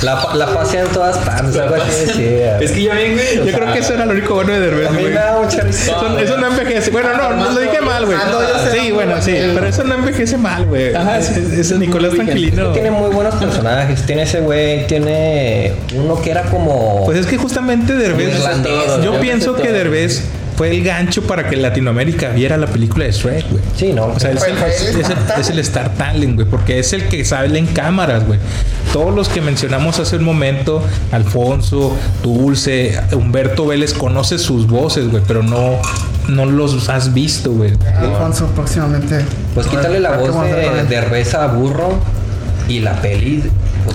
La, 0.02 0.28
la 0.34 0.46
pasea 0.54 0.82
en 0.82 0.88
todas 0.88 1.18
partes. 1.18 1.54
decía. 2.06 2.58
Es 2.60 2.70
que 2.72 2.82
ya 2.84 2.94
ven, 2.94 3.14
güey. 3.14 3.38
o 3.40 3.44
Yo 3.44 3.52
creo 3.52 3.72
que 3.72 3.78
eso 3.80 3.94
era 3.94 4.06
lo 4.06 4.12
único 4.12 4.34
bueno 4.34 4.52
de 4.52 4.60
Derbez, 4.60 4.88
A 4.88 4.90
mí 4.92 5.00
güey. 5.02 5.12
me 5.14 5.20
da 5.20 5.40
mucha 5.42 5.60
risa. 5.62 5.90
Eso, 5.92 6.18
eso 6.18 6.36
no 6.38 6.46
envejece. 6.46 6.90
Bueno, 6.92 7.08
no, 7.16 7.30
no 7.36 7.50
lo 7.50 7.60
dije 7.60 7.80
mal, 7.80 8.06
güey. 8.06 8.16
Sí, 8.72 8.92
bueno, 8.92 9.14
sí. 9.20 9.32
Pero 9.54 9.66
eso 9.66 9.82
no 9.84 9.94
envejece 9.94 10.36
mal, 10.36 10.64
güey. 10.66 10.94
Ajá, 10.94 11.18
Es- 11.18 11.30
es- 11.36 11.78
Nicolás. 11.78 12.12
Tranquilino. 12.14 12.72
Tiene 12.72 12.90
muy 12.90 13.10
buenos 13.10 13.34
personajes. 13.34 14.06
Tiene 14.06 14.22
ese 14.22 14.40
güey, 14.40 14.86
tiene 14.86 15.72
uno 15.96 16.20
que 16.22 16.30
era 16.30 16.42
como. 16.42 17.04
Pues 17.06 17.18
es 17.18 17.26
que 17.26 17.36
justamente 17.38 17.94
Derbez. 17.94 18.34
Yo 19.02 19.18
pienso 19.20 19.54
que. 19.54 19.70
Derbez 19.72 20.22
fue 20.61 20.76
el 20.76 20.84
gancho 20.84 21.22
para 21.22 21.48
que 21.48 21.56
Latinoamérica 21.56 22.28
viera 22.32 22.58
la 22.58 22.66
película 22.66 23.06
de 23.06 23.12
Shrek, 23.12 23.50
güey. 23.50 23.62
Sí, 23.78 23.94
no. 23.94 24.08
O 24.08 24.20
sea, 24.20 24.30
es 24.32 24.42
el, 24.44 24.52
Fue- 24.58 24.58
fue 24.58 24.68
el 24.90 25.00
es 25.00 25.08
el- 25.08 25.16
Star 25.16 25.40
es 25.40 25.48
el 25.48 25.58
Star 25.61 25.94
Talent, 25.94 26.34
güey, 26.34 26.46
porque 26.46 26.78
es 26.78 26.92
el 26.92 27.08
que 27.08 27.24
sale 27.24 27.58
en 27.58 27.64
cámaras, 27.68 28.26
güey. 28.26 28.38
Todos 28.92 29.14
los 29.14 29.30
que 29.30 29.40
mencionamos 29.40 29.98
hace 30.00 30.16
un 30.16 30.24
momento, 30.24 30.84
Alfonso, 31.12 31.96
Dulce, 32.22 33.00
Humberto 33.12 33.68
Vélez, 33.68 33.94
conoces 33.94 34.42
sus 34.42 34.66
voces, 34.66 35.11
güey, 35.11 35.22
pero 35.26 35.42
no, 35.42 35.78
no 36.28 36.44
los 36.44 36.90
has 36.90 37.14
visto, 37.14 37.52
güey. 37.52 37.72
Alfonso, 37.96 38.46
próximamente. 38.54 39.24
Pues 39.54 39.66
quítale 39.66 39.98
la 39.98 40.11
¿Para 40.11 40.22
qué 40.24 40.28
voz 40.28 40.88
de, 40.90 41.00
Reza 41.00 41.44
a 41.44 41.46
Burro 41.46 41.94
y 42.68 42.80
la 42.80 43.00
peli. 43.00 43.44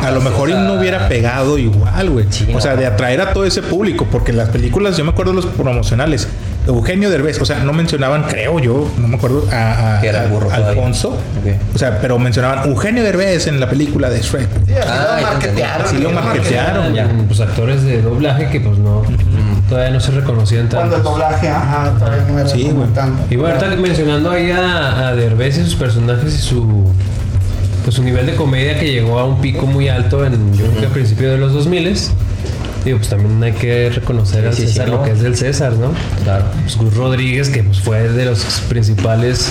A 0.01 0.11
lo 0.11 0.21
mejor 0.21 0.49
y 0.49 0.53
no 0.53 0.73
hubiera 0.73 1.07
pegado 1.07 1.57
igual, 1.57 2.09
güey. 2.09 2.25
Sí, 2.29 2.45
o 2.49 2.53
no. 2.53 2.61
sea, 2.61 2.75
de 2.75 2.85
atraer 2.85 3.21
a 3.21 3.33
todo 3.33 3.45
ese 3.45 3.61
público, 3.61 4.07
porque 4.11 4.31
en 4.31 4.37
las 4.37 4.49
películas, 4.49 4.97
yo 4.97 5.03
me 5.03 5.11
acuerdo 5.11 5.31
de 5.31 5.37
los 5.37 5.45
promocionales, 5.47 6.27
Eugenio 6.67 7.09
Derbez, 7.11 7.39
o 7.41 7.45
sea, 7.45 7.59
no 7.59 7.73
mencionaban, 7.73 8.23
creo 8.23 8.57
yo, 8.59 8.89
no 8.97 9.07
me 9.07 9.17
acuerdo, 9.17 9.47
a, 9.51 9.97
a- 9.97 10.01
Que 10.01 10.07
era 10.09 10.21
el 10.23 10.25
a- 10.25 10.33
burro 10.33 10.45
todavía. 10.47 10.67
Alfonso. 10.69 11.17
O 11.73 11.77
sea, 11.77 11.99
pero 12.01 12.17
mencionaban 12.17 12.67
Eugenio 12.69 13.03
Derbez 13.03 13.45
en 13.47 13.59
la 13.59 13.69
película 13.69 14.09
de 14.09 14.21
Shrek. 14.21 14.47
Sí, 14.65 14.73
Ah, 14.87 15.17
lo 15.21 15.27
marketearon. 15.27 16.03
Lo 16.03 16.11
marketearon. 16.11 16.93
Ya, 16.93 17.07
pues 17.27 17.39
actores 17.39 17.83
de 17.83 18.01
doblaje 18.01 18.49
que 18.49 18.59
pues 18.61 18.77
no, 18.79 19.03
todavía 19.69 19.91
no 19.91 19.99
se 19.99 20.11
reconocían 20.11 20.67
Cuando 20.67 20.95
el 20.95 21.03
tanto. 21.03 21.11
doblaje, 21.11 21.49
ajá, 21.49 21.91
todavía 21.99 22.23
no 22.31 22.39
era 22.39 22.49
Sí, 22.49 22.71
tan- 22.95 23.13
Y 23.29 23.35
bueno, 23.35 23.55
ahorita 23.59 23.75
mencionando 23.81 24.31
ahí 24.31 24.49
a, 24.51 25.09
a 25.09 25.15
Derbez 25.15 25.57
y 25.59 25.63
sus 25.65 25.75
personajes 25.75 26.33
y 26.33 26.37
su 26.41 26.85
pues 27.85 27.95
su 27.95 28.03
nivel 28.03 28.25
de 28.25 28.35
comedia 28.35 28.79
que 28.79 28.91
llegó 28.91 29.19
a 29.19 29.25
un 29.25 29.39
pico 29.39 29.67
muy 29.67 29.87
alto 29.87 30.25
en 30.25 30.53
yo 30.53 30.65
creo 30.65 30.79
que 30.81 30.85
a 30.87 30.89
principios 30.89 31.31
de 31.31 31.37
los 31.37 31.53
2000 31.53 31.95
Digo, 32.83 32.97
pues 32.97 33.09
también 33.09 33.43
hay 33.43 33.53
que 33.53 33.89
reconocer 33.89 34.45
al 34.45 34.53
Sí, 34.53 34.67
César 34.67 34.85
sí, 34.85 34.91
lo 34.91 35.01
que 35.01 35.11
es 35.11 35.21
del 35.21 35.35
César, 35.35 35.73
¿no? 35.73 35.91
Claro. 36.23 36.45
Pues 36.61 36.77
Gus 36.77 36.95
Rodríguez, 36.95 37.49
que 37.49 37.63
pues 37.63 37.79
fue 37.79 38.09
de 38.09 38.25
los 38.25 38.43
principales, 38.69 39.49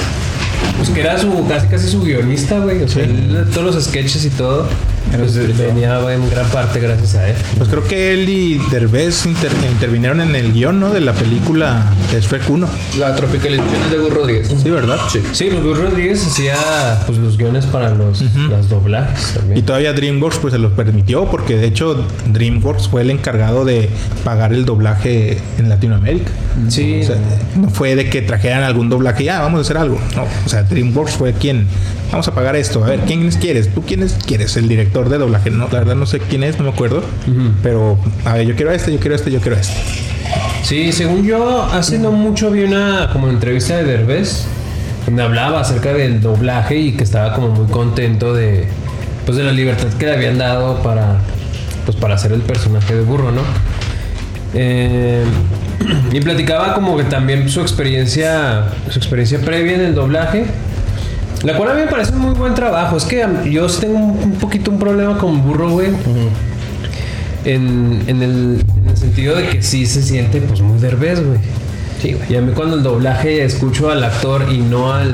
pues 0.76 0.90
que 0.90 1.00
era 1.00 1.18
su, 1.18 1.44
casi 1.48 1.66
casi 1.66 1.88
su 1.88 2.02
guionista, 2.02 2.60
güey. 2.60 2.82
O 2.82 2.88
sea, 2.88 3.02
él, 3.02 3.46
todos 3.52 3.74
los 3.74 3.84
sketches 3.84 4.24
y 4.24 4.30
todo, 4.30 4.68
pues, 5.16 5.56
venía 5.58 6.00
en 6.12 6.28
gran 6.30 6.46
parte 6.50 6.80
gracias 6.80 7.14
a 7.16 7.28
él. 7.28 7.36
Pues 7.56 7.68
creo 7.68 7.86
que 7.86 8.12
él 8.14 8.28
y 8.28 8.58
Derbez 8.70 9.26
inter- 9.26 9.52
intervinieron 9.70 10.20
en 10.20 10.34
el 10.34 10.52
guion, 10.52 10.80
¿no? 10.80 10.90
De 10.90 11.00
la 11.00 11.12
película 11.12 11.84
de 12.12 12.20
Shrek 12.20 12.48
1. 12.48 12.68
La 12.98 13.14
tropicalización 13.14 13.82
es 13.84 13.90
de 13.90 13.98
Gus 13.98 14.12
Rodríguez. 14.12 14.54
Sí, 14.62 14.70
¿verdad? 14.70 14.98
Sí. 15.10 15.20
Sí, 15.32 15.48
pues 15.50 15.62
Gus 15.62 15.78
Rodríguez 15.78 16.26
hacía 16.26 16.56
pues 17.06 17.18
los 17.18 17.36
guiones 17.36 17.66
para 17.66 17.90
los, 17.90 18.22
los 18.22 18.68
doblajes 18.68 19.30
Y 19.32 19.38
también. 19.38 19.66
todavía 19.66 19.92
DreamWorks 19.92 20.38
pues 20.38 20.52
se 20.52 20.58
los 20.58 20.72
permitió 20.72 21.24
porque 21.26 21.56
de 21.56 21.66
hecho 21.66 22.04
DreamWorks 22.32 22.88
fue 22.88 23.02
el 23.02 23.10
encargado 23.10 23.64
de 23.64 23.88
pagar 24.24 24.52
el 24.52 24.64
doblaje 24.64 25.38
en 25.58 25.68
Latinoamérica. 25.68 26.30
Sí, 26.68 27.00
O 27.02 27.06
sea, 27.06 27.16
no 27.56 27.68
fue 27.68 27.94
de 27.96 28.08
que 28.10 28.22
trajeran 28.22 28.62
algún 28.62 28.88
doblaje 28.88 29.22
y 29.22 29.26
ya 29.26 29.40
vamos 29.40 29.58
a 29.58 29.60
hacer 29.62 29.76
algo. 29.76 29.98
No, 30.16 30.22
o 30.22 30.48
sea, 30.48 30.62
DreamWorks 30.62 31.12
fue 31.14 31.32
quien 31.32 31.66
vamos 32.14 32.28
a 32.28 32.32
pagar 32.34 32.54
esto. 32.54 32.84
A 32.84 32.88
ver, 32.90 33.00
¿quién 33.00 33.28
quieres? 33.32 33.74
¿Tú 33.74 33.82
quién 33.82 34.02
es- 34.04 34.16
quieres? 34.24 34.56
El 34.56 34.68
director 34.68 35.08
de 35.08 35.18
doblaje. 35.18 35.50
No, 35.50 35.68
la 35.70 35.80
verdad 35.80 35.96
no 35.96 36.06
sé 36.06 36.20
quién 36.20 36.44
es, 36.44 36.58
no 36.58 36.64
me 36.64 36.70
acuerdo. 36.70 37.02
Pero 37.62 37.98
a 38.24 38.34
ver, 38.34 38.46
yo 38.46 38.54
quiero 38.54 38.70
este, 38.70 38.92
yo 38.92 39.00
quiero 39.00 39.16
este, 39.16 39.32
yo 39.32 39.40
quiero 39.40 39.56
este. 39.56 39.74
Sí, 40.62 40.92
según 40.92 41.24
yo, 41.24 41.62
hace 41.64 41.98
no 41.98 42.12
mucho 42.12 42.50
vi 42.52 42.62
una 42.62 43.10
como 43.12 43.28
entrevista 43.28 43.76
de 43.76 43.84
Derbez 43.84 44.46
donde 45.06 45.22
hablaba 45.22 45.60
acerca 45.60 45.92
del 45.92 46.20
doblaje 46.20 46.76
y 46.78 46.92
que 46.92 47.02
estaba 47.04 47.34
como 47.34 47.48
muy 47.50 47.66
contento 47.66 48.32
de 48.32 48.66
pues 49.26 49.36
de 49.36 49.44
la 49.44 49.52
libertad 49.52 49.88
que 49.98 50.06
le 50.06 50.12
habían 50.14 50.38
dado 50.38 50.82
para 50.82 51.18
pues 51.84 51.96
para 51.96 52.14
hacer 52.14 52.32
el 52.32 52.40
personaje 52.42 52.94
de 52.94 53.02
burro, 53.02 53.30
¿no? 53.32 53.42
Eh, 54.54 55.24
y 56.12 56.20
platicaba 56.20 56.74
como 56.74 56.96
que 56.96 57.04
también 57.04 57.48
su 57.50 57.60
experiencia 57.60 58.66
su 58.88 58.98
experiencia 58.98 59.40
previa 59.40 59.74
en 59.74 59.80
el 59.80 59.94
doblaje 59.94 60.46
la 61.44 61.56
cual 61.56 61.70
a 61.70 61.74
mí 61.74 61.82
me 61.82 61.86
parece 61.88 62.12
un 62.12 62.18
muy 62.20 62.34
buen 62.34 62.54
trabajo. 62.54 62.96
Es 62.96 63.04
que 63.04 63.24
yo 63.50 63.66
tengo 63.66 63.96
un, 63.98 64.32
poquito 64.40 64.70
un 64.70 64.78
problema 64.78 65.18
con 65.18 65.42
burro, 65.42 65.70
güey. 65.70 65.88
en, 67.44 68.02
en 68.06 68.22
el, 68.22 68.64
en 68.82 68.88
el 68.90 68.96
sentido 68.96 69.36
de 69.36 69.48
que 69.48 69.62
sí 69.62 69.86
se 69.86 70.02
siente 70.02 70.40
pues 70.40 70.60
muy 70.60 70.78
derbez, 70.78 71.24
güey. 71.24 71.38
Sí, 72.00 72.12
güey. 72.14 72.32
Y 72.32 72.36
a 72.36 72.40
mí 72.40 72.52
cuando 72.54 72.76
el 72.76 72.82
doblaje 72.82 73.44
escucho 73.44 73.90
al 73.90 74.02
actor 74.02 74.46
y 74.50 74.58
no 74.58 74.92
al, 74.92 75.12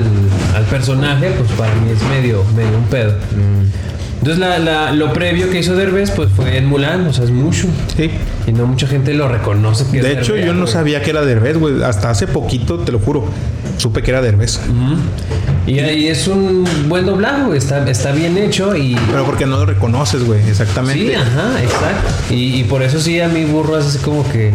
al 0.55 0.63
personaje, 0.65 1.31
pues 1.37 1.51
para 1.51 1.73
mí 1.75 1.89
es 1.91 2.01
medio, 2.09 2.43
medio 2.55 2.77
un 2.77 2.85
pedo. 2.85 3.13
Entonces 4.19 4.39
la, 4.39 4.59
la- 4.59 4.91
lo 4.91 5.11
previo 5.13 5.49
que 5.49 5.59
hizo 5.59 5.75
Derbez 5.75 6.11
pues 6.11 6.29
fue 6.35 6.55
en 6.57 6.67
Mulan, 6.67 7.07
o 7.07 7.13
sea, 7.13 7.23
es 7.25 7.31
mucho. 7.31 7.65
Sí. 7.97 8.11
Y 8.45 8.51
no 8.51 8.67
mucha 8.67 8.87
gente 8.87 9.13
lo 9.15 9.27
reconoce 9.27 9.85
que 9.91 9.97
es 9.97 10.03
De 10.03 10.11
hecho, 10.13 10.33
Derbez, 10.33 10.45
yo 10.47 10.53
no 10.53 10.61
güey. 10.61 10.73
sabía 10.73 11.01
que 11.01 11.09
era 11.09 11.25
Derbez, 11.25 11.57
güey. 11.57 11.81
Hasta 11.83 12.09
hace 12.11 12.27
poquito, 12.27 12.77
te 12.79 12.91
lo 12.91 12.99
juro, 12.99 13.25
supe 13.81 14.01
que 14.01 14.11
era 14.11 14.21
Derbez. 14.21 14.57
Ujú. 14.57 15.71
Y 15.71 15.79
ahí 15.79 16.07
es 16.07 16.27
un 16.27 16.65
buen 16.87 17.05
doblaje. 17.05 17.55
Está, 17.55 17.89
está 17.89 18.11
bien 18.11 18.37
hecho 18.37 18.75
y... 18.75 18.95
Pero 19.11 19.25
porque 19.25 19.45
no 19.45 19.57
lo 19.57 19.65
reconoces, 19.65 20.23
güey, 20.23 20.39
exactamente. 20.47 21.07
Sí, 21.07 21.13
ajá, 21.13 21.61
exacto. 21.61 22.33
Y, 22.33 22.59
y 22.59 22.63
por 22.63 22.81
eso 22.83 22.99
sí 22.99 23.19
a 23.19 23.27
mi 23.27 23.45
burro 23.45 23.77
es 23.77 23.85
así 23.85 23.97
como 23.99 24.29
que... 24.31 24.51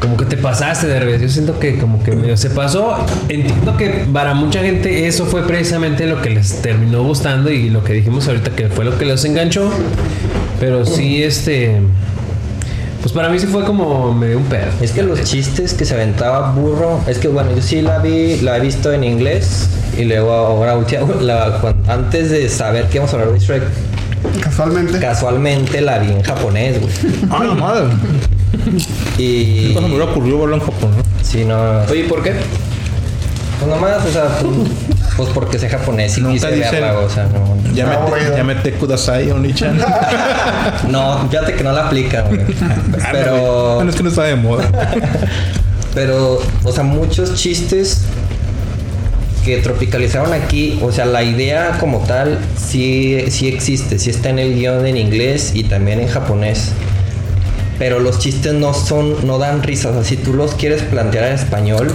Como 0.00 0.16
que 0.16 0.26
te 0.26 0.36
pasaste 0.36 0.86
de 0.86 1.00
revés. 1.00 1.20
Yo 1.20 1.28
siento 1.28 1.58
que 1.58 1.76
como 1.76 2.02
que 2.04 2.12
medio 2.12 2.36
se 2.36 2.50
pasó. 2.50 3.04
Entiendo 3.28 3.76
que 3.76 4.06
para 4.12 4.32
mucha 4.32 4.60
gente 4.62 5.08
eso 5.08 5.26
fue 5.26 5.42
precisamente 5.44 6.06
lo 6.06 6.22
que 6.22 6.30
les 6.30 6.62
terminó 6.62 7.02
gustando 7.02 7.50
y 7.50 7.68
lo 7.68 7.82
que 7.82 7.94
dijimos 7.94 8.28
ahorita 8.28 8.50
que 8.52 8.68
fue 8.68 8.84
lo 8.84 8.96
que 8.96 9.06
los 9.06 9.24
enganchó. 9.24 9.70
Pero 10.60 10.86
sí, 10.86 11.22
este... 11.22 11.80
Pues 13.00 13.12
para 13.12 13.28
mí 13.28 13.38
sí 13.38 13.46
fue 13.46 13.64
como 13.64 14.12
medio 14.12 14.38
un 14.38 14.44
pedo. 14.44 14.66
Es 14.80 14.90
que 14.92 15.02
los 15.02 15.22
chistes 15.22 15.72
que 15.74 15.84
se 15.84 15.94
aventaba 15.94 16.50
burro, 16.52 17.00
es 17.06 17.18
que 17.18 17.28
bueno, 17.28 17.50
yo 17.54 17.62
sí 17.62 17.80
la 17.80 17.98
vi, 17.98 18.38
la 18.40 18.56
he 18.56 18.60
visto 18.60 18.92
en 18.92 19.04
inglés 19.04 19.68
y 19.96 20.04
luego 20.04 20.32
ahora 20.32 20.76
la- 21.20 21.74
antes 21.86 22.30
de 22.30 22.48
saber 22.48 22.86
que 22.88 22.96
íbamos 22.96 23.12
a 23.14 23.16
hablar 23.18 23.32
de 23.32 23.38
Shrek, 23.38 23.62
Casualmente. 24.42 24.98
casualmente 24.98 25.80
la 25.80 25.98
vi 26.00 26.10
en 26.10 26.22
japonés, 26.22 26.80
güey. 26.80 26.92
Ah, 27.30 27.40
no, 27.44 27.54
madre. 27.54 27.84
Y 29.16 29.72
Cuando 29.72 29.88
me 29.88 29.96
hubiera 29.96 30.10
ocurrido 30.10 30.40
verlo 30.40 30.56
en 30.56 30.60
Japón, 30.62 30.90
¿no? 30.96 31.02
sí, 31.22 31.44
no, 31.44 31.82
Oye, 31.90 32.04
¿por 32.04 32.22
qué? 32.22 32.32
Pues 33.58 33.70
nomás, 33.70 34.04
o 34.04 34.10
sea, 34.10 34.24
pues, 34.40 34.68
pues 35.16 35.28
porque 35.30 35.58
sé 35.58 35.68
japonés 35.68 36.16
y 36.18 36.20
Nunca 36.20 36.34
quise 36.34 36.50
dicen- 36.56 36.70
verla, 36.82 36.98
o 37.00 37.08
sea, 37.10 37.24
no. 37.26 37.56
Ya 37.74 37.84
Está 37.92 38.06
me, 38.30 38.36
ya 38.36 38.44
mete 38.44 38.72
Kudasai, 38.72 39.30
Oni-chan. 39.30 39.78
No, 40.90 41.28
fíjate 41.28 41.54
que 41.54 41.64
no 41.64 41.72
la 41.72 41.86
aplican, 41.86 42.26
güey. 42.28 42.40
Pero 43.12 43.76
Bueno, 43.76 43.90
es 43.90 43.96
que 43.96 44.02
no 44.02 44.08
está 44.08 44.22
de 44.24 44.36
moda. 44.36 44.64
Pero, 45.94 46.38
o 46.64 46.72
sea, 46.72 46.84
muchos 46.84 47.34
chistes 47.34 48.02
que 49.44 49.58
tropicalizaron 49.58 50.32
aquí, 50.34 50.78
o 50.82 50.92
sea, 50.92 51.06
la 51.06 51.22
idea 51.22 51.76
como 51.80 52.00
tal 52.00 52.38
sí, 52.56 53.24
sí 53.30 53.48
existe, 53.48 53.98
sí 53.98 54.10
está 54.10 54.28
en 54.30 54.38
el 54.38 54.54
guion 54.54 54.86
en 54.86 54.96
inglés 54.96 55.52
y 55.54 55.64
también 55.64 56.00
en 56.00 56.08
japonés. 56.08 56.72
Pero 57.78 58.00
los 58.00 58.18
chistes 58.18 58.52
no 58.54 58.74
son, 58.74 59.26
no 59.26 59.38
dan 59.38 59.62
risa. 59.62 59.88
O 59.90 59.94
sea, 59.94 60.04
si 60.04 60.16
tú 60.16 60.34
los 60.34 60.54
quieres 60.54 60.82
plantear 60.82 61.24
en 61.24 61.34
español, 61.34 61.92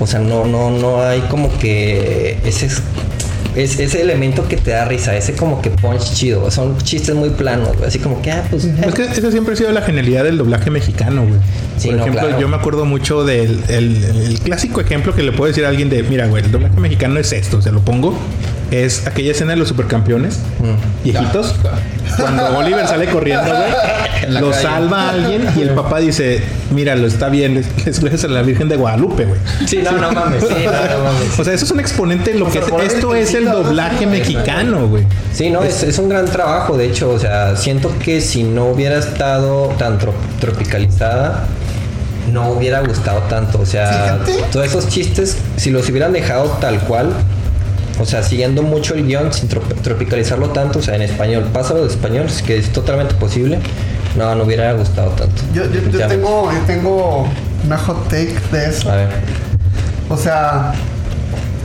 o 0.00 0.06
sea, 0.06 0.18
no, 0.18 0.46
no, 0.46 0.70
no 0.70 1.02
hay 1.02 1.20
como 1.22 1.56
que 1.58 2.38
ese 2.44 2.66
es, 2.66 3.78
ese 3.78 4.00
elemento 4.00 4.48
que 4.48 4.56
te 4.56 4.70
da 4.70 4.86
risa, 4.86 5.14
ese 5.14 5.34
como 5.34 5.60
que 5.60 5.70
punch 5.70 6.14
chido. 6.14 6.50
Son 6.50 6.76
chistes 6.78 7.14
muy 7.14 7.30
planos, 7.30 7.76
güey, 7.76 7.88
así 7.88 7.98
como 7.98 8.22
que, 8.22 8.32
ah, 8.32 8.44
pues. 8.50 8.64
Es 8.64 8.94
que 8.94 9.02
esa 9.02 9.30
siempre 9.30 9.54
ha 9.54 9.56
sido 9.56 9.72
la 9.72 9.82
genialidad 9.82 10.24
del 10.24 10.38
doblaje 10.38 10.70
mexicano, 10.70 11.22
güey. 11.22 11.40
Sí, 11.76 11.88
Por 11.88 11.96
no, 11.96 12.02
ejemplo, 12.02 12.22
claro. 12.28 12.40
yo 12.40 12.48
me 12.48 12.56
acuerdo 12.56 12.84
mucho 12.86 13.24
del 13.24 13.62
el, 13.68 14.04
el 14.04 14.40
clásico 14.40 14.80
ejemplo 14.80 15.14
que 15.14 15.22
le 15.22 15.32
puedo 15.32 15.48
decir 15.48 15.64
a 15.66 15.68
alguien 15.68 15.90
de, 15.90 16.02
mira, 16.02 16.26
güey, 16.26 16.44
el 16.44 16.50
doblaje 16.50 16.80
mexicano 16.80 17.20
es 17.20 17.32
esto, 17.32 17.58
o 17.58 17.62
sea, 17.62 17.72
lo 17.72 17.80
pongo. 17.80 18.14
Es 18.70 19.06
aquella 19.06 19.32
escena 19.32 19.50
de 19.52 19.56
los 19.56 19.68
supercampeones, 19.68 20.36
Mm. 20.60 21.02
viejitos. 21.04 21.54
Cuando 22.16 22.56
Oliver 22.58 22.86
sale 22.86 23.06
corriendo, 23.06 23.44
güey, 23.50 24.30
lo 24.40 24.50
calle. 24.50 24.62
salva 24.62 25.02
a 25.02 25.10
alguien 25.10 25.44
y 25.56 25.62
el 25.62 25.70
papá 25.70 25.98
dice, 25.98 26.40
mira, 26.70 26.94
lo 26.94 27.06
está 27.08 27.28
bien, 27.28 27.56
es- 27.86 28.00
gracias 28.00 28.24
a 28.24 28.28
la 28.28 28.42
Virgen 28.42 28.68
de 28.68 28.76
Guadalupe, 28.76 29.24
güey. 29.24 29.40
Sí, 29.66 29.80
no, 29.82 29.92
no 29.92 30.12
mames, 30.12 30.42
sí, 30.44 30.54
no, 30.64 30.70
no 30.98 31.04
mames. 31.04 31.38
O 31.38 31.44
sea, 31.44 31.52
eso 31.54 31.64
es 31.64 31.70
un 31.72 31.80
exponente 31.80 32.32
de 32.32 32.38
lo 32.38 32.46
O 32.46 32.50
que 32.50 32.62
sea, 32.62 32.76
es, 32.84 32.94
esto 32.94 33.14
es 33.14 33.34
el 33.34 33.46
doblaje 33.46 34.06
mexicano, 34.06 34.86
güey. 34.88 35.04
Sí, 35.32 35.50
no, 35.50 35.62
es, 35.62 35.82
es 35.82 35.98
un 35.98 36.08
gran 36.08 36.26
trabajo, 36.26 36.76
de 36.76 36.86
hecho, 36.86 37.10
o 37.10 37.18
sea, 37.18 37.56
siento 37.56 37.92
que 38.04 38.20
si 38.20 38.42
no 38.44 38.66
hubiera 38.66 38.98
estado 38.98 39.68
tan 39.78 39.98
tro- 39.98 40.12
tropicalizada, 40.40 41.46
no 42.32 42.50
hubiera 42.50 42.80
gustado 42.80 43.20
tanto, 43.28 43.60
o 43.60 43.66
sea, 43.66 44.18
Fíjate. 44.26 44.44
todos 44.52 44.66
esos 44.66 44.88
chistes, 44.88 45.36
si 45.56 45.70
los 45.70 45.88
hubieran 45.88 46.12
dejado 46.12 46.44
tal 46.60 46.78
cual, 46.80 47.12
O 48.00 48.06
sea, 48.06 48.22
siguiendo 48.22 48.62
mucho 48.62 48.94
el 48.94 49.06
guion 49.06 49.32
sin 49.32 49.48
trop- 49.48 49.74
tropicalizarlo 49.82 50.48
tanto, 50.50 50.78
o 50.78 50.82
sea, 50.82 50.96
en 50.96 51.02
español. 51.02 51.48
Pásalo 51.52 51.82
de 51.82 51.88
español, 51.88 52.26
es 52.26 52.42
que 52.42 52.56
es 52.58 52.72
totalmente 52.72 53.14
posible. 53.14 53.58
No, 54.16 54.34
no 54.34 54.44
hubiera 54.44 54.72
gustado 54.72 55.10
tanto. 55.10 55.42
Yo, 55.54 55.64
yo, 55.70 55.80
yo 55.90 56.06
tengo, 56.08 56.50
yo 56.52 56.58
tengo 56.66 57.28
una 57.64 57.78
hot 57.78 58.04
take 58.08 58.34
de 58.52 58.66
eso. 58.70 58.90
A 58.90 58.96
ver. 58.96 59.08
O 60.08 60.16
sea, 60.16 60.72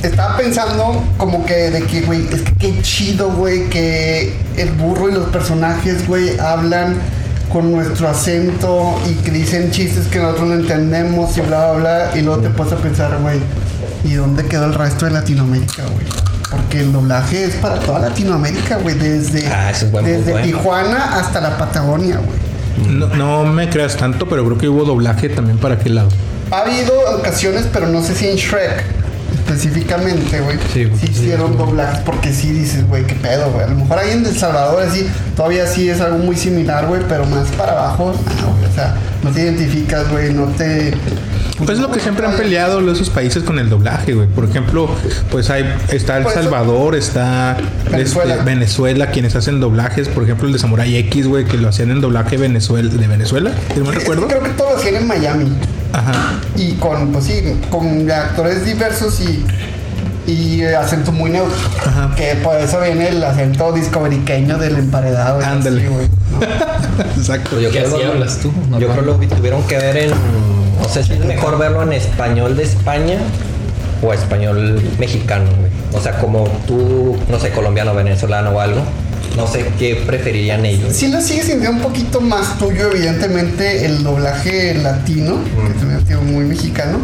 estaba 0.03 0.37
pensando 0.37 1.01
como 1.17 1.45
que 1.45 1.71
de 1.71 1.83
que, 1.83 2.01
güey, 2.01 2.27
es 2.31 2.41
que 2.41 2.53
qué 2.59 2.81
chido, 2.81 3.29
güey, 3.31 3.69
que 3.69 4.33
el 4.57 4.69
burro 4.73 5.09
y 5.09 5.13
los 5.13 5.27
personajes, 5.29 6.07
güey, 6.07 6.37
hablan 6.37 6.95
con 7.51 7.71
nuestro 7.71 8.09
acento 8.09 8.95
y 9.09 9.13
que 9.23 9.31
dicen 9.31 9.71
chistes 9.71 10.07
que 10.07 10.19
nosotros 10.19 10.47
no 10.49 10.53
entendemos 10.55 11.35
y 11.37 11.41
bla, 11.41 11.71
bla, 11.71 11.79
bla. 12.11 12.19
Y 12.19 12.21
luego 12.21 12.41
te 12.41 12.49
pones 12.49 12.73
a 12.73 12.77
pensar, 12.77 13.17
güey, 13.21 13.39
¿y 14.05 14.13
dónde 14.13 14.45
quedó 14.45 14.65
el 14.65 14.73
resto 14.73 15.05
de 15.05 15.11
Latinoamérica, 15.11 15.83
güey? 15.83 16.05
Porque 16.49 16.79
el 16.81 16.91
doblaje 16.93 17.43
es 17.45 17.55
para 17.55 17.79
toda 17.79 17.99
Latinoamérica, 17.99 18.77
güey, 18.77 18.95
desde, 18.95 19.47
Ah, 19.47 19.71
ese 19.71 19.85
es 19.85 19.91
buen 19.91 20.05
desde 20.05 20.39
¿eh? 20.39 20.43
Tijuana 20.43 21.17
hasta 21.19 21.41
la 21.41 21.57
Patagonia, 21.57 22.17
güey. 22.17 22.89
No, 22.97 23.07
no 23.07 23.45
me 23.45 23.69
creas 23.69 23.95
tanto, 23.97 24.27
pero 24.27 24.45
creo 24.45 24.57
que 24.57 24.69
hubo 24.69 24.83
doblaje 24.85 25.29
también 25.29 25.57
para 25.57 25.75
aquel 25.75 25.95
lado. 25.95 26.09
Ha 26.51 26.59
habido 26.61 26.93
ocasiones, 27.17 27.67
pero 27.73 27.87
no 27.87 28.01
sé 28.03 28.13
si 28.15 28.27
en 28.27 28.35
Shrek 28.35 28.83
específicamente, 29.33 30.39
güey. 30.41 30.57
Sí, 30.73 30.85
Sí, 30.85 31.07
sí, 31.07 31.11
hicieron 31.11 31.51
sí. 31.51 31.57
doblajes 31.57 31.99
porque 31.99 32.33
sí 32.33 32.51
dices, 32.51 32.87
güey, 32.87 33.05
qué 33.05 33.15
pedo, 33.15 33.51
güey. 33.51 33.65
A 33.65 33.67
lo 33.67 33.75
mejor 33.75 33.99
ahí 33.99 34.11
en 34.11 34.25
El 34.25 34.37
Salvador 34.37 34.83
así, 34.83 35.07
todavía 35.35 35.67
sí 35.67 35.89
es 35.89 36.01
algo 36.01 36.17
muy 36.19 36.35
similar, 36.35 36.85
güey, 36.87 37.01
pero 37.07 37.25
más 37.25 37.47
para 37.49 37.71
abajo, 37.73 38.13
no, 38.41 38.53
güey. 38.57 38.69
O 38.69 38.73
sea, 38.73 38.95
no 39.23 39.31
te 39.31 39.41
identificas, 39.41 40.09
güey, 40.09 40.33
no 40.33 40.45
te. 40.47 40.93
Pues 41.57 41.69
es 41.71 41.79
lo 41.79 41.89
que 41.89 41.99
siempre 42.01 42.25
han 42.25 42.35
peleado 42.35 42.79
esos 42.91 43.09
países 43.09 43.43
con 43.43 43.59
el 43.59 43.69
doblaje, 43.69 44.13
güey. 44.13 44.27
Por 44.27 44.43
ejemplo, 44.45 44.89
pues 45.31 45.49
hay 45.49 45.63
está 45.89 46.17
El 46.17 46.25
Salvador, 46.27 46.95
está 46.95 47.55
Venezuela. 47.89 48.33
este, 48.33 48.45
Venezuela, 48.45 49.11
quienes 49.11 49.35
hacen 49.35 49.59
doblajes. 49.61 50.09
Por 50.09 50.23
ejemplo, 50.23 50.47
el 50.47 50.53
de 50.53 50.59
Samurai 50.59 50.95
X, 50.97 51.27
güey, 51.27 51.45
que 51.45 51.57
lo 51.57 51.69
hacían 51.69 51.91
en 51.91 52.01
doblaje 52.01 52.35
Venezuela, 52.37 52.93
de 52.93 53.07
Venezuela, 53.07 53.51
si 53.73 53.79
no 53.79 53.85
me 53.85 53.91
Es 53.91 53.95
que 53.95 53.99
recuerdo. 54.09 54.27
creo 54.27 54.43
que 54.43 54.49
todo 54.49 54.71
lo 54.71 54.77
hacían 54.77 54.95
en 54.95 55.07
Miami. 55.07 55.53
Ajá. 55.93 56.13
Y 56.57 56.73
con, 56.73 57.11
pues 57.13 57.23
sí, 57.25 57.41
con 57.69 58.09
actores 58.11 58.65
diversos 58.65 59.19
y. 59.21 59.45
Y 60.27 60.63
acento 60.63 61.11
muy 61.11 61.29
neutro. 61.29 61.55
Ajá. 61.85 62.15
Que 62.15 62.33
por 62.43 62.55
eso 62.57 62.81
viene 62.81 63.09
el 63.09 63.23
acento 63.23 63.71
discoveriqueño 63.71 64.57
del 64.57 64.75
emparedado. 64.77 65.39
Ándale. 65.45 65.87
güey, 65.87 66.07
¿no? 66.31 66.39
Exacto. 67.21 67.61
Yo 67.61 67.69
¿Qué 67.69 67.83
creo 67.83 67.95
así 67.95 68.03
lo- 68.05 68.11
hablas 68.11 68.37
tú? 68.39 68.51
Yo 68.79 68.87
creo 68.89 69.01
lo 69.03 69.17
vi- 69.19 69.27
tuvieron 69.27 69.61
que 69.67 69.77
ver 69.77 69.97
en. 69.97 70.11
No 70.81 70.89
sé 70.89 71.03
si 71.03 71.13
es 71.13 71.19
mejor 71.19 71.57
verlo 71.57 71.83
en 71.83 71.93
español 71.93 72.55
de 72.57 72.63
España 72.63 73.17
o 74.01 74.13
español 74.13 74.81
mexicano, 74.99 75.49
güey. 75.59 75.71
O 75.93 76.01
sea, 76.01 76.19
como 76.19 76.45
tú, 76.67 77.17
no 77.29 77.39
sé, 77.39 77.51
colombiano, 77.51 77.93
venezolano 77.93 78.51
o 78.51 78.59
algo. 78.59 78.81
No 79.35 79.47
sé 79.47 79.65
qué 79.77 80.01
preferirían 80.05 80.65
ellos. 80.65 80.95
Sí 80.95 81.09
lo 81.09 81.19
sigue 81.21 81.43
siendo 81.43 81.69
un 81.69 81.79
poquito 81.79 82.21
más 82.21 82.57
tuyo, 82.57 82.91
evidentemente, 82.91 83.85
el 83.85 84.03
doblaje 84.03 84.75
latino, 84.75 85.39
que 85.43 85.79
también 85.79 86.05
es 86.07 86.21
muy 86.21 86.45
mexicano. 86.45 86.99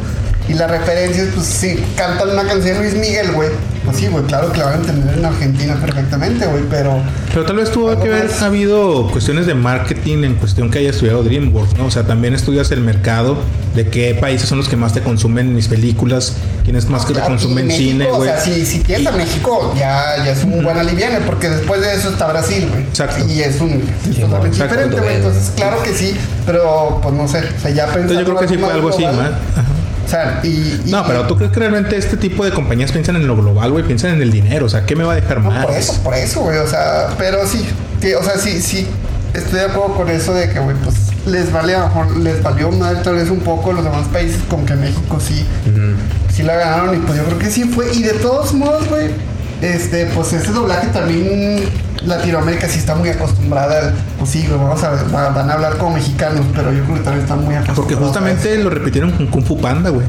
Y 0.48 0.54
las 0.54 0.72
referencias, 0.72 1.28
pues 1.36 1.46
sí, 1.48 1.84
cantan 1.96 2.30
una 2.30 2.44
canción 2.44 2.78
de 2.78 2.84
Luis 2.84 2.96
Miguel, 2.96 3.32
güey. 3.34 3.50
Pues 3.86 3.98
sí, 3.98 4.08
güey, 4.08 4.24
claro 4.26 4.52
que 4.52 4.60
la 4.60 4.66
van 4.66 4.74
a 4.74 4.78
entender 4.78 5.18
en 5.18 5.26
Argentina 5.26 5.76
perfectamente, 5.82 6.46
güey, 6.46 6.64
pero... 6.70 7.00
Pero 7.30 7.46
tal 7.46 7.56
vez 7.56 7.72
tuvo 7.72 7.88
que 8.00 8.10
haber 8.10 8.26
más. 8.30 8.42
habido 8.42 9.08
cuestiones 9.10 9.48
de 9.48 9.56
marketing 9.56 10.24
en 10.24 10.36
cuestión 10.36 10.70
que 10.70 10.80
haya 10.80 10.92
estudiado 10.92 11.24
DreamWorks, 11.24 11.78
¿no? 11.78 11.86
O 11.86 11.92
sea, 11.92 12.04
también 12.04 12.36
estudias 12.36 12.72
el 12.72 12.82
mercado 12.82 13.38
de 13.76 13.88
qué 13.88 14.16
países 14.16 14.48
son 14.48 14.60
los 14.60 14.68
que 14.68 14.76
más 14.76 14.94
te 14.94 15.02
consumen 15.02 15.56
mis 15.56 15.68
películas, 15.68 16.36
quiénes 16.64 16.88
más 16.90 17.06
que 17.06 17.14
te 17.14 17.20
Claro, 17.22 17.36
y 17.36 17.38
consumen 17.38 17.68
México, 17.68 17.90
cine, 17.92 18.08
O 18.12 18.18
güey. 18.18 18.30
sea, 18.30 18.40
si, 18.40 18.66
si 18.66 18.80
tienes 18.80 19.08
a 19.08 19.12
México, 19.12 19.74
ya, 19.78 20.24
ya 20.24 20.32
es 20.32 20.44
un 20.44 20.64
buen 20.64 20.78
aliviane, 20.78 21.22
porque 21.22 21.50
después 21.50 21.82
de 21.82 21.96
eso 21.96 22.10
está 22.10 22.28
Brasil, 22.28 22.68
güey. 22.70 22.84
Exacto. 22.84 23.26
Y 23.28 23.42
es 23.42 23.60
un 23.62 23.72
es 23.72 24.20
totalmente 24.20 24.48
exacto, 24.58 24.76
diferente, 24.76 25.00
güey. 25.00 25.16
Entonces, 25.16 25.52
claro 25.56 25.82
que 25.84 25.94
sí, 25.94 26.16
pero 26.46 27.00
pues 27.02 27.16
no 27.16 27.28
sé, 27.28 27.40
o 27.40 27.62
sea, 27.62 27.72
ya 27.72 27.86
pensando 27.86 28.14
Entonces 28.14 28.20
yo 28.20 28.26
creo 28.26 28.40
que 28.40 28.48
sí 28.48 28.58
fue 28.58 28.72
algo 28.74 28.90
así, 28.90 28.98
global, 29.00 29.16
más. 29.16 29.32
Ajá. 29.58 29.71
Sea, 30.12 30.40
y, 30.44 30.48
y- 30.86 30.92
No, 30.92 31.06
pero 31.08 31.26
tú 31.26 31.38
crees 31.38 31.52
que 31.52 31.60
realmente 31.60 31.96
este 31.98 32.18
tipo 32.18 32.44
de 32.46 32.52
compañías 32.52 32.92
piensan 32.92 33.16
en 33.16 33.26
lo 33.28 33.36
global, 33.38 33.72
güey, 33.72 33.84
piensan 33.86 34.12
en 34.16 34.22
el 34.22 34.32
dinero, 34.32 34.66
o 34.66 34.70
sea, 34.70 34.86
¿qué 34.86 34.96
me 34.96 35.04
va 35.04 35.14
a 35.14 35.16
dejar 35.16 35.40
No, 35.42 35.50
más? 35.52 35.66
por 35.66 35.76
eso, 35.76 36.04
por 36.04 36.14
eso, 36.16 36.42
güey. 36.42 36.58
O 36.58 36.68
sea, 36.68 37.08
pero 37.18 37.48
sí, 37.48 37.66
que, 38.02 38.16
o 38.16 38.24
sea, 38.24 38.38
sí, 38.38 38.62
sí, 38.62 38.86
estoy 39.34 39.60
de 39.60 39.66
acuerdo 39.66 39.96
con 39.96 40.10
eso 40.10 40.34
de 40.34 40.50
que, 40.50 40.60
güey, 40.60 40.76
pues 40.84 40.96
les 41.26 41.52
vale, 41.52 41.76
a 41.76 41.80
lo 41.82 41.88
mejor 41.88 42.18
les 42.18 42.42
valió 42.44 42.72
mal 42.72 43.02
tal 43.04 43.16
vez 43.16 43.30
un 43.30 43.40
poco 43.42 43.72
los 43.74 43.84
demás 43.84 44.08
países, 44.10 44.42
como 44.50 44.66
que 44.66 44.74
México 44.76 45.18
sí, 45.20 45.46
sí 46.34 46.44
la 46.44 46.56
ganaron 46.56 46.96
y 46.96 47.00
pues 47.00 47.18
yo 47.18 47.24
creo 47.26 47.38
que 47.40 47.50
sí 47.52 47.64
fue. 47.64 47.94
Y 47.94 48.04
de 48.04 48.14
todos 48.14 48.54
modos, 48.54 48.88
güey, 48.90 49.12
este, 49.62 50.08
pues 50.08 50.34
ese 50.34 50.52
doblaje 50.52 50.88
también 50.88 51.64
Latinoamérica 52.06 52.68
sí 52.68 52.80
está 52.80 52.96
muy 52.96 53.10
acostumbrada. 53.10 53.94
Pues 54.18 54.32
sí, 54.32 54.46
güey, 54.48 54.60
vamos 54.60 54.84
a 54.84 54.92
van 54.92 55.50
a 55.50 55.54
hablar 55.54 55.78
como 55.78 55.96
mexicanos, 55.96 56.46
pero 56.56 56.72
yo 56.72 56.84
creo 56.84 56.96
que 56.96 57.02
también 57.02 57.24
están 57.24 57.44
muy 57.44 57.56
acostumbrados. 57.56 57.76
Porque 57.76 57.96
justamente 57.96 58.58
lo 58.58 58.70
repitieron 58.70 59.12
con 59.12 59.28
Kung 59.28 59.44
Fu 59.44 59.60
Panda, 59.60 59.90
güey. 59.90 60.06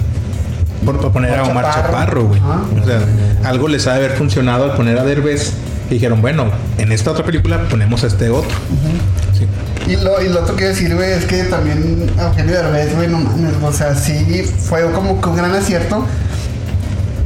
Por, 0.85 1.01
por 1.01 1.13
poner 1.13 1.39
a 1.39 1.45
Omar 1.45 1.73
Chaparro. 1.73 2.25
Güey. 2.25 2.41
O 2.41 2.85
sea, 2.85 3.01
algo 3.45 3.69
les 3.69 3.87
ha 3.87 3.93
de 3.93 3.99
haber 3.99 4.17
funcionado 4.17 4.65
al 4.65 4.77
poner 4.77 4.99
a 4.99 5.05
Derbez. 5.05 5.53
Y 5.91 5.95
dijeron, 5.95 6.23
bueno, 6.23 6.47
en 6.79 6.91
esta 6.91 7.11
otra 7.11 7.25
película 7.25 7.69
ponemos 7.69 8.03
a 8.03 8.07
este 8.07 8.31
otro. 8.31 8.51
Sí. 9.39 9.47
Y 9.91 9.97
lo, 9.97 10.23
y 10.23 10.29
lo 10.29 10.43
otro 10.43 10.57
que 10.57 10.67
decir, 10.67 10.95
güey, 10.95 11.13
es 11.13 11.27
que 11.27 11.45
también 11.45 12.11
Eugenio 12.19 12.53
Derbez, 12.53 12.95
güey, 12.97 13.09
no 13.09 13.19
mames, 13.19 13.53
o 13.63 13.73
sea, 13.73 13.95
sí 13.95 14.43
fue 14.43 14.91
como 14.93 15.21
que 15.21 15.29
un 15.29 15.37
gran 15.37 15.53
acierto, 15.53 16.07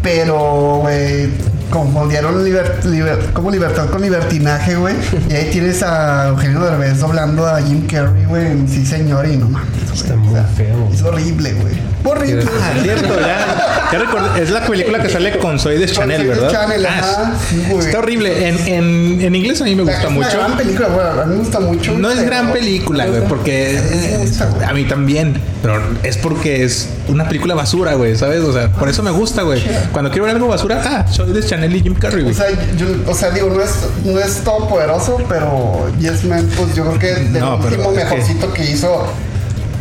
pero, 0.03 0.79
güey, 0.81 1.29
confundieron 1.71 2.45
liber- 2.45 3.33
como 3.33 3.51
libertad 3.51 3.89
con 3.91 4.03
libertinaje, 4.03 4.77
güey, 4.77 4.95
y 5.29 5.33
ahí 5.35 5.51
tienes 5.51 5.83
a 5.83 6.29
Eugenio 6.29 6.61
Derbez 6.61 6.99
doblando 7.01 7.47
a 7.47 7.61
Jim 7.61 7.87
Carrey, 7.87 8.25
güey, 8.27 8.67
Sí 8.69 8.85
Señor, 8.87 9.27
y 9.29 9.37
no 9.37 9.49
mames, 9.49 9.86
Está 10.03 10.15
o 10.15 10.17
muy 10.19 10.33
sea, 10.35 10.45
feo. 10.45 10.89
Es 10.93 11.03
horrible, 11.03 11.53
güey, 11.55 11.75
horrible. 12.05 12.45
Ah, 12.61 12.73
cierto, 12.83 13.21
ya. 13.21 13.89
ya 13.93 13.99
recordé. 13.99 14.43
Es 14.43 14.51
la 14.51 14.65
película 14.67 15.03
que 15.03 15.09
sale 15.09 15.39
con 15.39 15.59
Soy 15.59 15.79
de 15.79 15.87
Chanel, 15.87 16.27
¿verdad? 16.27 16.51
Chanel, 16.51 16.87
Ah, 16.87 17.33
sí, 17.49 17.63
está 17.79 17.99
horrible. 17.99 18.49
En, 18.49 18.59
en, 18.69 19.21
en 19.23 19.35
inglés 19.35 19.61
a 19.61 19.65
mí 19.65 19.75
me 19.75 19.83
gusta 19.83 20.03
es 20.05 20.11
mucho. 20.11 20.29
una 20.29 20.47
gran 20.47 20.57
película, 20.57 20.89
güey, 20.89 21.07
a 21.07 21.25
mí 21.25 21.33
me 21.35 21.39
gusta 21.41 21.61
mucho. 21.61 21.93
No 21.99 22.11
es 22.11 22.23
gran 22.25 22.53
película, 22.53 23.07
güey, 23.07 23.23
porque 23.29 23.77
eh, 23.77 24.31
a 24.67 24.73
mí 24.73 24.85
también, 24.85 25.41
pero 25.63 25.81
es 26.03 26.17
porque 26.17 26.65
es 26.65 26.89
una 27.09 27.27
película 27.27 27.55
basura, 27.55 27.95
güey, 27.95 28.17
¿sabes? 28.17 28.41
O 28.41 28.53
sea, 28.53 28.71
por 28.73 28.89
eso 28.89 29.03
me 29.03 29.11
gusta, 29.11 29.43
güey. 29.43 29.63
Cuando 29.93 30.11
quiero 30.11 30.25
ver 30.27 30.35
algo 30.35 30.49
basura, 30.49 30.83
ah, 30.85 31.07
soy 31.11 31.33
de 31.33 31.43
Chanel 31.45 31.75
y 31.75 31.81
Jim 31.83 31.95
Carrey, 31.95 32.21
O 32.21 32.25
güey. 32.25 32.35
sea, 32.35 32.47
yo, 32.77 32.87
o 33.07 33.15
sea, 33.15 33.31
digo, 33.31 33.51
no 33.51 33.63
es, 33.63 33.71
no 34.05 34.19
es 34.21 34.43
todo 34.45 34.69
poderoso, 34.69 35.19
pero 35.29 35.91
Yes 35.99 36.25
Man, 36.25 36.49
pues 36.57 36.75
yo 36.75 36.85
creo 36.87 36.99
que 36.99 37.07
del 37.23 37.41
No, 37.41 37.59
pero 37.61 37.77
último 37.77 37.91
es 37.91 37.97
mejorcito 38.05 38.53
que, 38.53 38.65
hizo. 38.65 39.07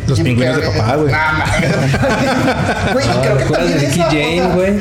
Los 0.08 0.18
Jim 0.18 0.26
pingüinos 0.26 0.58
de 0.58 0.62
papá, 0.68 0.95
güey. 0.95 1.12
Nah, 1.12 1.32
mames. 1.34 1.72
Güey, 2.93 3.06
Ah, 3.10 3.20
creo 3.22 3.38
que 3.38 3.43
¿Recuerdas 3.43 3.68
de 3.68 3.74
también 3.74 3.80
Dickie 3.80 4.01
esa 4.01 4.10
Jane, 4.10 4.56
güey? 4.56 4.74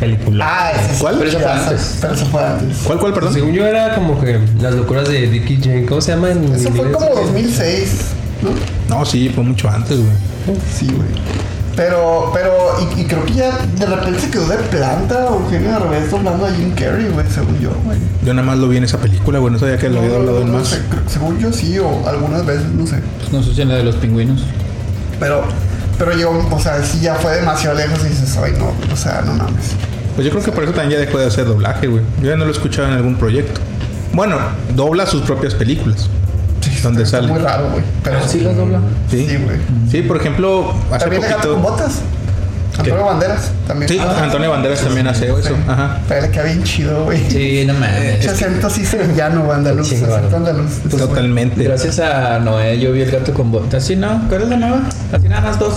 Película. 0.00 0.46
Ah, 0.48 0.72
ese. 0.72 0.98
¿Cuál? 0.98 1.14
Pero 1.18 1.30
eso 1.30 1.38
fue 1.40 1.52
antes. 1.52 1.98
Pero 2.00 2.14
eso 2.14 2.26
fue 2.26 2.44
antes. 2.44 2.76
¿Cuál, 2.84 2.98
cuál, 2.98 3.12
perdón? 3.14 3.34
Según 3.34 3.52
yo 3.52 3.66
era 3.66 3.94
como 3.94 4.20
que 4.20 4.40
las 4.60 4.74
locuras 4.74 5.08
de 5.08 5.28
Dickie 5.28 5.58
Jane. 5.62 5.86
¿Cómo 5.86 6.00
se 6.00 6.12
llama 6.12 6.30
en 6.32 6.52
Eso 6.54 6.70
fue 6.72 6.90
como 6.90 7.06
2006, 7.14 7.90
¿no? 8.42 8.96
No, 8.98 9.04
sí, 9.04 9.30
fue 9.34 9.44
mucho 9.44 9.68
antes, 9.68 9.98
güey. 9.98 10.56
Sí, 10.76 10.86
güey. 10.86 11.08
Pero, 11.74 12.30
pero, 12.34 12.52
y, 12.96 13.00
y 13.00 13.04
creo 13.06 13.24
que 13.24 13.32
ya 13.32 13.50
de 13.78 13.86
repente 13.86 14.20
se 14.20 14.30
quedó 14.30 14.46
de 14.46 14.56
planta 14.58 15.26
Eugenio 15.28 15.70
Derbez 15.70 16.10
doblando 16.10 16.44
a 16.46 16.50
Jim 16.50 16.70
Carrey, 16.74 17.08
güey, 17.08 17.26
según 17.32 17.58
yo, 17.60 17.70
güey. 17.84 17.98
Yo 18.24 18.34
nada 18.34 18.46
más 18.46 18.58
lo 18.58 18.68
vi 18.68 18.76
en 18.76 18.84
esa 18.84 18.98
película, 18.98 19.38
güey. 19.38 19.52
No 19.52 19.58
sabía 19.58 19.78
que 19.78 19.88
lo 19.88 19.98
había 20.00 20.10
doblado 20.12 20.42
en 20.42 20.52
más. 20.52 20.68
sé, 20.68 20.82
creo- 20.90 21.02
según 21.08 21.38
yo 21.38 21.50
sí, 21.52 21.78
o 21.78 22.06
algunas 22.06 22.44
veces, 22.44 22.66
no 22.66 22.86
sé. 22.86 22.96
Pues 23.18 23.32
no 23.32 23.42
sé 23.42 23.54
si 23.54 23.62
en 23.62 23.68
la 23.70 23.76
de 23.76 23.84
los 23.84 23.96
pingüinos. 23.96 24.42
Pero, 25.18 25.44
pero 25.98 26.16
yo, 26.16 26.30
o 26.50 26.60
sea, 26.60 26.82
sí 26.84 27.00
ya 27.00 27.14
fue 27.14 27.36
demasiado 27.36 27.76
lejos 27.76 28.00
y 28.04 28.08
dices, 28.08 28.36
ay, 28.36 28.52
no, 28.58 28.72
o 28.92 28.96
sea, 28.96 29.22
no 29.24 29.32
mames. 29.32 29.70
Pues 30.14 30.26
yo 30.26 30.30
creo 30.30 30.44
que 30.44 30.52
por 30.52 30.64
eso 30.64 30.74
también 30.74 31.00
ya 31.00 31.06
dejó 31.06 31.18
de 31.18 31.26
hacer 31.26 31.46
doblaje, 31.46 31.86
güey. 31.86 32.02
Yo 32.20 32.28
ya 32.28 32.36
no 32.36 32.44
lo 32.44 32.50
he 32.50 32.52
escuchado 32.54 32.86
en 32.88 32.94
algún 32.94 33.16
proyecto. 33.16 33.60
Bueno, 34.12 34.36
dobla 34.76 35.06
sus 35.06 35.22
propias 35.22 35.54
películas. 35.54 36.10
Donde 36.82 37.02
Está 37.04 37.18
sale. 37.18 37.28
muy 37.32 37.38
raro, 37.40 37.70
güey. 37.70 37.84
Pero 38.02 38.18
¿Sí 38.26 38.40
las 38.40 38.56
dobla? 38.56 38.80
Sí, 39.10 39.26
Sí, 39.28 39.36
güey. 39.36 39.56
Sí, 39.90 40.02
por 40.02 40.16
ejemplo, 40.18 40.72
hace 40.90 40.98
También 41.00 41.22
le 41.22 41.28
con 41.28 41.36
poquito. 41.40 41.56
botas. 41.58 42.00
Antonio 42.78 43.04
Banderas 43.04 43.50
también. 43.68 43.88
Sí, 43.90 43.98
Ah, 44.00 44.20
Antonio 44.22 44.50
Banderas 44.50 44.80
también 44.80 45.06
hace 45.06 45.26
eso. 45.26 45.54
Ajá. 45.68 45.98
Pero 46.08 46.30
queda 46.30 46.44
bien 46.44 46.62
chido, 46.62 47.04
güey. 47.04 47.22
Sí, 47.30 47.64
no 47.66 47.74
mames. 47.74 48.20
Ese 48.20 48.30
acento 48.30 48.70
sí 48.70 48.86
sevillano, 48.86 49.42
güey, 49.44 49.58
andaluz. 49.58 49.92
Acento 49.92 50.36
andaluz. 50.36 50.70
Totalmente. 50.90 51.64
Gracias 51.64 51.98
a 51.98 52.38
Noé 52.38 52.80
yo 52.80 52.92
vi 52.92 53.02
el 53.02 53.10
gato 53.10 53.34
con 53.34 53.50
botas. 53.52 53.84
Sí, 53.84 53.94
no. 53.94 54.22
¿Cuál 54.28 54.42
es 54.44 54.48
la 54.48 54.56
nueva? 54.56 54.80
Así 55.12 55.28
nada 55.28 55.42
más 55.42 55.58
dos. 55.58 55.74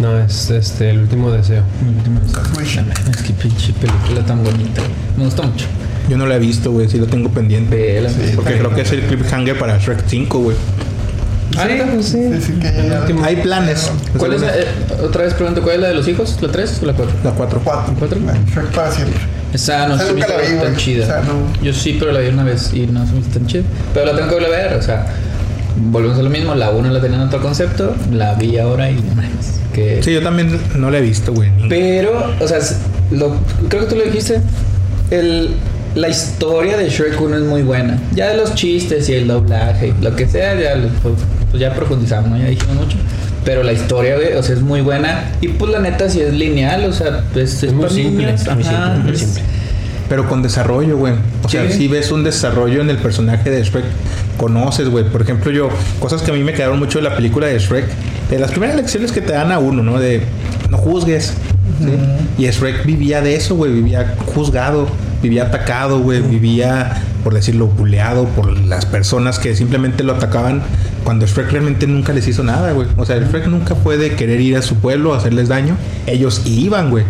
No, 0.00 0.18
es 0.18 0.50
este, 0.50 0.90
el 0.90 0.98
último 1.00 1.30
deseo. 1.30 1.62
Güey. 2.54 2.66
Es 2.66 3.22
que 3.22 3.32
pinche 3.34 3.72
película 3.74 4.26
tan 4.26 4.42
bonita. 4.42 4.80
güey. 4.80 4.92
Me 5.16 5.24
gusta 5.26 5.42
mucho. 5.42 5.66
Yo 6.10 6.18
no 6.18 6.26
la 6.26 6.36
he 6.36 6.38
visto, 6.40 6.72
güey. 6.72 6.88
Sí 6.88 6.98
lo 6.98 7.06
tengo 7.06 7.30
pendiente. 7.30 7.76
Vela. 7.76 8.10
Porque 8.34 8.58
creo 8.58 8.74
que 8.74 8.80
es 8.80 8.90
el 8.90 9.02
cliffhanger 9.02 9.56
para 9.56 9.78
Shrek 9.78 10.02
5, 10.06 10.38
güey. 10.40 10.56
Ah, 11.56 11.66
Sí, 11.68 11.82
pues 11.94 12.06
sí. 12.06 12.18
Sí, 12.34 12.40
sí, 12.46 12.52
que 12.54 12.88
ya- 12.88 13.00
Último. 13.00 13.24
Hay 13.24 13.36
planes. 13.36 13.90
¿Cuál 14.18 14.34
es 14.34 14.40
la, 14.40 14.48
eh, 14.56 14.64
otra 15.04 15.22
vez 15.22 15.34
pregunto, 15.34 15.62
¿cuál 15.62 15.76
es 15.76 15.80
la 15.82 15.88
de 15.88 15.94
los 15.94 16.08
hijos? 16.08 16.36
¿La 16.40 16.48
3 16.50 16.80
o 16.82 16.86
la 16.86 16.92
4? 16.94 17.14
La 17.22 17.30
4. 17.30 17.60
Cuatro. 17.64 17.94
¿Cuatro? 17.96 18.18
Shrek 18.52 18.66
para 18.74 18.90
siempre. 18.90 19.20
Esa 19.52 19.86
no 19.88 19.96
se 19.98 20.12
me 20.12 20.20
hizo 20.20 20.28
vi, 20.28 20.62
tan 20.62 20.76
chida. 20.76 21.04
O 21.04 21.06
sea, 21.06 21.20
no. 21.22 21.62
Yo 21.62 21.72
sí, 21.72 21.96
pero 21.98 22.10
la 22.12 22.20
vi 22.20 22.28
una 22.28 22.42
vez 22.44 22.72
y 22.74 22.86
no 22.88 23.06
se 23.06 23.12
me 23.12 23.20
hizo 23.20 23.30
tan 23.30 23.46
chida. 23.46 23.62
Pero 23.94 24.06
la 24.06 24.16
tengo 24.16 24.28
que 24.28 24.34
volver 24.34 24.52
a 24.54 24.68
ver, 24.68 24.74
o 24.78 24.82
sea, 24.82 25.06
volvemos 25.76 26.18
a 26.18 26.22
lo 26.22 26.30
mismo. 26.30 26.54
La 26.56 26.70
1 26.70 26.90
la 26.90 27.00
tenía 27.00 27.18
en 27.18 27.24
otro 27.24 27.40
concepto, 27.40 27.94
la 28.12 28.34
vi 28.34 28.58
ahora 28.58 28.90
y 28.90 28.94
no 28.96 29.14
mames, 29.14 29.60
que 29.72 30.02
Sí, 30.02 30.12
yo 30.12 30.22
también 30.22 30.58
no 30.76 30.90
la 30.90 30.98
he 30.98 31.02
visto, 31.02 31.32
güey. 31.32 31.50
Pero, 31.68 32.32
o 32.40 32.48
sea, 32.48 32.58
lo, 33.12 33.36
creo 33.68 33.82
que 33.82 33.86
tú 33.88 33.96
lo 33.96 34.04
dijiste. 34.04 34.40
El, 35.10 35.50
la 35.94 36.08
historia 36.08 36.76
de 36.76 36.88
Shrek 36.88 37.20
1 37.20 37.36
es 37.36 37.42
muy 37.42 37.62
buena. 37.62 37.98
Ya 38.14 38.28
de 38.28 38.36
los 38.36 38.54
chistes 38.54 39.08
y 39.08 39.14
el 39.14 39.26
doblaje 39.28 39.88
y 39.98 40.02
lo 40.04 40.14
que 40.14 40.26
sea, 40.28 40.54
ya, 40.54 40.74
pues, 41.02 41.14
pues 41.50 41.60
ya 41.60 41.74
profundizamos, 41.74 42.30
¿no? 42.30 42.38
ya 42.38 42.46
dijimos 42.46 42.76
mucho. 42.76 42.96
Pero 43.44 43.62
la 43.62 43.72
historia, 43.72 44.16
güey, 44.16 44.34
o 44.34 44.42
sea, 44.42 44.54
es 44.54 44.60
muy 44.60 44.82
buena. 44.82 45.32
Y 45.40 45.48
pues 45.48 45.72
la 45.72 45.80
neta, 45.80 46.08
sí 46.10 46.20
es 46.20 46.32
lineal, 46.34 46.84
o 46.84 46.92
sea, 46.92 47.22
pues, 47.32 47.62
es, 47.62 47.72
muy 47.72 47.82
para 47.84 47.94
simple, 47.94 48.26
niños, 48.26 48.40
muy 48.54 48.64
ajá, 48.64 48.84
simple, 48.94 49.02
muy 49.02 49.12
es- 49.12 49.18
simple. 49.20 49.42
Pero 50.08 50.28
con 50.28 50.42
desarrollo, 50.42 50.96
güey. 50.96 51.14
O 51.44 51.48
sea, 51.48 51.66
Sí. 51.70 51.78
si 51.78 51.88
ves 51.88 52.10
un 52.10 52.24
desarrollo 52.24 52.80
en 52.80 52.90
el 52.90 52.96
personaje 52.98 53.48
de 53.48 53.62
Shrek, 53.62 53.84
conoces, 54.36 54.88
güey. 54.88 55.04
Por 55.04 55.22
ejemplo, 55.22 55.52
yo, 55.52 55.68
cosas 56.00 56.20
que 56.22 56.32
a 56.32 56.34
mí 56.34 56.42
me 56.42 56.52
quedaron 56.52 56.80
mucho 56.80 56.98
de 56.98 57.04
la 57.08 57.14
película 57.14 57.46
de 57.46 57.58
Shrek, 57.60 57.84
de 58.28 58.38
las 58.40 58.50
primeras 58.50 58.74
lecciones 58.76 59.12
que 59.12 59.20
te 59.20 59.32
dan 59.32 59.52
a 59.52 59.60
uno, 59.60 59.82
¿no? 59.84 60.00
De 60.00 60.22
no 60.68 60.78
juzgues. 60.78 61.34
¿sí? 61.78 62.42
Y 62.44 62.50
Shrek 62.50 62.84
vivía 62.84 63.20
de 63.22 63.36
eso, 63.36 63.54
güey. 63.54 63.72
Vivía 63.72 64.14
juzgado, 64.34 64.88
vivía 65.22 65.44
atacado, 65.44 66.00
güey. 66.00 66.20
Vivía, 66.22 67.02
por 67.24 67.34
decirlo, 67.34 67.66
buleado 67.66 68.24
por 68.26 68.56
las 68.58 68.86
personas 68.86 69.38
que 69.38 69.54
simplemente 69.54 70.02
lo 70.04 70.14
atacaban 70.14 70.62
cuando 71.04 71.26
Shrek 71.26 71.50
realmente 71.50 71.86
nunca 71.86 72.12
les 72.12 72.26
hizo 72.28 72.42
nada, 72.42 72.72
güey. 72.72 72.88
O 72.96 73.04
sea, 73.06 73.16
Shrek 73.16 73.46
nunca 73.46 73.74
fue 73.74 73.96
de 73.96 74.14
querer 74.16 74.40
ir 74.40 74.56
a 74.56 74.62
su 74.62 74.76
pueblo 74.76 75.14
a 75.14 75.18
hacerles 75.18 75.48
daño. 75.48 75.76
Ellos 76.06 76.42
iban, 76.44 76.90
güey, 76.90 77.04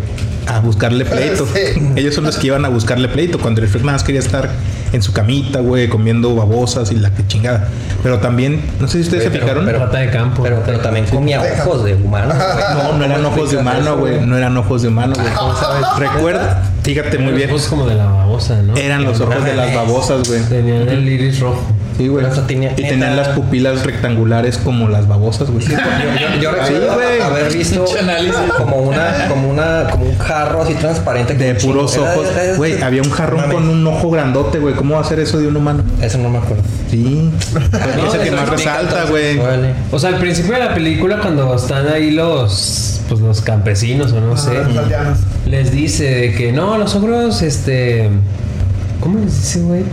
a 0.47 0.59
buscarle 0.59 1.05
pleito. 1.05 1.45
Sí. 1.53 1.59
Ellos 1.95 2.15
son 2.15 2.23
los 2.25 2.37
que 2.37 2.47
iban 2.47 2.63
a 2.65 2.69
buscarle 2.69 3.07
pleito. 3.07 3.37
Cuando 3.39 3.61
el 3.61 3.67
Shrek 3.69 3.81
nada 3.83 3.93
más 3.93 4.03
quería 4.03 4.19
estar 4.21 4.49
en 4.93 5.01
su 5.01 5.13
camita, 5.13 5.59
güey, 5.61 5.87
comiendo 5.87 6.35
babosas 6.35 6.91
y 6.91 6.95
la 6.95 7.13
que 7.13 7.25
chingada. 7.27 7.69
Pero 8.03 8.19
también, 8.19 8.61
no 8.79 8.87
sé 8.87 8.97
si 8.97 9.03
ustedes 9.03 9.23
se 9.23 9.29
fijaron. 9.31 9.65
pero- 9.65 9.79
Rata 9.79 9.99
de 9.99 10.09
campo. 10.09 10.43
Pero, 10.43 10.63
pero 10.65 10.79
también 10.79 11.05
comía 11.05 11.41
ojos 11.65 11.85
de 11.85 11.95
humano. 11.95 12.33
no, 12.73 12.97
no 12.97 13.05
eran 13.05 13.23
ojos 13.25 13.51
de 13.51 13.57
humano, 13.57 13.97
güey. 13.97 14.25
No 14.25 14.35
eran 14.37 14.57
ojos 14.57 14.81
de 14.81 14.87
humano, 14.89 15.13
güey. 15.15 15.33
¿Cómo 15.33 15.55
sabes? 15.55 15.85
Recuerda, 15.97 16.63
fíjate 16.83 17.17
muy 17.17 17.33
bien. 17.33 17.49
Los 17.49 17.61
ojos 17.61 17.69
como 17.69 17.87
de 17.87 17.95
la 17.95 18.05
babosa, 18.05 18.61
¿no? 18.61 18.75
Eran 18.75 19.03
los 19.03 19.19
ojos 19.19 19.43
de 19.43 19.55
las 19.55 19.73
babosas, 19.73 20.27
güey. 20.27 20.41
Tenían 20.43 20.87
el 20.89 21.07
iris 21.07 21.39
rojo. 21.39 21.61
Sí, 22.01 22.07
güey. 22.07 22.23
Pero 22.23 22.33
eso 22.33 22.43
tenía- 22.43 22.71
Y 22.75 22.81
tenían 22.81 23.15
las 23.15 23.29
pupilas 23.29 23.85
rectangulares 23.85 24.57
como 24.57 24.87
las 24.87 25.07
babosas, 25.07 25.49
güey. 25.51 25.65
Yo, 25.65 25.75
yo, 25.75 26.41
yo 26.41 26.65
Sí, 26.65 26.73
recuerdo 26.73 27.23
haber 27.23 27.53
visto 27.53 27.85
como 28.57 28.77
una, 28.77 29.27
como 29.27 29.49
una, 29.49 29.87
como 29.91 30.05
un 30.05 30.17
jarro 30.17 30.63
así 30.63 30.73
transparente 30.75 31.35
De 31.35 31.55
puros 31.55 31.97
ojos. 31.97 32.27
Güey, 32.57 32.81
había 32.81 33.01
un 33.01 33.11
jarrón 33.11 33.51
con 33.51 33.69
un 33.69 33.85
ojo 33.85 34.09
grandote, 34.09 34.59
güey. 34.59 34.73
¿Cómo 34.73 34.95
va 34.95 35.01
a 35.01 35.03
ser 35.03 35.19
eso 35.19 35.37
de 35.37 35.47
un 35.47 35.57
humano? 35.57 35.83
Eso 36.01 36.17
no 36.17 36.29
me 36.29 36.39
acuerdo. 36.39 36.63
Sí. 36.89 37.31
es 38.07 38.13
el 38.13 38.21
que 38.21 38.27
eso 38.27 38.35
más 38.35 38.47
explica 38.47 38.77
resalta, 38.77 39.05
güey. 39.09 39.39
O 39.91 39.99
sea, 39.99 40.09
al 40.09 40.17
principio 40.17 40.53
de 40.53 40.59
la 40.59 40.73
película, 40.73 41.19
cuando 41.19 41.53
están 41.55 41.87
ahí 41.87 42.11
los, 42.11 43.01
pues 43.07 43.21
los 43.21 43.41
campesinos 43.41 44.11
o 44.11 44.21
no 44.21 44.37
sé, 44.37 44.53
los 44.53 44.85
les 45.45 45.71
dice 45.71 46.03
de 46.05 46.33
que 46.33 46.51
no, 46.51 46.77
los 46.77 46.95
ogros, 46.95 47.41
este, 47.41 48.09
¿cómo 48.99 49.19
les 49.19 49.35
dice, 49.41 49.59
güey? 49.61 49.83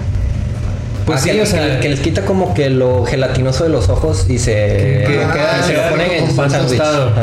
Pues 1.08 1.20
Ah, 1.20 1.22
sí, 1.24 1.30
que, 1.30 1.40
o 1.42 1.46
sea, 1.46 1.74
que- 1.76 1.80
que 1.80 1.88
les 1.88 2.00
quita 2.00 2.22
como 2.26 2.52
que 2.52 2.68
lo 2.68 3.04
gelatinoso 3.06 3.64
de 3.64 3.70
los 3.70 3.88
ojos 3.88 4.26
y 4.28 4.38
se, 4.38 4.52
que 5.06 5.22
Ah, 5.26 5.32
queda, 5.32 5.62
se 5.62 5.72
lo 5.72 5.88
ponen 5.88 6.10
en 6.12 6.36
pan 6.36 6.52
tostado, 6.52 7.14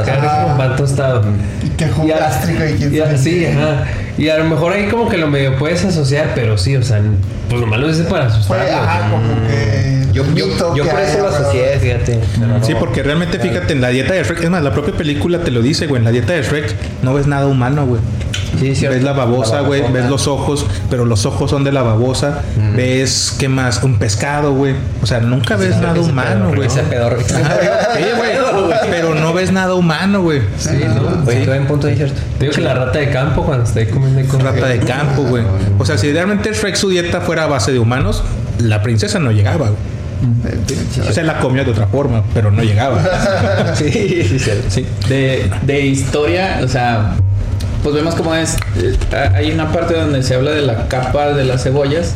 pan 0.57 0.75
tostado. 0.75 1.21
Y 1.63 1.69
que 1.69 1.87
jugo 1.89 2.07
Y 2.07 2.11
a- 2.11 2.17
gástrico 2.17 2.63
y 2.65 2.73
quién 2.73 2.93
y 3.13 3.17
sí, 3.19 3.45
ajá. 3.45 3.83
Y 4.17 4.29
a 4.29 4.37
lo 4.39 4.45
mejor 4.45 4.73
ahí 4.73 4.87
como 4.87 5.07
que 5.07 5.17
lo 5.17 5.27
medio 5.27 5.55
puedes 5.57 5.85
asociar, 5.85 6.31
pero 6.33 6.57
sí, 6.57 6.75
o 6.75 6.81
sea, 6.81 6.99
pues 7.47 7.61
nomás 7.61 7.79
lo 7.79 7.87
dice 7.89 8.03
para 8.05 8.27
Fue, 8.29 8.57
asustarlos. 8.59 8.71
ajá, 8.87 9.09
como 9.11 9.47
que. 9.47 9.95
Yo, 10.13 10.23
yo, 10.33 10.73
yo 10.75 10.83
que 10.85 10.89
por 10.89 10.99
eso 11.01 11.19
lo 11.19 11.27
asocié, 11.27 11.77
fíjate. 11.79 12.19
Sí, 12.63 12.73
porque 12.79 13.03
realmente 13.03 13.37
fíjate 13.37 13.73
en 13.73 13.81
la 13.81 13.89
dieta 13.89 14.13
de 14.13 14.23
Shrek, 14.23 14.43
es 14.45 14.49
más, 14.49 14.63
la 14.63 14.71
propia 14.73 14.95
película 14.95 15.39
te 15.39 15.51
lo 15.51 15.61
dice, 15.61 15.85
güey. 15.87 15.99
En 15.99 16.05
la 16.05 16.11
dieta 16.11 16.33
de 16.33 16.41
Shrek 16.41 16.73
no 17.03 17.13
ves 17.13 17.27
nada 17.27 17.45
humano, 17.47 17.85
güey. 17.85 18.01
Sí. 18.59 18.87
Ves 18.87 19.03
la 19.03 19.13
babosa, 19.13 19.61
güey, 19.61 19.83
ves 19.91 20.09
los 20.09 20.27
ojos, 20.27 20.65
pero 20.89 21.05
los 21.05 21.25
ojos 21.25 21.49
son 21.49 21.63
de 21.63 21.71
la 21.71 21.83
babosa. 21.83 22.41
Ves, 22.75 23.35
¿qué 23.37 23.49
más? 23.49 23.83
Un 23.83 23.97
pescado, 23.97 24.53
güey. 24.53 24.75
O 25.01 25.05
sea, 25.05 25.19
nunca 25.19 25.55
ves 25.55 25.77
nada 25.77 25.99
humano, 25.99 26.51
güey. 26.55 26.67
ese 26.67 26.81
Sí, 26.81 26.89
güey. 28.17 28.31
Pero 28.89 29.15
no 29.15 29.33
ves 29.33 29.51
nada 29.51 29.75
humano, 29.75 30.21
güey. 30.21 30.41
Sí, 30.57 30.81
¿no? 30.87 31.23
Oye, 31.27 31.45
tú 31.45 31.51
en 31.51 31.65
punto 31.67 31.87
de 31.87 31.95
cierto. 31.95 32.21
Te 32.37 32.45
digo 32.45 32.55
que 32.55 32.61
la 32.61 32.73
rata 32.73 32.99
de 32.99 33.09
campo 33.09 33.43
cuando 33.43 33.65
ahí 33.75 33.87
comiendo 33.87 34.25
con 34.31 34.39
Rata 34.39 34.67
de 34.67 34.79
campo, 34.79 35.23
güey. 35.23 35.43
O 35.77 35.85
sea, 35.85 35.97
si 35.97 36.11
realmente 36.11 36.53
Shrek 36.53 36.75
su 36.75 36.89
dieta 36.89 37.21
fuera 37.21 37.43
a 37.43 37.47
base 37.47 37.71
de 37.71 37.79
humanos, 37.79 38.23
la 38.59 38.81
princesa 38.81 39.19
no 39.19 39.31
llegaba, 39.31 39.67
güey. 39.69 39.95
O 41.07 41.11
sea, 41.11 41.23
la 41.23 41.39
comió 41.39 41.63
de 41.65 41.71
otra 41.71 41.87
forma, 41.87 42.23
pero 42.33 42.51
no 42.51 42.63
llegaba. 42.63 43.01
Sí, 43.75 43.91
sí, 43.91 44.39
cierto. 44.39 44.69
Sí. 44.69 44.85
de, 45.09 45.51
de 45.63 45.81
historia, 45.81 46.61
o 46.63 46.67
sea, 46.67 47.15
pues 47.85 47.93
vemos 47.93 48.15
cómo 48.15 48.33
es. 48.33 48.55
eh, 48.77 48.97
Hay 49.35 49.51
una 49.51 49.71
parte 49.71 49.93
donde 49.93 50.23
se 50.23 50.33
habla 50.33 50.49
de 50.49 50.63
la 50.63 50.87
capa 50.87 51.33
de 51.33 51.45
las 51.45 51.61
cebollas, 51.61 52.13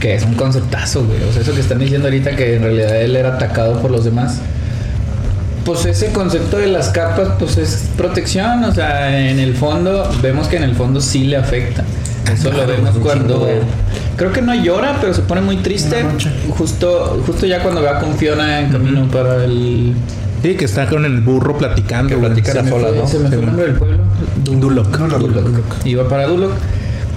que 0.00 0.16
es 0.16 0.24
un 0.24 0.34
conceptazo, 0.34 1.04
güey. 1.04 1.22
O 1.22 1.32
sea, 1.32 1.42
eso 1.42 1.54
que 1.54 1.60
están 1.60 1.78
diciendo 1.78 2.08
ahorita 2.08 2.34
que 2.34 2.56
en 2.56 2.62
realidad 2.64 3.00
él 3.00 3.14
era 3.14 3.36
atacado 3.36 3.80
por 3.80 3.92
los 3.92 4.04
demás. 4.04 4.38
Pues 5.64 5.86
ese 5.86 6.10
concepto 6.10 6.56
de 6.58 6.66
las 6.66 6.88
capas, 6.88 7.28
pues 7.38 7.56
es 7.56 7.84
protección, 7.96 8.64
o 8.64 8.74
sea, 8.74 9.16
en 9.30 9.38
el 9.38 9.54
fondo, 9.54 10.10
vemos 10.20 10.48
que 10.48 10.56
en 10.56 10.64
el 10.64 10.74
fondo 10.74 11.00
sí 11.00 11.22
le 11.22 11.36
afecta. 11.36 11.84
Eso 12.32 12.50
lo 12.50 12.66
vemos 12.66 12.90
cuando. 13.00 13.48
Creo 14.16 14.32
que 14.32 14.42
no 14.42 14.56
llora, 14.56 14.96
pero 15.00 15.14
se 15.14 15.22
pone 15.22 15.40
muy 15.40 15.58
triste. 15.58 16.04
Justo, 16.58 17.22
justo 17.24 17.46
ya 17.46 17.62
cuando 17.62 17.80
va 17.80 18.00
con 18.00 18.16
Fiona 18.16 18.58
en 18.58 18.70
camino 18.72 19.06
para 19.06 19.44
el. 19.44 19.94
Sí, 20.42 20.54
que 20.56 20.64
está 20.64 20.86
con 20.88 21.04
el 21.04 21.20
burro 21.20 21.56
platicando, 21.56 22.08
Que 22.08 22.14
güey. 22.16 22.28
platica 22.30 22.52
Se 22.52 22.62
me 22.62 22.70
sola, 22.70 22.88
fue- 22.88 22.96
¿no? 22.98 23.06
Se 23.06 23.18
me 23.20 23.28
fue 23.28 23.38
el 23.38 23.46
nombre 23.46 23.64
del 23.66 23.74
pueblo. 23.76 23.98
Duloc. 24.44 24.98
Duloc. 24.98 25.86
Iba 25.86 26.08
para 26.08 26.26
Duloc. 26.26 26.52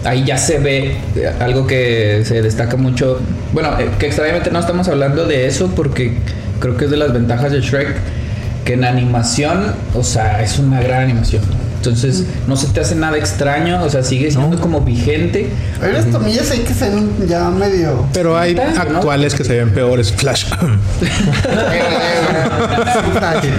Ahí 0.04 0.24
ya 0.24 0.38
se 0.38 0.60
ve 0.60 0.98
eh, 1.16 1.32
algo 1.40 1.66
que 1.66 2.22
se 2.26 2.42
destaca 2.44 2.78
mucho. 2.78 3.20
Bueno, 3.54 3.70
eh, 3.80 3.90
que 3.98 4.06
extrañamente 4.06 4.52
no 4.52 4.60
estamos 4.60 4.88
hablando 4.88 5.26
de 5.26 5.48
eso 5.48 5.72
porque 5.76 6.18
creo 6.60 6.78
que 6.78 6.86
es 6.86 6.92
de 6.92 6.98
las 6.98 7.12
ventajas 7.12 7.52
de 7.52 7.62
Shrek. 7.62 7.96
Que 8.64 8.74
en 8.74 8.84
animación, 8.84 9.74
o 9.96 10.04
sea, 10.04 10.42
es 10.44 10.58
una 10.60 10.82
gran 10.82 11.04
animación. 11.04 11.42
Entonces, 11.90 12.26
no 12.48 12.56
se 12.58 12.68
te 12.68 12.80
hace 12.82 12.96
nada 12.96 13.18
extraño, 13.18 13.84
o 13.84 13.90
sea, 13.90 14.04
sigue 14.04 14.30
siendo 14.32 14.60
como 14.60 14.82
vigente. 14.82 15.50
Hay 15.82 15.90
unas 15.92 16.06
tomillas 16.12 16.50
ahí 16.52 16.60
que 16.60 16.74
se 16.74 16.90
ven 16.90 17.10
ya 17.28 17.50
medio. 17.50 18.06
Pero 18.14 18.38
hay 18.38 18.56
Tanto, 18.56 18.84
¿no? 18.92 18.98
actuales 18.98 19.34
que 19.36 19.44
se 19.44 19.56
ven 19.58 19.72
peores. 19.74 20.12
Flash. 20.14 20.46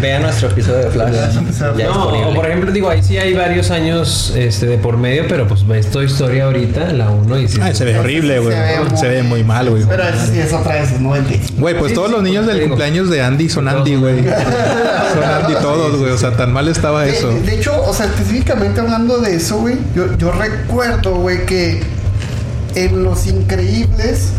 Vean 0.00 0.22
nuestro 0.22 0.48
episodio 0.48 0.78
de 0.84 0.90
Flash. 0.90 1.12
Ya 1.76 1.86
No, 1.86 2.08
o 2.08 2.34
por 2.34 2.46
ejemplo, 2.46 2.70
digo, 2.72 2.88
ahí 2.90 3.02
sí 3.02 3.18
hay 3.18 3.34
varios 3.34 3.70
años 3.70 4.32
este, 4.36 4.66
de 4.66 4.78
por 4.78 4.96
medio, 4.96 5.24
pero 5.28 5.46
pues 5.46 5.66
ves 5.66 5.90
Toy 5.90 6.06
Story 6.06 6.40
ahorita, 6.40 6.92
la 6.92 7.10
1 7.10 7.38
y 7.40 7.48
sí. 7.48 7.58
Ay, 7.62 7.74
se 7.74 7.84
ve 7.84 7.98
horrible, 7.98 8.38
güey. 8.40 8.56
Se 8.96 9.08
ve 9.08 9.22
muy 9.22 9.44
mal, 9.44 9.70
güey. 9.70 9.84
Pero 9.88 10.02
eso 10.04 10.26
sí 10.32 10.38
es 10.38 10.52
otra 10.52 10.74
vez, 10.80 10.92
es 10.92 11.00
90. 11.00 11.26
Güey, 11.58 11.78
pues 11.78 11.90
Sí, 11.90 11.94
todos 11.94 12.08
sí, 12.08 12.14
los 12.14 12.22
niños 12.22 12.46
del 12.46 12.56
digo. 12.56 12.68
cumpleaños 12.70 13.10
de 13.10 13.22
Andy 13.22 13.48
son 13.48 13.68
Andy, 13.68 13.94
güey. 13.96 14.22
Son 14.24 15.24
Andy 15.24 15.54
todos, 15.60 15.96
güey. 15.98 16.10
O 16.12 16.18
sea, 16.18 16.32
tan 16.36 16.52
mal 16.52 16.68
estaba 16.68 17.02
De, 17.02 17.10
eso. 17.10 17.28
de- 17.28 17.40
de 17.42 17.54
hecho, 17.54 17.72
o 17.84 17.92
sea, 17.94 18.08
específicamente 18.16 18.80
hablando 18.80 19.18
de 19.18 19.36
eso, 19.36 19.58
güey, 19.58 19.76
yo, 19.94 20.16
yo 20.16 20.32
recuerdo, 20.32 21.16
güey, 21.16 21.44
que 21.44 21.82
en 22.74 23.04
Los 23.04 23.26
Increíbles, 23.26 24.30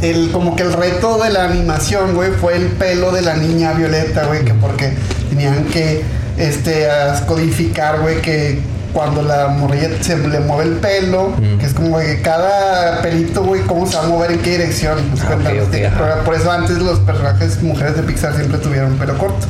el, 0.00 0.30
como 0.30 0.56
que 0.56 0.62
el 0.62 0.72
reto 0.72 1.22
de 1.22 1.30
la 1.30 1.44
animación, 1.44 2.14
güey, 2.14 2.30
fue 2.32 2.56
el 2.56 2.66
pelo 2.68 3.12
de 3.12 3.22
la 3.22 3.36
niña 3.36 3.74
Violeta, 3.74 4.26
güey, 4.26 4.44
que 4.44 4.54
porque 4.54 4.92
tenían 5.28 5.64
que, 5.66 6.02
este, 6.38 6.88
codificar, 7.26 8.00
güey, 8.00 8.22
que 8.22 8.60
cuando 8.94 9.22
la 9.22 9.48
morrilla 9.48 9.90
se 10.00 10.16
le 10.16 10.40
mueve 10.40 10.70
el 10.70 10.76
pelo, 10.78 11.34
que 11.58 11.66
es 11.66 11.74
como 11.74 11.98
que 11.98 12.22
cada 12.22 13.02
pelito, 13.02 13.44
güey, 13.44 13.60
cómo 13.62 13.86
se 13.86 13.96
va 13.96 14.04
a 14.04 14.06
mover, 14.06 14.32
en 14.32 14.38
qué 14.40 14.52
dirección. 14.52 14.98
¿te 15.14 15.20
das 15.20 15.30
Ah, 15.30 15.36
ok, 15.36 15.74
Este, 15.74 15.90
por, 15.90 16.24
por 16.24 16.34
eso 16.34 16.50
antes 16.50 16.78
los 16.78 16.98
personajes 17.00 17.62
mujeres 17.62 17.96
de 17.96 18.02
Pixar 18.02 18.34
siempre 18.34 18.58
tuvieron 18.58 18.96
pelo 18.96 19.16
corto. 19.18 19.46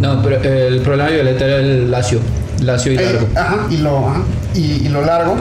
No, 0.00 0.22
pero 0.22 0.36
el 0.42 0.80
problema 0.82 1.10
de 1.10 1.16
Violeta 1.16 1.44
era 1.44 1.56
el 1.56 1.90
lacio. 1.90 2.20
Lacio 2.60 2.92
y 2.92 2.96
Eh, 2.98 3.02
largo. 3.04 3.28
ajá, 3.36 3.56
y 3.70 3.76
lo, 3.78 4.08
ajá, 4.08 4.22
y, 4.54 4.60
y 4.86 4.88
lo 4.88 5.02
largo. 5.04 5.36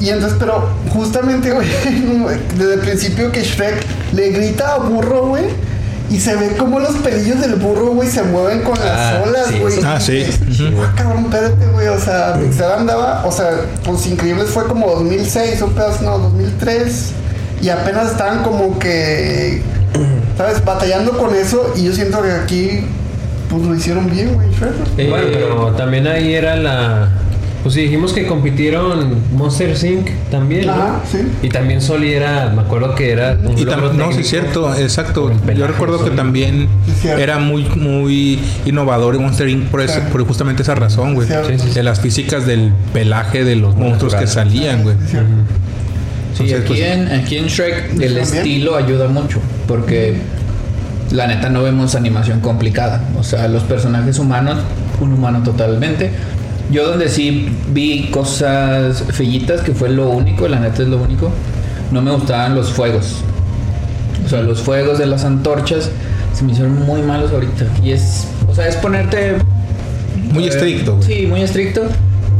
Y 0.00 0.08
entonces, 0.08 0.36
pero 0.40 0.68
justamente, 0.90 1.50
güey, 1.52 1.66
desde 2.56 2.74
el 2.74 2.80
principio 2.80 3.30
que 3.32 3.42
Shrek 3.42 3.84
le 4.12 4.30
grita 4.30 4.74
a 4.74 4.78
burro, 4.78 5.26
güey, 5.28 5.44
y 6.10 6.18
se 6.18 6.34
ve 6.36 6.56
como 6.56 6.80
los 6.80 6.96
pelillos 6.96 7.40
del 7.40 7.54
burro, 7.56 7.88
güey, 7.92 8.08
se 8.08 8.22
mueven 8.22 8.62
con 8.62 8.78
las 8.78 8.88
Ah, 8.88 9.22
olas, 9.24 9.46
sí, 9.48 9.58
güey. 9.60 9.78
eso 9.78 9.86
Ah, 9.88 10.00
sí. 10.00 10.24
Ah, 10.82 10.92
cabrón, 10.96 11.24
espérate, 11.26 11.66
güey, 11.72 11.86
o 11.88 12.00
sea, 12.00 12.34
Pixar 12.34 12.78
andaba, 12.78 13.24
o 13.26 13.30
sea, 13.30 13.50
Los 13.86 14.06
Increíbles 14.06 14.48
fue 14.50 14.64
como 14.66 14.88
2006, 14.90 15.60
un 15.62 15.70
pedazo, 15.72 16.02
no, 16.02 16.18
2003, 16.18 17.12
y 17.62 17.68
apenas 17.68 18.10
estaban 18.12 18.42
como 18.42 18.78
que, 18.78 19.62
¿sabes? 20.36 20.64
Batallando 20.64 21.16
con 21.18 21.34
eso, 21.34 21.72
y 21.76 21.84
yo 21.84 21.92
siento 21.92 22.22
que 22.22 22.32
aquí, 22.32 22.86
pues 23.50 23.62
lo 23.64 23.74
hicieron 23.74 24.10
bien, 24.10 24.34
güey, 24.34 24.48
Shrek. 24.50 24.72
Eh, 24.98 25.06
Bueno, 25.10 25.26
pero 25.32 25.66
también 25.76 26.06
ahí 26.06 26.32
era 26.34 26.56
la. 26.56 27.08
Pues 27.62 27.74
sí, 27.74 27.82
dijimos 27.82 28.14
que 28.14 28.26
compitieron 28.26 29.16
Monster 29.34 29.76
Inc. 29.84 30.08
también. 30.30 30.64
¿no? 30.66 30.72
Ajá, 30.72 31.00
sí. 31.10 31.18
Y 31.42 31.50
también 31.50 31.82
Soli 31.82 32.10
era, 32.14 32.48
me 32.54 32.62
acuerdo 32.62 32.94
que 32.94 33.10
era 33.10 33.36
un 33.44 33.58
Y 33.58 33.64
logro 33.66 33.92
no, 33.92 34.10
sí, 34.12 34.24
cierto, 34.24 34.74
exacto. 34.74 35.30
Yo 35.54 35.66
recuerdo 35.66 35.98
que 35.98 36.04
Soli. 36.04 36.16
también 36.16 36.68
Sí, 37.02 37.08
era 37.08 37.38
muy, 37.38 37.64
muy 37.76 38.38
innovador 38.64 39.14
en 39.16 39.22
Monster 39.24 39.46
Inc. 39.50 39.64
por, 39.66 39.82
ese- 39.82 39.96
Sí. 39.96 40.00
por 40.10 40.24
justamente 40.26 40.62
esa 40.62 40.74
razón, 40.74 41.12
güey. 41.14 41.28
Sí, 41.28 41.34
sí, 41.48 41.58
sí. 41.58 41.74
De 41.74 41.82
las 41.82 42.00
físicas 42.00 42.46
del 42.46 42.72
pelaje 42.94 43.44
de 43.44 43.56
los 43.56 43.76
monstruos 43.76 44.14
que 44.14 44.26
salían, 44.26 44.82
güey. 44.82 44.96
Sí, 45.06 45.18
Entonces, 46.44 46.60
aquí, 46.60 46.68
pues- 46.68 46.80
en, 46.80 47.08
aquí 47.08 47.36
en 47.36 47.46
Shrek 47.48 47.74
el 48.00 48.14
También. 48.14 48.18
estilo 48.20 48.76
ayuda 48.76 49.08
mucho 49.08 49.38
porque 49.68 50.14
la 51.10 51.26
neta 51.26 51.48
no 51.48 51.62
vemos 51.62 51.94
animación 51.94 52.40
complicada. 52.40 53.02
O 53.18 53.22
sea, 53.22 53.48
los 53.48 53.62
personajes 53.64 54.18
humanos, 54.18 54.58
un 55.00 55.12
humano 55.12 55.42
totalmente. 55.42 56.10
Yo 56.70 56.86
donde 56.88 57.08
sí 57.08 57.48
vi 57.72 58.10
cosas 58.10 59.02
fellitas, 59.12 59.60
que 59.62 59.72
fue 59.72 59.88
lo 59.88 60.08
único, 60.10 60.46
la 60.46 60.60
neta 60.60 60.82
es 60.82 60.88
lo 60.88 60.98
único, 60.98 61.30
no 61.90 62.00
me 62.00 62.12
gustaban 62.12 62.54
los 62.54 62.70
fuegos. 62.72 63.16
O 64.24 64.28
sea, 64.28 64.42
los 64.42 64.60
fuegos 64.60 64.98
de 64.98 65.06
las 65.06 65.24
antorchas 65.24 65.90
se 66.32 66.44
me 66.44 66.52
hicieron 66.52 66.86
muy 66.86 67.02
malos 67.02 67.32
ahorita. 67.32 67.64
Y 67.82 67.90
es, 67.90 68.28
o 68.48 68.54
sea, 68.54 68.68
es 68.68 68.76
ponerte 68.76 69.34
Muy 70.32 70.44
eh, 70.44 70.48
estricto, 70.48 70.96
güey. 70.96 71.08
Sí, 71.08 71.26
muy 71.26 71.42
estricto. 71.42 71.82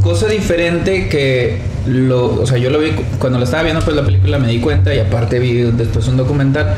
Cosa 0.01 0.29
diferente 0.29 1.09
que 1.09 1.59
lo, 1.87 2.41
o 2.43 2.47
sea, 2.47 2.57
yo 2.59 2.71
lo 2.71 2.79
vi 2.79 2.91
cu- 2.91 3.03
cuando 3.19 3.39
lo 3.39 3.45
estaba 3.45 3.65
viendo 3.65 3.83
pues 3.83 3.97
la 3.97 4.05
película 4.05 4.39
me 4.39 4.47
di 4.49 4.61
cuenta 4.61 4.95
y 4.95 4.99
aparte 5.01 5.41
vi 5.41 5.63
después 5.73 6.07
un 6.07 6.17
documental. 6.17 6.75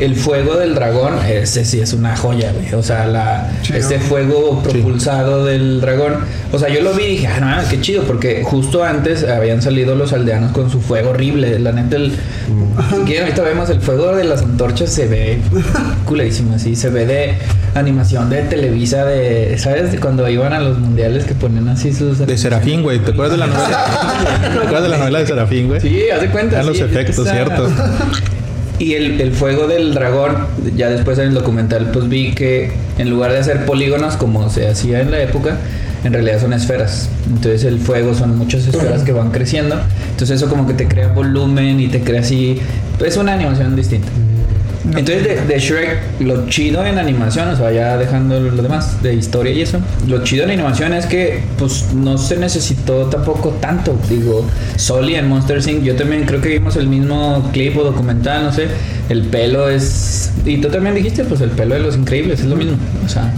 El 0.00 0.14
fuego 0.14 0.56
del 0.56 0.76
dragón, 0.76 1.18
ese 1.26 1.64
sí 1.64 1.80
es 1.80 1.92
una 1.92 2.16
joya, 2.16 2.52
güey. 2.52 2.72
O 2.74 2.82
sea, 2.84 3.06
la, 3.06 3.50
Chido. 3.62 3.78
este 3.78 3.98
fuego 3.98 4.62
propulsado 4.62 5.44
del 5.44 5.80
dragón. 5.80 6.18
O 6.52 6.58
sea, 6.58 6.68
yo 6.68 6.82
lo 6.82 6.94
vi 6.94 7.02
y 7.02 7.08
dije, 7.08 7.26
ah, 7.26 7.40
no, 7.40 7.68
qué 7.68 7.80
chido, 7.80 8.04
porque 8.04 8.42
justo 8.44 8.84
antes 8.84 9.24
habían 9.24 9.60
salido 9.60 9.96
los 9.96 10.12
aldeanos 10.12 10.52
con 10.52 10.70
su 10.70 10.80
fuego 10.80 11.10
horrible. 11.10 11.58
La 11.58 11.72
neta, 11.72 11.96
el, 11.96 12.12
que 13.06 13.20
ahorita 13.20 13.42
vemos 13.42 13.70
el 13.70 13.80
fuego 13.80 14.14
de 14.14 14.22
las 14.22 14.42
antorchas, 14.42 14.90
se 14.90 15.08
ve 15.08 15.38
culerísimo, 16.04 16.54
así. 16.54 16.76
Se 16.76 16.90
ve 16.90 17.04
de 17.04 17.34
animación 17.74 18.30
de 18.30 18.42
Televisa, 18.42 19.04
de, 19.04 19.58
¿sabes? 19.58 19.90
De 19.90 19.98
cuando 19.98 20.28
iban 20.28 20.52
a 20.52 20.60
los 20.60 20.78
mundiales 20.78 21.24
que 21.24 21.34
ponían 21.34 21.68
así 21.68 21.92
sus. 21.92 22.18
De 22.18 22.38
Serafín, 22.38 22.82
güey. 22.82 23.00
¿Te 23.00 23.10
acuerdas 23.10 23.32
de 23.32 23.38
la 23.38 23.46
novela? 23.48 23.84
¿Te 24.40 24.58
acuerdas 24.58 24.82
de 24.82 24.88
la 24.90 24.98
novela 24.98 25.18
de 25.18 25.26
Serafín, 25.26 25.66
güey? 25.66 25.80
Sí, 25.80 26.02
haz 26.08 26.20
de 26.20 26.30
cuenta. 26.30 26.54
Eran 26.54 26.66
los 26.66 26.80
efectos, 26.80 27.28
cierto. 27.28 27.68
Y 28.78 28.94
el, 28.94 29.20
el 29.20 29.32
fuego 29.32 29.66
del 29.66 29.94
dragón, 29.94 30.46
ya 30.76 30.88
después 30.88 31.18
en 31.18 31.28
el 31.28 31.34
documental, 31.34 31.90
pues 31.92 32.08
vi 32.08 32.32
que 32.32 32.70
en 32.98 33.10
lugar 33.10 33.32
de 33.32 33.38
hacer 33.38 33.66
polígonos 33.66 34.16
como 34.16 34.48
se 34.50 34.68
hacía 34.68 35.00
en 35.00 35.10
la 35.10 35.20
época, 35.20 35.58
en 36.04 36.12
realidad 36.12 36.40
son 36.40 36.52
esferas. 36.52 37.08
Entonces 37.26 37.64
el 37.64 37.78
fuego 37.80 38.14
son 38.14 38.38
muchas 38.38 38.66
esferas 38.66 39.02
que 39.02 39.12
van 39.12 39.30
creciendo. 39.30 39.76
Entonces 40.10 40.36
eso 40.40 40.48
como 40.48 40.66
que 40.66 40.74
te 40.74 40.86
crea 40.86 41.08
volumen 41.08 41.80
y 41.80 41.88
te 41.88 42.00
crea 42.00 42.20
así. 42.20 42.60
Es 43.04 43.16
una 43.16 43.34
animación 43.34 43.74
distinta. 43.74 44.08
Entonces 44.96 45.24
de, 45.24 45.44
de 45.46 45.58
Shrek, 45.58 46.20
lo 46.20 46.48
chido 46.48 46.84
en 46.84 46.98
animación, 46.98 47.48
o 47.48 47.56
sea, 47.56 47.70
ya 47.70 47.96
dejando 47.96 48.40
lo 48.40 48.62
demás 48.62 49.02
de 49.02 49.14
historia 49.14 49.52
y 49.52 49.62
eso, 49.62 49.80
lo 50.06 50.24
chido 50.24 50.44
en 50.44 50.50
animación 50.50 50.92
es 50.94 51.06
que 51.06 51.42
pues 51.58 51.92
no 51.94 52.18
se 52.18 52.36
necesitó 52.36 53.06
tampoco 53.06 53.50
tanto. 53.60 53.98
Digo, 54.08 54.46
Soli 54.76 55.14
en 55.14 55.28
Monster 55.28 55.58
Inc. 55.68 55.82
Yo 55.82 55.96
también 55.96 56.24
creo 56.24 56.40
que 56.40 56.48
vimos 56.48 56.76
el 56.76 56.88
mismo 56.88 57.48
clip 57.52 57.76
o 57.76 57.84
documental, 57.84 58.44
no 58.44 58.52
sé. 58.52 58.68
El 59.08 59.22
pelo 59.22 59.68
es. 59.68 60.32
Y 60.44 60.58
tú 60.58 60.68
también 60.68 60.94
dijiste, 60.94 61.24
pues 61.24 61.40
el 61.40 61.50
pelo 61.50 61.74
de 61.74 61.80
los 61.80 61.96
increíbles, 61.96 62.40
es 62.40 62.46
lo 62.46 62.56
mismo. 62.56 62.76
O 63.04 63.08
sea, 63.08 63.32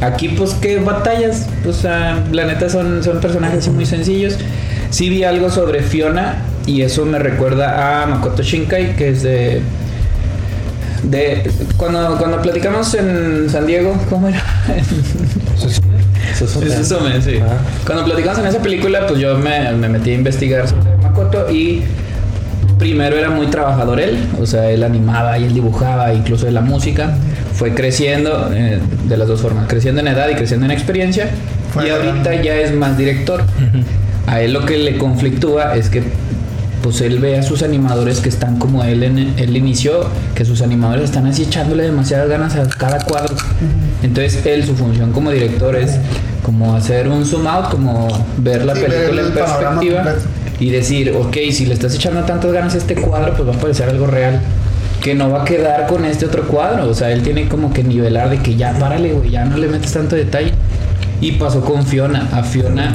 aquí 0.00 0.28
pues 0.28 0.54
qué 0.54 0.78
batallas. 0.78 1.46
O 1.66 1.72
sea, 1.72 2.24
la 2.32 2.44
neta 2.44 2.68
son, 2.68 3.02
son 3.02 3.20
personajes 3.20 3.68
muy 3.68 3.86
sencillos. 3.86 4.36
Sí 4.90 5.08
vi 5.08 5.24
algo 5.24 5.50
sobre 5.50 5.82
Fiona 5.82 6.42
y 6.66 6.82
eso 6.82 7.06
me 7.06 7.18
recuerda 7.18 8.02
a 8.02 8.06
Makoto 8.06 8.42
Shinkai, 8.42 8.96
que 8.96 9.10
es 9.10 9.22
de 9.22 9.60
de 11.02 11.50
cuando, 11.76 12.16
cuando 12.18 12.42
platicamos 12.42 12.94
en 12.94 13.48
San 13.48 13.66
Diego, 13.66 13.96
¿cómo 14.08 14.28
era? 14.28 14.42
Suzume, 16.36 17.20
sí. 17.22 17.38
Ah. 17.42 17.58
Cuando 17.84 18.04
platicamos 18.04 18.38
en 18.38 18.46
esa 18.46 18.60
película, 18.60 19.06
pues 19.06 19.20
yo 19.20 19.36
me, 19.38 19.72
me 19.72 19.88
metí 19.88 20.10
a 20.10 20.14
investigar 20.14 20.68
sobre 20.68 20.96
Makoto 20.98 21.50
y 21.50 21.82
primero 22.78 23.16
era 23.16 23.30
muy 23.30 23.46
trabajador 23.48 24.00
él, 24.00 24.18
o 24.40 24.46
sea, 24.46 24.70
él 24.70 24.82
animaba 24.82 25.38
y 25.38 25.44
él 25.44 25.54
dibujaba, 25.54 26.12
incluso 26.14 26.46
de 26.46 26.52
la 26.52 26.62
música. 26.62 27.14
Fue 27.52 27.74
creciendo 27.74 28.50
eh, 28.54 28.80
de 29.04 29.16
las 29.18 29.28
dos 29.28 29.40
formas, 29.40 29.66
creciendo 29.68 30.00
en 30.00 30.08
edad 30.08 30.28
y 30.30 30.34
creciendo 30.34 30.64
en 30.64 30.72
experiencia. 30.72 31.28
Fue 31.72 31.86
y 31.86 31.90
ahorita 31.90 32.42
ya 32.42 32.56
es 32.56 32.74
más 32.74 32.96
director. 32.96 33.42
A 34.26 34.40
él 34.40 34.52
lo 34.52 34.64
que 34.64 34.78
le 34.78 34.96
conflictúa 34.96 35.76
es 35.76 35.90
que 35.90 36.02
pues 36.82 37.00
él 37.00 37.18
ve 37.18 37.38
a 37.38 37.42
sus 37.42 37.62
animadores 37.62 38.20
que 38.20 38.28
están 38.28 38.58
como 38.58 38.84
él 38.84 39.02
en 39.02 39.18
él 39.18 39.56
inició, 39.56 40.06
que 40.34 40.44
sus 40.44 40.62
animadores 40.62 41.04
están 41.04 41.26
así 41.26 41.42
echándole 41.42 41.84
demasiadas 41.84 42.28
ganas 42.28 42.56
a 42.56 42.68
cada 42.68 43.00
cuadro. 43.00 43.34
Entonces 44.02 44.44
él 44.46 44.64
su 44.64 44.74
función 44.74 45.12
como 45.12 45.30
director 45.30 45.76
es 45.76 45.98
como 46.42 46.74
hacer 46.74 47.08
un 47.08 47.24
zoom 47.26 47.46
out, 47.46 47.70
como 47.70 48.08
ver 48.38 48.64
la 48.64 48.74
Sí, 48.74 48.82
película 48.82 49.20
en 49.20 49.26
el 49.26 49.32
perspectiva 49.32 50.04
y 50.58 50.70
decir, 50.70 51.14
ok, 51.16 51.36
si 51.52 51.66
le 51.66 51.74
estás 51.74 51.94
echando 51.94 52.22
tantas 52.24 52.52
ganas 52.52 52.74
a 52.74 52.78
este 52.78 52.94
cuadro, 52.94 53.34
pues 53.34 53.48
va 53.48 53.54
a 53.54 53.58
parecer 53.58 53.88
algo 53.88 54.06
real. 54.06 54.40
Que 55.02 55.14
no 55.14 55.30
va 55.30 55.42
a 55.42 55.44
quedar 55.46 55.86
con 55.86 56.04
este 56.04 56.26
otro 56.26 56.46
cuadro. 56.46 56.86
O 56.86 56.92
sea, 56.92 57.10
él 57.10 57.22
tiene 57.22 57.48
como 57.48 57.72
que 57.72 57.82
nivelar 57.82 58.28
de 58.28 58.38
que 58.38 58.56
ya 58.56 58.78
párale, 58.78 59.14
güey, 59.14 59.30
ya 59.30 59.46
no 59.46 59.56
le 59.56 59.68
metes 59.68 59.92
tanto 59.92 60.16
detalle. 60.16 60.52
Y 61.22 61.32
pasó 61.32 61.62
con 61.62 61.86
Fiona. 61.86 62.28
A 62.32 62.42
Fiona 62.42 62.92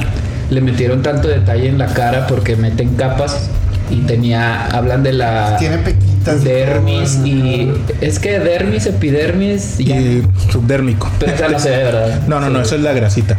le 0.48 0.60
metieron 0.60 1.02
tanto 1.02 1.26
detalle 1.26 1.68
en 1.68 1.78
la 1.78 1.86
cara 1.86 2.28
porque 2.28 2.54
meten 2.54 2.94
capas 2.94 3.50
y 3.90 3.96
tenía, 4.00 4.66
hablan 4.66 5.02
de 5.02 5.12
la 5.12 5.56
Tiene 5.58 5.78
pequitas. 5.78 6.42
y 6.42 6.44
dermis 6.44 7.18
y 7.24 7.72
es 8.00 8.18
que 8.18 8.38
dermis, 8.40 8.86
epidermis, 8.86 9.78
ya. 9.78 9.96
Y 9.96 10.22
subdérmico. 10.50 11.10
pero 11.18 11.32
esa 11.34 11.48
no 11.48 11.58
se 11.58 11.70
ve, 11.70 11.76
¿verdad? 11.84 12.20
No, 12.28 12.40
no, 12.40 12.50
no, 12.50 12.58
Sí. 12.60 12.66
eso 12.66 12.74
es 12.76 12.82
la 12.82 12.92
grasita. 12.92 13.36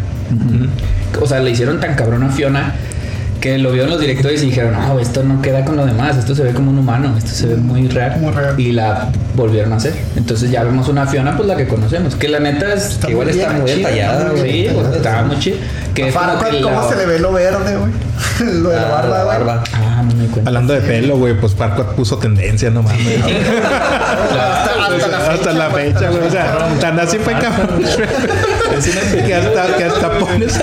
O 1.22 1.26
sea, 1.26 1.40
le 1.40 1.52
hicieron 1.52 1.80
tan 1.80 1.96
cabrón 1.96 2.24
a 2.24 2.30
Fiona 2.30 2.74
que 3.42 3.58
lo 3.60 3.72
vieron 3.72 3.92
los 3.92 4.00
directores 4.00 4.42
y 4.42 4.48
dijeron, 4.48 4.74
no, 4.74 5.00
esto 5.00 5.22
no 5.24 5.42
queda 5.44 5.64
con 5.64 5.78
lo 5.78 5.86
demás, 5.86 6.18
esto 6.18 6.34
se 6.34 6.42
ve 6.44 6.52
como 6.54 6.72
un 6.72 6.80
humano, 6.80 7.14
esto 7.18 7.30
se 7.30 7.46
ve 7.48 7.56
muy 7.56 7.88
real. 7.88 8.20
Muy 8.20 8.32
real. 8.32 8.60
Y 8.60 8.72
la 8.72 9.10
volvieron 9.36 9.74
a 9.74 9.76
hacer. 9.76 9.94
Entonces 10.16 10.50
ya 10.50 10.64
vemos 10.64 10.88
una 10.90 11.06
Fiona, 11.06 11.36
pues 11.38 11.48
la 11.48 11.56
que 11.56 11.68
conocemos, 11.68 12.16
que 12.16 12.30
la 12.30 12.40
neta 12.40 12.74
es... 12.74 12.94
Está 12.94 13.08
que 13.08 13.14
muy 13.16 13.26
igual 13.26 13.30
está 13.30 13.50
bien, 13.50 13.62
muy 13.62 13.72
chida, 13.72 13.90
detallada, 13.90 14.32
muy 14.32 14.42
bien 14.52 14.74
pues, 14.74 14.92
detallada, 14.92 15.22
sí. 15.22 15.28
muy 15.28 15.40
chido. 15.40 15.58
Que 15.98 16.04
que 16.06 16.62
¿Cómo 16.62 16.82
la- 16.82 16.90
se 16.90 16.96
le 16.96 17.06
ve 17.08 17.20
lo 17.20 17.32
verde, 17.34 17.76
güey? 17.76 17.92
lo 18.62 18.70
de 18.70 18.76
la 18.76 18.84
Ah, 18.88 18.92
barba, 18.92 19.18
la 19.18 19.24
barba. 19.24 19.64
Ah, 19.74 20.04
no 20.08 20.16
me 20.16 20.24
di 20.24 20.30
cuenta. 20.30 20.50
Hablando 20.50 20.74
de 20.74 20.82
pelo, 20.82 21.18
güey, 21.18 21.34
pues 21.40 21.56
Farquaad 21.56 21.96
puso 21.96 22.18
tendencia, 22.20 22.70
no 22.70 22.84
mames. 22.84 23.02
Hasta, 24.28 24.34
hasta 24.68 24.78
la 24.78 24.90
fecha. 24.90 25.32
Hasta 25.32 25.54
la 25.54 25.68
güey. 25.70 25.94
fecha, 25.94 26.10
güey. 26.10 26.28
O 26.28 26.30
sea, 26.32 26.58
tan 26.80 27.00
así 27.00 27.18
fue 27.18 27.34
cabrón. 27.34 27.82
que 29.26 29.34
hasta, 29.36 29.76
que 29.78 29.84
hasta 29.84 30.12
pones 30.20 30.60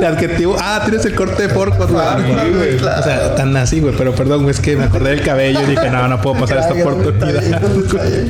de 0.00 0.06
adjetivo. 0.06 0.56
Ah, 0.60 0.82
tienes 0.84 1.04
el 1.06 1.14
corte 1.14 1.48
de 1.48 1.54
Farquaad, 1.54 2.18
güey, 2.56 2.76
claro. 2.76 3.00
O 3.00 3.02
sea, 3.02 3.34
tan 3.34 3.56
así, 3.56 3.80
güey. 3.80 3.94
Pero 3.96 4.14
perdón, 4.14 4.42
güey, 4.42 4.50
es 4.54 4.60
que 4.60 4.76
me 4.76 4.84
acordé 4.84 5.10
del 5.10 5.22
cabello 5.22 5.60
y 5.62 5.66
dije, 5.66 5.90
no, 5.90 6.06
no 6.08 6.20
puedo 6.20 6.40
pasar 6.40 6.58
esta 6.58 6.74
oportunidad. 6.74 7.42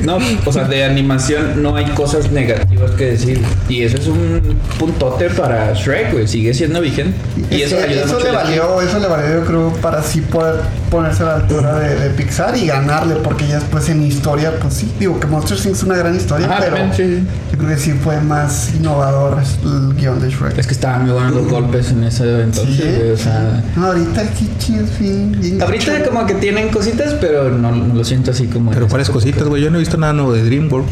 No, 0.03 0.17
o 0.45 0.51
sea, 0.53 0.63
de 0.65 0.83
animación 0.85 1.61
no 1.61 1.75
hay 1.75 1.85
cosas 1.91 2.31
negativas 2.31 2.91
que 2.91 3.05
decir. 3.11 3.41
Y 3.67 3.83
eso 3.83 3.97
es 3.97 4.07
un 4.07 4.57
puntote 4.77 5.29
para 5.29 5.48
Shrek, 5.73 6.11
güey. 6.13 6.27
Sigue 6.27 6.53
siendo 6.53 6.81
vigente. 6.81 7.17
Y 7.51 7.61
Es 7.61 7.71
eso 7.71 7.77
que 7.77 7.83
ayuda 7.83 8.03
eso 8.03 8.13
mucho. 8.15 8.25
le 8.25 8.31
valió, 8.31 8.81
eso 8.81 8.99
le 8.99 9.07
valió, 9.07 9.39
yo 9.39 9.45
creo, 9.45 9.73
para 9.81 9.99
así 9.99 10.21
poder 10.21 10.55
ponerse 10.89 11.23
a 11.23 11.25
la 11.27 11.35
altura 11.35 11.79
de, 11.79 11.95
de 11.99 12.09
Pixar 12.11 12.55
y 12.57 12.67
ganarle, 12.67 13.15
porque 13.15 13.47
ya 13.47 13.55
después 13.59 13.87
en 13.89 14.03
historia, 14.03 14.51
pues 14.59 14.73
sí, 14.73 14.91
digo 14.99 15.19
que 15.19 15.27
Monster 15.27 15.57
Inc. 15.57 15.67
es 15.75 15.83
una 15.83 15.95
gran 15.97 16.15
historia, 16.15 16.47
pero 16.59 16.77
sí, 16.95 17.23
yo 17.51 17.57
creo 17.57 17.69
que 17.69 17.77
sí 17.77 17.91
fue 17.93 18.19
más 18.21 18.71
innovador 18.75 19.37
el 19.63 19.93
guion 19.95 20.19
de 20.21 20.29
Shrek. 20.29 20.57
Es 20.57 20.67
que 20.67 20.73
estaban 20.73 21.03
muy 21.03 21.13
buenos 21.13 21.33
los 21.33 21.47
golpes 21.47 21.91
en 21.91 22.03
ese 22.03 22.41
entonces, 22.43 22.75
Sí. 22.75 22.83
güey, 22.97 23.11
O 23.11 23.17
sea. 23.17 23.63
No, 23.75 23.85
ahorita 23.87 24.21
el 24.23 24.29
Kichi 24.29 24.75
es 24.75 24.99
bien, 24.99 25.37
bien 25.39 25.61
Ahorita 25.61 26.03
como 26.05 26.25
que 26.25 26.33
tienen 26.35 26.69
cositas, 26.69 27.13
pero 27.21 27.49
no, 27.51 27.71
no 27.71 27.93
lo 27.93 28.03
siento 28.03 28.31
así 28.31 28.47
como. 28.47 28.71
Pero 28.71 28.87
cuáles 28.87 29.09
cositas, 29.09 29.43
güey. 29.47 29.61
Yo 29.61 29.69
no 29.69 29.77
he 29.77 29.79
visto 29.79 29.97
nada 29.97 30.13
nuevo 30.13 30.33
de 30.33 30.43
DreamWorks. 30.43 30.91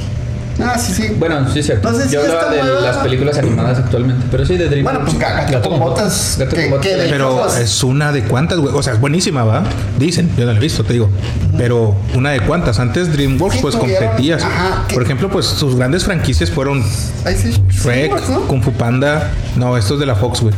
Ah, 0.60 0.78
sí, 0.78 0.92
sí. 0.94 1.14
Bueno, 1.20 1.48
sí, 1.54 1.62
cierto. 1.62 1.92
No 1.92 1.98
sé 1.98 2.06
si 2.08 2.14
Yo 2.16 2.22
hablaba 2.22 2.50
de 2.52 2.62
nueva. 2.64 2.82
las 2.82 2.98
películas 2.98 3.38
animadas 3.38 3.78
actualmente, 3.78 4.26
pero 4.32 4.46
sí 4.46 4.58
de 4.58 4.68
DreamWorks. 4.70 5.00
Bueno, 5.00 5.12
pues 5.12 5.20
Gato, 5.20 5.52
Gato 5.54 5.70
con 5.70 5.80
botas. 5.80 6.36
Gato 6.40 6.56
que, 6.56 6.62
con 6.64 6.72
botas. 6.72 6.92
Pero 7.10 7.48
es 7.58 7.84
una 7.84 8.12
de 8.12 8.24
cuántas, 8.24 8.58
güey. 8.58 8.74
O 8.74 8.82
sea, 8.82 8.94
es 8.94 9.00
buenísima, 9.00 9.44
¿va? 9.44 9.64
Dicen, 10.00 10.32
yo 10.36 10.46
no 10.46 10.52
la 10.54 10.58
he 10.58 10.62
visto, 10.62 10.84
te 10.84 10.94
digo. 10.94 11.10
Pero 11.58 11.96
una 12.16 12.32
de 12.32 12.40
cuántas. 12.42 12.80
Antes 12.80 13.12
DreamWorks, 13.14 13.56
Sí, 13.58 13.62
pues 13.62 13.76
tuvieron- 13.76 14.08
competías. 14.08 14.44
ajá, 14.44 14.86
Por 14.94 15.04
ejemplo, 15.04 15.30
pues 15.30 15.46
sus 15.46 15.76
grandes 15.76 16.04
franquicias 16.06 16.50
fueron 16.50 16.84
Shrek, 17.24 18.20
sí, 18.20 18.32
¿no? 18.32 18.42
Kung 18.48 18.64
Fu 18.64 18.72
Panda. 18.72 19.30
No, 19.56 19.78
esto 19.78 19.94
es 19.96 20.00
de 20.00 20.06
la 20.08 20.16
Fox, 20.16 20.42
güey. 20.42 20.54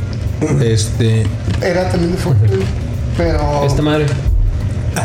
Este. 0.61 1.25
Era 1.61 1.89
también 1.89 2.13
de 2.13 2.17
Fox, 2.17 2.37
güey. 2.39 2.61
Pero. 3.17 3.63
Esta 3.65 3.81
madre. 3.81 4.05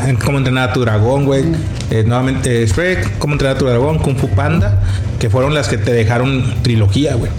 Cómo 0.24 0.38
entrenar 0.38 0.70
a 0.70 0.72
tu 0.72 0.80
dragón, 0.80 1.24
güey. 1.24 1.44
Eh, 1.90 2.04
nuevamente 2.06 2.62
eh, 2.62 2.66
Shrek, 2.66 3.18
Cómo 3.18 3.34
entrenar 3.34 3.56
a 3.56 3.58
tu 3.58 3.66
dragón, 3.66 3.98
Kung 3.98 4.16
Fu 4.16 4.28
Panda, 4.28 4.80
que 5.18 5.30
fueron 5.30 5.54
las 5.54 5.68
que 5.68 5.78
te 5.78 5.92
dejaron 5.92 6.54
trilogía, 6.62 7.14
güey. 7.14 7.30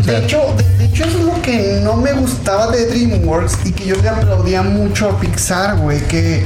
O 0.00 0.04
sea, 0.04 0.20
De 0.20 0.24
hecho, 0.24 0.38
de, 0.56 0.78
de 0.78 0.84
hecho, 0.86 1.04
eso 1.04 1.18
es 1.18 1.24
lo 1.24 1.42
que 1.42 1.80
no 1.82 1.96
me 1.96 2.12
gustaba 2.12 2.68
de 2.70 2.86
DreamWorks 2.86 3.66
y 3.66 3.72
que 3.72 3.86
yo 3.86 3.96
le 3.96 4.08
aplaudía 4.08 4.62
mucho 4.62 5.10
a 5.10 5.20
Pixar, 5.20 5.76
güey. 5.78 6.00
Que 6.02 6.44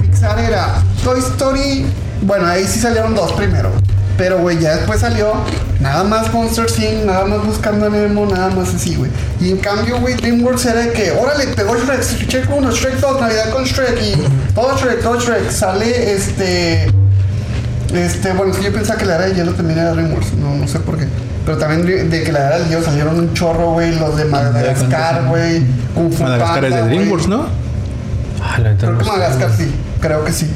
Pixar 0.00 0.38
era 0.38 0.82
Toy 1.04 1.18
Story. 1.20 1.86
Bueno, 2.22 2.46
ahí 2.46 2.64
sí 2.64 2.80
salieron 2.80 3.14
dos 3.14 3.32
primero. 3.32 3.70
Pero, 4.16 4.38
güey, 4.38 4.58
ya 4.58 4.76
después 4.76 5.00
salió 5.00 5.34
nada 5.80 6.04
más 6.04 6.32
Monster 6.32 6.66
Inc., 6.78 7.04
nada 7.04 7.24
más 7.26 7.44
Buscando 7.46 7.86
a 7.86 7.90
Nemo, 7.90 8.26
nada 8.26 8.50
más 8.50 8.74
así, 8.74 8.94
güey. 8.96 9.10
Y 9.40 9.50
en 9.50 9.58
cambio, 9.58 10.00
güey, 10.00 10.14
DreamWorks 10.14 10.66
era 10.66 10.80
de 10.80 10.92
que, 10.92 11.12
órale, 11.12 11.46
pegó 11.48 11.76
Shrek, 11.76 12.02
Shrek 12.02 12.50
1, 12.56 12.70
Shrek 12.70 13.00
2, 13.00 13.20
Navidad 13.20 13.50
con 13.50 13.64
Shrek 13.64 14.00
y 14.02 14.52
todo 14.54 14.76
Shrek, 14.78 15.02
todo 15.02 15.20
Shrek. 15.20 15.50
Sale 15.50 16.12
este. 16.12 16.90
Este, 17.94 18.32
bueno, 18.32 18.52
es 18.52 18.58
que 18.58 18.64
yo 18.64 18.72
pensaba 18.72 18.98
que 18.98 19.06
la 19.06 19.14
era 19.14 19.26
de 19.26 19.34
hielo 19.34 19.52
también 19.52 19.78
era 19.78 19.92
DreamWorks, 19.92 20.34
no, 20.34 20.54
no 20.54 20.68
sé 20.68 20.80
por 20.80 20.98
qué. 20.98 21.06
Pero 21.44 21.58
también 21.58 21.86
de, 21.86 22.04
de 22.04 22.24
que 22.24 22.32
la 22.32 22.46
era 22.46 22.58
del 22.58 22.68
hielo 22.68 22.82
salieron 22.82 23.18
un 23.18 23.32
chorro, 23.34 23.72
güey, 23.72 23.94
los 23.94 24.16
de 24.16 24.24
Madagascar, 24.24 25.26
güey, 25.28 25.62
Kung 25.94 26.12
Fu 26.12 26.24
Madagascar 26.24 26.64
es 26.64 26.74
de. 26.74 26.82
DreamWorks, 26.82 27.28
¿no? 27.28 27.46
Ah, 28.42 28.58
la 28.58 28.76
Creo 28.76 28.98
que. 28.98 29.04
Madagascar 29.04 29.50
sí, 29.56 29.70
creo 30.00 30.24
que 30.24 30.32
sí. 30.32 30.50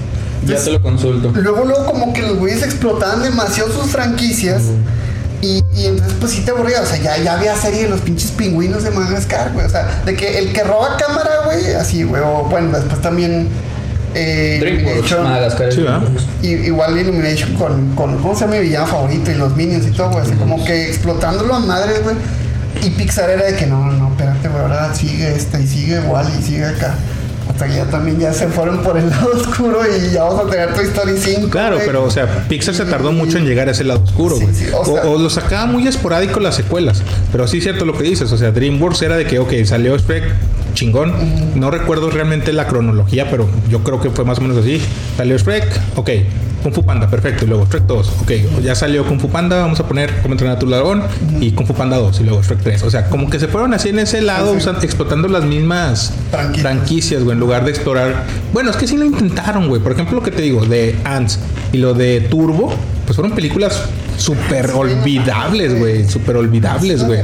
Ya 0.47 0.57
te 0.57 0.73
lo 0.73 0.83
consulto. 0.83 1.33
Luego, 1.35 1.65
luego 1.65 1.85
como 1.85 2.13
que 2.13 2.23
los 2.23 2.39
güeyes 2.39 2.63
explotaban 2.63 3.23
demasiado 3.23 3.71
sus 3.71 3.91
franquicias. 3.91 4.63
Y, 5.43 5.65
y 5.75 5.87
entonces 5.87 6.17
pues 6.21 6.33
sí 6.33 6.43
te 6.43 6.51
aburría, 6.51 6.83
o 6.83 6.87
sea, 6.87 6.99
ya, 6.99 7.17
ya 7.17 7.35
había 7.35 7.57
serie 7.57 7.85
de 7.85 7.89
los 7.89 8.01
pinches 8.01 8.31
pingüinos 8.33 8.85
de 8.85 8.91
Madagascar, 8.91 9.53
güey. 9.53 9.65
O 9.67 9.71
sea, 9.71 10.03
de 10.05 10.15
que 10.15 10.39
el 10.39 10.53
que 10.53 10.63
roba 10.65 10.97
cámara, 10.99 11.31
güey, 11.47 11.75
así, 11.75 12.03
güey. 12.03 12.23
O 12.23 12.45
bueno, 12.45 12.77
después 12.77 13.01
también 13.01 13.49
eh, 14.15 14.61
Illumination. 14.61 15.25
Madagascar. 15.25 15.73
Sí. 15.73 15.85
Y, 16.43 16.49
igual 16.49 16.99
Illumination 16.99 17.55
con, 17.55 17.95
con, 17.95 18.19
¿cómo 18.19 18.35
se 18.35 18.43
llama 18.43 18.57
mi 18.57 18.63
villano 18.63 18.87
favorito? 18.87 19.31
Y 19.31 19.35
los 19.35 19.57
Minions 19.57 19.87
y 19.87 19.93
todo, 19.93 20.11
güey. 20.11 20.23
Así 20.23 20.33
como 20.33 20.63
que 20.65 20.89
explotándolo 20.89 21.55
a 21.55 21.61
madres, 21.61 22.03
güey. 22.03 22.17
Y 22.83 22.91
Pixar 22.91 23.31
era 23.31 23.47
de 23.47 23.57
que 23.57 23.67
no, 23.67 23.85
no, 23.93 24.09
espérate, 24.09 24.49
güey, 24.49 24.63
ahora 24.63 24.95
sigue 24.95 25.35
esta 25.35 25.61
y 25.61 25.67
sigue 25.67 26.01
igual 26.01 26.27
y 26.39 26.43
sigue 26.43 26.65
acá. 26.65 26.95
Hasta 27.51 27.67
que 27.67 27.75
ya 27.77 27.85
también 27.87 28.19
ya 28.19 28.33
se 28.33 28.47
fueron 28.49 28.79
por 28.83 28.97
el 28.97 29.11
lado 29.11 29.31
oscuro 29.35 29.81
y 29.85 30.13
ya 30.13 30.23
vamos 30.23 30.47
a 30.47 30.51
tener 30.51 30.73
Toy 30.75 30.85
Story 30.87 31.13
5. 31.19 31.49
Claro, 31.51 31.75
güey. 31.77 31.87
pero 31.87 32.05
o 32.05 32.11
sea, 32.11 32.45
Pixar 32.49 32.75
se 32.75 32.85
tardó 32.85 33.13
mucho 33.13 33.39
en 33.39 33.45
llegar 33.45 33.69
a 33.69 33.73
ese 33.73 33.85
lado 33.85 34.03
oscuro, 34.05 34.37
Sí, 34.37 34.43
güey. 34.45 34.55
sí, 34.55 34.67
o 34.73 34.81
o, 34.81 34.85
sea- 34.85 35.03
o 35.11 35.19
lo 35.19 35.29
sacaba 35.31 35.67
muy 35.67 35.87
esporádico 35.87 36.39
las 36.41 36.55
secuelas. 36.55 37.03
Pero 37.33 37.47
sí 37.49 37.59
es 37.59 37.65
cierto 37.65 37.85
lo 37.85 37.93
que 37.97 38.05
dices. 38.05 38.31
O 38.33 38.39
sea, 38.39 38.53
DreamWorks 38.53 39.03
era 39.03 39.17
de 39.17 39.27
que, 39.27 39.39
ok, 39.39 39.53
salió 39.65 39.97
Shrek, 39.99 40.25
chingón. 40.75 41.13
No 41.57 41.71
recuerdo 41.71 42.09
realmente 42.11 42.53
la 42.53 42.67
cronología, 42.69 43.29
pero 43.31 43.49
yo 43.69 43.83
creo 43.83 44.01
que 44.01 44.11
fue 44.11 44.25
más 44.25 44.39
o 44.39 44.43
menos 44.43 44.57
así. 44.59 44.81
Salió 45.17 45.37
Shrek, 45.37 45.65
ok. 45.97 46.11
Kung 46.63 46.73
Fu 46.73 46.83
Panda, 46.85 47.09
perfecto. 47.09 47.45
Y 47.45 47.49
luego 47.49 47.67
Shrek 47.71 47.85
2, 47.85 48.09
ok. 48.23 48.31
Ya 48.63 48.75
salió 48.75 49.05
Kung 49.07 49.19
Fu 49.21 49.29
Panda, 49.29 49.61
vamos 49.61 49.81
a 49.81 49.87
poner 49.87 50.11
Cómo 50.23 50.35
entrenar 50.35 50.57
a 50.57 50.59
tu 50.59 50.67
dragón. 50.67 51.03
Y 51.41 51.53
Kung 51.53 51.67
Fu 51.67 51.75
Panda 51.75 51.97
2, 51.99 52.21
y 52.21 52.25
luego 52.25 52.43
Shrek 52.43 52.61
3. 52.61 52.83
O 52.83 52.91
sea, 52.91 53.09
como 53.09 53.29
que 53.31 53.39
se 53.39 53.49
fueron 53.49 53.75
así 53.75 53.89
en 53.91 53.99
ese 53.99 54.21
lado, 54.21 54.53
usan- 54.53 54.77
explotando 54.83 55.29
las 55.29 55.45
mismas 55.45 56.13
Franquicias. 56.31 56.63
franquicias, 56.63 57.25
güey, 57.25 57.35
en 57.35 57.41
lugar 57.41 57.65
de 57.65 57.71
explorar. 57.71 58.25
Bueno, 58.53 58.71
es 58.71 58.77
que 58.77 58.87
sí 58.87 58.97
lo 58.97 59.05
intentaron, 59.05 59.69
güey. 59.69 59.81
Por 59.83 59.93
ejemplo, 59.93 60.17
lo 60.17 60.23
que 60.23 60.31
te 60.31 60.43
digo, 60.43 60.65
de 60.65 60.97
Ants 61.05 61.39
y 61.73 61.79
lo 61.79 61.95
de 61.95 62.21
Turbo, 62.23 62.73
pues 63.07 63.17
fueron 63.17 63.35
películas 63.35 63.83
súper 64.17 64.71
olvidables, 64.73 65.79
güey. 65.79 66.07
Súper 66.09 66.37
olvidables, 66.37 67.05
güey. 67.05 67.21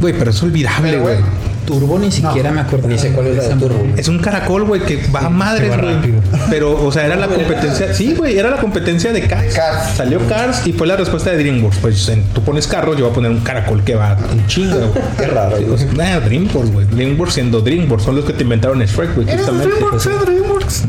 Güey, 0.00 0.14
pero 0.18 0.30
es 0.30 0.42
olvidable, 0.42 0.98
güey. 0.98 1.16
Turbo 1.66 1.98
ni 1.98 2.10
siquiera 2.10 2.50
me 2.50 2.60
acuerdo. 2.60 2.88
Ni 2.88 2.98
sé 2.98 3.10
cuál 3.12 3.28
es 3.28 3.36
la 3.36 3.42
de 3.44 3.54
Turbo. 3.54 3.84
Es 3.96 4.08
un 4.08 4.18
caracol, 4.18 4.64
güey, 4.64 4.80
que 4.82 5.00
va 5.14 5.20
a 5.20 5.30
madres, 5.30 5.70
va 5.70 5.76
güey. 5.76 6.12
Pero, 6.50 6.84
o 6.84 6.90
sea, 6.92 7.06
era 7.06 7.16
la 7.16 7.28
competencia. 7.28 7.94
Sí, 7.94 8.14
güey, 8.16 8.38
era 8.38 8.50
la 8.50 8.56
competencia 8.58 9.12
de 9.12 9.26
Cars. 9.26 9.54
Cars. 9.54 9.96
Salió 9.96 10.20
Cars 10.28 10.66
y 10.66 10.72
fue 10.72 10.86
la 10.86 10.96
respuesta 10.96 11.30
de 11.30 11.38
DreamWorks. 11.38 11.78
Pues 11.78 12.08
en- 12.08 12.24
tú 12.32 12.42
pones 12.42 12.66
carro, 12.66 12.94
yo 12.94 13.04
voy 13.04 13.10
a 13.10 13.14
poner 13.14 13.30
un 13.30 13.40
caracol 13.40 13.82
que 13.84 13.94
va 13.94 14.16
un 14.32 14.46
chingo, 14.46 14.76
güey. 14.78 14.90
Qué 15.18 15.26
raro, 15.26 15.56
Sí, 15.58 15.64
o 15.72 15.78
sea, 15.78 15.92
nah, 15.92 16.20
DreamWorks, 16.20 16.72
güey. 16.72 16.86
DreamWorks 16.86 17.34
siendo 17.34 17.60
DreamWorks 17.60 18.04
son 18.04 18.16
los 18.16 18.24
que 18.24 18.32
te 18.32 18.42
inventaron 18.42 18.80
Shrek, 18.80 19.14
güey, 19.14 19.26
justamente. 19.28 19.68
DreamWorks, 19.68 19.90
Pues, 19.90 20.06
eh, 20.06 20.24
DreamWorks. 20.24 20.82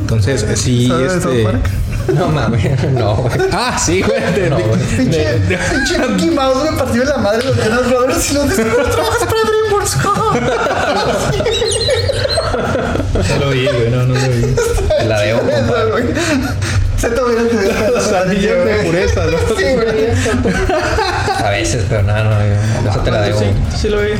Entonces, 0.00 0.42
eh, 0.42 0.56
sí, 0.56 0.88
¿Sabes 0.88 1.14
de 1.14 1.20
South 1.20 1.32
este. 1.34 1.42
No 2.08 2.28
mames, 2.28 2.82
no, 2.92 3.16
güey. 3.16 3.34
Ah, 3.52 3.78
sí, 3.78 4.02
güey. 4.02 4.20
No. 4.48 4.56
Pinche, 4.96 5.38
pinche 5.70 5.98
Mickey 6.08 6.30
Mouse 6.30 6.70
me 6.70 6.76
partió 6.76 7.04
la 7.04 7.18
madre 7.18 7.44
los 7.44 7.56
Jonas 7.56 7.88
Brothers 7.88 8.30
y 8.30 8.34
los 8.34 8.48
de 8.48 8.64
trabajas 8.64 9.24
para 9.24 9.42
DreamWorks. 9.44 9.96
No 13.28 13.44
lo 13.44 13.50
vi, 13.50 13.66
güey, 13.66 13.90
no, 13.90 14.06
no 14.06 14.14
lo 14.14 14.28
vi. 14.28 14.54
La 15.06 15.22
güey. 15.90 16.04
Se 16.96 17.08
te 17.08 17.16
Los 17.16 18.12
anillos 18.12 18.64
de 18.64 18.74
pureza, 18.84 19.24
¿no? 19.26 19.38
Sí, 19.56 19.64
güey. 19.74 20.08
A 21.42 21.50
veces, 21.50 21.84
pero 21.88 22.02
nada, 22.02 22.24
no, 22.24 22.30
yo, 22.30 22.90
eso 22.90 23.00
te 23.00 23.10
la 23.10 23.22
debo. 23.22 23.38
Sí, 23.38 23.46
sí 23.80 23.88
lo 23.88 24.00
vi. 24.02 24.10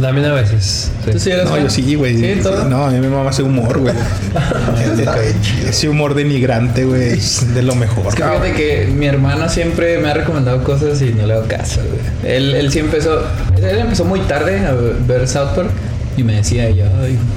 También 0.00 0.26
a 0.26 0.34
veces. 0.34 0.90
sí. 1.04 1.10
Tú 1.10 1.18
sí 1.18 1.30
eres 1.30 1.44
No, 1.46 1.50
fan. 1.50 1.62
yo 1.64 1.70
sí, 1.70 1.94
güey. 1.94 2.16
Sí. 2.16 2.40
No, 2.68 2.84
a 2.84 2.90
mí 2.90 3.00
me 3.00 3.08
mama 3.08 3.30
ese 3.30 3.42
humor, 3.42 3.78
güey. 3.78 3.94
Ese 5.68 5.88
humor 5.88 6.14
denigrante, 6.14 6.84
güey, 6.84 7.12
es 7.12 7.54
de 7.54 7.62
lo 7.62 7.74
mejor. 7.74 8.06
Es 8.08 8.14
que 8.14 8.22
fíjate 8.22 8.52
que 8.52 8.86
mi 8.94 9.06
hermano 9.06 9.48
siempre 9.48 9.98
me 9.98 10.08
ha 10.08 10.14
recomendado 10.14 10.62
cosas 10.64 11.00
y 11.02 11.12
no 11.12 11.26
le 11.26 11.34
hago 11.34 11.46
caso, 11.46 11.80
güey. 11.82 12.34
Él, 12.36 12.54
él 12.54 12.70
sí 12.72 12.78
empezó, 12.78 13.22
él 13.56 13.78
empezó 13.78 14.04
muy 14.04 14.20
tarde 14.20 14.64
a 14.66 14.72
ver 14.72 15.26
South 15.28 15.50
Park 15.54 15.70
y 16.16 16.22
me 16.24 16.34
decía 16.34 16.68
yo, 16.70 16.84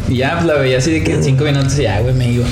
y, 0.09 0.17
ya 0.17 0.33
pues, 0.35 0.45
la 0.45 0.55
veía 0.55 0.77
así 0.79 0.91
de 0.91 1.03
que 1.03 1.13
en 1.13 1.23
cinco 1.23 1.43
minutos 1.43 1.77
y 1.77 1.83
ya, 1.83 1.99
güey, 1.99 2.13
me 2.13 2.31
iba. 2.31 2.45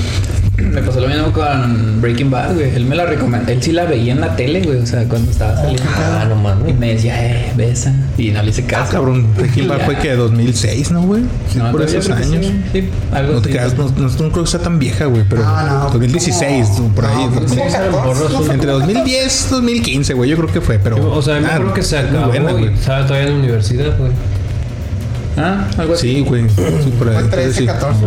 Me 0.72 0.82
pasó 0.82 1.00
lo 1.00 1.08
mismo 1.08 1.32
con 1.32 2.00
Breaking 2.00 2.30
Bad, 2.30 2.54
güey. 2.54 2.74
Él 2.74 2.84
me 2.86 2.94
la 2.94 3.04
recomendó, 3.06 3.50
él 3.50 3.62
sí 3.62 3.72
la 3.72 3.84
veía 3.84 4.12
en 4.12 4.20
la 4.20 4.36
tele, 4.36 4.62
güey, 4.62 4.78
o 4.78 4.86
sea, 4.86 5.04
cuando 5.08 5.30
estaba 5.30 5.56
saliendo. 5.56 5.82
Ah, 5.96 6.26
no 6.28 6.36
mames. 6.36 6.70
Y 6.70 6.72
me 6.74 6.94
decía, 6.94 7.24
eh, 7.26 7.52
besa. 7.56 7.92
Y 8.16 8.30
no 8.30 8.42
le 8.42 8.50
hice 8.50 8.62
Ah, 8.66 8.70
caso. 8.70 8.92
cabrón, 8.92 9.26
Breaking 9.36 9.68
Bad 9.68 9.80
fue 9.84 9.96
que 9.96 10.14
2006, 10.14 10.90
¿no, 10.92 11.02
güey? 11.02 11.22
No, 11.56 11.72
por 11.72 11.82
esos 11.82 12.08
años. 12.10 12.46
Sí, 12.46 12.62
sí, 12.72 12.88
algo 13.12 13.34
No 13.34 13.40
te 13.42 13.48
así. 13.48 13.58
creas, 13.58 13.76
no, 13.76 13.88
no, 13.88 14.08
no 14.08 14.30
creo 14.32 14.44
que 14.44 14.50
sea 14.50 14.60
tan 14.60 14.78
vieja, 14.78 15.06
güey, 15.06 15.24
pero 15.28 15.42
No, 15.42 15.66
no, 15.66 15.90
2016, 15.90 16.68
como- 16.76 16.94
por 16.94 17.06
ahí. 17.06 17.26
no, 17.26 17.40
2000. 17.40 18.50
entre 18.52 18.70
2010 18.70 19.46
y 19.48 19.50
2015, 19.50 20.14
güey, 20.14 20.30
yo 20.30 20.36
creo 20.36 20.52
que 20.52 20.60
fue, 20.60 20.78
pero. 20.78 21.12
O 21.12 21.20
sea, 21.22 21.40
yo 21.40 21.46
ah, 21.50 21.56
creo 21.56 21.74
que 21.74 21.82
se 21.82 21.98
acabó 21.98 22.28
buena, 22.28 22.52
güey. 22.52 22.72
estaba 22.74 23.06
todavía 23.06 23.28
en 23.28 23.34
la 23.34 23.38
universidad, 23.40 23.98
güey. 23.98 24.12
Ah, 25.36 25.66
algo 25.78 25.94
así. 25.94 26.14
Sí, 26.16 26.20
güey. 26.20 26.48
Sí, 26.48 26.54
por 26.98 27.08
ahí. 27.08 27.14
Fue 27.14 27.22
entonces 27.24 27.30
13, 27.30 27.60
sí. 27.60 27.66
14. 27.66 27.98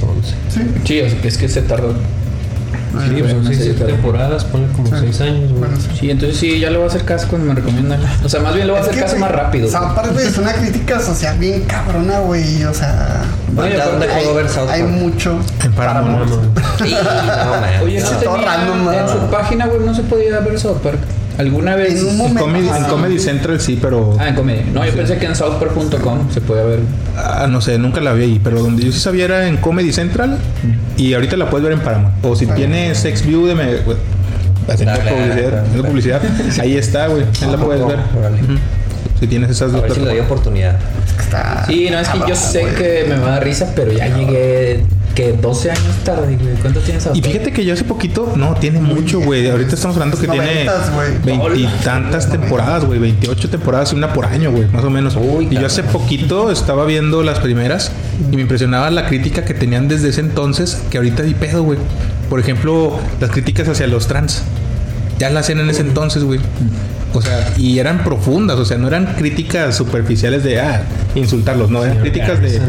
Como- 0.00 0.12
entonces, 0.12 0.34
güey. 0.34 0.54
Como 0.54 0.62
10, 0.62 0.64
11. 0.64 0.74
Sí. 0.74 0.80
Sí, 0.84 1.00
o 1.02 1.10
sea, 1.10 1.20
que 1.20 1.28
es 1.28 1.38
que 1.38 1.48
se 1.48 1.62
tardó. 1.62 1.92
Sí, 1.92 3.14
pues 3.18 3.30
son 3.30 3.44
no 3.44 3.50
sé, 3.50 3.56
6 3.56 3.74
pero- 3.78 3.86
temporadas, 3.92 4.44
ponle 4.46 4.66
como 4.72 4.88
6 4.88 5.20
años, 5.20 5.50
güey. 5.50 5.60
Bueno, 5.60 5.76
sí. 5.76 5.88
Sí, 6.00 6.10
entonces 6.10 6.38
sí, 6.38 6.58
ya 6.58 6.70
le 6.70 6.78
voy 6.78 6.86
a 6.86 6.88
hacer 6.88 7.04
caso 7.04 7.28
cuando 7.28 7.46
me 7.48 7.54
recomiendan. 7.54 8.00
O 8.24 8.28
sea, 8.28 8.40
más 8.40 8.54
bien 8.54 8.66
le 8.66 8.72
voy 8.72 8.80
a 8.80 8.82
hacer 8.82 8.94
caso 8.98 9.10
güey, 9.16 9.20
más 9.20 9.30
rápido. 9.32 9.70
South 9.70 9.94
Park, 9.94 10.12
güey, 10.14 10.26
es 10.26 10.38
una 10.38 10.52
crítica 10.54 10.98
social 11.00 11.38
bien 11.38 11.62
cabrona, 11.64 12.20
güey. 12.20 12.64
O 12.64 12.74
sea, 12.74 13.20
¿dónde 13.52 14.06
hay, 14.08 14.22
puedo 14.22 14.34
ver 14.36 14.48
South 14.48 14.68
hay 14.70 14.82
mucho. 14.82 15.38
En 15.62 15.72
Paramount. 15.72 16.30
Sí, 16.82 16.94
no, 16.94 17.50
mames. 17.50 17.82
Oye, 17.82 18.00
no 18.00 18.06
Sí, 18.06 18.14
todo 18.24 18.34
tenía, 18.34 18.56
random, 18.56 18.84
¿no? 18.84 18.92
en 18.92 19.08
su 19.08 19.18
página 19.30 19.66
web 19.66 19.82
no 19.84 19.94
se 19.94 20.02
podía 20.02 20.40
ver 20.40 20.58
South 20.58 20.78
Park. 20.82 20.98
¿Alguna 21.38 21.76
vez? 21.76 21.94
En 22.00 22.04
un 22.04 22.10
En 22.10 22.16
momento. 22.18 22.40
Comedy, 22.40 22.68
en. 22.68 22.84
Comedy 22.84 23.18
Central 23.18 23.60
sí, 23.60 23.78
pero. 23.80 24.16
Ah, 24.18 24.28
en 24.28 24.34
comedia. 24.34 24.64
No, 24.72 24.84
yo 24.84 24.92
pensé 24.92 25.18
que 25.18 25.26
en 25.26 25.36
southpark.com 25.36 26.30
se 26.32 26.40
podía 26.40 26.64
ver. 26.64 26.80
Ah, 27.16 27.46
no 27.48 27.60
sé, 27.60 27.78
nunca 27.78 28.00
la 28.00 28.12
vi 28.12 28.24
ahí, 28.24 28.40
pero 28.42 28.60
donde 28.60 28.84
yo 28.84 28.92
sí 28.92 28.98
sabía 28.98 29.24
era 29.26 29.46
en 29.48 29.56
Comedy 29.58 29.92
Central 29.92 30.38
y 30.96 31.14
ahorita 31.14 31.36
la 31.36 31.48
puedes 31.48 31.64
ver 31.64 31.72
en 31.74 31.80
Paramount. 31.80 32.24
O 32.24 32.34
si 32.36 32.46
tienes 32.46 32.98
XView 32.98 33.46
de 33.46 33.54
me, 33.54 33.64
haciendo 34.68 34.94
publicidad, 35.00 35.62
haciendo 35.64 35.84
publicidad, 35.88 36.22
ahí 36.60 36.76
está, 36.76 37.06
güey, 37.06 37.22
ahí 37.22 37.50
la 37.50 37.56
puedes 37.56 37.86
ver. 37.86 37.98
Órale. 38.18 38.42
Ujú. 38.42 38.52
Si 39.20 39.26
tienes 39.26 39.50
esas 39.50 39.70
A 39.70 39.72
dos 39.72 39.82
ver 39.82 39.92
si 39.92 40.00
le 40.00 40.06
doy 40.06 40.18
oportunidad. 40.20 40.76
Está 41.18 41.64
Sí, 41.66 41.88
no, 41.90 41.98
es 41.98 42.08
que 42.08 42.18
yo 42.28 42.34
sé 42.36 42.60
güey. 42.62 42.74
que 42.74 43.06
me 43.08 43.16
va 43.16 43.26
a 43.26 43.30
dar 43.30 43.44
risa, 43.44 43.72
pero 43.74 43.92
ya 43.92 44.06
llegué 44.16 44.84
que 45.18 45.32
12 45.32 45.70
años 45.72 45.96
tarde, 46.04 46.38
güey. 46.40 46.54
¿Cuánto 46.62 46.78
tienes 46.78 47.02
South 47.02 47.16
Y 47.16 47.22
fíjate 47.22 47.52
que 47.52 47.64
yo 47.64 47.74
hace 47.74 47.82
poquito, 47.82 48.34
no, 48.36 48.54
tiene 48.54 48.80
mucho, 48.80 49.18
güey. 49.18 49.50
Ahorita 49.50 49.74
estamos 49.74 49.96
hablando 49.96 50.16
que 50.16 50.28
tiene 50.28 50.64
Noventas, 50.64 50.94
güey. 50.94 51.40
veintitantas 51.50 52.30
temporadas, 52.30 52.84
güey. 52.84 53.00
28 53.00 53.50
temporadas 53.50 53.92
y 53.92 53.96
una 53.96 54.12
por 54.12 54.26
año, 54.26 54.52
güey, 54.52 54.68
más 54.68 54.84
o 54.84 54.90
menos. 54.90 55.16
Uy, 55.16 55.48
y 55.50 55.54
yo 55.56 55.66
hace 55.66 55.82
poquito 55.82 56.52
estaba 56.52 56.84
viendo 56.84 57.24
las 57.24 57.40
primeras 57.40 57.90
y 58.30 58.36
me 58.36 58.42
impresionaba 58.42 58.92
la 58.92 59.08
crítica 59.08 59.44
que 59.44 59.54
tenían 59.54 59.88
desde 59.88 60.10
ese 60.10 60.20
entonces, 60.20 60.80
que 60.88 60.98
ahorita 60.98 61.24
di 61.24 61.34
pedo, 61.34 61.64
güey. 61.64 61.80
Por 62.30 62.38
ejemplo, 62.38 63.00
las 63.20 63.30
críticas 63.30 63.68
hacia 63.68 63.88
los 63.88 64.06
trans. 64.06 64.44
Ya 65.18 65.30
las 65.30 65.46
hacían 65.46 65.58
en 65.58 65.70
ese 65.70 65.80
entonces, 65.80 66.22
güey. 66.22 66.38
O 67.12 67.20
sea, 67.20 67.54
y 67.56 67.80
eran 67.80 68.04
profundas, 68.04 68.56
o 68.56 68.64
sea, 68.64 68.78
no 68.78 68.86
eran 68.86 69.16
críticas 69.16 69.76
superficiales 69.76 70.44
de, 70.44 70.60
ah, 70.60 70.82
insultarlos, 71.16 71.70
no, 71.70 71.84
eran 71.84 71.98
críticas 71.98 72.40
de... 72.40 72.60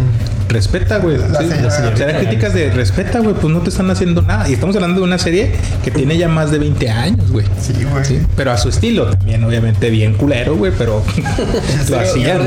Respeta, 0.50 0.98
güey. 0.98 1.18
La 1.18 1.40
Sí, 1.40 1.48
señora 1.48 1.68
o 1.68 1.72
sea, 1.72 1.80
eran 1.86 1.98
Garrison. 1.98 2.26
críticas 2.26 2.54
de 2.54 2.72
respeta, 2.72 3.20
güey, 3.20 3.36
pues 3.36 3.54
no 3.54 3.60
te 3.62 3.70
están 3.70 3.90
haciendo 3.92 4.22
nada. 4.22 4.50
Y 4.50 4.54
estamos 4.54 4.76
hablando 4.76 5.00
de 5.00 5.06
una 5.08 5.18
serie 5.18 5.52
que 5.84 5.92
tiene 5.92 6.18
ya 6.18 6.28
más 6.28 6.52
de 6.52 6.58
20 6.60 6.90
años, 6.90 7.32
güey. 7.32 7.46
Sí, 7.62 7.74
güey. 7.90 8.04
Sí, 8.04 8.20
pero 8.36 8.52
a 8.52 8.58
su 8.58 8.70
estilo 8.70 9.06
también, 9.12 9.44
obviamente, 9.44 9.90
bien 9.90 10.16
culero, 10.16 10.56
güey, 10.56 10.72
pero 10.78 11.04
lo 11.90 12.00
hacían, 12.00 12.42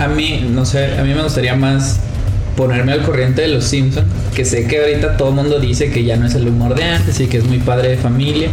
a 0.00 0.08
mí, 0.08 0.48
no 0.52 0.64
sé, 0.64 0.98
a 0.98 1.02
mí 1.02 1.14
me 1.14 1.22
gustaría 1.22 1.54
más 1.56 1.98
ponerme 2.56 2.92
al 2.92 3.02
corriente 3.02 3.42
de 3.42 3.48
los 3.48 3.64
Simpsons, 3.64 4.06
que 4.34 4.44
sé 4.44 4.66
que 4.66 4.78
ahorita 4.80 5.16
todo 5.16 5.28
el 5.30 5.34
mundo 5.34 5.58
dice 5.58 5.90
que 5.90 6.04
ya 6.04 6.16
no 6.16 6.26
es 6.26 6.34
el 6.34 6.48
humor 6.48 6.74
de 6.74 6.84
antes 6.84 7.20
y 7.20 7.26
que 7.26 7.36
es 7.38 7.44
muy 7.44 7.58
padre 7.58 7.88
de 7.90 7.96
familia, 7.98 8.48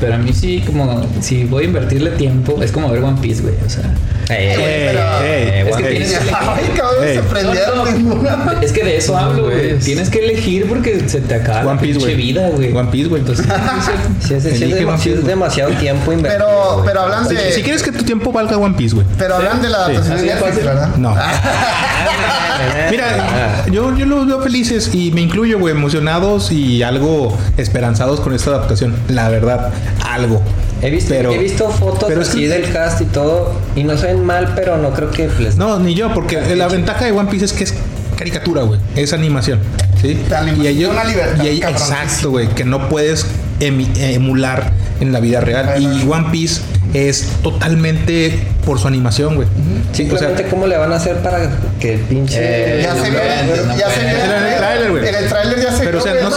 pero 0.00 0.14
a 0.14 0.18
mí 0.18 0.32
sí, 0.32 0.62
como 0.66 1.06
si 1.20 1.44
voy 1.44 1.64
a 1.64 1.66
invertirle 1.66 2.10
tiempo, 2.12 2.62
es 2.62 2.72
como 2.72 2.90
ver 2.90 3.02
One 3.02 3.18
Piece, 3.20 3.42
güey, 3.42 3.54
o 3.64 3.68
sea... 3.68 3.84
Eh, 4.30 4.90
pero- 4.92 5.70
Es 5.70 5.76
que 5.76 5.82
tienes 5.84 6.08
que 6.10 6.16
elegir. 6.18 6.34
Ay, 6.38 6.64
cabrón, 6.76 7.04
Ey. 7.08 7.14
se 7.16 7.22
prendieron 7.22 7.76
No, 7.78 7.84
no, 7.86 7.90
ninguna. 7.90 8.58
Es 8.60 8.72
que 8.72 8.84
de 8.84 8.96
eso 8.98 9.16
hablo, 9.16 9.44
güey. 9.44 9.78
Tienes 9.78 10.10
que 10.10 10.18
elegir 10.18 10.66
porque 10.68 11.08
se 11.08 11.22
te 11.22 11.34
acaba 11.36 11.70
One 11.72 11.80
Piece, 11.80 12.14
vida, 12.14 12.50
güey. 12.50 12.76
One 12.76 12.90
Piece, 12.90 13.08
güey. 13.08 13.20
Entonces, 13.22 13.46
Sí, 14.20 14.34
es, 14.34 14.42
sí 14.42 14.48
es 14.50 14.60
Elige 14.60 14.80
dema- 14.84 14.90
One 14.90 14.98
sí 14.98 15.04
Piece, 15.08 15.20
es 15.20 15.26
demasiado 15.26 15.70
tiempo 15.76 16.12
invertido. 16.12 16.44
Pero, 16.46 16.82
pero 16.84 17.00
hablan 17.00 17.26
Si, 17.26 17.36
de. 17.36 17.52
si 17.52 17.62
quieres 17.62 17.82
que 17.82 17.90
tu 17.90 18.04
tiempo 18.04 18.30
valga 18.30 18.58
One 18.58 18.74
Piece, 18.76 18.94
güey. 18.96 19.06
Pero 19.16 19.36
hablan 19.36 19.62
de 19.62 19.70
la 19.70 19.86
Sí. 19.86 19.92
adaptación 19.92 20.16
de 20.18 20.22
Netflix, 20.26 20.46
fácil. 20.50 20.64
¿verdad? 20.66 20.96
No. 20.96 21.16
Mira, 22.90 23.64
yo, 23.70 23.96
yo 23.96 24.06
los 24.06 24.26
veo 24.26 24.40
felices 24.42 24.90
y 24.94 25.10
me 25.12 25.20
incluyo, 25.20 25.58
güey, 25.58 25.74
emocionados 25.74 26.50
y 26.52 26.82
algo 26.82 27.36
esperanzados 27.56 28.20
con 28.20 28.34
esta 28.34 28.50
adaptación. 28.50 28.94
La 29.08 29.28
verdad, 29.28 29.70
algo. 30.04 30.42
He 30.80 30.90
visto, 30.90 31.10
Pero- 31.12 31.32
he 31.32 31.38
visto 31.38 31.68
fotos 31.70 32.04
pero 32.08 32.22
es 32.22 32.28
así 32.28 32.40
que- 32.42 32.48
del 32.48 32.72
cast 32.72 33.00
y 33.00 33.04
todo 33.06 33.52
y 33.74 33.82
no 33.84 33.96
se 33.98 34.06
ven 34.06 34.24
mal, 34.24 34.52
pero 34.54 34.76
no 34.76 34.92
creo 34.94 35.10
que 35.10 35.28
les... 35.40 35.56
No, 35.56 35.78
ni 35.80 35.94
yo, 35.94 36.14
porque 36.14 36.54
la 36.54 36.68
ventaja 36.68 37.04
de 37.04 37.12
One 37.12 37.28
Piece 37.30 37.46
es 37.46 37.52
que 37.52 37.64
es 37.64 37.74
caricatura, 38.16 38.62
güey. 38.62 38.78
Es 38.96 39.12
animación. 39.12 39.58
¿Sí? 40.00 40.20
Animación 40.34 40.64
y 40.64 40.68
ellos, 40.68 40.92
una 40.92 41.02
libertad 41.04 41.44
y 41.44 41.62
exacto, 41.62 42.30
güey, 42.30 42.46
que 42.48 42.64
no 42.64 42.88
puedes 42.88 43.26
emular 43.60 44.70
en 45.00 45.12
la 45.12 45.20
vida 45.20 45.40
real. 45.40 45.82
Y 45.82 46.08
One 46.08 46.28
Piece 46.30 46.60
es 46.94 47.26
totalmente 47.42 48.38
por 48.64 48.78
su 48.78 48.86
animación, 48.88 49.34
güey. 49.36 49.48
Sí, 49.92 50.04
o 50.04 50.10
sea, 50.10 50.18
Simplemente 50.18 50.46
cómo 50.48 50.66
le 50.66 50.76
van 50.76 50.92
a 50.92 50.96
hacer 50.96 51.16
para 51.16 51.50
que 51.80 51.94
el 51.94 52.00
pinche... 52.00 52.36
Eh, 52.40 52.82
Ya 52.82 52.94
se 52.94 53.10
no 53.10 53.76
ya 53.76 53.90
se 53.90 54.00
inventes. 54.00 54.24
En 54.24 54.44
el 54.46 54.56
tráiler, 54.58 54.90
güey. 54.90 55.08
En 55.08 55.14
el 55.14 55.28
tráiler 55.28 55.60
ya 55.60 55.72
se 55.72 55.84
Pero, 55.84 55.98
vio, 55.98 56.00
o 56.00 56.04
sea, 56.04 56.14
no 56.22 56.30
no 56.30 56.36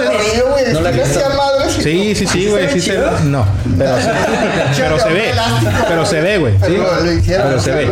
la 0.82 0.90
he 0.90 0.94
sí, 0.94 1.00
visto. 1.00 1.20
Sí, 1.80 2.16
sí, 2.16 2.28
sí, 2.28 2.48
güey. 2.48 2.70
¿Se 2.70 2.70
Sí 2.70 2.76
ve 2.76 2.82
se 2.82 2.92
chido? 2.92 3.12
No, 3.26 3.46
pero, 3.78 3.96
pero 4.78 5.00
se 5.00 5.10
ve. 5.10 5.32
Pero 5.88 6.06
se 6.06 6.22
ve, 6.22 6.38
güey. 6.38 6.54
¿sí? 6.54 6.78
Pero 7.28 7.60
se 7.60 7.72
ve. 7.72 7.90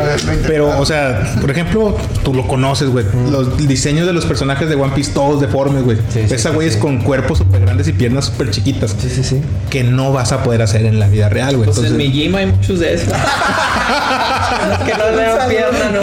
Pero, 0.47 0.79
o 0.79 0.85
sea, 0.85 1.33
por 1.39 1.51
ejemplo, 1.51 1.97
tú 2.23 2.33
lo 2.33 2.47
conoces, 2.47 2.89
güey. 2.89 3.05
Los 3.31 3.57
diseños 3.67 4.05
de 4.07 4.13
los 4.13 4.25
personajes 4.25 4.69
de 4.69 4.75
One 4.75 4.93
Piece, 4.93 5.11
todos 5.13 5.41
deformes, 5.41 5.83
güey. 5.83 5.97
Sí, 6.09 6.25
sí, 6.27 6.33
Esa 6.33 6.49
sí, 6.49 6.55
güey 6.55 6.67
es 6.67 6.77
con 6.77 6.99
cuerpos 6.99 7.39
súper 7.39 7.61
grandes 7.61 7.87
y 7.87 7.93
piernas 7.93 8.25
súper 8.25 8.51
chiquitas. 8.51 8.95
Sí, 8.99 9.09
sí, 9.09 9.23
sí. 9.23 9.41
Que 9.69 9.83
no 9.83 10.11
vas 10.11 10.31
a 10.31 10.43
poder 10.43 10.61
hacer 10.61 10.85
en 10.85 10.99
la 10.99 11.07
vida 11.07 11.29
real, 11.29 11.57
güey. 11.57 11.65
Pues 11.65 11.77
en 11.77 11.85
Entonces, 11.85 12.07
mi 12.07 12.11
gym 12.11 12.35
hay 12.35 12.45
muchos 12.47 12.79
de 12.79 12.93
esos. 12.93 13.13
que 14.85 14.93
no 14.93 15.15
veo 15.15 15.47
pierna, 15.47 15.91
no. 15.91 16.01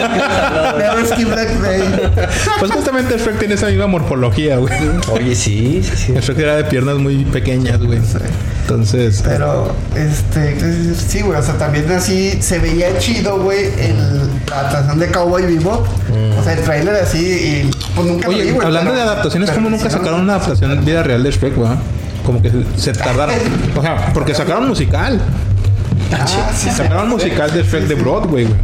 Pues 2.59 2.71
justamente 2.71 3.15
el 3.15 3.19
Shrek 3.19 3.39
tiene 3.39 3.53
esa 3.55 3.67
misma 3.67 3.87
morfología, 3.87 4.57
güey. 4.57 4.73
Oye, 5.11 5.35
sí, 5.35 5.81
sí, 5.83 5.91
sí. 5.95 6.13
El 6.15 6.21
Shrek 6.21 6.39
era 6.39 6.55
de 6.55 6.63
piernas 6.65 6.97
muy 6.97 7.25
pequeñas, 7.25 7.66
güey. 7.75 7.99
Entonces, 8.61 9.21
Pero, 9.25 9.73
este, 9.95 10.55
sí, 10.95 11.21
güey, 11.21 11.39
o 11.39 11.43
sea, 11.43 11.55
también 11.57 11.89
así 11.91 12.37
se 12.41 12.59
veía 12.59 12.97
chido, 12.99 13.39
güey, 13.41 13.65
el- 13.79 14.27
la 14.49 14.59
adaptación 14.59 14.99
de 14.99 15.07
Cowboy 15.07 15.45
Vivo. 15.45 15.83
O 16.39 16.43
sea, 16.43 16.53
el 16.53 16.59
tráiler 16.61 16.95
así, 16.95 17.17
y 17.19 17.71
pues 17.95 18.07
nunca 18.07 18.27
lo 18.27 18.33
vi, 18.33 18.41
Oye, 18.41 18.51
güey, 18.51 18.65
hablando 18.67 18.91
pero- 18.91 19.03
de 19.03 19.09
adaptaciones, 19.11 19.51
¿cómo 19.51 19.69
nunca 19.69 19.89
sacaron 19.89 20.21
una 20.21 20.35
adaptación 20.35 20.71
en 20.71 20.85
vida 20.85 21.03
real 21.03 21.23
de 21.23 21.31
Shrek, 21.31 21.55
güey? 21.55 21.69
Como 22.25 22.41
que 22.41 22.51
se 22.75 22.93
tardaron. 22.93 23.35
O 23.77 23.81
sea, 23.81 24.11
porque 24.13 24.33
sacaron 24.35 24.67
musical. 24.67 25.21
Ah, 26.11 26.25
sí, 26.53 26.69
sí. 26.69 26.75
Sacaron 26.75 27.09
musical 27.09 27.51
de 27.53 27.63
Shrek 27.63 27.83
de 27.87 27.95
Broadway, 27.95 28.45
güey. 28.45 28.55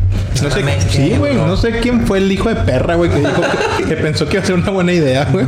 No 0.41 0.49
sé, 0.49 0.63
sí, 0.89 1.15
güey. 1.17 1.35
No 1.35 1.55
sé 1.55 1.71
quién 1.79 2.05
fue 2.07 2.17
el 2.17 2.31
hijo 2.31 2.49
de 2.49 2.55
perra, 2.55 2.95
güey, 2.95 3.09
que 3.09 3.19
dijo 3.19 3.41
que, 3.77 3.83
que 3.85 3.95
pensó 3.97 4.25
que 4.27 4.33
iba 4.37 4.43
a 4.43 4.45
ser 4.47 4.55
una 4.55 4.69
buena 4.71 4.91
idea, 4.91 5.25
güey. 5.31 5.45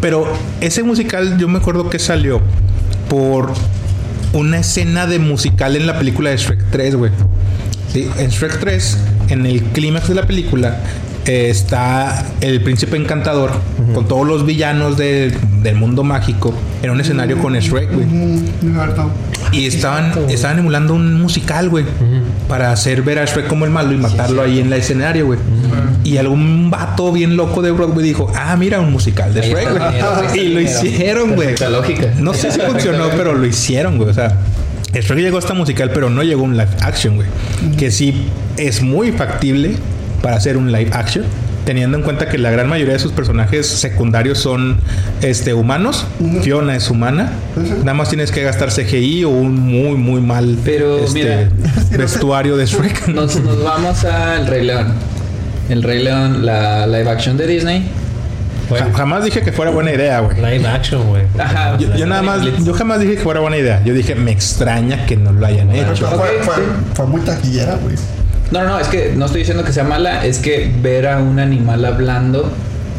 Pero 0.00 0.26
ese 0.60 0.82
musical, 0.82 1.38
yo 1.38 1.48
me 1.48 1.58
acuerdo 1.58 1.90
que 1.90 1.98
salió 1.98 2.40
por 3.08 3.52
una 4.32 4.58
escena 4.58 5.06
de 5.06 5.18
musical 5.18 5.76
en 5.76 5.86
la 5.86 5.98
película 5.98 6.30
de 6.30 6.36
Shrek 6.36 6.70
3, 6.70 6.94
güey. 6.94 7.12
En 7.94 8.28
Shrek 8.28 8.60
3, 8.60 8.98
en 9.30 9.46
el 9.46 9.62
clímax 9.62 10.08
de 10.08 10.14
la 10.14 10.26
película, 10.26 10.78
está 11.28 12.24
el 12.40 12.62
príncipe 12.62 12.96
encantador 12.96 13.50
con 13.94 14.08
todos 14.08 14.26
los 14.26 14.46
villanos 14.46 14.96
de- 14.96 15.32
del 15.62 15.74
mundo 15.76 16.04
mágico 16.04 16.54
en 16.82 16.90
un 16.90 17.00
escenario 17.00 17.38
con 17.38 17.54
Shrek, 17.54 17.92
güey. 17.92 18.06
Y 19.52 19.66
estaban, 19.66 20.12
estaban 20.30 20.58
emulando 20.60 20.94
un 20.94 21.20
musical, 21.20 21.68
güey. 21.68 21.84
Para 22.48 22.72
hacer 22.72 23.02
ver 23.02 23.18
a 23.18 23.24
Shrek 23.24 23.46
como 23.48 23.64
el 23.64 23.70
malo 23.70 23.92
y 23.92 23.96
matarlo 23.96 24.42
ahí 24.42 24.60
en 24.60 24.66
el 24.68 24.72
escenario, 24.74 25.26
güey. 25.26 25.38
Y 26.04 26.16
algún 26.16 26.70
vato 26.70 27.12
bien 27.12 27.36
loco 27.36 27.60
de 27.60 27.70
Broadway 27.72 28.04
dijo, 28.04 28.30
ah, 28.34 28.56
mira, 28.56 28.80
un 28.80 28.90
musical 28.92 29.34
de 29.34 29.40
Ahí 29.42 29.50
Shrek, 29.50 29.68
güey. 29.78 30.40
Y 30.40 30.48
lo 30.54 30.60
hicieron, 30.60 31.34
güey. 31.34 31.54
No 32.20 32.32
sé 32.34 32.50
si 32.52 32.60
funcionó, 32.60 33.08
pero 33.16 33.34
lo 33.34 33.44
hicieron, 33.46 33.96
güey. 33.98 34.08
O 34.10 34.14
sea, 34.14 34.38
Shrek 34.94 35.18
llegó 35.18 35.38
hasta 35.38 35.52
musical, 35.54 35.90
pero 35.92 36.08
no 36.08 36.22
llegó 36.22 36.42
un 36.42 36.52
live 36.56 36.70
action, 36.80 37.16
güey. 37.16 37.28
Que 37.76 37.90
sí 37.90 38.28
es 38.56 38.80
muy 38.82 39.12
factible 39.12 39.76
para 40.22 40.36
hacer 40.36 40.56
un 40.56 40.72
live 40.72 40.90
action. 40.92 41.24
Teniendo 41.64 41.98
en 41.98 42.02
cuenta 42.02 42.30
que 42.30 42.38
la 42.38 42.50
gran 42.50 42.66
mayoría 42.66 42.94
de 42.94 42.98
sus 42.98 43.12
personajes 43.12 43.66
secundarios 43.66 44.38
son 44.38 44.78
este, 45.20 45.52
humanos. 45.52 46.06
Fiona 46.40 46.74
es 46.74 46.88
humana. 46.88 47.30
Nada 47.80 47.92
más 47.92 48.08
tienes 48.08 48.30
que 48.32 48.42
gastar 48.42 48.70
CGI 48.72 49.24
o 49.24 49.28
un 49.30 49.54
muy, 49.60 49.94
muy 49.96 50.22
mal 50.22 50.56
Pero, 50.64 50.98
este, 51.04 51.12
mira. 51.22 51.48
vestuario 51.98 52.56
de 52.56 52.64
Shrek. 52.64 53.08
Nos, 53.14 53.36
nos 53.42 53.62
vamos 53.62 54.02
al 54.06 54.46
Rey 54.46 54.64
León. 54.64 54.94
El 55.68 55.82
Rey 55.82 56.02
León, 56.02 56.46
la 56.46 56.86
live 56.86 57.10
action 57.10 57.36
de 57.36 57.46
Disney. 57.46 57.86
Ja- 58.70 58.90
jamás 58.94 59.24
dije 59.24 59.42
que 59.42 59.52
fuera 59.52 59.70
buena 59.70 59.92
idea, 59.92 60.20
güey. 60.20 60.36
Live 60.36 60.66
action, 60.66 61.06
güey. 61.06 61.24
Yo, 61.78 61.94
yo 61.96 62.06
nada 62.06 62.22
más, 62.22 62.42
yo 62.64 62.72
jamás 62.72 63.00
dije 63.00 63.16
que 63.16 63.20
fuera 63.20 63.40
buena 63.40 63.58
idea. 63.58 63.82
Yo 63.84 63.92
dije, 63.92 64.14
me 64.14 64.30
extraña 64.30 65.04
que 65.04 65.16
no 65.18 65.32
lo 65.32 65.44
hayan 65.44 65.70
hecho. 65.70 66.06
Fue, 66.08 66.28
fue 66.94 67.06
muy 67.06 67.20
taquillera, 67.20 67.74
güey. 67.76 67.96
No, 68.50 68.62
no, 68.62 68.68
no, 68.70 68.78
es 68.78 68.88
que 68.88 69.12
no 69.16 69.26
estoy 69.26 69.40
diciendo 69.40 69.64
que 69.64 69.72
sea 69.72 69.84
mala, 69.84 70.24
es 70.24 70.38
que 70.38 70.70
ver 70.80 71.06
a 71.06 71.18
un 71.18 71.38
animal 71.38 71.84
hablando, 71.84 72.50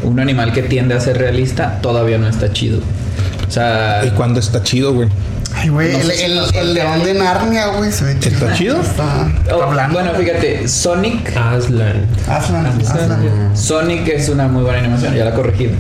un 0.04 0.20
animal 0.20 0.54
que 0.54 0.62
tiende 0.64 0.94
a 0.96 1.00
ser 1.00 1.18
realista, 1.18 1.80
todavía 1.82 2.18
no 2.18 2.28
está 2.28 2.52
chido. 2.54 2.80
O 3.48 3.52
sea, 3.52 4.02
Y 4.06 4.12
cuando 4.12 4.40
está 4.40 4.62
chido, 4.62 4.94
güey. 4.94 5.10
Ay, 5.56 5.70
güey, 5.70 5.92
No 5.92 6.00
el, 6.00 6.12
el- 6.56 6.74
león 6.76 7.04
de 7.04 7.14
Narnia, 7.16 7.68
güey, 7.70 7.92
se 7.92 8.04
ve 8.06 8.16
chido. 8.20 8.36
¿Está 8.38 8.54
chido? 8.54 8.82
Está, 8.82 9.28
Oh, 9.52 9.64
hablando. 9.64 9.96
bueno, 10.00 10.12
fíjate, 10.14 10.68
Sonic, 10.68 11.36
Aslan. 11.36 12.06
Aslan, 12.30 12.66
Aslan. 12.68 13.58
Sonic 13.58 14.08
es 14.10 14.30
una 14.30 14.48
muy 14.48 14.62
buena 14.62 14.78
animación, 14.80 15.16
ya 15.16 15.26
la 15.26 15.32
he 15.32 15.34
corregido. 15.34 15.72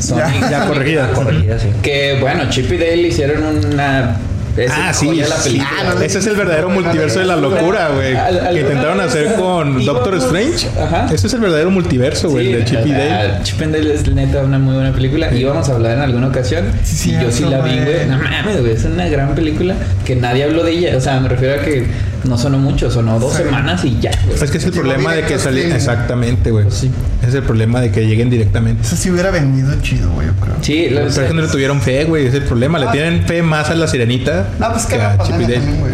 Sonic, 0.00 0.50
Ya 0.50 0.66
corregida. 0.66 1.12
Corregida, 1.12 1.56
sí. 1.60 1.68
que 1.82 2.18
bueno, 2.20 2.50
Chip 2.50 2.70
y 2.72 2.76
Dale 2.78 2.96
hicieron 3.02 3.44
una 3.72 4.16
es 4.56 4.70
Ah, 4.72 4.92
sí, 4.92 5.06
joya 5.06 5.24
de 5.24 5.28
la 5.30 5.36
sí. 5.36 5.48
película. 5.50 5.70
Ah, 5.80 5.94
no, 5.94 6.00
Ese 6.00 6.18
es 6.18 6.26
el 6.26 6.36
verdadero 6.36 6.70
multiverso 6.70 7.18
de 7.18 7.24
la 7.26 7.36
locura, 7.36 7.88
güey. 7.88 8.14
Que 8.54 8.60
intentaron 8.60 9.00
hacer 9.00 9.34
con 9.34 9.84
Doctor 9.84 10.14
Strange. 10.16 10.68
Ajá. 10.80 11.06
Ese 11.12 11.26
es 11.26 11.34
el 11.34 11.40
verdadero 11.40 11.70
multiverso, 11.70 12.30
güey, 12.30 12.46
Sí, 12.46 12.52
de 12.52 12.64
Chip 12.64 12.86
y 12.86 12.92
Dale. 12.92 13.34
Chip 13.42 13.62
and 13.62 13.74
Dale 13.74 13.94
es 13.94 14.08
neta 14.08 14.42
una 14.42 14.58
muy 14.58 14.74
buena 14.74 14.92
película. 14.92 15.32
Y 15.32 15.38
íbamos 15.38 15.68
a 15.68 15.72
hablar 15.74 15.92
en 15.96 16.00
alguna 16.02 16.28
ocasión. 16.28 16.66
Sí, 16.82 17.10
y 17.10 17.22
yo 17.22 17.30
sí 17.30 17.44
la 17.44 17.60
vi, 17.60 17.78
güey. 17.78 18.06
No 18.08 18.18
mames, 18.18 18.60
güey. 18.60 18.72
Es 18.72 18.84
una 18.84 19.08
gran 19.08 19.34
película 19.34 19.74
que 20.04 20.16
nadie 20.16 20.44
habló 20.44 20.62
de 20.62 20.72
ella. 20.72 20.96
O 20.96 21.00
sea, 21.00 21.18
me 21.20 21.28
refiero 21.28 21.60
a 21.60 21.64
que 21.64 21.86
no 22.24 22.38
sonó 22.38 22.58
mucho, 22.58 22.90
sonó 22.90 23.18
dos 23.18 23.32
Sí. 23.34 23.42
semanas 23.44 23.84
y 23.84 23.98
ya, 24.00 24.10
güey. 24.24 24.34
Es 24.42 24.50
que 24.50 24.58
es 24.58 24.64
el 24.64 24.70
Llegó 24.72 24.82
problema 24.84 25.12
de 25.14 25.20
que 25.22 25.28
directo 25.28 25.48
streaming. 25.50 25.74
Exactamente, 25.74 26.50
güey. 26.50 26.64
Pues 26.64 26.76
sí. 26.76 26.90
Es 27.26 27.34
el 27.34 27.42
problema 27.42 27.80
de 27.80 27.90
que 27.90 28.06
lleguen 28.06 28.30
directamente. 28.30 28.82
Eso 28.82 28.96
sí 28.96 29.10
hubiera 29.10 29.30
vendido 29.30 29.74
chido, 29.82 30.10
güey, 30.12 30.26
yo 30.28 30.32
creo. 30.34 30.54
Sí, 30.60 30.88
lo 30.90 30.96
Pero 30.96 31.08
es 31.08 31.18
que 31.18 31.34
no 31.34 31.42
le 31.42 31.48
tuvieron 31.48 31.80
fe, 31.80 32.04
güey. 32.04 32.26
Es 32.26 32.34
el 32.34 32.42
problema. 32.42 32.78
Le 32.78 32.86
Ah. 32.86 32.92
tienen 32.92 33.22
fe 33.26 33.42
más 33.42 33.70
a 33.70 33.74
la 33.74 33.86
sirenita 33.88 34.48
No, 34.58 34.70
pues 34.72 34.84
que 34.86 34.92
que 34.92 34.98
la 34.98 35.12
a 35.12 35.18
Chip 35.18 35.26
y 35.26 35.30
pandemia 35.30 35.46
Dale. 35.48 35.54
también, 35.60 35.80
güey. 35.80 35.92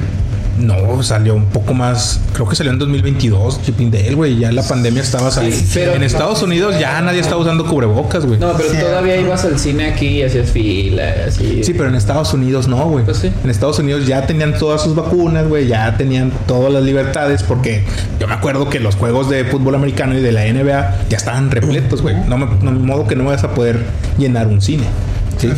No, 0.60 1.02
salió 1.02 1.34
un 1.34 1.46
poco 1.46 1.74
más. 1.74 2.20
Creo 2.32 2.48
que 2.48 2.54
salió 2.56 2.72
en 2.72 2.78
2022, 2.78 3.62
Chip 3.62 3.80
y 3.80 3.90
Dale, 3.90 4.14
güey. 4.14 4.38
Ya 4.38 4.52
la 4.52 4.62
pandemia 4.62 5.02
estaba 5.02 5.30
saliendo. 5.30 5.58
pero- 5.74 5.94
en 5.94 6.02
Estados 6.02 6.42
Unidos 6.42 6.78
ya 6.78 7.00
nadie 7.00 7.20
está 7.20 7.36
usando 7.36 7.66
cubrebocas, 7.66 8.24
güey. 8.26 8.38
No, 8.38 8.52
pero 8.56 8.68
todavía 8.72 9.16
ibas 9.16 9.44
al 9.44 9.58
cine 9.58 9.86
aquí 9.86 10.06
y 10.06 10.22
hacías 10.22 10.50
fila, 10.50 11.14
así. 11.26 11.64
Sí, 11.64 11.72
pero 11.74 11.88
en 11.88 11.94
Estados 11.94 12.32
Unidos 12.34 12.68
no, 12.68 12.88
güey. 12.88 13.04
Pues 13.04 13.18
sí. 13.18 13.32
En 13.44 13.50
Estados 13.50 13.78
Unidos 13.78 14.06
ya 14.06 14.26
tenían 14.26 14.58
todas 14.58 14.82
sus 14.82 14.94
vacunas, 14.94 15.48
güey. 15.48 15.66
Ya 15.66 15.96
tenían 15.96 16.30
todas 16.46 16.72
las 16.72 16.82
libertades. 16.82 17.42
Porque 17.42 17.84
yo 18.18 18.28
me 18.28 18.34
acuerdo 18.34 18.68
que 18.68 18.80
los 18.80 18.96
juegos 18.96 19.30
de 19.30 19.44
fútbol 19.44 19.74
americano 19.74 20.16
y 20.18 20.20
de 20.20 20.32
la 20.32 20.44
NBA 20.46 20.98
ya 21.08 21.16
estaban 21.16 21.50
repletos, 21.50 22.02
güey. 22.02 22.16
No 22.28 22.36
me, 22.38 22.46
no, 22.62 22.72
de 22.72 22.78
modo 22.78 23.06
que 23.06 23.16
no 23.16 23.24
vas 23.24 23.44
a 23.44 23.54
poder 23.54 23.80
llenar 24.18 24.46
un 24.48 24.60
cine. 24.60 24.84
¿Sí? 25.40 25.48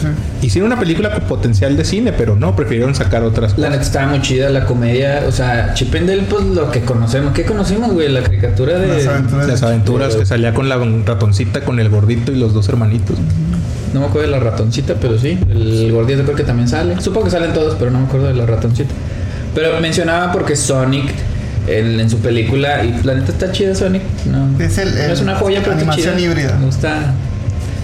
Hicieron 0.43 0.71
una 0.73 0.79
película 0.81 1.13
con 1.13 1.25
potencial 1.25 1.77
de 1.77 1.85
cine, 1.85 2.13
pero 2.13 2.37
no, 2.37 2.55
prefirieron 2.57 2.95
sacar 2.95 3.23
otras 3.25 3.53
La 3.53 3.57
cosas. 3.57 3.71
neta 3.71 3.83
estaba 3.83 4.07
muy 4.09 4.21
chida 4.23 4.49
la 4.51 4.65
comedia. 4.65 5.25
O 5.29 5.33
sea, 5.33 5.75
Chip 5.75 5.95
and 5.95 6.09
Dale, 6.09 6.23
pues 6.23 6.45
lo 6.45 6.71
que 6.71 6.81
conocemos. 6.83 7.33
¿Qué 7.33 7.45
conocimos, 7.45 7.93
güey? 7.93 8.09
La 8.09 8.23
caricatura 8.23 8.79
de. 8.79 8.89
Las 8.89 9.07
aventuras. 9.07 9.47
Las 9.49 9.63
aventuras 9.63 10.17
que 10.17 10.27
salía 10.27 10.55
con 10.55 10.69
la 10.69 10.77
ratoncita, 11.07 11.61
con 11.63 11.79
el 11.81 11.89
gordito 11.89 12.33
y 12.33 12.37
los 12.37 12.55
dos 12.55 12.69
hermanitos. 12.69 13.17
No 13.95 14.01
me 14.01 14.07
acuerdo 14.07 14.27
de 14.31 14.39
la 14.39 14.41
ratoncita, 14.41 14.95
pero 15.01 15.19
sí. 15.19 15.39
El 15.51 15.93
gordito 15.93 16.23
creo 16.23 16.35
que 16.37 16.45
también 16.45 16.69
sale. 16.69 17.01
Supongo 17.01 17.27
que 17.27 17.31
salen 17.33 17.53
todos, 17.53 17.77
pero 17.79 17.91
no 17.91 18.01
me 18.01 18.07
acuerdo 18.07 18.29
de 18.29 18.35
la 18.35 18.47
ratoncita. 18.47 18.93
Pero 19.55 19.79
mencionaba 19.81 20.33
porque 20.33 20.57
Sonic 20.57 21.13
en, 21.69 22.01
en 22.01 22.09
su 22.09 22.19
película. 22.19 22.83
Y 22.85 23.03
la 23.05 23.15
neta 23.15 23.33
está 23.33 23.53
chida 23.53 23.75
Sonic. 23.75 24.03
No, 24.25 24.59
Es 24.65 24.79
el- 24.79 24.95
no 24.95 25.01
el- 25.03 25.11
es 25.13 25.21
una 25.21 25.35
joya, 25.37 25.61
pero 25.61 25.73
está 25.73 25.83
animación 25.85 26.17
chida. 26.17 26.27
híbrida. 26.27 26.57
Me 26.59 26.65
gusta. 26.67 27.13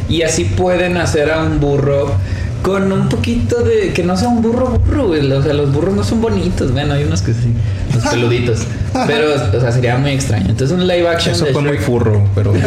Y 0.09 0.23
así 0.23 0.45
pueden 0.45 0.97
hacer 0.97 1.31
a 1.31 1.43
un 1.43 1.61
burro 1.61 2.17
con 2.63 2.91
un 2.93 3.09
poquito 3.09 3.63
de. 3.63 3.93
que 3.93 4.03
no 4.03 4.17
sea 4.17 4.29
un 4.29 4.43
burro 4.43 4.67
burro, 4.69 5.09
güey. 5.09 5.31
O 5.33 5.43
sea, 5.43 5.53
los 5.53 5.73
burros 5.73 5.95
no 5.95 6.05
son 6.05 6.21
bonitos. 6.21 6.73
Bueno, 6.73 6.95
hay 6.95 7.05
unos 7.05 7.23
que 7.23 7.33
sí, 7.33 7.53
los 7.95 8.05
peluditos. 8.11 8.61
Pero, 9.07 9.29
o 9.35 9.61
sea, 9.61 9.71
sería 9.71 9.97
muy 9.97 10.13
extraño. 10.13 10.47
Entonces, 10.49 10.77
un 10.77 10.87
live 10.87 11.09
action 11.09 11.35
Eso 11.35 11.45
de 11.45 11.53
fue 11.53 11.63
muy 11.63 11.79
furro, 11.79 12.27
pero, 12.35 12.53
sé, 12.55 12.61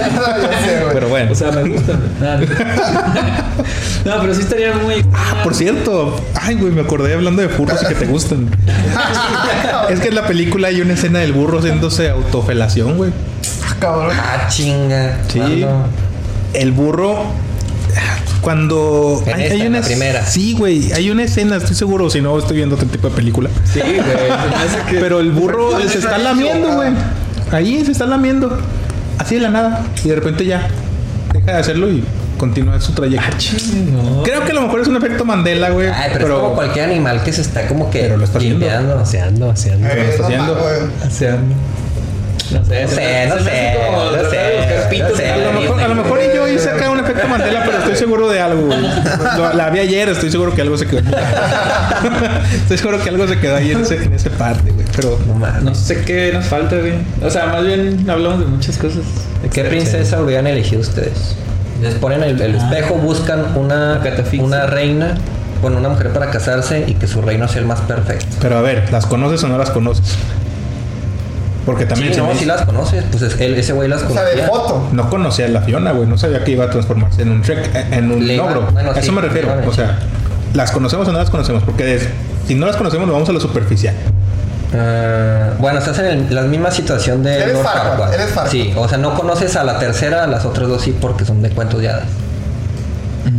pero 0.93 1.09
bueno. 1.09 1.31
O 1.31 1.35
sea, 1.35 1.51
me 1.51 1.69
gusta. 1.69 1.99
No, 2.19 2.37
no. 2.37 2.45
No, 4.05 4.21
pero 4.21 4.33
sí 4.33 4.41
estaría 4.41 4.73
muy. 4.73 5.05
Ah, 5.13 5.41
por 5.43 5.53
cierto, 5.53 6.19
ay, 6.39 6.55
güey, 6.55 6.71
me 6.71 6.81
acordé 6.81 7.13
hablando 7.13 7.41
de 7.41 7.49
furros 7.49 7.81
y 7.83 7.87
que 7.87 7.95
te 7.95 8.05
gustan. 8.05 8.49
es 9.89 9.99
que 9.99 10.07
en 10.07 10.15
la 10.15 10.25
película 10.25 10.69
hay 10.69 10.81
una 10.81 10.93
escena 10.93 11.19
del 11.19 11.33
burro 11.33 11.59
haciéndose 11.59 12.09
autofelación, 12.09 12.97
güey. 12.97 13.11
Ah, 13.63 13.75
cabrón. 13.79 14.15
Ah, 14.19 14.47
chinga. 14.49 15.17
Sí. 15.27 15.39
¿Cuándo? 15.39 15.85
El 16.53 16.71
burro. 16.71 17.25
Cuando. 18.41 19.21
En 19.27 19.39
esta, 19.39 19.53
en 19.53 19.59
la 19.73 19.79
una- 19.79 19.81
primera. 19.81 20.25
Sí, 20.25 20.53
güey. 20.57 20.91
Hay 20.93 21.09
una 21.11 21.23
escena, 21.23 21.57
estoy 21.57 21.75
seguro, 21.75 22.09
si 22.09 22.21
no 22.21 22.37
estoy 22.39 22.57
viendo 22.57 22.75
otro 22.75 22.87
tipo 22.87 23.09
de 23.09 23.15
película. 23.15 23.49
Sí, 23.71 23.79
güey. 23.81 24.99
Pero 24.99 25.19
el 25.19 25.31
burro 25.31 25.79
se 25.87 25.99
está 25.99 26.17
lamiendo, 26.17 26.71
ah. 26.71 26.75
güey. 26.75 26.89
Ahí 27.51 27.85
se 27.85 27.91
está 27.91 28.05
lamiendo. 28.05 28.57
Así 29.19 29.35
de 29.35 29.41
la 29.41 29.49
nada. 29.49 29.85
Y 30.03 30.07
de 30.09 30.15
repente 30.15 30.45
ya 30.45 30.67
deja 31.33 31.51
de 31.51 31.57
hacerlo 31.59 31.89
y 31.91 32.03
continúa 32.37 32.81
su 32.81 32.93
trayecto. 32.93 33.27
No. 33.91 34.23
Creo 34.23 34.43
que 34.43 34.51
a 34.51 34.55
lo 34.55 34.61
mejor 34.63 34.81
es 34.81 34.87
un 34.87 34.95
efecto 34.95 35.23
Mandela, 35.25 35.69
güey. 35.69 35.89
Ay, 35.89 36.09
pero, 36.13 36.25
es 36.37 36.41
como 36.41 36.55
cualquier 36.55 36.85
animal 36.89 37.23
que 37.23 37.31
se 37.33 37.41
está 37.41 37.67
como 37.67 37.91
que 37.91 37.99
Pero 37.99 38.17
lo 38.17 38.23
está 38.23 38.39
haciendo. 38.39 38.59
limpiando. 38.59 38.97
Aseando, 38.97 39.51
aseando. 39.51 39.87
Eh, 39.87 40.09
está 40.09 41.37
no 42.51 42.65
sé, 42.65 42.81
No 42.83 42.87
sé, 42.89 43.27
no 43.27 43.39
sé, 43.39 43.77
como 43.87 44.11
no 44.11 44.21
pitos 44.91 45.19
A 45.19 45.37
la 45.37 45.37
lo, 45.51 45.59
mejor, 45.59 45.81
a 45.81 45.87
lo 45.87 45.95
mejor 45.95 46.19
y 46.21 46.35
yo 46.35 46.47
hice 46.47 46.69
acá 46.69 46.89
un 46.89 46.99
efecto 46.99 47.27
Mandela, 47.27 47.63
pero 47.65 47.77
estoy 47.79 47.95
seguro 47.95 48.29
de 48.29 48.39
algo, 48.39 48.67
güey. 48.67 48.79
Lo- 49.37 49.53
La 49.53 49.69
vi 49.69 49.79
ayer, 49.79 50.09
estoy 50.09 50.29
seguro 50.29 50.53
que 50.53 50.61
algo 50.61 50.77
se 50.77 50.85
quedó. 50.85 50.99
estoy 52.53 52.77
seguro 52.77 53.01
que 53.01 53.09
algo 53.09 53.27
se 53.27 53.39
quedó 53.39 53.55
ahí 53.55 53.71
en 53.71 53.81
ese, 53.81 53.95
en 54.03 54.13
ese 54.13 54.29
parte, 54.29 54.71
güey. 54.71 54.85
Pero 54.95 55.17
No 55.27 55.33
mames. 55.35 55.63
No 55.63 55.75
sé 55.75 56.03
qué 56.03 56.31
nos 56.33 56.45
falta, 56.45 56.75
güey. 56.77 56.93
O 57.23 57.29
sea, 57.29 57.47
más 57.47 57.63
bien 57.63 58.05
hablamos 58.09 58.39
de 58.39 58.45
muchas 58.45 58.77
cosas. 58.77 59.03
¿Qué 59.53 59.63
princesa 59.63 60.21
hubieran 60.21 60.47
elegido 60.47 60.81
ustedes? 60.81 61.35
Les 61.81 61.95
ponen 61.95 62.21
el, 62.23 62.39
el 62.39 62.55
espejo, 62.55 62.95
buscan 62.95 63.57
una, 63.57 63.99
una 64.39 64.65
reina, 64.67 65.15
bueno, 65.61 65.77
una 65.77 65.89
mujer 65.89 66.09
para 66.09 66.29
casarse 66.29 66.83
y 66.87 66.93
que 66.93 67.07
su 67.07 67.21
reino 67.21 67.47
sea 67.47 67.61
el 67.61 67.65
más 67.65 67.81
perfecto. 67.81 68.27
Pero 68.39 68.57
a 68.57 68.61
ver, 68.61 68.91
¿las 68.91 69.07
conoces 69.07 69.43
o 69.43 69.47
no 69.47 69.57
las 69.57 69.71
conoces? 69.71 70.15
Porque 71.65 71.85
también 71.85 72.09
Sí, 72.09 72.15
se 72.15 72.21
no, 72.21 72.27
me 72.29 72.35
si 72.35 72.45
las 72.45 72.63
conoces, 72.63 73.03
pues 73.11 73.21
es- 73.23 73.39
él- 73.39 73.53
ese 73.55 73.73
güey 73.73 73.87
las 73.87 74.01
O 74.03 74.09
sea, 74.09 74.23
de 74.23 74.31
conocía. 74.31 74.47
foto. 74.47 74.87
no 74.93 75.09
conocía 75.09 75.45
a 75.45 75.49
la 75.49 75.61
Fiona, 75.61 75.91
güey. 75.91 76.07
No 76.07 76.17
sabía 76.17 76.43
que 76.43 76.51
iba 76.51 76.65
a 76.65 76.69
transformarse 76.71 77.21
en 77.21 77.31
un 77.31 77.41
Shrek, 77.43 77.75
eh, 77.75 77.85
en 77.91 78.11
un 78.11 78.27
iba- 78.29 78.45
ogro. 78.45 78.67
bueno, 78.71 78.89
a 78.89 78.93
eso 78.93 79.01
sí, 79.03 79.11
me 79.11 79.21
refiero. 79.21 79.49
O 79.67 79.71
sea, 79.73 79.99
¿las 80.55 80.71
conocemos 80.71 81.07
o 81.07 81.11
no 81.11 81.19
las 81.19 81.29
conocemos? 81.29 81.61
Porque 81.63 81.99
si 82.47 82.55
no 82.55 82.65
las 82.65 82.77
conocemos, 82.77 83.05
nos 83.05 83.13
vamos 83.13 83.29
a 83.29 83.31
lo 83.33 83.39
superficial. 83.39 83.93
Ah, 84.73 85.51
bueno, 85.59 85.79
estás 85.79 85.99
en 85.99 86.05
el- 86.05 86.33
la 86.35 86.41
misma 86.43 86.71
situación 86.71 87.21
de 87.23 87.35
Eres 87.35 87.53
Lord 87.53 87.63
Farquaad, 87.65 87.87
Farquaad. 87.89 88.13
eres 88.15 88.25
Farquaad. 88.31 88.51
Sí, 88.51 88.73
o 88.75 88.87
sea, 88.87 88.97
no 88.97 89.13
conoces 89.15 89.55
a 89.55 89.63
la 89.63 89.77
tercera, 89.77 90.23
a 90.23 90.27
las 90.27 90.45
otras 90.45 90.67
dos 90.67 90.81
sí, 90.81 90.95
porque 90.99 91.25
son 91.25 91.41
de 91.41 91.49
cuentos 91.51 91.79
de 91.81 91.89
hadas. 91.89 92.05
¿A 93.25 93.29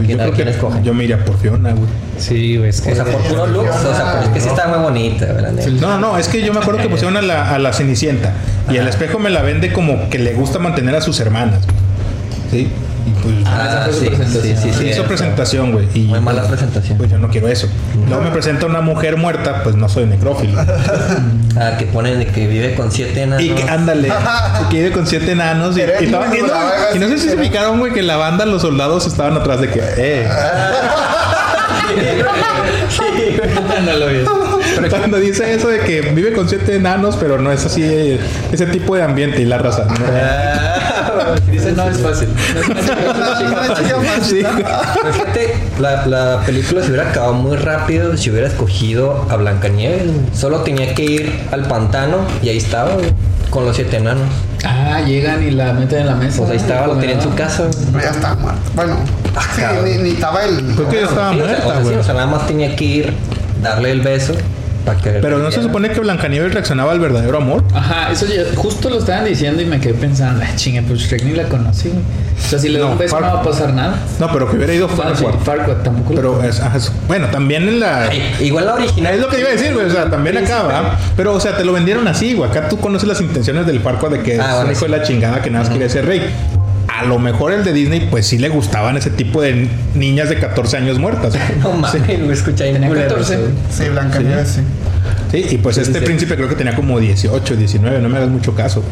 Pues 0.00 0.06
quién, 0.06 0.18
yo 0.18 0.24
creo 0.24 0.34
quién 0.34 0.48
que 0.48 0.54
escogen? 0.54 0.82
yo 0.82 0.94
me 0.94 1.04
iría 1.04 1.22
por 1.22 1.36
Fiona, 1.38 1.72
güey. 1.72 1.86
Sí, 2.18 2.56
güey, 2.56 2.70
es 2.70 2.80
que. 2.80 2.92
O 2.92 2.94
sea, 2.94 3.04
por 3.04 3.20
puro 3.22 3.46
looks, 3.46 3.84
o 3.84 3.94
sea, 3.94 4.12
pero 4.12 4.22
es 4.24 4.28
que 4.30 4.40
sí 4.40 4.48
está 4.48 4.68
muy 4.68 4.78
bonita, 4.78 5.26
¿verdad? 5.26 5.52
No, 5.52 5.98
no, 5.98 6.16
es 6.16 6.28
que 6.28 6.42
yo 6.42 6.54
me 6.54 6.60
acuerdo 6.60 6.80
que 6.80 6.88
pusieron 6.88 7.18
a 7.18 7.22
la, 7.22 7.54
a 7.54 7.58
la 7.58 7.72
Cenicienta 7.74 8.32
y 8.70 8.76
el 8.78 8.88
espejo 8.88 9.18
me 9.18 9.28
la 9.28 9.42
vende 9.42 9.72
como 9.74 10.08
que 10.08 10.18
le 10.18 10.32
gusta 10.32 10.58
mantener 10.58 10.94
a 10.94 11.02
sus 11.02 11.20
hermanas. 11.20 11.60
¿Sí? 12.50 12.68
Y 13.06 13.10
pues 13.22 13.34
Ah, 13.46 13.66
esa 13.68 13.82
fue 13.84 13.92
su 13.92 14.00
sí, 14.00 14.06
presentación. 14.08 14.42
sí, 14.42 14.54
sí, 14.54 14.60
se 14.62 14.68
hizo 14.68 14.78
cierto. 14.82 15.04
presentación, 15.04 15.72
güey. 15.72 15.86
Muy 16.06 16.20
mala 16.20 16.40
pues, 16.42 16.52
presentación. 16.52 16.98
Pues 16.98 17.10
yo 17.10 17.18
no 17.18 17.28
quiero 17.28 17.48
eso. 17.48 17.68
Luego 18.08 18.22
me 18.22 18.30
presenta 18.30 18.66
una 18.66 18.80
mujer 18.80 19.16
muerta, 19.16 19.62
pues 19.62 19.74
no 19.76 19.88
soy 19.88 20.06
necrófilo. 20.06 20.60
Ah, 21.60 21.72
que 21.76 21.84
ponen 21.86 22.20
de 22.20 22.26
que 22.26 22.46
vive 22.46 22.74
con 22.76 22.92
siete 22.92 23.22
enanos. 23.24 23.42
Y 23.44 23.50
que 23.50 23.62
ándale, 23.68 24.08
que 24.70 24.76
vive 24.76 24.92
con 24.92 25.04
siete 25.06 25.32
enanos. 25.32 25.76
Y, 25.76 25.80
Eres 25.80 26.00
y 26.00 26.04
estaba- 26.04 26.26
muy 26.28 26.38
y 26.38 26.42
no, 26.42 26.46
brava, 26.46 26.72
y 26.94 26.98
no 27.00 27.08
sé 27.08 27.18
si 27.18 27.28
se 27.28 27.36
fijaron, 27.36 27.80
güey, 27.80 27.92
que 27.92 28.02
la 28.02 28.16
banda, 28.16 28.46
los 28.46 28.62
soldados 28.62 29.06
estaban 29.08 29.36
atrás 29.36 29.60
de 29.60 29.68
que, 29.68 29.80
eh. 29.96 30.28
no 33.84 33.92
lo 33.96 34.06
vi. 34.08 34.18
Pero 34.76 34.88
cuando 34.90 35.16
dice 35.18 35.52
eso 35.54 35.68
de 35.68 35.80
que 35.80 36.00
vive 36.02 36.32
con 36.32 36.48
siete 36.48 36.76
enanos, 36.76 37.16
pero 37.18 37.38
no 37.38 37.50
es 37.52 37.64
así, 37.66 37.82
eh, 37.84 38.20
ese 38.52 38.66
tipo 38.66 38.94
de 38.96 39.02
ambiente 39.02 39.40
y 39.42 39.44
la 39.44 39.58
raza. 39.58 39.86
Dice, 41.50 41.72
no 41.72 41.88
es 41.88 41.98
fácil. 41.98 42.28
La, 45.78 46.06
la 46.06 46.40
película 46.44 46.82
se 46.82 46.88
hubiera 46.88 47.10
acabado 47.10 47.34
muy 47.34 47.56
rápido 47.56 48.16
si 48.16 48.30
hubiera 48.30 48.48
escogido 48.48 49.26
a 49.30 49.36
Blancanieves. 49.36 50.10
Solo 50.34 50.60
tenía 50.60 50.94
que 50.94 51.04
ir 51.04 51.40
al 51.52 51.62
pantano 51.66 52.18
y 52.42 52.48
ahí 52.50 52.58
estaba, 52.58 52.92
güey, 52.94 53.06
con 53.50 53.64
los 53.64 53.76
siete 53.76 53.96
enanos. 53.96 54.28
Ah, 54.64 55.00
llegan 55.00 55.42
y 55.42 55.50
la 55.52 55.72
meten 55.72 56.00
en 56.00 56.06
la 56.06 56.14
mesa. 56.14 56.38
Pues 56.38 56.50
ahí 56.50 56.56
estaba, 56.58 56.86
lo 56.86 56.96
tenía 56.96 57.16
en 57.16 57.22
su 57.22 57.34
casa. 57.34 57.64
Pero 57.92 58.04
ya 58.04 58.10
está 58.10 58.34
muerto. 58.34 58.60
Bueno, 58.74 58.96
sí, 59.54 59.60
cabrón. 59.60 59.84
ni, 59.84 59.98
ni 59.98 60.10
estaba 60.10 60.44
el. 60.44 60.64
Pues 60.76 60.88
que 60.88 60.96
ya 60.96 61.02
estaba 61.06 61.32
Sí, 61.32 61.40
o 61.40 61.44
sea, 61.44 61.46
muerta, 61.46 61.66
o 61.66 61.70
sea, 61.70 61.76
sí, 61.78 61.82
güey. 61.84 61.96
o 61.96 62.04
sea, 62.04 62.14
nada 62.14 62.26
más 62.26 62.46
tenía 62.46 62.76
que 62.76 62.84
ir, 62.84 63.14
darle 63.62 63.90
el 63.92 64.00
beso 64.02 64.34
para 64.92 65.00
que. 65.00 65.10
Pero 65.20 65.38
no 65.38 65.50
se 65.50 65.62
supone 65.62 65.90
que 65.90 66.00
Blancanieves 66.00 66.52
reaccionaba 66.54 66.92
al 66.92 67.00
verdadero 67.00 67.38
amor. 67.38 67.64
Ajá, 67.74 68.10
eso 68.12 68.26
ya, 68.26 68.42
justo 68.56 68.88
lo 68.90 68.98
estaban 68.98 69.24
diciendo 69.24 69.62
y 69.62 69.66
me 69.66 69.80
quedé 69.80 69.94
pensando, 69.94 70.42
ay, 70.46 70.52
chinga, 70.56 70.82
pues 70.86 71.00
Shrek 71.00 71.24
ni 71.24 71.32
la 71.32 71.44
conocí, 71.44 71.88
güey. 71.88 72.00
O 72.00 72.48
sea, 72.50 72.58
si 72.58 72.68
le 72.70 72.78
doy 72.78 72.86
No, 72.88 72.92
un 72.92 72.98
beso 72.98 73.16
Far- 73.16 73.22
no 73.28 73.34
va 73.34 73.40
a 73.40 73.42
pasar 73.42 73.72
nada. 73.74 73.96
No, 74.18 74.32
pero 74.32 74.50
que 74.50 74.56
hubiera 74.56 74.72
ido 74.72 74.88
Ah, 75.02 75.12
sí, 75.14 75.24
Farquaad. 75.44 75.82
Tampoco. 75.82 76.14
Pero 76.14 76.42
es, 76.42 76.58
ajá, 76.60 76.76
es- 76.78 76.90
bueno, 77.06 77.28
también 77.28 77.68
en 77.68 77.80
la. 77.80 78.04
Ay, 78.04 78.34
igual 78.40 78.66
la 78.66 78.74
original. 78.74 79.14
Es 79.14 79.20
lo 79.20 79.28
que 79.28 79.40
iba 79.40 79.48
a 79.48 79.52
decir, 79.52 79.72
güey. 79.74 79.86
O 79.86 79.90
sea, 79.90 80.08
también 80.10 80.36
acá, 80.38 80.62
¿va? 80.62 80.98
Pero, 81.16 81.34
o 81.34 81.40
sea, 81.40 81.56
te 81.56 81.64
lo 81.64 81.72
vendieron 81.72 82.08
así, 82.08 82.34
güey. 82.34 82.50
Acá 82.50 82.68
tú 82.68 82.78
conoces 82.78 83.06
las 83.08 83.20
intenciones 83.20 83.66
del 83.66 83.80
Farquaad 83.80 84.10
de 84.12 84.20
que 84.22 84.40
Ah, 84.40 84.64
es 84.70 84.78
sí. 84.78 84.84
de 84.86 84.90
la 84.90 85.02
chingada 85.02 85.42
que 85.42 85.50
nada 85.50 85.64
más 85.64 85.70
quiere 85.70 85.88
ser 85.90 86.06
rey. 86.06 86.22
A 87.00 87.04
lo 87.04 87.18
mejor 87.18 87.52
el 87.52 87.64
de 87.64 87.72
Disney, 87.72 88.06
pues 88.10 88.26
sí 88.26 88.38
le 88.38 88.48
gustaban 88.48 88.96
ese 88.96 89.10
tipo 89.10 89.40
de 89.42 89.68
niñas 89.94 90.28
de 90.28 90.36
14 90.38 90.76
años 90.76 90.98
muertas. 90.98 91.34
No 91.62 91.72
mames, 91.72 92.18
lo 92.20 92.32
escuché 92.32 92.64
ahí. 92.64 92.72
Tenía 92.72 92.88
culero, 92.88 93.08
14. 93.08 93.36
güey. 93.36 93.48
Sí, 93.70 93.84
Blancanieves, 93.90 94.48
sí. 94.48 94.60
Sí, 95.30 95.46
y 95.54 95.58
pues 95.58 95.78
este 95.78 95.98
sí. 96.00 96.04
príncipe 96.04 96.34
creo 96.36 96.48
que 96.48 96.54
tenía 96.56 96.74
como 96.74 96.98
18, 96.98 97.56
19, 97.56 98.00
no 98.00 98.08
me 98.08 98.16
hagas 98.18 98.28
mucho 98.28 98.54
caso. 98.54 98.82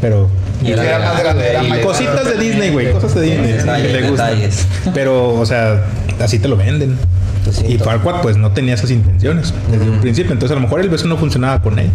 Pero 0.00 0.28
Y 0.62 0.72
Era 0.72 0.84
era 0.84 0.98
más 0.98 1.22
grande, 1.22 1.48
era 1.50 1.62
y 1.64 1.68
más 1.68 1.78
le- 1.78 1.84
cositas 1.84 2.24
de 2.24 2.36
Disney, 2.36 2.70
güey, 2.70 2.90
cosas 2.92 3.14
de 3.14 3.22
Disney 3.22 3.52
Detalles, 3.52 3.86
que 3.86 4.00
le 4.00 4.08
gustan. 4.08 4.30
detalles. 4.30 4.66
Pero, 4.94 5.34
o 5.34 5.44
sea, 5.46 5.82
así 6.20 6.38
te 6.38 6.48
lo 6.48 6.56
venden. 6.56 6.96
Pues 7.44 7.56
sí, 7.56 7.66
y 7.68 7.78
Farquaad 7.78 8.22
pues 8.22 8.36
no 8.38 8.50
tenía 8.52 8.74
esas 8.74 8.90
intenciones 8.90 9.52
desde 9.70 9.88
un 9.90 10.00
principio, 10.00 10.32
entonces 10.32 10.52
a 10.52 10.54
lo 10.56 10.62
mejor 10.62 10.80
el 10.80 10.88
beso 10.88 11.06
no 11.06 11.16
funcionaba 11.18 11.60
con 11.60 11.78
él. 11.78 11.90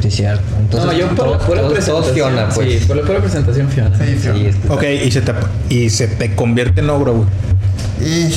Sí, 0.00 0.10
cierto. 0.10 0.42
Entonces, 0.60 0.86
no, 0.90 0.96
yo 0.98 1.08
por, 1.14 1.38
por 1.38 1.56
la 1.56 1.68
presentación. 1.68 2.14
Fiona, 2.14 2.48
pues. 2.54 2.80
Sí, 2.80 2.86
por 2.86 2.96
la 2.96 3.02
pura 3.02 3.18
presentación 3.20 3.68
Fiona. 3.68 3.96
Sí, 3.98 4.04
sí. 4.20 4.28
Sí, 4.34 4.46
es 4.46 4.56
que- 4.56 4.68
Ok, 4.72 4.84
y 5.06 5.10
se 5.10 5.20
te, 5.22 5.32
y 5.68 5.90
se 5.90 6.06
te 6.08 6.34
convierte 6.34 6.80
en 6.80 6.90
ogro, 6.90 7.14
güey. 7.14 7.28
Y 8.00 8.34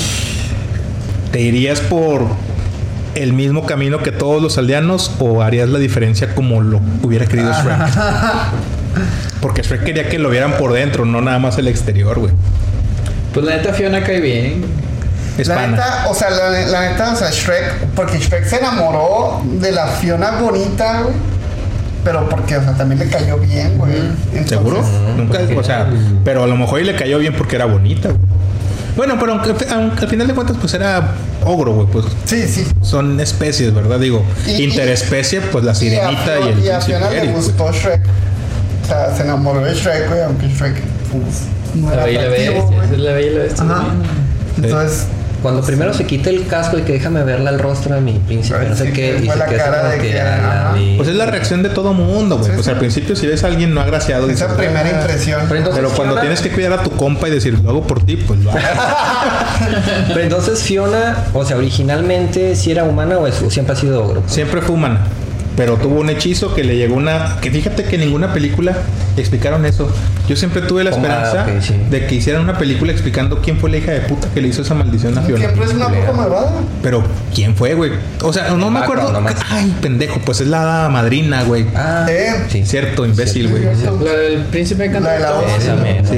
¿Te 1.31 1.41
irías 1.41 1.79
por 1.81 2.23
el 3.15 3.33
mismo 3.33 3.65
camino 3.65 3.99
que 3.99 4.11
todos 4.11 4.41
los 4.41 4.57
aldeanos 4.57 5.11
o 5.19 5.41
harías 5.41 5.69
la 5.69 5.79
diferencia 5.79 6.33
como 6.35 6.61
lo 6.61 6.79
hubiera 7.03 7.25
querido 7.25 7.51
Shrek? 7.63 7.77
Porque 9.41 9.61
Shrek 9.63 9.83
quería 9.83 10.07
que 10.09 10.19
lo 10.19 10.29
vieran 10.29 10.53
por 10.57 10.71
dentro, 10.73 11.05
no 11.05 11.21
nada 11.21 11.39
más 11.39 11.57
el 11.57 11.67
exterior, 11.67 12.19
güey. 12.19 12.31
Pues 13.33 13.45
la 13.45 13.57
neta 13.57 13.73
Fiona 13.73 14.01
cae 14.03 14.21
bien. 14.21 14.63
La 15.37 15.67
neta, 15.67 16.05
o 16.09 16.13
sea, 16.15 16.29
la, 16.29 16.49
la 16.49 16.89
neta, 16.91 17.11
o 17.11 17.15
sea, 17.15 17.29
Shrek, 17.31 17.87
porque 17.95 18.17
Shrek 18.19 18.45
se 18.45 18.57
enamoró 18.57 19.41
de 19.59 19.71
la 19.71 19.87
Fiona 19.87 20.31
bonita, 20.39 21.01
güey. 21.01 21.15
Pero 22.03 22.29
porque, 22.29 22.55
o 22.57 22.61
sea, 22.63 22.73
también 22.73 22.99
le 22.99 23.07
cayó 23.09 23.37
bien, 23.37 23.77
güey. 23.77 23.93
Entonces, 24.27 24.49
¿Seguro? 24.49 24.83
Nunca, 25.17 25.39
o 25.57 25.63
sea, 25.63 25.87
pero 26.23 26.43
a 26.43 26.47
lo 26.47 26.55
mejor 26.55 26.79
y 26.81 26.83
le 26.83 26.95
cayó 26.95 27.17
bien 27.17 27.33
porque 27.35 27.55
era 27.55 27.65
bonita, 27.65 28.09
güey. 28.09 28.21
Bueno, 28.95 29.17
pero 29.19 29.33
aunque, 29.33 29.53
aunque 29.73 30.05
al 30.05 30.09
final 30.09 30.27
de 30.27 30.33
cuentas 30.35 30.55
pues 30.61 30.73
era 30.73 31.15
ogro, 31.43 31.73
güey, 31.73 31.87
pues 31.87 32.05
Sí, 32.25 32.47
sí. 32.47 32.65
son 32.81 33.19
especies, 33.19 33.73
¿verdad? 33.73 33.99
Digo, 33.99 34.23
Y- 34.47 34.63
interespecie, 34.63 35.41
pues 35.41 35.65
la 35.65 35.75
sirenita 35.75 36.39
y, 36.39 36.43
a, 36.43 36.47
el 36.49 36.63
y 36.63 36.69
a 36.69 36.79
príncipe 36.79 36.97
Fiona 36.99 37.09
le 37.09 37.31
gustó 37.33 37.71
Shrek. 37.73 38.01
O 38.83 38.87
sea, 38.87 39.15
se 39.17 39.23
enamoró 39.23 39.61
de 39.65 39.73
Shrek, 39.73 40.07
güey, 40.07 40.21
aunque 40.21 40.47
Shrek 40.47 40.75
pues, 41.11 41.41
no 41.73 41.87
La 41.89 41.93
era 41.93 42.05
bella 42.05 42.19
y 42.21 42.23
la 42.23 42.29
bestia. 42.29 42.61
güey. 42.61 42.97
la 43.01 43.11
bella 43.13 43.27
y 43.31 43.33
la 43.35 43.43
bestia. 43.43 43.63
Ajá. 43.65 43.83
Entonces, 44.63 45.05
Cuando 45.41 45.61
primero 45.61 45.93
se 45.93 46.05
quita 46.05 46.29
el 46.31 46.47
casco 46.47 46.77
y 46.79 46.81
que 46.81 46.93
déjame 46.93 47.23
verle 47.23 47.49
el 47.51 47.59
rostro 47.59 47.95
a 47.95 47.99
mi 47.99 48.13
príncipe, 48.13 48.57
Ay, 48.61 48.67
no 48.69 48.75
sé 48.75 48.87
sí, 48.87 48.93
qué, 48.93 49.19
y 49.23 49.29
se 49.29 49.35
la 49.35 49.45
queda 49.45 49.91
que, 49.97 50.01
que, 50.09 50.19
a 50.19 50.71
la 50.73 50.75
Pues 50.97 51.07
es 51.09 51.15
la 51.15 51.25
reacción 51.27 51.61
de 51.61 51.69
todo 51.69 51.93
mundo, 51.93 52.37
güey. 52.37 52.47
Sí, 52.49 52.51
pues 52.55 52.65
sí. 52.65 52.71
al 52.71 52.79
principio 52.79 53.15
si 53.15 53.27
ves 53.27 53.43
a 53.43 53.47
alguien 53.47 53.73
no 53.73 53.81
agraciado, 53.81 54.25
dices, 54.27 54.41
esa 54.47 54.57
primera 54.57 54.81
"Ah". 54.85 55.01
impresión. 55.01 55.41
Pero 55.47 55.57
entonces, 55.59 55.81
Pero 55.83 55.95
cuando 55.95 56.13
Fiona- 56.15 56.21
tienes 56.21 56.41
que 56.41 56.49
cuidar 56.51 56.73
a 56.73 56.83
tu 56.83 56.89
compa 56.91 57.27
y 57.27 57.31
decir, 57.31 57.59
lo 57.59 57.69
hago 57.69 57.85
por 57.85 58.03
ti, 58.05 58.15
pues 58.17 58.39
lo 58.39 58.51
hago. 58.51 58.59
Pero 60.09 60.21
entonces 60.21 60.61
Fiona, 60.63 61.15
o 61.33 61.45
sea, 61.45 61.57
originalmente 61.57 62.55
si 62.55 62.71
era 62.71 62.83
humana 62.83 63.17
o, 63.17 63.27
es- 63.27 63.41
o 63.41 63.49
siempre 63.51 63.73
ha 63.73 63.77
sido 63.77 64.03
ogro. 64.03 64.23
Siempre 64.27 64.61
fue 64.61 64.73
humana. 64.75 65.01
pero 65.55 65.77
tuvo 65.77 66.01
un 66.01 66.09
hechizo 66.09 66.53
que 66.53 66.63
le 66.65 66.75
llegó 66.75 66.95
una. 66.95 67.37
Que 67.39 67.49
fíjate 67.49 67.83
que 67.85 67.95
en 67.95 68.01
ninguna 68.01 68.33
película 68.33 68.73
explicaron 69.21 69.65
eso. 69.65 69.87
Yo 70.27 70.35
siempre 70.35 70.61
tuve 70.61 70.83
la 70.83 70.89
ah, 70.91 70.93
esperanza 70.93 71.45
sí. 71.61 71.73
de 71.89 72.05
que 72.07 72.15
hicieran 72.15 72.41
una 72.43 72.57
película 72.57 72.91
explicando 72.91 73.41
quién 73.41 73.57
fue 73.59 73.69
la 73.69 73.77
hija 73.77 73.91
de 73.91 74.01
puta 74.01 74.27
que 74.33 74.41
le 74.41 74.47
hizo 74.49 74.61
esa 74.61 74.73
maldición 74.73 75.17
a 75.17 75.21
Fiona. 75.21 75.39
Siempre 75.45 75.65
es 75.65 75.73
una 75.73 75.89
malvada. 75.89 76.51
Pero, 76.81 77.03
¿quién 77.33 77.55
fue, 77.55 77.73
güey? 77.75 77.91
O 78.21 78.33
sea, 78.33 78.49
no 78.55 78.69
me 78.69 78.79
acuerdo. 78.79 79.03
Background 79.11 79.27
nomás. 79.27 79.45
Ay, 79.49 79.75
pendejo, 79.81 80.19
pues 80.25 80.41
es 80.41 80.47
la 80.47 80.89
madrina, 80.91 81.43
güey. 81.43 81.65
Ah, 81.75 82.05
Eh, 82.09 82.45
sí. 82.49 82.65
Cierto, 82.65 83.05
imbécil, 83.05 83.49
güey. 83.49 83.63
La 83.63 84.11
del 84.13 84.41
príncipe 84.45 84.87
La 84.87 84.91
de 84.93 84.99
la 85.01 85.15
encantador. 85.17 85.43
voz. 85.45 85.63
Esa 85.63 85.75
mera, 85.75 86.03
Sí, 86.07 86.17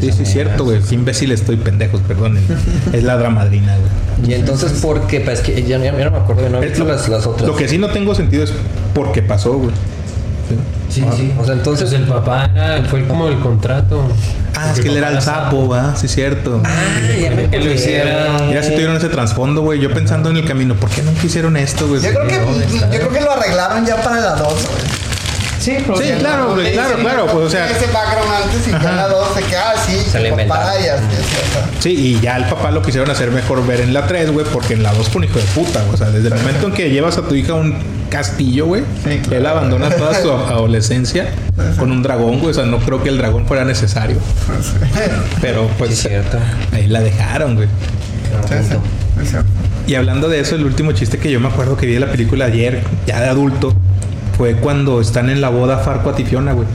sí, 0.00 0.12
sí, 0.12 0.18
mera. 0.18 0.24
cierto, 0.30 0.64
güey. 0.64 0.80
Qué 0.80 0.94
imbécil 0.94 1.32
estoy, 1.32 1.56
pendejos, 1.56 2.00
perdonen. 2.02 2.44
es 2.92 3.02
la 3.04 3.14
hada 3.14 3.30
madrina, 3.30 3.76
güey. 3.76 4.30
Y 4.30 4.34
entonces, 4.34 4.72
¿por 4.80 5.06
qué? 5.06 5.20
Pues 5.20 5.40
es 5.40 5.44
que 5.44 5.62
ya, 5.64 5.78
ya 5.78 5.92
no 5.92 6.10
me 6.10 6.16
acuerdo, 6.16 6.48
no 6.48 6.62
he 6.62 6.66
visto 6.68 6.84
Lo- 6.84 6.92
las, 6.94 7.08
las 7.08 7.26
otras. 7.26 7.46
Lo 7.46 7.56
que 7.56 7.68
sí 7.68 7.76
no 7.78 7.88
tengo 7.88 8.14
sentido 8.14 8.44
es 8.44 8.52
por 8.94 9.12
qué 9.12 9.20
pasó, 9.22 9.54
güey. 9.54 9.70
Sí, 10.90 11.04
sí. 11.16 11.32
O 11.38 11.44
sea, 11.44 11.54
Entonces 11.54 11.92
entonces. 11.92 11.92
el 11.92 12.04
papá 12.04 12.50
fue 12.88 13.06
como 13.06 13.28
el 13.28 13.38
contrato. 13.40 14.02
Ah, 14.56 14.70
es 14.72 14.80
que 14.80 14.88
él 14.88 14.96
era 14.98 15.10
el 15.10 15.20
sapo, 15.20 15.68
¿va? 15.68 15.96
Sí, 15.96 16.06
cierto. 16.06 16.62
Ah, 16.64 16.70
ya 17.20 17.30
me 17.30 17.50
Que 17.50 17.58
lo 17.58 17.72
hiciera. 17.72 18.38
Mira, 18.46 18.62
si 18.62 18.70
tuvieron 18.72 18.96
ese 18.96 19.08
trasfondo, 19.08 19.62
güey. 19.62 19.80
Yo 19.80 19.92
pensando 19.92 20.30
en 20.30 20.36
el 20.36 20.44
camino, 20.44 20.74
¿por 20.74 20.90
qué 20.90 21.02
nunca 21.02 21.26
hicieron 21.26 21.56
esto, 21.56 21.88
güey? 21.88 22.00
Yo 22.00 22.10
creo 22.12 22.26
que 22.28 22.34
yo 22.36 22.98
creo 22.98 23.08
que 23.10 23.20
lo 23.20 23.32
arreglaron 23.32 23.84
ya 23.84 23.96
para 23.96 24.20
la 24.20 24.36
2, 24.36 24.46
güey. 24.46 24.94
Sí, 25.58 25.78
Sí, 25.78 26.12
claro, 26.18 26.52
güey, 26.52 26.74
claro, 26.74 26.98
claro. 26.98 27.26
Pues, 27.26 27.46
o 27.46 27.48
sea, 27.50 27.70
ese 27.70 27.86
background 27.86 28.30
antes 28.44 28.68
y 28.68 28.70
ya 28.70 28.92
la 28.92 29.08
2 29.08 29.28
se 29.34 29.42
queda 29.44 29.70
así, 29.70 29.96
Se 29.98 30.20
le 30.20 30.30
papá 30.32 30.74
y 30.78 30.88
así. 30.88 31.04
Sí, 31.80 31.90
y 31.90 32.20
ya 32.20 32.36
el 32.36 32.44
papá 32.44 32.70
lo 32.70 32.82
quisieron 32.82 33.10
hacer 33.10 33.30
mejor 33.30 33.66
ver 33.66 33.80
en 33.80 33.94
la 33.94 34.06
3, 34.06 34.30
güey, 34.30 34.44
porque 34.52 34.74
en 34.74 34.82
la 34.82 34.92
2 34.92 35.08
fue 35.08 35.20
un 35.20 35.24
hijo 35.24 35.38
de 35.38 35.44
puta. 35.46 35.82
O 35.90 35.96
sea, 35.96 36.10
desde 36.10 36.28
el 36.28 36.34
momento 36.34 36.66
en 36.66 36.74
que 36.74 36.90
llevas 36.90 37.16
a 37.16 37.22
tu 37.22 37.34
hija 37.34 37.54
un 37.54 37.74
castillo, 38.14 38.66
güey, 38.66 38.82
Sí, 39.04 39.18
claro. 39.18 39.36
él 39.36 39.46
abandona 39.46 39.90
toda 39.90 40.14
su 40.20 40.30
adolescencia 40.52 41.28
con 41.78 41.90
un 41.90 42.02
dragón, 42.02 42.38
güey. 42.38 42.50
O 42.50 42.54
sea, 42.54 42.64
no 42.64 42.78
creo 42.78 43.02
que 43.02 43.08
el 43.08 43.18
dragón 43.18 43.46
fuera 43.46 43.64
necesario. 43.64 44.16
Pero 45.40 45.64
Sí, 45.64 45.68
pues 45.78 45.90
es 45.92 45.98
cierto. 46.02 46.38
ahí 46.72 46.86
la 46.86 47.00
dejaron, 47.00 47.56
güey. 47.56 47.68
Sí, 48.48 48.54
sí. 48.68 49.36
Y 49.86 49.94
hablando 49.96 50.28
de 50.28 50.40
eso, 50.40 50.54
el 50.56 50.64
último 50.64 50.92
chiste 50.92 51.18
que 51.18 51.30
yo 51.30 51.40
me 51.40 51.48
acuerdo 51.48 51.76
que 51.76 51.86
vi 51.86 51.94
de 51.94 52.00
la 52.00 52.10
película 52.10 52.46
ayer, 52.46 52.82
ya 53.06 53.20
de 53.20 53.28
adulto, 53.28 53.74
fue 54.38 54.54
cuando 54.56 55.00
están 55.00 55.28
en 55.30 55.40
la 55.40 55.48
boda 55.50 55.78
Farquaad 55.78 56.18
y 56.18 56.24
Fiona, 56.24 56.52
güey. 56.52 56.66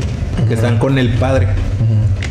Que 0.48 0.54
están 0.54 0.78
con 0.80 0.98
el 1.00 1.10
padre. 1.14 1.48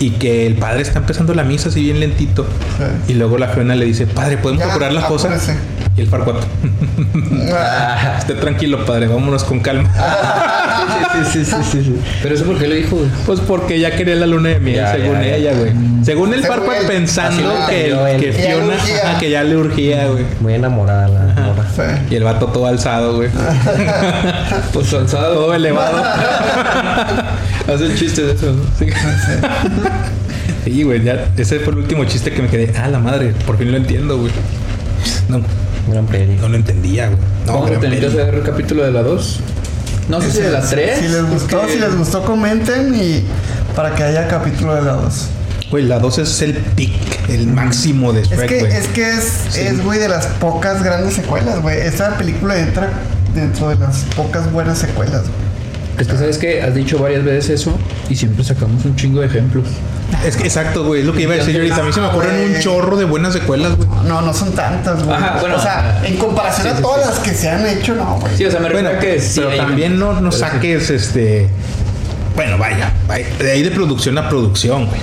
Y 0.00 0.10
que 0.10 0.46
el 0.46 0.54
padre 0.54 0.82
está 0.82 1.00
empezando 1.00 1.34
la 1.34 1.42
misa 1.42 1.70
así 1.70 1.82
bien 1.82 1.98
lentito. 2.00 2.44
Sí. 2.78 3.12
Y 3.12 3.14
luego 3.14 3.36
la 3.36 3.48
Fiona 3.48 3.74
le 3.74 3.84
dice, 3.84 4.06
padre, 4.06 4.36
¿podemos 4.38 4.62
Ya, 4.62 4.68
procurar 4.68 4.92
las 4.92 5.04
cosas? 5.06 5.50
Y 5.98 6.02
el 6.02 6.06
Farquaad, 6.06 6.36
Ah, 7.52 8.16
esté 8.20 8.34
tranquilo, 8.34 8.84
padre, 8.86 9.08
vámonos 9.08 9.42
con 9.42 9.58
calma. 9.58 9.90
Sí, 11.32 11.44
sí, 11.44 11.44
sí, 11.44 11.56
sí, 11.72 11.82
sí. 11.84 11.96
Pero 12.22 12.34
eso 12.36 12.44
por 12.44 12.56
qué 12.58 12.68
lo 12.68 12.74
dijo, 12.76 12.96
güey. 12.96 13.08
pues 13.26 13.40
porque 13.40 13.80
ya 13.80 13.90
quería 13.96 14.14
la 14.14 14.26
luna 14.26 14.50
de 14.50 14.60
miel, 14.60 14.76
Ya, 14.76 14.92
según 14.92 15.14
ya, 15.14 15.22
ya. 15.22 15.34
ella, 15.36 15.52
güey. 15.54 15.72
Según 16.04 16.32
el 16.34 16.44
Farquaad 16.44 16.86
pensando 16.86 17.52
que, 17.68 17.74
que 18.20 18.30
Que 18.30 18.42
ya 18.42 18.54
le 18.54 18.54
Fiona, 18.54 18.74
ajá, 18.74 19.18
que 19.18 19.30
ya 19.30 19.42
le 19.42 19.56
urgía, 19.56 20.06
güey. 20.06 20.24
Muy 20.40 20.54
enamorada 20.54 21.08
la 21.08 21.20
morra. 21.42 21.64
sí. 21.74 21.82
Y 22.10 22.14
el 22.16 22.22
vato 22.24 22.46
todo 22.46 22.66
alzado, 22.66 23.16
güey. 23.16 23.28
Pues 24.72 24.94
alzado. 24.94 25.34
todo 25.34 25.54
elevado. 25.54 26.00
Hacen 27.74 27.94
chistes 27.96 28.24
de 28.26 28.32
eso, 28.34 28.52
¿no? 28.52 28.62
Sí, 30.64 30.82
güey, 30.84 31.02
ya. 31.02 31.26
Ese 31.36 31.58
fue 31.60 31.72
el 31.72 31.80
último 31.80 32.04
chiste 32.04 32.30
que 32.30 32.42
me 32.42 32.48
quedé. 32.48 32.72
Ah, 32.78 32.88
la 32.88 32.98
madre, 32.98 33.32
por 33.46 33.58
fin 33.58 33.70
lo 33.72 33.76
entiendo, 33.78 34.18
güey. 34.18 34.30
No, 35.28 35.40
Gran 35.90 36.06
peli. 36.06 36.36
no 36.40 36.48
lo 36.48 36.56
entendía, 36.56 37.06
güey. 37.08 37.18
No, 37.46 37.64
que 37.64 37.78
peli. 37.78 38.04
hacer 38.04 38.34
el 38.34 38.42
capítulo 38.42 38.84
de 38.84 38.92
la 38.92 39.02
2. 39.02 39.40
No 40.08 40.20
sé 40.22 40.30
si 40.32 40.40
de 40.40 40.50
la 40.50 40.60
3. 40.62 40.98
Si 41.00 41.08
les 41.08 41.22
gustó, 41.30 41.68
si 41.68 41.78
les 41.78 41.94
gustó, 41.96 42.24
comenten 42.24 42.94
y 42.94 43.24
para 43.76 43.94
que 43.94 44.02
haya 44.04 44.26
capítulo 44.28 44.74
de 44.74 44.82
la 44.82 44.92
2. 44.92 45.28
Güey, 45.70 45.84
la 45.84 45.98
2 45.98 46.18
es 46.18 46.40
el 46.42 46.54
pick, 46.54 47.28
el 47.28 47.46
máximo 47.48 48.12
de 48.14 48.22
Es 48.22 48.30
Shrek, 48.30 48.48
que, 48.48 48.58
güey. 48.60 48.72
es 48.72 48.86
que 48.88 49.10
es, 49.10 49.24
Sí. 49.50 49.60
es, 49.60 49.84
güey, 49.84 49.98
de 49.98 50.08
las 50.08 50.26
pocas 50.26 50.82
grandes 50.82 51.12
secuelas, 51.14 51.60
güey. 51.60 51.78
Esta 51.78 52.16
película 52.16 52.58
entra 52.58 52.90
dentro 53.34 53.68
de 53.68 53.76
las 53.76 53.98
pocas 54.16 54.50
buenas 54.50 54.78
secuelas, 54.78 55.22
güey. 55.22 55.48
Es 55.98 56.06
que 56.06 56.16
sabes 56.16 56.38
que 56.38 56.62
has 56.62 56.74
dicho 56.74 56.98
varias 56.98 57.22
veces 57.24 57.60
eso 57.60 57.76
y 58.08 58.14
siempre 58.16 58.44
sacamos 58.44 58.84
un 58.86 58.96
chingo 58.96 59.20
de 59.20 59.26
ejemplos. 59.26 59.66
Es 60.24 60.36
que 60.36 60.44
exacto, 60.44 60.84
güey. 60.84 61.00
Es 61.02 61.06
lo 61.06 61.12
que 61.12 61.22
iba 61.22 61.34
a 61.34 61.36
decir 61.36 61.54
yo 61.54 61.60
ahorita. 61.60 61.76
A 61.80 61.82
mí 61.84 61.92
se 61.92 62.00
me 62.00 62.06
ocurren 62.06 62.54
un 62.54 62.60
chorro 62.60 62.96
de 62.96 63.04
buenas 63.04 63.32
secuelas, 63.34 63.76
güey. 63.76 63.88
No, 64.06 64.20
no 64.22 64.32
son 64.34 64.52
tantas, 64.52 65.02
güey. 65.04 65.16
Ajá, 65.16 65.38
bueno, 65.40 65.56
o 65.56 65.60
sea, 65.60 66.00
en 66.04 66.16
comparación 66.16 66.66
sí, 66.68 66.74
a 66.78 66.80
todas 66.82 67.02
sí. 67.04 67.08
las 67.10 67.18
que 67.20 67.34
se 67.34 67.50
han 67.50 67.66
hecho, 67.66 67.94
no, 67.94 68.18
güey. 68.20 68.36
Sí, 68.36 68.44
o 68.46 68.50
sea, 68.50 68.58
me 68.60 68.70
Bueno, 68.70 68.88
refiero 68.90 69.12
a 69.12 69.14
que 69.16 69.20
sí. 69.22 69.40
pero 69.44 69.56
también 69.56 69.98
no, 69.98 70.12
no 70.14 70.18
pero 70.30 70.32
sí. 70.32 70.38
saques 70.38 70.90
este. 70.90 71.48
Bueno, 72.34 72.56
vaya, 72.58 72.92
vaya, 73.06 73.26
de 73.38 73.50
ahí 73.52 73.62
de 73.62 73.70
producción 73.70 74.16
a 74.18 74.28
producción, 74.28 74.86
güey. 74.86 75.00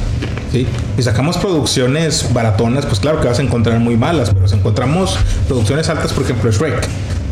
¿Sí? 0.52 0.66
Si 0.96 1.04
sacamos 1.04 1.38
producciones 1.38 2.32
baratonas, 2.34 2.86
pues 2.86 3.00
claro 3.02 3.20
que 3.20 3.28
vas 3.28 3.40
a 3.40 3.42
encontrar 3.42 3.78
muy 3.80 3.98
malas, 3.98 4.30
pero 4.34 4.48
si 4.48 4.56
encontramos 4.56 5.18
producciones 5.48 5.90
altas, 5.90 6.14
por 6.14 6.24
ejemplo, 6.24 6.50
Shrek, 6.50 6.88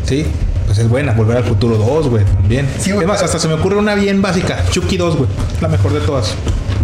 ¿sí? 0.06 0.26
Pues 0.66 0.78
es 0.78 0.88
buena, 0.88 1.12
Volver 1.12 1.38
al 1.38 1.44
Futuro 1.44 1.76
2, 1.78 2.08
güey, 2.08 2.24
también. 2.24 2.68
Sí, 2.78 2.90
güey, 2.92 3.02
es 3.04 3.08
más, 3.08 3.16
pero- 3.18 3.26
hasta 3.26 3.38
se 3.38 3.48
me 3.48 3.54
ocurre 3.54 3.76
una 3.76 3.94
bien 3.94 4.20
básica, 4.20 4.62
Chucky 4.70 4.98
2, 4.98 5.16
güey, 5.16 5.28
la 5.62 5.68
mejor 5.68 5.94
de 5.94 6.00
todas. 6.00 6.34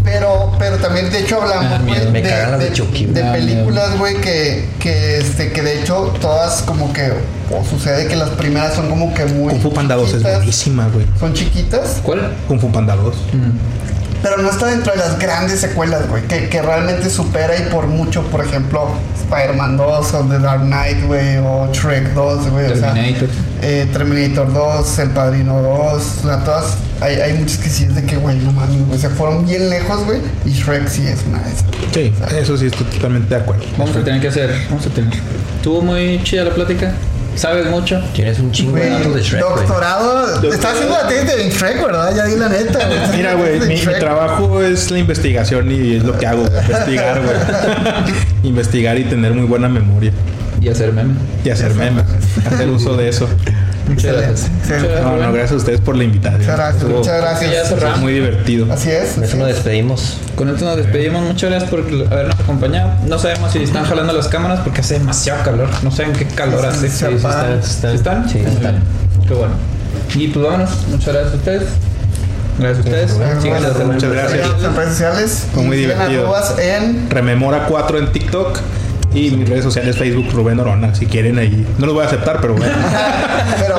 Pero, 0.05 0.53
pero 0.59 0.77
también, 0.79 1.11
de 1.11 1.21
hecho, 1.21 1.39
Ah, 1.43 1.45
hablamos, 1.71 1.87
me 2.11 2.23
de, 2.23 2.29
cagan 2.29 2.51
las 2.53 2.61
de 2.61 2.67
de- 2.67 2.73
Chucky, 2.73 3.07
de 3.07 3.21
güey. 3.21 3.25
Ah, 3.29 3.33
películas, 3.33 3.99
güey, 3.99 4.17
que, 4.17 4.69
que, 4.81 5.19
este, 5.19 5.53
que 5.53 5.63
de 5.63 5.81
hecho 5.81 6.13
todas 6.21 6.63
como 6.63 6.93
que, 6.93 7.13
o 7.51 7.65
sucede 7.65 8.07
que 8.09 8.17
las 8.17 8.31
primeras 8.31 8.75
son 8.75 8.89
como 8.89 9.13
que 9.15 9.25
muy 9.27 9.53
Kung 9.53 9.63
Fu 9.63 9.73
Panda 9.73 9.97
2 9.97 10.15
es 10.15 10.23
buenísima, 10.23 10.89
güey. 10.89 11.07
Son 11.19 11.33
chiquitas, 11.35 11.99
¿Cuál? 12.03 12.35
Kung 12.49 12.59
Fu 12.61 12.71
Panda 12.73 12.97
2. 12.97 13.15
pero 14.23 14.37
no 14.39 14.51
está 14.51 14.67
dentro 14.67 14.93
de 14.93 14.99
las 14.99 15.19
grandes 15.19 15.61
secuelas, 15.61 16.09
güey, 16.09 16.23
que, 16.25 16.49
que 16.49 16.61
realmente 16.63 17.09
supera 17.09 17.57
y 17.57 17.63
por 17.71 17.87
mucho, 17.87 18.23
por 18.25 18.45
ejemplo, 18.45 18.89
Spider-Man 19.23 19.77
2 19.77 20.15
o 20.15 20.19
The 20.25 20.39
Dark 20.41 20.63
Knight, 20.63 21.07
güey, 21.07 21.39
o 21.39 21.71
Shrek 21.73 22.13
2, 22.15 22.51
güey, 22.51 22.67
o 22.73 22.77
sea, 22.77 22.93
Terminator. 22.93 23.29
eh, 23.63 23.89
Terminator 23.93 24.53
2, 24.53 24.99
El 24.99 25.11
Padrino 25.11 25.63
2, 25.63 26.03
o 26.25 26.27
sea, 26.27 26.45
todas, 26.45 26.65
hay, 27.01 27.17
hay 27.17 27.33
muchas 27.35 27.59
que 27.59 27.69
sí 27.69 27.85
es 27.85 27.95
de 27.95 28.05
que, 28.05 28.17
güey, 28.17 28.39
no 28.39 28.53
mames, 28.53 28.87
güey, 28.87 28.99
se 28.99 29.09
fueron 29.09 29.47
bien 29.47 29.71
lejos, 29.71 30.05
güey, 30.05 30.21
y 30.45 30.51
Shrek 30.51 30.87
sí 30.89 31.07
es 31.07 31.25
una 31.27 31.39
de 31.43 31.51
esas. 31.51 31.65
Sí, 31.93 32.13
eso 32.37 32.57
sí 32.57 32.67
estoy 32.67 32.87
totalmente 32.87 33.35
de 33.35 33.41
acuerdo. 33.41 33.65
Vamos 33.79 33.97
a 33.97 34.05
tener 34.05 34.21
que 34.21 34.29
hacer. 34.29 34.55
Vamos 34.69 34.87
a 34.87 34.91
tener. 34.91 35.13
Estuvo 35.57 35.83
muy 35.83 36.21
chida 36.23 36.45
la 36.45 36.55
plática. 36.55 36.93
¿Sabes 37.37 37.67
mucho? 37.71 38.01
Tienes 38.13 38.39
un 38.41 38.51
chingo 38.51 38.77
de 38.77 38.91
datos 38.91 39.15
de 39.15 39.23
Shrek, 39.23 39.41
doctorado, 39.41 40.43
estás 40.53 40.75
haciendo 40.75 40.95
la 40.95 41.09
tesis 41.09 41.27
de 41.27 41.51
Shrek, 41.51 41.83
¿verdad? 41.87 42.15
Ya 42.15 42.25
di 42.27 42.37
la 42.37 42.49
neta, 42.49 42.87
güey. 42.87 43.17
Mira, 43.17 43.35
güey, 43.35 43.61
mi, 43.61 43.77
mi 43.77 43.99
trabajo 43.99 44.61
es 44.61 44.91
la 44.91 44.99
investigación 44.99 45.71
y 45.71 45.95
es 45.95 46.03
lo 46.03 46.19
que 46.19 46.27
hago, 46.27 46.45
investigar, 46.45 47.23
güey. 47.23 48.15
investigar 48.43 48.99
y 48.99 49.05
tener 49.05 49.33
muy 49.33 49.47
buena 49.47 49.69
memoria. 49.69 50.13
Y 50.61 50.69
hacer 50.69 50.93
meme. 50.93 51.15
Y 51.45 51.51
hacer 51.51 51.73
memes, 51.75 52.05
hacer 52.45 52.69
uso 52.69 52.97
de 52.97 53.09
eso. 53.09 53.29
Muchas 53.91 54.13
gracias. 54.17 54.47
Excelente. 54.61 54.89
Gracias, 54.89 55.05
No, 55.21 55.33
gracias 55.33 55.53
a 55.53 55.57
ustedes 55.57 55.81
por 55.81 55.97
la 55.97 56.05
invitación. 56.05 56.41
Muchas 56.41 56.57
gracias, 56.57 56.83
Estuvo- 56.83 56.99
muchas 56.99 57.21
gracias. 57.21 57.53
Ya 57.53 57.65
cerramos. 57.65 58.01
Muy 58.01 58.13
divertido. 58.15 58.73
Así 58.73 58.91
es. 58.91 59.11
Con 59.13 59.25
eso 59.25 59.33
así 59.33 59.39
nos 59.39 59.49
es. 59.49 59.55
despedimos. 59.57 60.17
Con 60.37 60.49
esto 60.49 60.65
nos 60.65 60.77
despedimos. 60.77 61.23
Muchas 61.23 61.51
gracias 61.51 61.71
por 61.71 61.81
habernos 61.81 62.41
acompañado. 62.41 62.93
No 63.07 63.19
sabemos 63.19 63.53
si 63.53 63.63
están 63.63 63.85
jalando 63.85 64.13
las 64.13 64.29
cámaras 64.29 64.61
porque 64.61 64.81
hace 64.81 64.95
demasiado 64.99 65.43
calor. 65.45 65.69
No 65.83 65.91
saben 65.91 66.13
qué 66.13 66.25
calor 66.27 66.65
hace. 66.67 66.89
Sí, 66.89 66.97
¿Sí 66.99 67.07
sí, 67.09 67.15
están, 67.17 67.63
¿Sí 67.63 67.87
están. 67.95 68.29
Sí, 68.29 68.39
están. 68.39 68.83
Qué 69.29 69.35
bueno. 69.35 69.55
Y 70.15 70.29
pues 70.29 70.45
vámonos. 70.45 70.71
Muchas 70.89 71.15
gracias 71.15 71.33
a 71.33 71.37
ustedes. 71.37 71.63
Gracias 72.59 72.79
a 72.79 72.89
ustedes. 72.89 73.15
Bueno, 73.15 73.41
Síganos 73.41 73.63
bueno, 73.73 73.81
en 73.81 73.87
muchas 73.95 74.13
gracias. 74.13 74.49
En 74.65 74.77
redes 74.77 74.91
sociales. 74.91 75.47
Fue 75.55 75.63
muy 75.63 75.77
divertido. 75.77 76.35
en. 76.59 77.09
Rememora 77.11 77.67
4 77.69 77.99
en 77.99 78.13
TikTok 78.13 78.59
y 79.13 79.31
mis 79.31 79.49
redes 79.49 79.65
sociales 79.65 79.97
Facebook 79.97 80.29
Rubén 80.33 80.61
Orona, 80.61 80.95
si 80.95 81.07
quieren 81.07 81.39
ahí. 81.39 81.67
No 81.79 81.87
los 81.87 81.95
voy 81.95 82.05
a 82.05 82.07
aceptar, 82.07 82.41
pero 82.41 82.55
bueno. 82.55 82.73
Pero, 83.59 83.77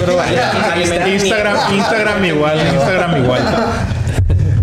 Pero 0.00 0.16
vaya. 0.16 1.08
Instagram, 1.08 1.56
Instagram 1.74 2.24
igual, 2.24 2.58
Instagram 2.74 3.22
igual. 3.22 3.42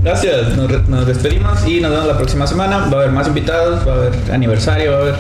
Gracias. 0.04 0.56
Nos, 0.56 0.90
nos 0.90 1.06
despedimos 1.06 1.68
y 1.68 1.82
nos 1.82 1.92
vemos 1.92 2.08
la 2.08 2.18
próxima 2.18 2.48
semana. 2.48 2.78
Va 2.78 3.00
a 3.00 3.02
haber 3.02 3.12
más 3.12 3.28
invitados, 3.28 3.88
va 3.88 3.94
a 3.94 3.96
haber 3.96 4.14
aniversario, 4.32 4.92
va 4.92 4.98
a 4.98 5.02
haber 5.02 5.16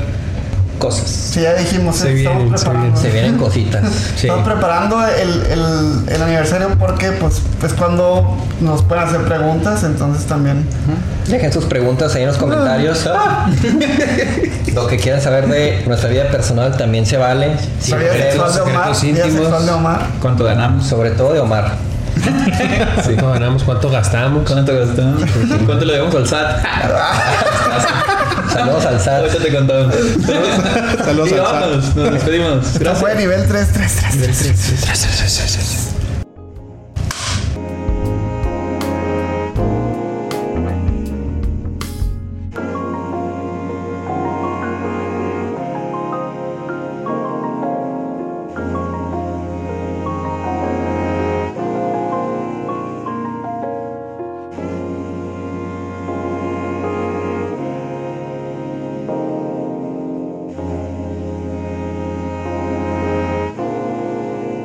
cosas. 0.81 1.07
Sí, 1.07 1.41
ya 1.41 1.53
dijimos, 1.53 1.95
Se 1.95 2.11
vienen, 2.11 2.57
se 2.57 2.65
preparando. 2.65 2.99
Se 2.99 3.09
vienen 3.11 3.37
cositas. 3.37 3.85
Sí. 4.17 4.27
Estamos 4.27 4.45
preparando 4.45 5.05
el, 5.05 5.29
el, 5.45 6.09
el 6.09 6.21
aniversario 6.21 6.69
porque 6.79 7.11
pues 7.11 7.41
es 7.63 7.73
cuando 7.73 8.35
nos 8.59 8.81
pueden 8.81 9.03
hacer 9.05 9.21
preguntas, 9.21 9.83
entonces 9.83 10.25
también. 10.25 10.65
Dejen 11.27 11.53
sus 11.53 11.65
preguntas 11.65 12.15
ahí 12.15 12.23
en 12.23 12.29
los 12.29 12.37
comentarios. 12.37 13.07
Lo 14.73 14.87
que 14.87 14.97
quieran 14.97 15.21
saber 15.21 15.47
de 15.47 15.83
nuestra 15.85 16.09
vida 16.09 16.29
personal 16.29 16.75
también 16.75 17.05
se 17.05 17.17
vale. 17.17 17.55
Siempre 17.79 18.09
vida 18.09 18.23
sexual 18.23 18.53
de 18.53 18.61
Omar, 18.61 19.01
vida 19.01 19.23
sexual 19.25 19.65
de 19.65 19.71
Omar. 19.71 20.07
¿Cuánto 20.19 20.43
ganamos? 20.45 20.87
Sobre 20.87 21.11
todo 21.11 21.33
de 21.33 21.39
Omar. 21.39 21.90
¿Cuánto 23.05 23.31
ganamos? 23.31 23.63
¿Cuánto 23.63 23.89
gastamos? 23.89 24.43
¿Cuánto 24.49 24.73
gastamos? 24.77 25.23
¿Cuánto 25.65 25.85
le 25.85 25.93
debemos 25.93 26.15
al 26.15 26.27
SAT? 26.27 26.61
Saludos 28.51 28.85
al 28.85 28.99
SAT. 28.99 29.19
Ahorita 29.21 29.37
te 29.43 29.55
contamos. 29.55 29.95
Saludos 31.03 31.31
al 31.31 31.81
SAT. 31.83 31.95
nos 31.95 32.13
despedimos. 32.13 32.65
Esto 32.67 32.79
Gracias. 32.79 32.99
fue 32.99 33.15
nivel 33.15 33.47
333. 33.47 35.90